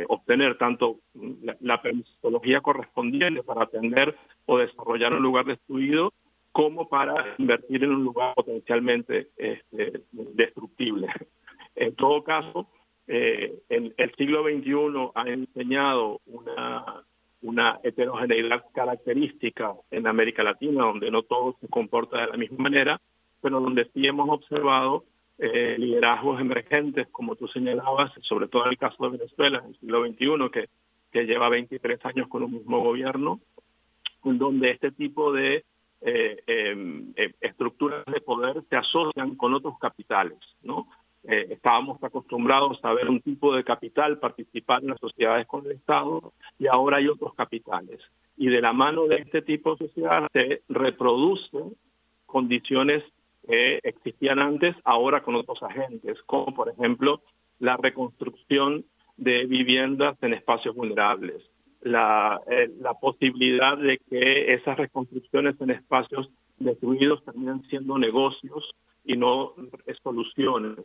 obtener 0.08 0.58
tanto 0.58 0.96
la, 1.14 1.56
la 1.60 1.80
permisología 1.80 2.60
correspondiente 2.60 3.44
para 3.44 3.62
atender 3.62 4.16
o 4.46 4.58
desarrollar 4.58 5.14
un 5.14 5.22
lugar 5.22 5.44
destruido, 5.44 6.12
como 6.50 6.88
para 6.88 7.36
invertir 7.38 7.84
en 7.84 7.92
un 7.92 8.02
lugar 8.02 8.34
potencialmente 8.34 9.28
este, 9.36 10.02
destructible. 10.10 11.06
En 11.76 11.94
todo 11.94 12.24
caso, 12.24 12.66
eh, 13.06 13.62
el 13.68 14.14
siglo 14.16 14.42
XXI 14.42 15.12
ha 15.14 15.28
enseñado 15.28 16.20
una 17.42 17.78
heterogeneidad 17.84 18.64
característica 18.74 19.72
en 19.92 20.08
América 20.08 20.42
Latina, 20.42 20.82
donde 20.82 21.12
no 21.12 21.22
todo 21.22 21.56
se 21.60 21.68
comporta 21.68 22.22
de 22.22 22.26
la 22.26 22.36
misma 22.36 22.58
manera, 22.58 23.00
pero 23.40 23.60
donde 23.60 23.88
sí 23.94 24.04
hemos 24.04 24.28
observado 24.28 25.04
eh, 25.38 25.76
liderazgos 25.78 26.40
emergentes, 26.40 27.08
como 27.12 27.36
tú 27.36 27.48
señalabas, 27.48 28.12
sobre 28.22 28.48
todo 28.48 28.64
en 28.64 28.70
el 28.70 28.78
caso 28.78 29.04
de 29.04 29.18
Venezuela, 29.18 29.58
en 29.58 29.70
el 29.70 29.78
siglo 29.78 30.06
XXI, 30.06 30.50
que, 30.52 30.68
que 31.12 31.26
lleva 31.26 31.48
23 31.48 32.04
años 32.04 32.28
con 32.28 32.42
un 32.42 32.52
mismo 32.52 32.80
gobierno, 32.80 33.40
donde 34.22 34.70
este 34.70 34.90
tipo 34.92 35.32
de 35.32 35.64
eh, 36.00 36.36
em, 36.46 37.12
eh, 37.16 37.34
estructuras 37.40 38.04
de 38.06 38.20
poder 38.20 38.62
se 38.68 38.76
asocian 38.76 39.34
con 39.34 39.54
otros 39.54 39.78
capitales, 39.80 40.38
¿no? 40.62 40.88
Eh, 41.24 41.48
estábamos 41.50 42.02
acostumbrados 42.02 42.78
a 42.84 42.92
ver 42.92 43.08
un 43.08 43.20
tipo 43.20 43.54
de 43.54 43.64
capital 43.64 44.18
participar 44.18 44.82
en 44.82 44.90
las 44.90 45.00
sociedades 45.00 45.46
con 45.46 45.66
el 45.66 45.72
Estado 45.72 46.32
y 46.58 46.68
ahora 46.68 46.98
hay 46.98 47.08
otros 47.08 47.34
capitales. 47.34 48.00
Y 48.36 48.48
de 48.48 48.60
la 48.60 48.72
mano 48.72 49.06
de 49.06 49.16
este 49.16 49.42
tipo 49.42 49.74
de 49.74 49.88
sociedad 49.88 50.28
se 50.32 50.62
reproducen 50.68 51.76
condiciones 52.26 53.02
que 53.48 53.80
existían 53.82 54.38
antes, 54.38 54.76
ahora 54.84 55.22
con 55.22 55.34
otros 55.34 55.62
agentes, 55.62 56.20
como 56.26 56.54
por 56.54 56.68
ejemplo 56.68 57.22
la 57.58 57.76
reconstrucción 57.76 58.84
de 59.16 59.46
viviendas 59.46 60.16
en 60.22 60.34
espacios 60.34 60.74
vulnerables, 60.76 61.42
la, 61.80 62.40
eh, 62.50 62.70
posibilidad 63.00 63.78
de 63.78 63.98
que 63.98 64.48
esas 64.48 64.76
reconstrucciones 64.76 65.60
en 65.60 65.70
espacios 65.70 66.30
destruidos 66.58 67.24
terminen 67.24 67.62
siendo 67.68 67.98
negocios 67.98 68.74
y 69.04 69.16
no 69.16 69.54
soluciones. 70.02 70.84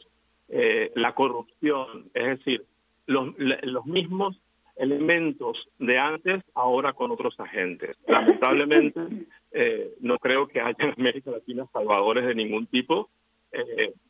Eh, 0.50 0.92
la 0.96 1.14
corrupción, 1.16 2.10
es 2.14 2.38
decir, 2.38 2.66
los 3.06 3.86
mismos 3.86 4.40
elementos 4.84 5.68
de 5.80 5.98
antes 5.98 6.44
ahora 6.54 6.94
con 6.94 7.12
otros 7.12 7.40
agentes. 7.40 7.98
Lamentablemente, 8.08 9.00
eh, 9.52 9.96
no 10.00 10.18
creo 10.20 10.48
que 10.48 10.62
haya 10.62 10.76
en 10.80 10.94
América 10.98 11.32
Latina 11.32 11.66
salvadores 11.74 12.26
de 12.26 12.36
ningún 12.36 12.68
tipo, 12.68 13.10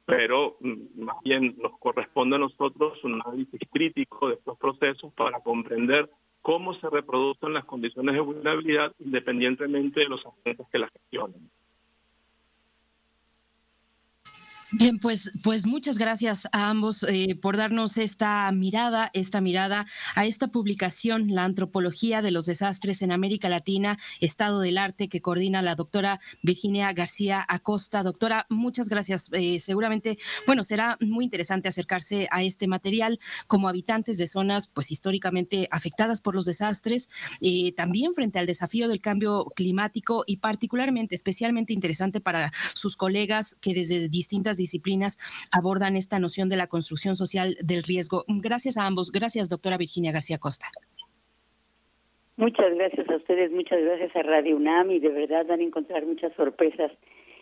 pero 0.06 0.58
mm, 0.62 1.04
más 1.04 1.18
bien 1.24 1.56
nos 1.62 1.78
corresponde 1.80 2.38
a 2.38 2.40
nosotros 2.40 3.04
un 3.04 3.22
análisis 3.22 3.60
crítico 3.72 4.30
de 4.30 4.36
estos 4.36 4.58
procesos 4.58 5.14
para 5.14 5.40
comprender 5.42 6.10
cómo 6.44 6.74
se 6.76 6.90
reproducen 6.90 7.54
las 7.54 7.66
condiciones 7.66 8.14
de 8.14 8.22
vulnerabilidad 8.22 8.94
independientemente 9.00 10.02
de 10.02 10.10
los 10.10 10.24
agentes 10.26 10.68
que 10.72 10.78
las 10.78 10.92
gestionen. 10.92 11.50
Bien, 14.76 14.98
pues, 14.98 15.32
pues 15.44 15.68
muchas 15.68 16.00
gracias 16.00 16.48
a 16.52 16.70
ambos 16.70 17.04
eh, 17.04 17.38
por 17.40 17.58
darnos 17.58 18.00
esta 18.00 18.52
mirada, 18.52 19.12
esta 19.14 19.40
mirada 19.40 19.86
a 20.16 20.26
esta 20.26 20.48
publicación, 20.48 21.28
La 21.36 21.44
Antropología 21.44 22.24
de 22.24 22.32
los 22.32 22.48
Desastres 22.48 23.04
en 23.04 23.12
América 23.12 23.50
Latina, 23.50 24.00
Estado 24.20 24.62
del 24.62 24.80
Arte, 24.80 25.10
que 25.10 25.22
coordina 25.22 25.62
la 25.62 25.76
doctora 25.76 26.20
Virginia 26.42 26.92
García 26.92 27.46
Acosta. 27.48 28.02
Doctora, 28.02 28.48
muchas 28.50 28.90
gracias. 28.90 29.30
Eh, 29.34 29.60
seguramente, 29.60 30.18
bueno, 30.48 30.64
será 30.64 30.98
muy 31.02 31.26
interesante 31.26 31.70
acercarse 31.70 32.28
a 32.32 32.42
este 32.42 32.66
material 32.68 33.20
como 33.46 33.70
habitantes 33.70 34.18
de 34.18 34.26
zonas, 34.26 34.70
pues 34.70 34.90
históricamente 34.90 35.68
afectadas 35.70 36.20
por 36.20 36.34
los 36.34 36.46
desastres, 36.46 37.12
eh, 37.42 37.74
también 37.74 38.16
frente 38.16 38.40
al 38.40 38.48
desafío 38.48 38.88
del 38.88 39.02
cambio 39.02 39.46
climático 39.56 40.24
y 40.26 40.38
particularmente, 40.38 41.14
especialmente 41.14 41.74
interesante 41.74 42.22
para 42.22 42.52
sus 42.74 42.98
colegas 42.98 43.56
que 43.62 43.76
desde 43.76 44.10
distintas 44.10 44.58
disciplinas 44.64 45.20
abordan 45.52 45.96
esta 45.96 46.20
noción 46.20 46.48
de 46.50 46.58
la 46.58 46.68
construcción 46.68 47.16
social 47.16 47.56
del 47.62 47.84
riesgo. 47.84 48.24
Gracias 48.28 48.78
a 48.78 48.86
ambos. 48.86 49.12
Gracias, 49.12 49.50
doctora 49.50 49.78
Virginia 49.78 50.12
García 50.12 50.38
Costa. 50.38 50.68
Muchas 52.36 52.74
gracias 52.74 53.08
a 53.10 53.16
ustedes, 53.18 53.52
muchas 53.52 53.80
gracias 53.80 54.16
a 54.16 54.24
Radio 54.24 54.56
UNAM 54.56 54.90
y 54.90 55.00
de 55.00 55.10
verdad 55.10 55.46
van 55.46 55.60
a 55.60 55.64
encontrar 55.64 56.06
muchas 56.06 56.34
sorpresas 56.36 56.92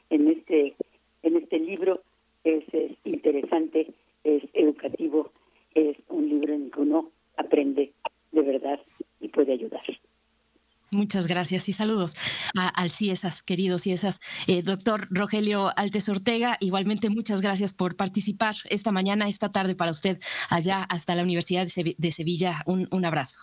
en 0.10 0.28
este 0.28 0.76
en 1.24 1.38
este 1.38 1.60
libro. 1.60 2.02
Es, 2.44 2.64
es 2.74 2.92
interesante, 3.06 3.88
es 4.24 4.44
educativo, 4.54 5.32
es 5.76 5.96
un 6.10 6.28
libro 6.28 6.54
en 6.54 6.66
el 6.66 6.72
que 6.72 6.82
uno 6.82 7.12
aprende 7.38 7.94
de 8.32 8.42
verdad 8.42 8.80
y 9.20 9.30
puede 9.30 9.54
ayudar. 9.54 9.84
Muchas 10.94 11.28
gracias 11.28 11.70
y 11.70 11.72
saludos 11.72 12.18
a, 12.54 12.68
al 12.68 12.90
CIESAS, 12.90 13.44
queridos 13.44 13.84
CIESAS. 13.84 14.20
Eh, 14.50 14.62
doctor 14.62 15.08
Rogelio 15.10 15.70
Altes 15.78 16.10
Ortega, 16.10 16.58
igualmente 16.60 17.10
muchas 17.10 17.42
gracias 17.42 17.74
por 17.74 17.96
participar 17.96 18.56
esta 18.70 18.92
mañana, 18.92 19.30
esta 19.30 19.54
tarde 19.54 19.74
para 19.74 19.92
usted 19.92 20.20
allá 20.50 20.84
hasta 20.84 21.16
la 21.16 21.24
Universidad 21.24 21.66
de, 21.66 22.12
Sevilla. 22.12 22.62
Un, 22.66 22.90
un 22.92 23.06
abrazo. 23.06 23.40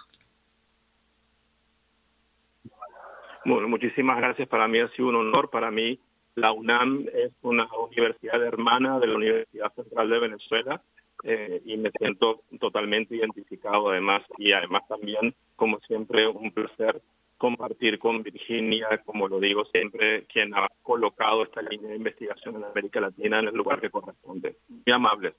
Bueno, 3.46 3.66
muchísimas 3.66 4.18
gracias. 4.18 4.46
Para 4.46 4.68
mí 4.68 4.80
ha 4.80 4.90
sido 4.90 5.08
un 5.08 5.16
honor. 5.16 5.48
Para 5.48 5.70
mí, 5.70 5.98
la 6.34 6.52
UNAM 6.52 7.06
es 7.14 7.32
una 7.40 7.66
universidad 7.90 8.44
hermana 8.44 8.98
de 8.98 9.06
la 9.06 9.16
Universidad 9.16 9.72
Central 9.74 10.10
de 10.10 10.18
Venezuela 10.18 10.82
eh, 11.24 11.62
y 11.64 11.78
me 11.78 11.90
siento 11.98 12.42
totalmente 12.60 13.16
identificado 13.16 13.88
además 13.88 14.22
y 14.36 14.52
además 14.52 14.82
también, 14.86 15.34
como 15.56 15.80
siempre, 15.80 16.28
un 16.28 16.52
placer 16.52 17.00
compartir 17.38 17.98
con 17.98 18.22
Virginia, 18.22 19.00
como 19.04 19.28
lo 19.28 19.40
digo 19.40 19.64
siempre, 19.66 20.26
quien 20.26 20.54
ha 20.54 20.68
colocado 20.82 21.44
esta 21.44 21.62
línea 21.62 21.90
de 21.90 21.96
investigación 21.96 22.56
en 22.56 22.64
América 22.64 23.00
Latina 23.00 23.38
en 23.38 23.48
el 23.48 23.54
lugar 23.54 23.80
que 23.80 23.90
corresponde. 23.90 24.56
Muy 24.68 24.92
amable. 24.92 25.34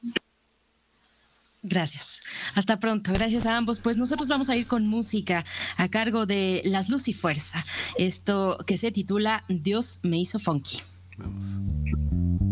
Gracias. 1.61 2.24
Hasta 2.56 2.80
pronto. 2.80 3.11
Gracias 3.14 3.45
a 3.45 3.58
ambos. 3.58 3.82
Pues 3.82 3.98
nosotros 3.98 4.30
vamos 4.30 4.50
a 4.50 4.56
ir 4.56 4.66
con 4.66 4.88
música 4.88 5.44
a 5.78 5.90
cargo 5.90 6.26
de 6.26 6.61
Las 6.64 6.90
Luz 6.90 7.10
y 7.10 7.14
Fuerza. 7.14 7.66
Esto 7.98 8.58
que 8.66 8.78
se 8.78 8.92
titula 8.92 9.44
Dios 9.50 10.00
me 10.03 10.18
hizo 10.18 10.40
funky. 10.40 10.80
también 11.18 12.49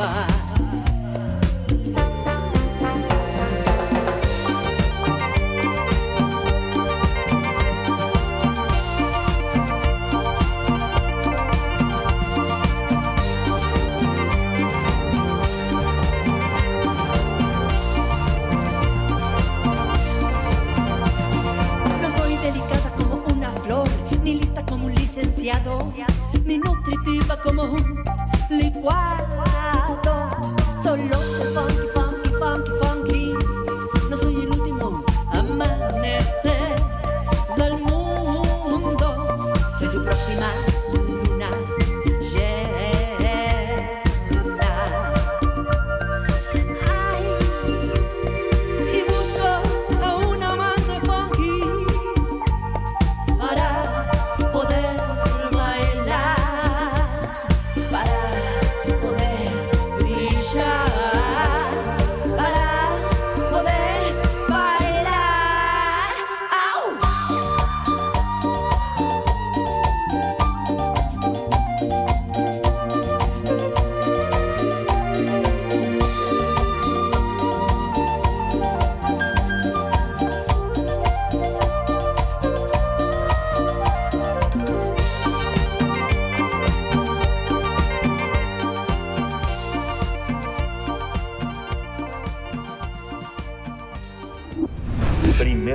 mi 0.00 0.39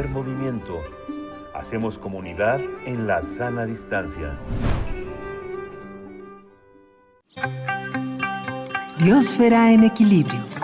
Movimiento. 0.03 0.81
Hacemos 1.53 1.97
comunidad 1.97 2.59
en 2.85 3.07
la 3.07 3.21
sana 3.21 3.65
distancia. 3.65 4.37
Biosfera 8.99 9.71
en 9.71 9.85
equilibrio. 9.85 10.54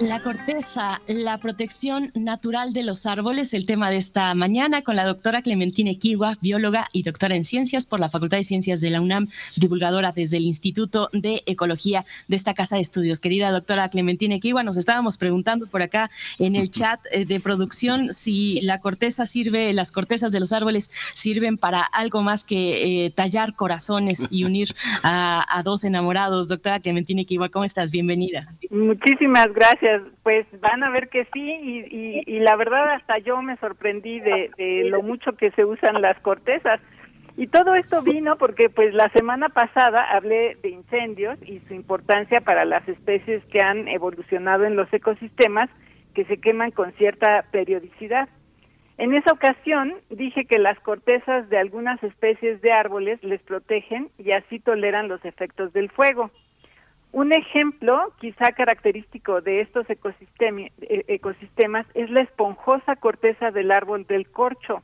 La 0.00 0.20
corteza, 0.22 1.02
la 1.08 1.38
protección 1.38 2.12
natural 2.14 2.72
de 2.72 2.84
los 2.84 3.04
árboles, 3.04 3.52
el 3.52 3.66
tema 3.66 3.90
de 3.90 3.96
esta 3.96 4.32
mañana 4.36 4.82
con 4.82 4.94
la 4.94 5.04
doctora 5.04 5.42
Clementina 5.42 5.90
Equigua, 5.90 6.36
bióloga 6.40 6.86
y 6.92 7.02
doctora 7.02 7.34
en 7.34 7.44
ciencias 7.44 7.84
por 7.84 7.98
la 7.98 8.08
Facultad 8.08 8.36
de 8.36 8.44
Ciencias 8.44 8.80
de 8.80 8.90
la 8.90 9.00
UNAM, 9.00 9.26
divulgadora 9.56 10.12
desde 10.12 10.36
el 10.36 10.44
Instituto 10.44 11.10
de 11.12 11.42
Ecología 11.46 12.04
de 12.28 12.36
esta 12.36 12.54
Casa 12.54 12.76
de 12.76 12.82
Estudios. 12.82 13.18
Querida 13.18 13.50
doctora 13.50 13.88
Clementina 13.88 14.36
Equigua, 14.36 14.62
nos 14.62 14.76
estábamos 14.76 15.18
preguntando 15.18 15.66
por 15.66 15.82
acá 15.82 16.12
en 16.38 16.54
el 16.54 16.70
chat 16.70 17.00
eh, 17.10 17.24
de 17.24 17.40
producción 17.40 18.12
si 18.12 18.60
la 18.60 18.78
corteza 18.78 19.26
sirve, 19.26 19.72
las 19.72 19.90
cortezas 19.90 20.30
de 20.30 20.38
los 20.38 20.52
árboles 20.52 20.92
sirven 21.12 21.58
para 21.58 21.80
algo 21.82 22.22
más 22.22 22.44
que 22.44 23.06
eh, 23.06 23.10
tallar 23.10 23.54
corazones 23.54 24.28
y 24.30 24.44
unir 24.44 24.68
a, 25.02 25.44
a 25.48 25.64
dos 25.64 25.82
enamorados. 25.82 26.46
Doctora 26.46 26.78
Clementina 26.78 27.22
Equigua, 27.22 27.48
¿cómo 27.48 27.64
estás? 27.64 27.90
Bienvenida. 27.90 28.46
Muchísimas 28.70 29.52
gracias. 29.52 29.87
Pues 30.22 30.46
van 30.60 30.82
a 30.82 30.90
ver 30.90 31.08
que 31.08 31.26
sí 31.32 31.84
y, 32.24 32.38
la 32.40 32.56
verdad 32.56 32.92
hasta 32.92 33.18
yo 33.18 33.40
me 33.42 33.56
sorprendí 33.56 34.20
de, 34.20 34.50
de 34.56 34.84
lo 34.88 35.02
mucho 35.02 35.32
que 35.32 35.50
se 35.52 35.64
usan 35.64 36.00
las 36.00 36.18
cortezas. 36.20 36.80
Y 37.36 37.46
todo 37.46 37.76
esto 37.76 38.02
vino 38.02 38.36
porque 38.36 38.68
pues 38.68 38.92
la 38.94 39.08
semana 39.10 39.48
pasada 39.48 40.02
hablé 40.10 40.56
de 40.62 40.70
incendios 40.70 41.38
y 41.46 41.60
su 41.68 41.74
importancia 41.74 42.40
para 42.40 42.64
las 42.64 42.88
especies 42.88 43.44
que 43.46 43.60
han 43.60 43.86
evolucionado 43.86 44.64
en 44.64 44.74
los 44.74 44.92
ecosistemas 44.92 45.70
que 46.14 46.24
se 46.24 46.38
queman 46.38 46.72
con 46.72 46.92
cierta 46.94 47.44
periodicidad. 47.52 48.28
En 48.96 49.14
esa 49.14 49.30
ocasión 49.30 49.94
dije 50.10 50.46
que 50.46 50.58
las 50.58 50.80
cortezas 50.80 51.48
de 51.48 51.58
algunas 51.58 52.02
especies 52.02 52.60
de 52.60 52.72
árboles 52.72 53.22
les 53.22 53.40
protegen 53.42 54.10
y 54.18 54.32
así 54.32 54.58
toleran 54.58 55.06
los 55.06 55.24
efectos 55.24 55.72
del 55.72 55.88
fuego. 55.90 56.32
Un 57.12 57.32
ejemplo, 57.32 58.12
quizá 58.20 58.52
característico 58.52 59.40
de 59.40 59.62
estos 59.62 59.86
eh, 59.88 61.04
ecosistemas, 61.08 61.86
es 61.94 62.10
la 62.10 62.22
esponjosa 62.22 62.96
corteza 62.96 63.50
del 63.50 63.70
árbol 63.70 64.06
del 64.06 64.30
corcho, 64.30 64.82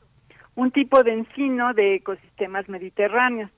un 0.55 0.71
tipo 0.71 1.03
de 1.03 1.13
encino 1.13 1.73
de 1.73 1.95
ecosistemas 1.95 2.67
mediterráneos. 2.67 3.51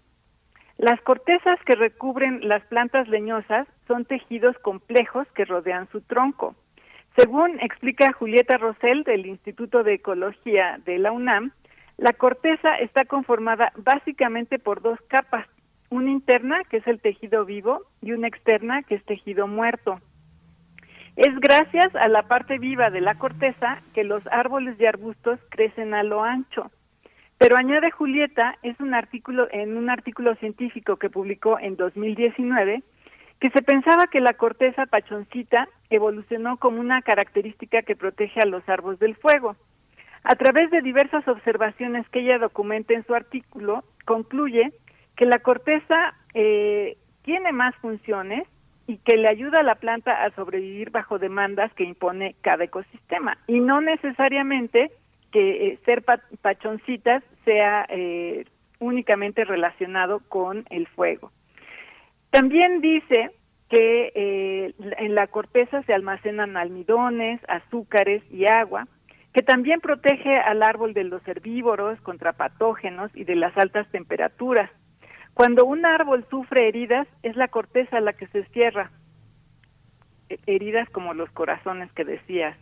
Las 0.78 1.02
cortezas 1.02 1.60
que 1.66 1.76
recubren 1.76 2.48
las 2.48 2.64
plantas 2.66 3.08
leñosas 3.08 3.68
son 3.88 4.06
tejidos 4.06 4.58
complejos 4.60 5.28
que 5.34 5.46
rodean 5.46 5.88
su 5.92 6.02
tronco. 6.02 6.56
Según 7.16 7.60
explica 7.62 8.14
Julieta 8.14 8.58
Rosell 8.58 9.04
del 9.04 9.26
Instituto 9.26 9.84
de 9.84 9.96
Ecología 9.96 10.80
de 10.86 11.00
la 11.00 11.12
UNAM, 11.12 11.52
la 11.98 12.14
corteza 12.14 12.76
está 12.76 13.06
conformada 13.06 13.72
básicamente 13.76 14.60
por 14.60 14.84
dos 14.84 15.00
capas, 15.08 15.48
una 15.90 16.12
interna, 16.12 16.64
que 16.70 16.78
es 16.78 16.88
el 16.88 17.00
tejido 17.00 17.46
vivo, 17.46 17.82
y 18.02 18.12
una 18.12 18.28
externa, 18.28 18.84
que 18.84 18.96
es 18.96 19.06
tejido 19.06 19.48
muerto. 19.48 20.00
Es 21.16 21.34
gracias 21.40 21.96
a 21.96 22.08
la 22.08 22.24
parte 22.24 22.60
viva 22.60 22.90
de 22.90 23.02
la 23.02 23.16
corteza 23.16 23.82
que 23.94 24.04
los 24.04 24.22
árboles 24.28 24.80
y 24.80 24.86
arbustos 24.86 25.40
crecen 25.50 25.94
a 25.94 26.04
lo 26.04 26.24
ancho. 26.24 26.70
Pero 27.40 27.58
añade 27.58 27.92
Julieta, 27.92 28.56
es 28.64 28.80
un 28.80 28.94
artículo 28.94 29.48
en 29.52 29.78
un 29.78 29.90
artículo 29.90 30.36
científico 30.36 30.98
que 30.98 31.10
publicó 31.10 31.60
en 31.60 31.76
2019 31.76 32.84
que 33.40 33.50
se 33.52 33.62
pensaba 33.62 34.08
que 34.08 34.20
la 34.20 34.34
corteza 34.34 34.86
pachoncita 34.88 35.70
evolucionó 35.90 36.58
como 36.58 36.80
una 36.80 37.02
característica 37.02 37.84
que 37.84 37.96
protege 37.96 38.42
a 38.42 38.48
los 38.48 38.68
árboles 38.68 39.00
del 39.00 39.16
fuego. 39.16 39.56
A 40.24 40.36
través 40.36 40.72
de 40.72 40.82
diversas 40.82 41.28
observaciones 41.28 42.08
que 42.10 42.22
ella 42.22 42.40
documenta 42.40 42.94
en 42.94 43.06
su 43.06 43.14
artículo, 43.14 43.84
concluye 44.06 44.72
que 45.18 45.26
la 45.26 45.40
corteza 45.40 46.14
eh, 46.34 46.98
tiene 47.24 47.52
más 47.52 47.76
funciones 47.78 48.48
y 48.88 48.98
que 49.00 49.18
le 49.18 49.28
ayuda 49.28 49.60
a 49.60 49.64
la 49.64 49.76
planta 49.76 50.24
a 50.24 50.30
sobrevivir 50.32 50.92
bajo 50.92 51.20
demandas 51.20 51.74
que 51.74 51.84
impone 51.84 52.36
cada 52.42 52.64
ecosistema 52.64 53.38
y 53.48 53.60
no 53.60 53.82
necesariamente 53.82 54.92
que 55.34 55.68
eh, 55.68 55.80
ser 55.84 56.04
pa- 56.04 56.22
pachoncitas 56.42 57.22
sea 57.44 57.86
eh, 57.90 58.46
únicamente 58.80 59.44
relacionado 59.44 60.22
con 60.30 60.66
el 60.70 60.88
fuego. 60.88 61.32
También 62.30 62.80
dice 62.80 63.32
que 63.70 64.12
eh, 64.16 64.74
en 64.80 65.16
la 65.16 65.28
corteza 65.28 65.82
se 65.84 65.94
almacenan 65.94 66.56
almidones, 66.56 67.42
azúcares 67.50 68.24
y 68.32 68.46
agua, 68.46 68.88
que 69.34 69.42
también 69.42 69.82
protege 69.82 70.38
al 70.38 70.64
árbol 70.64 70.94
de 70.94 71.04
los 71.04 71.28
herbívoros 71.28 72.00
contra 72.02 72.34
patógenos 72.34 73.12
y 73.16 73.26
de 73.26 73.36
las 73.36 73.56
altas 73.58 73.88
temperaturas. 73.92 74.72
Cuando 75.38 75.66
un 75.66 75.86
árbol 75.86 76.26
sufre 76.32 76.68
heridas, 76.68 77.08
es 77.22 77.36
la 77.36 77.48
corteza 77.48 78.00
la 78.00 78.14
que 78.14 78.26
se 78.26 78.44
cierra, 78.46 78.90
heridas 80.48 80.90
como 80.90 81.14
los 81.14 81.30
corazones 81.30 81.92
que 81.92 82.04
decías. 82.06 82.58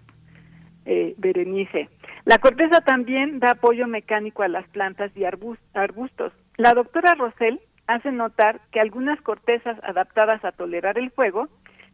eh, 0.86 1.16
Berenice. 1.18 1.88
La 2.26 2.38
corteza 2.38 2.82
también 2.82 3.40
da 3.40 3.52
apoyo 3.52 3.88
mecánico 3.88 4.44
a 4.44 4.50
las 4.50 4.68
plantas 4.68 5.10
y 5.16 5.24
arbustos. 5.24 6.34
La 6.58 6.74
doctora 6.74 7.14
Rosell 7.14 7.62
hace 7.88 8.12
notar 8.12 8.60
que 8.74 8.82
algunas 8.82 9.22
cortezas 9.22 9.82
adaptadas 9.82 10.44
a 10.44 10.52
tolerar 10.52 10.98
el 10.98 11.12
fuego 11.12 11.48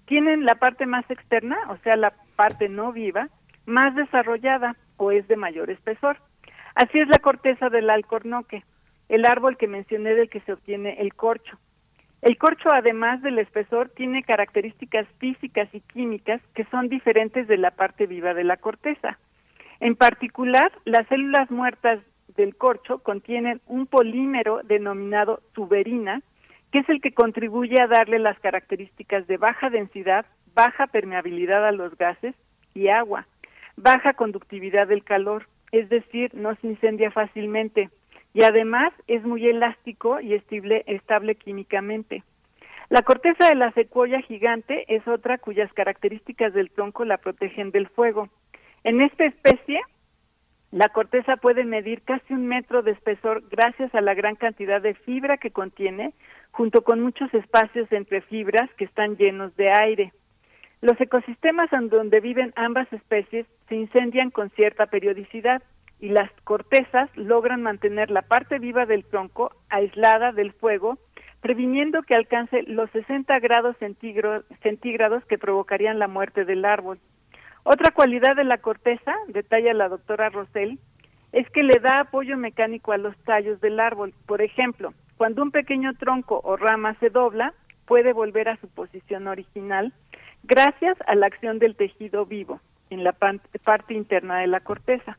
tienen 0.07 0.45
la 0.45 0.55
parte 0.55 0.87
más 0.87 1.07
externa, 1.11 1.57
o 1.69 1.77
sea, 1.83 1.95
la 1.95 2.11
parte 2.35 2.69
no 2.69 2.91
viva, 2.91 3.29
más 3.67 3.93
desarrollada 3.95 4.75
o 4.97 5.11
es 5.11 5.27
de 5.27 5.35
mayor 5.35 5.69
espesor. 5.69 6.17
Así 6.73 6.97
es 6.97 7.07
la 7.07 7.19
corteza 7.19 7.69
del 7.69 7.87
alcornoque, 7.91 8.63
el 9.11 9.25
árbol 9.25 9.57
que 9.57 9.67
mencioné 9.67 10.15
del 10.15 10.29
que 10.29 10.39
se 10.39 10.53
obtiene 10.53 10.95
el 11.01 11.13
corcho. 11.13 11.59
El 12.21 12.37
corcho, 12.37 12.69
además 12.71 13.21
del 13.21 13.39
espesor, 13.39 13.89
tiene 13.89 14.23
características 14.23 15.05
físicas 15.17 15.67
y 15.73 15.81
químicas 15.81 16.41
que 16.55 16.63
son 16.71 16.87
diferentes 16.87 17.45
de 17.49 17.57
la 17.57 17.71
parte 17.71 18.07
viva 18.07 18.33
de 18.33 18.45
la 18.45 18.55
corteza. 18.55 19.19
En 19.81 19.97
particular, 19.97 20.71
las 20.85 21.05
células 21.07 21.51
muertas 21.51 21.99
del 22.37 22.55
corcho 22.55 22.99
contienen 22.99 23.59
un 23.67 23.85
polímero 23.85 24.61
denominado 24.63 25.41
tuberina, 25.51 26.21
que 26.71 26.79
es 26.79 26.87
el 26.87 27.01
que 27.01 27.11
contribuye 27.11 27.81
a 27.81 27.87
darle 27.87 28.17
las 28.17 28.39
características 28.39 29.27
de 29.27 29.35
baja 29.35 29.69
densidad, 29.69 30.25
baja 30.55 30.87
permeabilidad 30.87 31.67
a 31.67 31.73
los 31.73 31.97
gases 31.97 32.33
y 32.73 32.87
agua, 32.87 33.27
baja 33.75 34.13
conductividad 34.13 34.87
del 34.87 35.03
calor, 35.03 35.47
es 35.73 35.89
decir, 35.89 36.33
no 36.33 36.55
se 36.55 36.67
incendia 36.67 37.11
fácilmente, 37.11 37.89
y 38.33 38.43
además 38.43 38.93
es 39.07 39.23
muy 39.23 39.47
elástico 39.47 40.19
y 40.21 40.33
estable, 40.33 41.35
químicamente. 41.35 42.23
La 42.89 43.01
corteza 43.01 43.47
de 43.47 43.55
la 43.55 43.71
secuoya 43.71 44.21
gigante 44.21 44.85
es 44.93 45.07
otra 45.07 45.37
cuyas 45.37 45.71
características 45.73 46.53
del 46.53 46.71
tronco 46.71 47.05
la 47.05 47.17
protegen 47.17 47.71
del 47.71 47.87
fuego. 47.87 48.29
En 48.83 49.01
esta 49.01 49.25
especie, 49.25 49.81
la 50.71 50.89
corteza 50.89 51.37
puede 51.37 51.65
medir 51.65 52.01
casi 52.01 52.33
un 52.33 52.47
metro 52.47 52.81
de 52.81 52.91
espesor 52.91 53.43
gracias 53.49 53.93
a 53.93 54.01
la 54.01 54.13
gran 54.13 54.35
cantidad 54.35 54.81
de 54.81 54.93
fibra 54.93 55.37
que 55.37 55.51
contiene, 55.51 56.13
junto 56.51 56.83
con 56.83 57.01
muchos 57.01 57.33
espacios 57.33 57.91
entre 57.91 58.21
fibras 58.21 58.69
que 58.77 58.85
están 58.85 59.17
llenos 59.17 59.55
de 59.55 59.69
aire. 59.69 60.13
Los 60.81 60.99
ecosistemas 60.99 61.71
en 61.73 61.89
donde 61.89 62.19
viven 62.21 62.53
ambas 62.55 62.91
especies 62.91 63.45
se 63.69 63.75
incendian 63.75 64.31
con 64.31 64.49
cierta 64.51 64.87
periodicidad 64.87 65.61
y 66.01 66.09
las 66.09 66.29
cortezas 66.43 67.15
logran 67.15 67.61
mantener 67.61 68.09
la 68.09 68.23
parte 68.23 68.57
viva 68.59 68.85
del 68.85 69.05
tronco 69.05 69.51
aislada 69.69 70.31
del 70.31 70.51
fuego, 70.51 70.97
previniendo 71.41 72.01
que 72.01 72.15
alcance 72.15 72.63
los 72.63 72.89
60 72.89 73.39
grados 73.39 73.77
centígrados 73.77 75.25
que 75.25 75.37
provocarían 75.37 75.99
la 75.99 76.07
muerte 76.07 76.43
del 76.43 76.65
árbol. 76.65 76.99
Otra 77.63 77.91
cualidad 77.91 78.35
de 78.35 78.43
la 78.43 78.57
corteza, 78.57 79.13
detalla 79.27 79.73
la 79.73 79.89
doctora 79.89 80.29
Rosell, 80.29 80.79
es 81.31 81.47
que 81.51 81.63
le 81.63 81.79
da 81.79 82.01
apoyo 82.01 82.35
mecánico 82.35 82.91
a 82.91 82.97
los 82.97 83.15
tallos 83.23 83.61
del 83.61 83.79
árbol. 83.79 84.13
Por 84.25 84.41
ejemplo, 84.41 84.93
cuando 85.17 85.43
un 85.43 85.51
pequeño 85.51 85.93
tronco 85.93 86.41
o 86.43 86.57
rama 86.57 86.95
se 86.99 87.09
dobla, 87.09 87.53
puede 87.85 88.11
volver 88.11 88.49
a 88.49 88.57
su 88.57 88.67
posición 88.67 89.27
original 89.27 89.93
gracias 90.43 90.97
a 91.05 91.13
la 91.13 91.27
acción 91.27 91.59
del 91.59 91.75
tejido 91.75 92.25
vivo 92.25 92.59
en 92.89 93.03
la 93.03 93.13
parte 93.13 93.93
interna 93.93 94.39
de 94.39 94.47
la 94.47 94.61
corteza. 94.61 95.17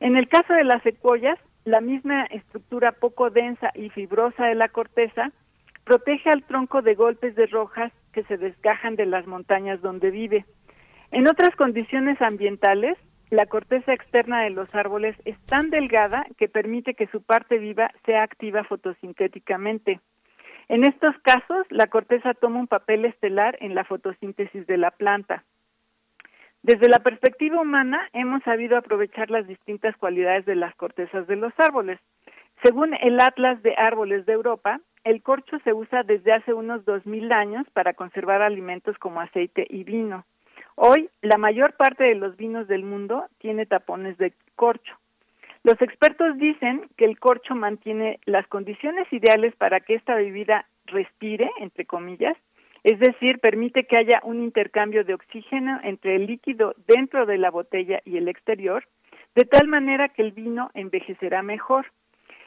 En 0.00 0.16
el 0.16 0.28
caso 0.28 0.54
de 0.54 0.64
las 0.64 0.82
secuoyas, 0.82 1.38
la 1.64 1.80
misma 1.80 2.24
estructura 2.24 2.92
poco 2.92 3.30
densa 3.30 3.70
y 3.74 3.90
fibrosa 3.90 4.46
de 4.46 4.54
la 4.54 4.68
corteza 4.68 5.30
protege 5.84 6.30
al 6.30 6.42
tronco 6.44 6.82
de 6.82 6.94
golpes 6.94 7.34
de 7.34 7.46
rojas 7.46 7.92
que 8.12 8.22
se 8.24 8.38
desgajan 8.38 8.96
de 8.96 9.06
las 9.06 9.26
montañas 9.26 9.80
donde 9.82 10.10
vive. 10.10 10.44
En 11.10 11.28
otras 11.28 11.54
condiciones 11.56 12.20
ambientales, 12.22 12.96
la 13.30 13.46
corteza 13.46 13.92
externa 13.92 14.42
de 14.42 14.50
los 14.50 14.74
árboles 14.74 15.16
es 15.24 15.38
tan 15.46 15.70
delgada 15.70 16.26
que 16.38 16.48
permite 16.48 16.94
que 16.94 17.06
su 17.08 17.22
parte 17.22 17.58
viva 17.58 17.90
sea 18.04 18.22
activa 18.22 18.64
fotosintéticamente. 18.64 20.00
En 20.68 20.84
estos 20.84 21.16
casos, 21.22 21.66
la 21.70 21.88
corteza 21.88 22.34
toma 22.34 22.60
un 22.60 22.68
papel 22.68 23.04
estelar 23.04 23.56
en 23.60 23.74
la 23.74 23.84
fotosíntesis 23.84 24.66
de 24.66 24.78
la 24.78 24.90
planta. 24.90 25.44
Desde 26.62 26.88
la 26.88 26.98
perspectiva 26.98 27.60
humana, 27.60 28.08
hemos 28.12 28.42
sabido 28.42 28.76
aprovechar 28.76 29.30
las 29.30 29.46
distintas 29.46 29.96
cualidades 29.96 30.44
de 30.44 30.56
las 30.56 30.74
cortezas 30.74 31.26
de 31.26 31.36
los 31.36 31.52
árboles. 31.58 31.98
Según 32.62 32.92
el 32.94 33.18
Atlas 33.18 33.62
de 33.62 33.74
Árboles 33.76 34.26
de 34.26 34.34
Europa, 34.34 34.78
el 35.04 35.22
corcho 35.22 35.58
se 35.64 35.72
usa 35.72 36.02
desde 36.02 36.32
hace 36.32 36.52
unos 36.52 36.84
2.000 36.84 37.32
años 37.32 37.66
para 37.72 37.94
conservar 37.94 38.42
alimentos 38.42 38.98
como 38.98 39.22
aceite 39.22 39.66
y 39.70 39.84
vino. 39.84 40.26
Hoy, 40.74 41.08
la 41.22 41.38
mayor 41.38 41.72
parte 41.74 42.04
de 42.04 42.14
los 42.14 42.36
vinos 42.36 42.68
del 42.68 42.84
mundo 42.84 43.24
tiene 43.38 43.64
tapones 43.64 44.18
de 44.18 44.34
corcho. 44.54 44.94
Los 45.62 45.80
expertos 45.80 46.36
dicen 46.36 46.88
que 46.98 47.06
el 47.06 47.18
corcho 47.18 47.54
mantiene 47.54 48.20
las 48.26 48.46
condiciones 48.46 49.10
ideales 49.12 49.54
para 49.56 49.80
que 49.80 49.94
esta 49.94 50.14
bebida 50.14 50.66
respire, 50.86 51.50
entre 51.58 51.86
comillas, 51.86 52.36
es 52.84 52.98
decir, 52.98 53.38
permite 53.40 53.84
que 53.84 53.96
haya 53.96 54.20
un 54.24 54.42
intercambio 54.42 55.04
de 55.04 55.14
oxígeno 55.14 55.80
entre 55.82 56.16
el 56.16 56.26
líquido 56.26 56.74
dentro 56.86 57.26
de 57.26 57.38
la 57.38 57.50
botella 57.50 58.00
y 58.04 58.16
el 58.16 58.28
exterior, 58.28 58.84
de 59.34 59.44
tal 59.44 59.68
manera 59.68 60.08
que 60.08 60.22
el 60.22 60.32
vino 60.32 60.70
envejecerá 60.74 61.42
mejor. 61.42 61.86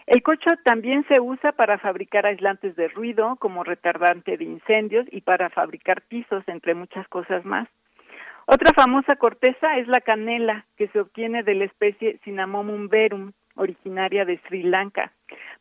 El 0.05 0.21
cocho 0.21 0.49
también 0.65 1.05
se 1.07 1.21
usa 1.21 1.53
para 1.53 1.77
fabricar 1.77 2.25
aislantes 2.25 2.75
de 2.75 2.89
ruido, 2.89 3.37
como 3.37 3.63
retardante 3.63 4.37
de 4.37 4.43
incendios 4.43 5.05
y 5.11 5.21
para 5.21 5.49
fabricar 5.49 6.01
pisos, 6.01 6.43
entre 6.47 6.73
muchas 6.73 7.07
cosas 7.07 7.45
más. 7.45 7.69
Otra 8.45 8.73
famosa 8.73 9.15
corteza 9.15 9.77
es 9.77 9.87
la 9.87 10.01
canela, 10.01 10.65
que 10.75 10.89
se 10.89 10.99
obtiene 10.99 11.43
de 11.43 11.55
la 11.55 11.63
especie 11.65 12.19
Cinnamomum 12.25 12.89
verum, 12.89 13.31
originaria 13.55 14.25
de 14.25 14.37
Sri 14.47 14.63
Lanka. 14.63 15.11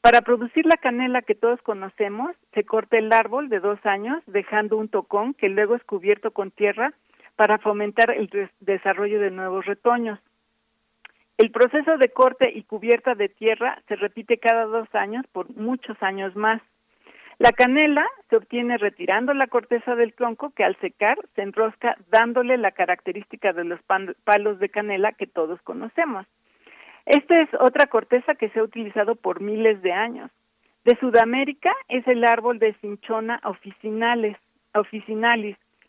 Para 0.01 0.23
producir 0.23 0.67
la 0.67 0.77
canela 0.77 1.23
que 1.23 1.35
todos 1.35 1.61
conocemos, 1.62 2.35
se 2.55 2.65
corta 2.65 2.99
el 2.99 3.12
árbol 3.12 3.49
de 3.49 3.61
dos 3.61 3.79
años, 3.85 4.23
dejando 4.27 4.77
un 4.77 4.89
tocón 4.89 5.35
que 5.35 5.49
luego 5.49 5.75
es 5.75 5.85
cubierto 5.85 6.33
con 6.33 6.51
tierra 6.51 6.93
para 7.37 7.59
fomentar 7.59 8.11
el 8.11 8.31
desarrollo 8.61 9.21
de 9.21 9.31
nuevos 9.31 9.65
retoños. 9.67 10.19
El 11.39 11.51
proceso 11.51 11.97
de 11.97 12.09
corte 12.11 12.51
y 12.55 12.62
cubierta 12.65 13.15
de 13.15 13.29
tierra 13.29 13.83
se 13.89 13.97
repite 13.97 14.39
cada 14.39 14.65
dos 14.67 14.93
años 14.95 15.27
por 15.33 15.51
muchos 15.57 16.01
años 16.03 16.37
más. 16.37 16.61
La 17.39 17.51
canela 17.51 18.07
se 18.29 18.37
obtiene 18.37 18.79
retirando 18.79 19.35
la 19.35 19.49
corteza 19.49 19.97
del 19.97 20.15
tronco 20.15 20.51
que 20.51 20.62
al 20.62 20.77
secar 20.77 21.19
se 21.35 21.43
enrosca 21.43 21.97
dándole 22.11 22.59
la 22.59 22.71
característica 22.71 23.53
de 23.53 23.65
los 23.65 23.81
palos 23.83 24.59
de 24.61 24.69
canela 24.69 25.12
que 25.12 25.27
todos 25.27 25.61
conocemos. 25.62 26.27
Esta 27.07 27.41
es 27.41 27.49
otra 27.59 27.87
corteza 27.87 28.35
que 28.35 28.49
se 28.51 28.61
ha 28.61 28.65
utilizado 28.65 29.17
por 29.17 29.41
miles 29.41 29.83
de 29.83 29.93
años. 29.93 30.31
De 30.85 30.97
Sudamérica 30.97 31.73
es 31.89 32.07
el 32.09 32.25
árbol 32.25 32.59
de 32.59 32.75
cinchona 32.81 33.41
officinalis, 33.45 34.37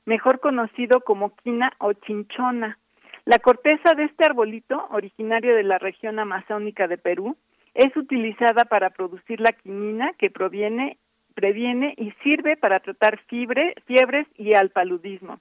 mejor 0.06 0.40
conocido 0.40 1.02
como 1.02 1.36
quina 1.38 1.74
o 1.80 1.94
chinchona. 1.94 2.78
La 3.26 3.40
corteza 3.40 3.94
de 3.96 4.04
este 4.04 4.26
arbolito, 4.26 4.88
originario 4.92 5.56
de 5.56 5.64
la 5.64 5.78
región 5.80 6.20
amazónica 6.20 6.88
de 6.88 6.98
Perú, 6.98 7.38
es 7.74 7.96
utilizada 7.96 8.66
para 8.66 8.92
producir 8.92 9.40
la 9.40 9.52
quinina 9.54 10.12
que 10.20 10.30
proviene, 10.30 10.98
previene 11.34 11.96
y 11.98 12.12
sirve 12.24 12.58
para 12.58 12.80
tratar 12.80 13.20
fiebres 13.28 14.28
y 14.38 14.54
al 14.54 14.70
paludismo. 14.70 15.40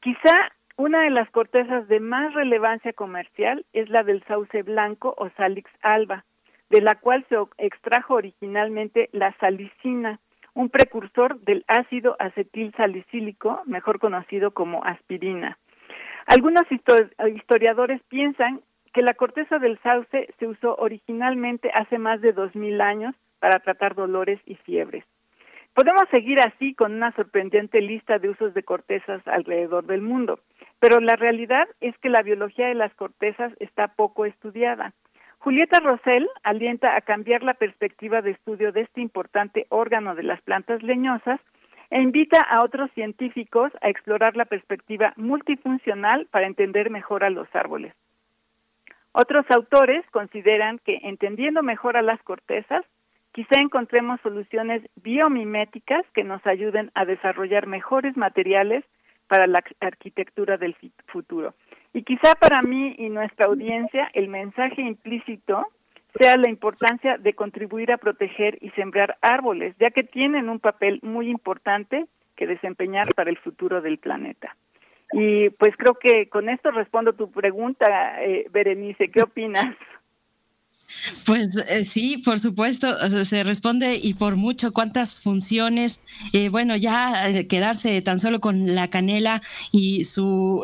Quizá 0.00 0.52
una 0.76 1.02
de 1.02 1.10
las 1.10 1.30
cortezas 1.30 1.86
de 1.88 2.00
más 2.00 2.32
relevancia 2.34 2.92
comercial 2.92 3.64
es 3.72 3.90
la 3.90 4.02
del 4.02 4.22
sauce 4.24 4.62
blanco 4.62 5.14
o 5.18 5.28
Salix 5.36 5.70
alba, 5.82 6.24
de 6.70 6.80
la 6.80 6.94
cual 6.94 7.24
se 7.28 7.36
extrajo 7.58 8.14
originalmente 8.14 9.10
la 9.12 9.32
salicina, 9.38 10.18
un 10.54 10.70
precursor 10.70 11.38
del 11.40 11.64
ácido 11.68 12.16
acetil 12.18 12.72
salicílico, 12.76 13.60
mejor 13.66 13.98
conocido 13.98 14.52
como 14.52 14.84
aspirina. 14.84 15.58
Algunos 16.26 16.64
historiadores 16.70 18.00
piensan 18.08 18.60
que 18.94 19.02
la 19.02 19.14
corteza 19.14 19.58
del 19.58 19.78
sauce 19.82 20.28
se 20.38 20.46
usó 20.46 20.76
originalmente 20.76 21.70
hace 21.74 21.98
más 21.98 22.20
de 22.20 22.32
dos 22.32 22.54
mil 22.54 22.80
años 22.80 23.14
para 23.40 23.58
tratar 23.60 23.94
dolores 23.94 24.40
y 24.46 24.54
fiebres. 24.56 25.04
Podemos 25.74 26.04
seguir 26.10 26.38
así 26.40 26.74
con 26.74 26.92
una 26.92 27.12
sorprendente 27.12 27.80
lista 27.80 28.18
de 28.18 28.28
usos 28.28 28.52
de 28.52 28.62
cortezas 28.62 29.26
alrededor 29.26 29.86
del 29.86 30.02
mundo, 30.02 30.38
pero 30.82 30.98
la 30.98 31.14
realidad 31.14 31.68
es 31.80 31.96
que 31.98 32.08
la 32.08 32.22
biología 32.22 32.66
de 32.66 32.74
las 32.74 32.92
cortezas 32.94 33.52
está 33.60 33.86
poco 33.94 34.26
estudiada. 34.26 34.92
Julieta 35.38 35.78
Rosell 35.78 36.28
alienta 36.42 36.96
a 36.96 37.02
cambiar 37.02 37.44
la 37.44 37.54
perspectiva 37.54 38.20
de 38.20 38.32
estudio 38.32 38.72
de 38.72 38.80
este 38.80 39.00
importante 39.00 39.66
órgano 39.68 40.16
de 40.16 40.24
las 40.24 40.42
plantas 40.42 40.82
leñosas 40.82 41.38
e 41.90 42.02
invita 42.02 42.40
a 42.40 42.64
otros 42.64 42.90
científicos 42.94 43.70
a 43.80 43.90
explorar 43.90 44.36
la 44.36 44.44
perspectiva 44.44 45.12
multifuncional 45.14 46.26
para 46.32 46.48
entender 46.48 46.90
mejor 46.90 47.22
a 47.22 47.30
los 47.30 47.46
árboles. 47.54 47.94
Otros 49.12 49.46
autores 49.50 50.04
consideran 50.10 50.80
que 50.80 50.98
entendiendo 51.04 51.62
mejor 51.62 51.96
a 51.96 52.02
las 52.02 52.20
cortezas, 52.24 52.84
quizá 53.30 53.60
encontremos 53.60 54.20
soluciones 54.22 54.82
biomiméticas 54.96 56.04
que 56.12 56.24
nos 56.24 56.44
ayuden 56.44 56.90
a 56.94 57.04
desarrollar 57.04 57.68
mejores 57.68 58.16
materiales 58.16 58.84
para 59.32 59.46
la 59.46 59.64
arquitectura 59.80 60.58
del 60.58 60.76
futuro. 61.06 61.54
Y 61.94 62.02
quizá 62.02 62.34
para 62.34 62.60
mí 62.60 62.94
y 62.98 63.08
nuestra 63.08 63.46
audiencia 63.46 64.10
el 64.12 64.28
mensaje 64.28 64.82
implícito 64.82 65.68
sea 66.18 66.36
la 66.36 66.50
importancia 66.50 67.16
de 67.16 67.32
contribuir 67.32 67.92
a 67.92 67.96
proteger 67.96 68.58
y 68.60 68.68
sembrar 68.72 69.16
árboles, 69.22 69.74
ya 69.80 69.90
que 69.90 70.02
tienen 70.04 70.50
un 70.50 70.60
papel 70.60 71.00
muy 71.02 71.30
importante 71.30 72.04
que 72.36 72.46
desempeñar 72.46 73.14
para 73.14 73.30
el 73.30 73.38
futuro 73.38 73.80
del 73.80 73.96
planeta. 73.96 74.54
Y 75.14 75.48
pues 75.48 75.74
creo 75.78 75.94
que 75.94 76.28
con 76.28 76.50
esto 76.50 76.70
respondo 76.70 77.14
tu 77.14 77.30
pregunta, 77.30 78.22
eh, 78.22 78.48
Berenice, 78.50 79.10
¿qué 79.10 79.22
opinas? 79.22 79.74
Pues 81.24 81.56
eh, 81.68 81.84
sí, 81.84 82.18
por 82.18 82.38
supuesto, 82.38 82.94
se 83.24 83.42
responde 83.42 83.96
y 83.96 84.14
por 84.14 84.36
mucho 84.36 84.72
cuántas 84.72 85.20
funciones. 85.20 86.00
Eh, 86.32 86.48
bueno, 86.48 86.76
ya 86.76 87.28
eh, 87.28 87.46
quedarse 87.46 88.00
tan 88.02 88.20
solo 88.20 88.40
con 88.40 88.74
la 88.74 88.88
canela 88.88 89.42
y 89.72 90.04
su 90.04 90.62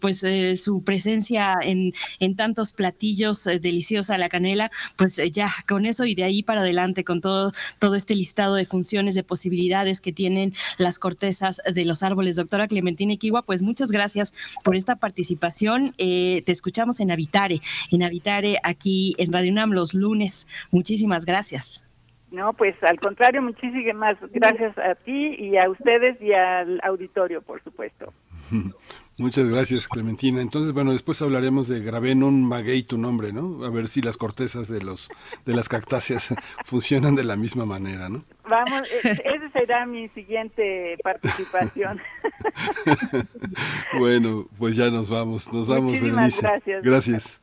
pues 0.00 0.24
su 0.60 0.84
presencia 0.84 1.54
en, 1.62 1.92
en 2.20 2.36
tantos 2.36 2.72
platillos 2.72 3.44
deliciosa 3.44 4.18
la 4.18 4.28
canela, 4.28 4.70
pues 4.96 5.20
ya 5.32 5.52
con 5.68 5.86
eso 5.86 6.04
y 6.04 6.14
de 6.14 6.24
ahí 6.24 6.42
para 6.42 6.60
adelante 6.60 7.04
con 7.04 7.20
todo 7.20 7.52
todo 7.78 7.96
este 7.96 8.14
listado 8.14 8.54
de 8.54 8.66
funciones, 8.66 9.14
de 9.14 9.22
posibilidades 9.22 10.00
que 10.00 10.12
tienen 10.12 10.54
las 10.78 10.98
cortezas 10.98 11.60
de 11.72 11.84
los 11.84 12.02
árboles. 12.02 12.36
Doctora 12.36 12.68
Clementina 12.68 13.14
Iquigua, 13.14 13.42
pues 13.42 13.62
muchas 13.62 13.90
gracias 13.90 14.34
por 14.62 14.76
esta 14.76 14.96
participación. 14.96 15.94
te 15.96 16.44
escuchamos 16.46 17.00
en 17.00 17.10
Habitare, 17.10 17.60
en 17.90 18.02
Habitare 18.02 18.58
aquí 18.62 19.14
en 19.18 19.32
Radio 19.32 19.52
UNAM 19.52 19.69
los 19.74 19.94
lunes. 19.94 20.48
Muchísimas 20.70 21.24
gracias. 21.26 21.86
No, 22.30 22.52
pues 22.52 22.76
al 22.82 23.00
contrario, 23.00 23.42
muchísimas 23.42 24.16
gracias 24.30 24.78
a 24.78 24.94
ti 24.94 25.34
y 25.36 25.56
a 25.56 25.68
ustedes 25.68 26.20
y 26.22 26.32
al 26.32 26.80
auditorio, 26.84 27.42
por 27.42 27.62
supuesto. 27.62 28.12
Muchas 29.18 29.48
gracias, 29.48 29.86
Clementina. 29.86 30.40
Entonces, 30.40 30.72
bueno, 30.72 30.92
después 30.92 31.20
hablaremos 31.20 31.68
de 31.68 31.80
Gravenum 31.80 32.42
maguey, 32.42 32.82
tu 32.82 32.96
nombre, 32.96 33.34
¿no? 33.34 33.64
A 33.64 33.70
ver 33.70 33.88
si 33.88 34.00
las 34.00 34.16
cortezas 34.16 34.66
de 34.68 34.82
los 34.82 35.10
de 35.44 35.54
las 35.54 35.68
cactáceas 35.68 36.34
funcionan 36.64 37.16
de 37.16 37.24
la 37.24 37.36
misma 37.36 37.66
manera, 37.66 38.08
¿no? 38.08 38.24
Vamos, 38.48 38.82
e, 39.04 39.10
esa 39.10 39.50
será 39.52 39.84
mi 39.84 40.08
siguiente 40.10 40.96
participación. 41.02 42.00
bueno, 43.98 44.46
pues 44.56 44.76
ya 44.76 44.88
nos 44.88 45.10
vamos, 45.10 45.52
nos 45.52 45.68
vamos, 45.68 45.92
Muchísimas 45.92 46.40
Gracias. 46.40 46.82
Gracias. 46.82 47.40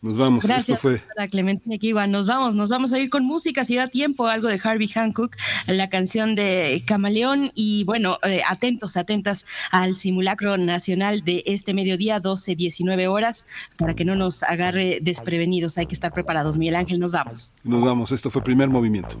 Nos 0.00 0.16
vamos. 0.16 0.44
Gracias, 0.44 0.76
Esto 0.76 1.00
fue. 1.16 1.28
Clementina 1.28 1.76
Kiwa. 1.76 2.06
Nos 2.06 2.26
vamos, 2.26 2.54
nos 2.54 2.70
vamos 2.70 2.92
a 2.92 3.00
ir 3.00 3.10
con 3.10 3.24
música 3.24 3.64
si 3.64 3.74
da 3.74 3.88
tiempo, 3.88 4.28
algo 4.28 4.48
de 4.48 4.60
Harvey 4.62 4.86
Hancock, 4.86 5.36
la 5.66 5.88
canción 5.88 6.36
de 6.36 6.84
Camaleón 6.86 7.50
y 7.54 7.82
bueno, 7.82 8.18
eh, 8.22 8.40
atentos, 8.48 8.96
atentas 8.96 9.44
al 9.72 9.96
simulacro 9.96 10.56
nacional 10.56 11.24
de 11.24 11.42
este 11.46 11.74
mediodía, 11.74 12.20
12, 12.20 12.54
19 12.54 13.08
horas, 13.08 13.48
para 13.76 13.94
que 13.94 14.04
no 14.04 14.14
nos 14.14 14.44
agarre 14.44 15.00
desprevenidos. 15.02 15.78
Hay 15.78 15.86
que 15.86 15.94
estar 15.94 16.12
preparados. 16.12 16.56
Miguel 16.56 16.76
Ángel, 16.76 17.00
nos 17.00 17.10
vamos. 17.10 17.54
Nos 17.64 17.82
vamos. 17.82 18.12
Esto 18.12 18.30
fue 18.30 18.42
primer 18.42 18.68
movimiento. 18.68 19.18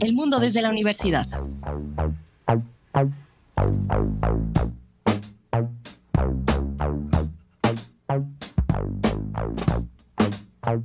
El 0.00 0.14
mundo 0.14 0.40
desde 0.40 0.62
la 0.62 0.70
universidad. 0.70 1.28
Thank 10.64 10.84